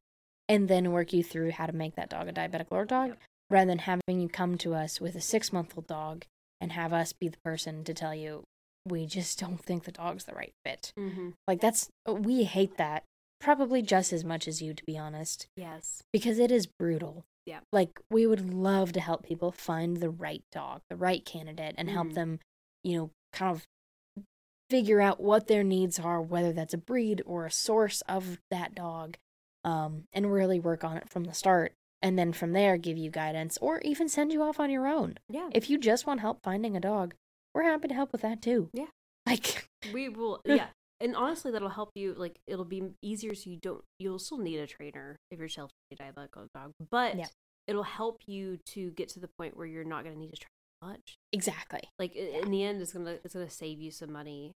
and 0.49 0.67
then 0.67 0.91
work 0.91 1.13
you 1.13 1.23
through 1.23 1.51
how 1.51 1.67
to 1.67 1.73
make 1.73 1.95
that 1.95 2.09
dog 2.09 2.27
a 2.27 2.33
diabetic 2.33 2.71
alert 2.71 2.89
dog 2.89 3.09
Yep. 3.09 3.19
Rather 3.53 3.67
than 3.69 3.79
having 3.79 4.19
you 4.19 4.27
come 4.27 4.57
to 4.57 4.73
us 4.73 4.99
with 4.99 5.15
a 5.15 5.21
six 5.21 5.53
month 5.53 5.73
old 5.77 5.87
dog 5.87 6.25
and 6.59 6.71
have 6.73 6.91
us 6.91 7.13
be 7.13 7.27
the 7.29 7.37
person 7.45 7.83
to 7.85 7.93
tell 7.93 8.13
you 8.15 8.43
we 8.85 9.05
just 9.05 9.39
don't 9.39 9.63
think 9.63 9.83
the 9.85 9.91
dog's 9.93 10.25
the 10.25 10.33
right 10.33 10.51
fit. 10.65 10.91
Mm-hmm. 10.99 11.29
Like 11.47 11.61
that's 11.61 11.87
we 12.07 12.43
hate 12.43 12.77
that 12.77 13.03
probably 13.39 13.81
just 13.81 14.11
as 14.13 14.23
much 14.23 14.47
as 14.47 14.61
you, 14.61 14.73
to 14.73 14.83
be 14.85 14.97
honest, 14.97 15.47
Yes. 15.57 16.01
because 16.13 16.39
it 16.39 16.49
is 16.51 16.65
brutal. 16.79 17.23
Yeah. 17.45 17.59
Like, 17.73 17.99
we 18.09 18.25
would 18.25 18.53
love 18.53 18.93
to 18.93 19.01
help 19.01 19.23
people 19.23 19.51
find 19.51 19.97
the 19.97 20.09
right 20.09 20.43
dog, 20.53 20.79
the 20.89 20.95
right 20.95 21.25
candidate, 21.25 21.75
and 21.77 21.89
help 21.89 22.07
Mhm. 22.07 22.13
them, 22.13 22.39
you 22.85 22.97
know, 22.97 23.09
kind 23.33 23.53
of 23.53 24.23
figure 24.69 25.01
out 25.01 25.19
what 25.19 25.47
their 25.47 25.61
needs 25.63 25.99
are, 25.99 26.21
whether 26.21 26.53
that's 26.53 26.73
a 26.73 26.77
breed 26.77 27.21
or 27.25 27.45
a 27.45 27.51
source 27.51 27.99
of 28.07 28.39
that 28.49 28.73
dog, 28.73 29.17
um, 29.65 30.05
and 30.13 30.31
really 30.31 30.57
work 30.59 30.85
on 30.85 30.95
it 30.95 31.09
from 31.09 31.25
the 31.25 31.33
start. 31.33 31.73
And 32.03 32.19
then 32.19 32.33
from 32.33 32.51
there, 32.51 32.77
give 32.77 32.97
you 32.97 33.09
guidance 33.09 33.57
or 33.61 33.79
even 33.79 34.09
send 34.09 34.31
you 34.33 34.43
off 34.43 34.59
on 34.59 34.69
your 34.69 34.85
own. 34.87 35.15
Yeah. 35.29 35.49
If 35.53 35.69
you 35.69 35.77
just 35.79 36.05
want 36.05 36.19
help 36.19 36.43
finding 36.43 36.75
a 36.77 36.79
dog, 36.81 37.15
we're 37.55 37.63
happy 37.63 37.87
to 37.87 37.93
help 37.93 38.11
with 38.11 38.21
that 38.21 38.41
too. 38.41 38.69
Yeah. 38.73 38.87
Like, 39.25 39.69
We 39.93 40.09
will, 40.09 40.41
yeah. 40.45 40.67
And 40.99 41.15
honestly, 41.15 41.49
that'll 41.51 41.69
help 41.69 41.91
you. 41.95 42.13
Like, 42.13 42.39
it'll 42.45 42.65
be 42.65 42.83
easier 43.01 43.33
so 43.35 43.49
you 43.49 43.55
don't, 43.55 43.81
you'll 43.99 44.19
still 44.19 44.37
need 44.37 44.59
a 44.59 44.67
trainer 44.67 45.15
if 45.31 45.39
you're 45.39 45.47
a 45.47 45.95
diabetic 45.95 46.27
dog, 46.53 46.71
but 46.91 47.15
Yeah. 47.17 47.27
it'll 47.67 47.83
help 47.83 48.23
you 48.27 48.59
to 48.73 48.91
get 48.91 49.07
to 49.09 49.21
the 49.21 49.29
point 49.39 49.55
where 49.55 49.65
you're 49.65 49.85
not 49.85 50.03
going 50.03 50.13
to 50.15 50.19
need 50.19 50.31
to 50.33 50.37
train 50.41 50.91
much. 50.91 51.15
exactly. 51.31 51.79
Like, 51.97 52.11
i- 52.17 52.41
in 52.43 52.51
the 52.51 52.63
end, 52.65 52.81
it's 52.81 52.91
going 52.91 53.05
to, 53.05 53.13
it's 53.23 53.33
going 53.33 53.47
to 53.47 53.53
save 53.53 53.79
you 53.79 53.91
some 53.91 54.11
money 54.11 54.51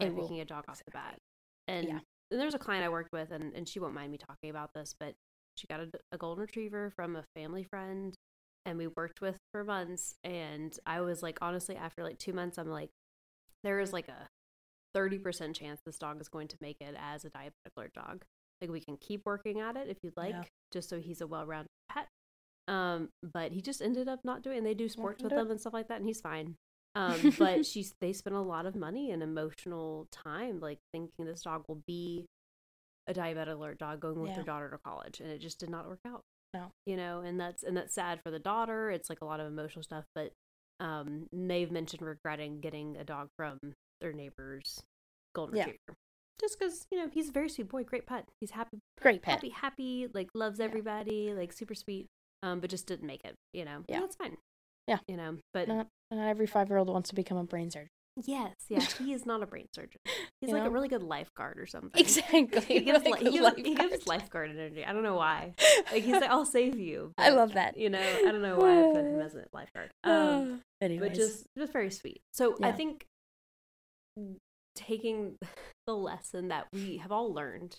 by 0.00 0.06
It 0.06 0.14
will. 0.16 0.40
a 0.40 0.44
dog 0.44 0.64
off 0.68 0.82
the 0.84 0.90
bat. 0.90 1.16
And, 1.68 1.86
Yeah. 1.86 2.00
and 2.32 2.40
there's 2.40 2.54
a 2.54 2.58
client 2.58 2.84
I 2.84 2.88
worked 2.88 3.12
with, 3.12 3.30
and, 3.30 3.54
and 3.54 3.68
she 3.68 3.78
won't 3.78 3.94
mind 3.94 4.10
me 4.10 4.18
talking 4.18 4.50
about 4.50 4.70
this, 4.74 4.96
but 4.98 5.14
she 5.58 5.66
got 5.66 5.80
a, 5.80 5.88
a 6.12 6.16
golden 6.18 6.42
retriever 6.42 6.90
from 6.94 7.16
a 7.16 7.24
family 7.34 7.64
friend 7.64 8.14
and 8.66 8.78
we 8.78 8.86
worked 8.86 9.20
with 9.20 9.36
for 9.52 9.64
months 9.64 10.14
and 10.24 10.78
i 10.86 11.00
was 11.00 11.22
like 11.22 11.38
honestly 11.40 11.76
after 11.76 12.02
like 12.02 12.18
two 12.18 12.32
months 12.32 12.58
i'm 12.58 12.68
like 12.68 12.90
there 13.64 13.80
is 13.80 13.92
like 13.92 14.08
a 14.08 14.28
30% 14.96 15.54
chance 15.54 15.80
this 15.84 15.98
dog 15.98 16.20
is 16.20 16.28
going 16.28 16.48
to 16.48 16.56
make 16.60 16.80
it 16.80 16.94
as 16.98 17.24
a 17.24 17.30
diabetic 17.30 17.50
alert 17.76 17.92
dog. 17.94 18.24
Like 18.60 18.70
we 18.70 18.80
can 18.80 18.96
keep 18.96 19.22
working 19.24 19.60
at 19.60 19.76
it 19.76 19.88
if 19.88 19.98
you'd 20.02 20.16
like 20.16 20.34
Yeah. 20.34 20.44
just 20.72 20.88
so 20.88 20.98
he's 20.98 21.20
a 21.20 21.26
well-rounded 21.26 21.68
pet. 21.90 22.08
Um 22.66 23.08
but 23.22 23.52
he 23.52 23.60
just 23.60 23.80
ended 23.82 24.08
up 24.08 24.20
not 24.24 24.42
doing 24.42 24.58
and 24.58 24.66
they 24.66 24.74
do 24.74 24.88
sports 24.88 25.22
with 25.22 25.30
them 25.30 25.50
and 25.50 25.60
stuff 25.60 25.72
like 25.72 25.88
that 25.88 25.98
and 25.98 26.06
he's 26.06 26.20
fine. 26.20 26.56
Um 26.94 27.34
but 27.38 27.64
she's 27.66 27.92
they 28.00 28.12
spent 28.12 28.34
a 28.36 28.40
lot 28.40 28.66
of 28.66 28.74
money 28.74 29.10
and 29.10 29.22
emotional 29.22 30.06
time 30.10 30.60
like 30.60 30.78
thinking 30.92 31.24
this 31.26 31.42
dog 31.42 31.64
will 31.68 31.82
be 31.86 32.26
a 33.08 33.14
diabetic 33.14 33.54
alert 33.54 33.78
dog 33.78 34.00
going 34.00 34.20
with 34.20 34.30
Yeah. 34.30 34.36
their 34.36 34.44
daughter 34.44 34.70
to 34.70 34.78
college 34.78 35.20
and 35.20 35.30
it 35.30 35.38
just 35.40 35.58
did 35.58 35.70
not 35.70 35.88
work 35.88 36.00
out 36.06 36.22
No. 36.54 36.72
you 36.86 36.96
know 36.96 37.20
and 37.20 37.40
that's 37.40 37.62
and 37.62 37.76
that's 37.76 37.94
sad 37.94 38.20
for 38.22 38.30
the 38.30 38.38
daughter 38.38 38.90
it's 38.90 39.08
like 39.08 39.20
a 39.22 39.24
lot 39.24 39.40
of 39.40 39.46
emotional 39.46 39.82
stuff 39.82 40.04
but 40.14 40.32
um 40.80 41.26
they've 41.32 41.70
mentioned 41.70 42.02
regretting 42.02 42.60
getting 42.60 42.96
a 42.96 43.04
dog 43.04 43.28
from 43.36 43.58
their 44.00 44.12
neighbor's 44.12 44.80
golden 45.34 45.56
Yeah. 45.56 45.64
retriever 45.64 45.96
just 46.40 46.58
because 46.58 46.86
you 46.92 46.98
know 46.98 47.08
he's 47.12 47.30
a 47.30 47.32
very 47.32 47.48
sweet 47.48 47.68
boy 47.68 47.82
great 47.82 48.06
pet 48.06 48.28
he's 48.40 48.52
happy 48.52 48.78
Great 49.00 49.22
pet. 49.22 49.34
happy 49.34 49.48
happy 49.50 50.08
like 50.12 50.28
loves 50.34 50.58
Yeah. 50.58 50.66
everybody 50.66 51.32
like 51.34 51.52
super 51.52 51.74
sweet 51.74 52.06
um 52.42 52.60
but 52.60 52.70
just 52.70 52.86
didn't 52.86 53.06
make 53.06 53.24
it 53.24 53.34
you 53.52 53.64
know 53.64 53.82
Yeah. 53.88 53.96
and 53.96 54.04
that's 54.04 54.16
fine 54.16 54.36
Yeah. 54.86 54.98
you 55.08 55.16
know 55.16 55.38
but 55.54 55.66
Not, 55.66 55.88
not 56.10 56.28
every 56.28 56.46
five 56.46 56.68
year 56.68 56.78
old 56.78 56.88
wants 56.90 57.08
to 57.08 57.14
become 57.14 57.38
a 57.38 57.44
brain 57.44 57.70
surgeon. 57.70 57.88
Yes 58.26 58.54
yeah 58.68 58.80
he 58.80 59.12
is 59.12 59.24
not 59.26 59.42
a 59.42 59.46
brain 59.46 59.66
surgeon 59.74 60.00
he's 60.40 60.50
You 60.50 60.56
like 60.56 60.66
a 60.66 60.70
really 60.70 60.88
good 60.88 61.02
lifeguard 61.02 61.58
or 61.58 61.66
something 61.74 61.90
Exactly. 62.00 62.60
he 62.60 62.80
gives, 62.80 63.04
like 63.04 63.20
li- 63.22 63.30
he, 63.30 63.38
gives, 63.38 63.56
he 63.56 63.74
gives 63.74 64.06
lifeguard. 64.06 64.06
lifeguard 64.06 64.50
energy 64.50 64.84
i 64.84 64.92
don't 64.92 65.02
know 65.02 65.16
why 65.16 65.54
like 65.92 66.02
he's 66.02 66.14
like 66.20 66.30
i'll 66.30 66.44
save 66.46 66.78
you 66.78 67.12
I 67.18 67.30
love 67.30 67.54
that. 67.54 67.76
you 67.76 67.90
know 67.90 67.98
i 68.00 68.30
don't 68.32 68.42
know 68.42 68.56
why 68.56 68.80
i 68.80 68.92
put 68.92 69.04
him 69.04 69.20
as 69.20 69.34
a 69.34 69.44
lifeguard 69.52 69.90
um 70.04 70.60
Anyways. 70.80 71.08
but 71.10 71.16
just 71.16 71.44
just 71.58 71.72
very 71.72 71.90
sweet. 71.90 72.20
So 72.32 72.56
I 72.62 72.70
think 72.72 73.04
taking 74.76 75.36
the 75.86 75.94
lesson 75.94 76.48
that 76.48 76.66
we 76.72 76.98
have 76.98 77.10
all 77.10 77.32
learned 77.32 77.76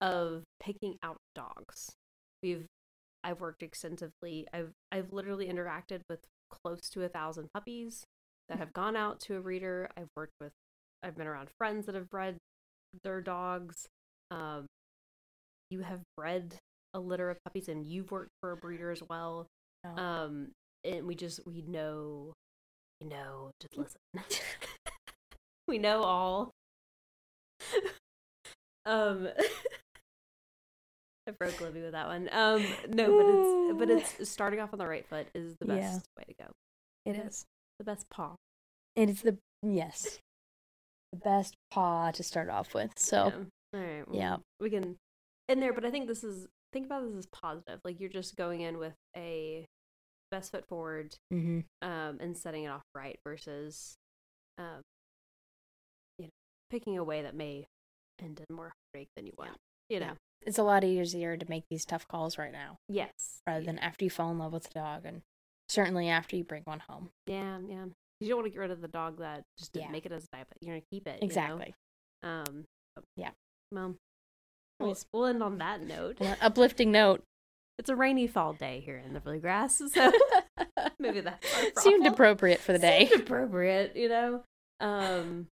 of 0.00 0.42
picking 0.60 0.96
out 1.02 1.16
dogs. 1.34 1.92
We've 2.42 2.66
I've 3.24 3.40
worked 3.40 3.62
extensively. 3.62 4.46
I've 4.52 4.72
I've 4.92 5.12
literally 5.12 5.46
interacted 5.48 6.00
with 6.10 6.20
close 6.50 6.88
to 6.90 7.02
a 7.04 7.08
thousand 7.08 7.48
puppies 7.54 8.04
that 8.48 8.58
have 8.58 8.72
gone 8.72 8.96
out 8.96 9.20
to 9.20 9.36
a 9.36 9.40
breeder. 9.40 9.88
I've 9.96 10.08
worked 10.16 10.34
with 10.40 10.52
I've 11.02 11.16
been 11.16 11.26
around 11.26 11.48
friends 11.58 11.86
that 11.86 11.94
have 11.94 12.08
bred 12.10 12.36
their 13.02 13.20
dogs. 13.20 13.86
Um 14.30 14.66
you 15.70 15.80
have 15.80 16.00
bred 16.16 16.54
a 16.94 17.00
litter 17.00 17.28
of 17.30 17.38
puppies 17.44 17.68
and 17.68 17.84
you've 17.84 18.10
worked 18.10 18.30
for 18.40 18.52
a 18.52 18.56
breeder 18.56 18.90
as 18.90 19.02
well 19.08 19.46
Oh. 19.84 20.00
um 20.02 20.48
and 20.84 21.06
we 21.06 21.14
just 21.14 21.40
we 21.46 21.62
know 21.62 22.32
we 23.00 23.06
know 23.08 23.50
just 23.60 23.76
listen 23.76 24.00
we 25.68 25.78
know 25.78 26.02
all 26.02 26.50
um 28.86 29.28
i 31.28 31.30
broke 31.38 31.60
libby 31.60 31.82
with 31.82 31.92
that 31.92 32.06
one 32.06 32.28
um 32.32 32.64
no 32.88 33.16
but 33.16 33.26
it's 33.28 33.78
but 33.78 33.90
it's 34.20 34.30
starting 34.30 34.60
off 34.60 34.72
on 34.72 34.78
the 34.78 34.86
right 34.86 35.06
foot 35.08 35.26
is 35.34 35.56
the 35.60 35.66
best 35.66 35.80
Yeah. 35.82 35.98
way 36.18 36.24
to 36.28 36.34
go 36.44 36.50
it 37.04 37.16
is. 37.16 37.44
The 37.78 37.84
best 37.84 38.08
paw 38.10 38.34
And 38.96 39.10
It 39.10 39.12
is 39.14 39.22
the 39.22 39.38
yes, 39.62 40.18
the 41.12 41.18
best 41.18 41.54
paw 41.70 42.10
to 42.10 42.22
start 42.22 42.48
off 42.48 42.74
with. 42.74 42.92
So 42.98 43.16
yeah. 43.26 43.78
all 43.80 43.86
right 43.86 44.08
well, 44.08 44.16
yeah. 44.18 44.36
we 44.60 44.70
can 44.70 44.96
in 45.48 45.60
there 45.60 45.72
but 45.72 45.84
i 45.84 45.90
think 45.90 46.06
this 46.08 46.24
is 46.24 46.46
think 46.72 46.86
about 46.86 47.06
this 47.06 47.16
as 47.16 47.26
positive 47.26 47.78
like 47.84 48.00
you're 48.00 48.08
just 48.10 48.36
going 48.36 48.60
in 48.62 48.78
with 48.78 48.94
a 49.16 49.64
best 50.30 50.50
foot 50.50 50.66
forward 50.66 51.14
hmm 51.30 51.60
um, 51.82 52.18
and 52.20 52.36
setting 52.36 52.64
it 52.64 52.68
off 52.68 52.82
right 52.94 53.18
versus, 53.24 53.94
um, 54.58 54.80
you 56.18 56.24
know, 56.24 56.30
picking 56.70 56.98
a 56.98 57.04
way 57.04 57.22
that 57.22 57.34
may 57.34 57.66
end 58.20 58.40
in 58.48 58.56
more 58.56 58.72
heartache 58.92 59.08
than 59.14 59.26
you 59.26 59.32
want. 59.38 59.56
You 59.88 60.00
know, 60.00 60.06
Yeah. 60.06 60.12
it's 60.42 60.58
a 60.58 60.64
lot 60.64 60.82
easier 60.82 61.36
to 61.36 61.46
make 61.48 61.64
these 61.70 61.84
tough 61.84 62.08
calls 62.08 62.38
right 62.38 62.50
now 62.52 62.78
yes, 62.88 63.40
rather 63.46 63.60
yeah. 63.60 63.66
than 63.66 63.78
after 63.78 64.04
you 64.04 64.10
fall 64.10 64.32
in 64.32 64.38
love 64.38 64.52
with 64.52 64.64
the 64.64 64.74
dog, 64.80 65.04
and 65.04 65.22
certainly 65.68 66.08
after 66.08 66.36
you 66.36 66.44
bring 66.44 66.62
one 66.64 66.80
home. 66.88 67.10
yeah, 67.26 67.58
yeah. 67.68 67.84
You 68.20 68.28
don't 68.28 68.38
want 68.38 68.46
to 68.46 68.50
get 68.50 68.60
rid 68.60 68.70
of 68.70 68.80
the 68.80 68.88
dog 68.88 69.18
that 69.18 69.42
just 69.58 69.72
didn't 69.74 69.86
Yeah. 69.88 69.92
make 69.92 70.06
it 70.06 70.12
as 70.12 70.24
a 70.24 70.36
diabetic. 70.36 70.56
You're 70.62 70.74
gonna 70.76 70.84
keep 70.90 71.06
it. 71.06 71.16
you 71.16 71.20
know? 71.20 71.26
Exactly. 71.26 71.74
Um. 72.22 72.64
Yeah. 73.16 73.30
Well, 73.72 73.94
we'll, 74.80 74.96
we'll 75.12 75.26
end 75.26 75.42
on 75.42 75.58
that 75.58 75.82
note. 75.82 76.16
Uplifting 76.40 76.90
note. 76.90 77.22
It's 77.78 77.90
a 77.90 77.96
rainy 77.96 78.26
fall 78.26 78.54
day 78.54 78.80
here 78.82 79.02
in 79.04 79.12
the 79.12 79.20
bluegrass, 79.20 79.82
so 79.92 80.12
maybe 80.98 81.20
that 81.20 81.44
Seemed 81.78 82.06
appropriate 82.06 82.60
for 82.60 82.72
the 82.72 82.78
day. 82.78 83.06
Seemed 83.10 83.22
appropriate, 83.22 83.94
you 83.96 84.08
know. 84.08 84.42
Um. 84.80 85.48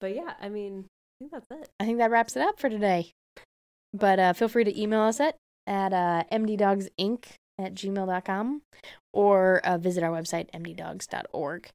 But 0.00 0.14
yeah, 0.14 0.34
I 0.40 0.48
mean, 0.50 0.84
I 0.84 1.14
think 1.24 1.32
that's 1.32 1.46
it. 1.50 1.70
I 1.80 1.86
think 1.86 1.98
that 1.98 2.10
wraps 2.10 2.36
it 2.36 2.42
up 2.42 2.60
for 2.60 2.68
today. 2.68 3.12
But 3.94 4.18
uh, 4.18 4.32
feel 4.34 4.48
free 4.48 4.64
to 4.64 4.78
email 4.80 5.00
us 5.00 5.18
at, 5.20 5.36
at 5.66 5.92
uh, 5.94 6.24
mddogsinc 6.30 7.24
at 7.58 7.74
gmail.com 7.74 8.62
or 9.12 9.58
uh, 9.64 9.78
visit 9.78 10.02
our 10.04 10.10
website, 10.10 10.50
mddogs.org, 10.52 11.68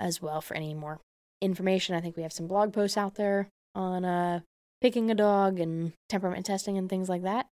as 0.00 0.20
well 0.22 0.40
for 0.40 0.54
any 0.54 0.74
more 0.74 1.00
information. 1.40 1.94
I 1.94 2.00
think 2.00 2.16
we 2.16 2.22
have 2.22 2.32
some 2.32 2.46
blog 2.46 2.72
posts 2.72 2.96
out 2.96 3.14
there 3.14 3.48
on 3.74 4.04
uh, 4.04 4.40
picking 4.80 5.10
a 5.10 5.14
dog 5.14 5.58
and 5.58 5.92
temperament 6.08 6.46
testing 6.46 6.76
and 6.78 6.88
things 6.88 7.08
like 7.08 7.22
that. 7.22 7.46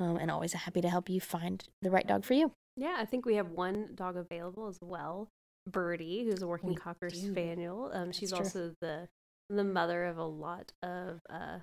Um, 0.00 0.16
and 0.16 0.30
always 0.30 0.52
happy 0.52 0.80
to 0.80 0.88
help 0.90 1.08
you 1.08 1.20
find 1.20 1.62
the 1.80 1.90
right 1.90 2.06
dog 2.06 2.24
for 2.24 2.34
you. 2.34 2.52
Yeah, 2.76 2.96
I 2.98 3.04
think 3.04 3.24
we 3.24 3.36
have 3.36 3.50
one 3.50 3.90
dog 3.94 4.16
available 4.16 4.66
as 4.68 4.78
well. 4.80 5.28
Birdie, 5.70 6.24
who's 6.24 6.42
a 6.42 6.46
working 6.46 6.70
We 6.70 6.74
cocker 6.74 7.08
do. 7.08 7.16
spaniel. 7.16 7.90
Um, 7.92 8.06
That's 8.06 8.18
she's 8.18 8.30
true. 8.30 8.38
also 8.38 8.74
the 8.80 9.08
the 9.48 9.62
mother 9.64 10.04
of 10.04 10.16
a 10.16 10.24
lot 10.24 10.72
of 10.82 11.20
uh 11.30 11.58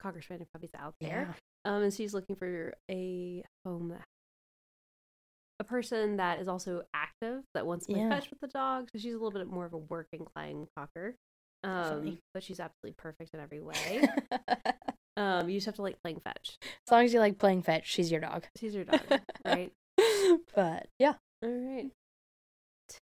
cocker 0.00 0.22
spaniel 0.22 0.46
puppies 0.54 0.70
out 0.78 0.94
there. 1.00 1.34
Um, 1.64 1.82
and 1.82 1.92
she's 1.92 2.14
looking 2.14 2.36
for 2.36 2.72
a 2.90 3.44
home 3.64 3.88
that 3.90 4.00
a 5.62 5.64
person 5.64 6.16
that 6.16 6.40
is 6.40 6.48
also 6.48 6.82
active 6.92 7.44
that 7.54 7.64
wants 7.64 7.86
to 7.86 7.92
play 7.92 8.00
Yeah. 8.02 8.08
fetch 8.10 8.28
with 8.30 8.40
the 8.40 8.48
dog. 8.48 8.88
So 8.92 8.98
she's 8.98 9.14
a 9.14 9.16
little 9.16 9.30
bit 9.30 9.46
more 9.46 9.64
of 9.64 9.72
a 9.72 9.78
working 9.78 10.26
playing 10.34 10.66
cocker. 10.76 11.14
Um, 11.62 12.18
but 12.34 12.42
she's 12.42 12.58
absolutely 12.58 12.96
perfect 12.98 13.32
in 13.32 13.38
every 13.38 13.60
way. 13.60 14.08
um, 15.16 15.48
you 15.48 15.58
just 15.58 15.66
have 15.66 15.76
to 15.76 15.82
like 15.82 16.02
playing 16.02 16.18
fetch. 16.24 16.58
As 16.88 16.90
long 16.90 17.04
as 17.04 17.14
you 17.14 17.20
like 17.20 17.38
playing 17.38 17.62
fetch, 17.62 17.86
she's 17.88 18.10
your 18.10 18.20
dog. 18.20 18.44
She's 18.58 18.74
your 18.74 18.82
dog, 18.84 19.02
right? 19.44 19.72
But 20.56 20.88
yeah, 20.98 21.14
All 21.44 21.48
right. 21.48 21.90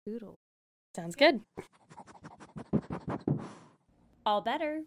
Toodle. 0.05 0.35
sounds 0.97 1.15
good. 1.15 1.43
All 4.27 4.41
better. 4.41 4.83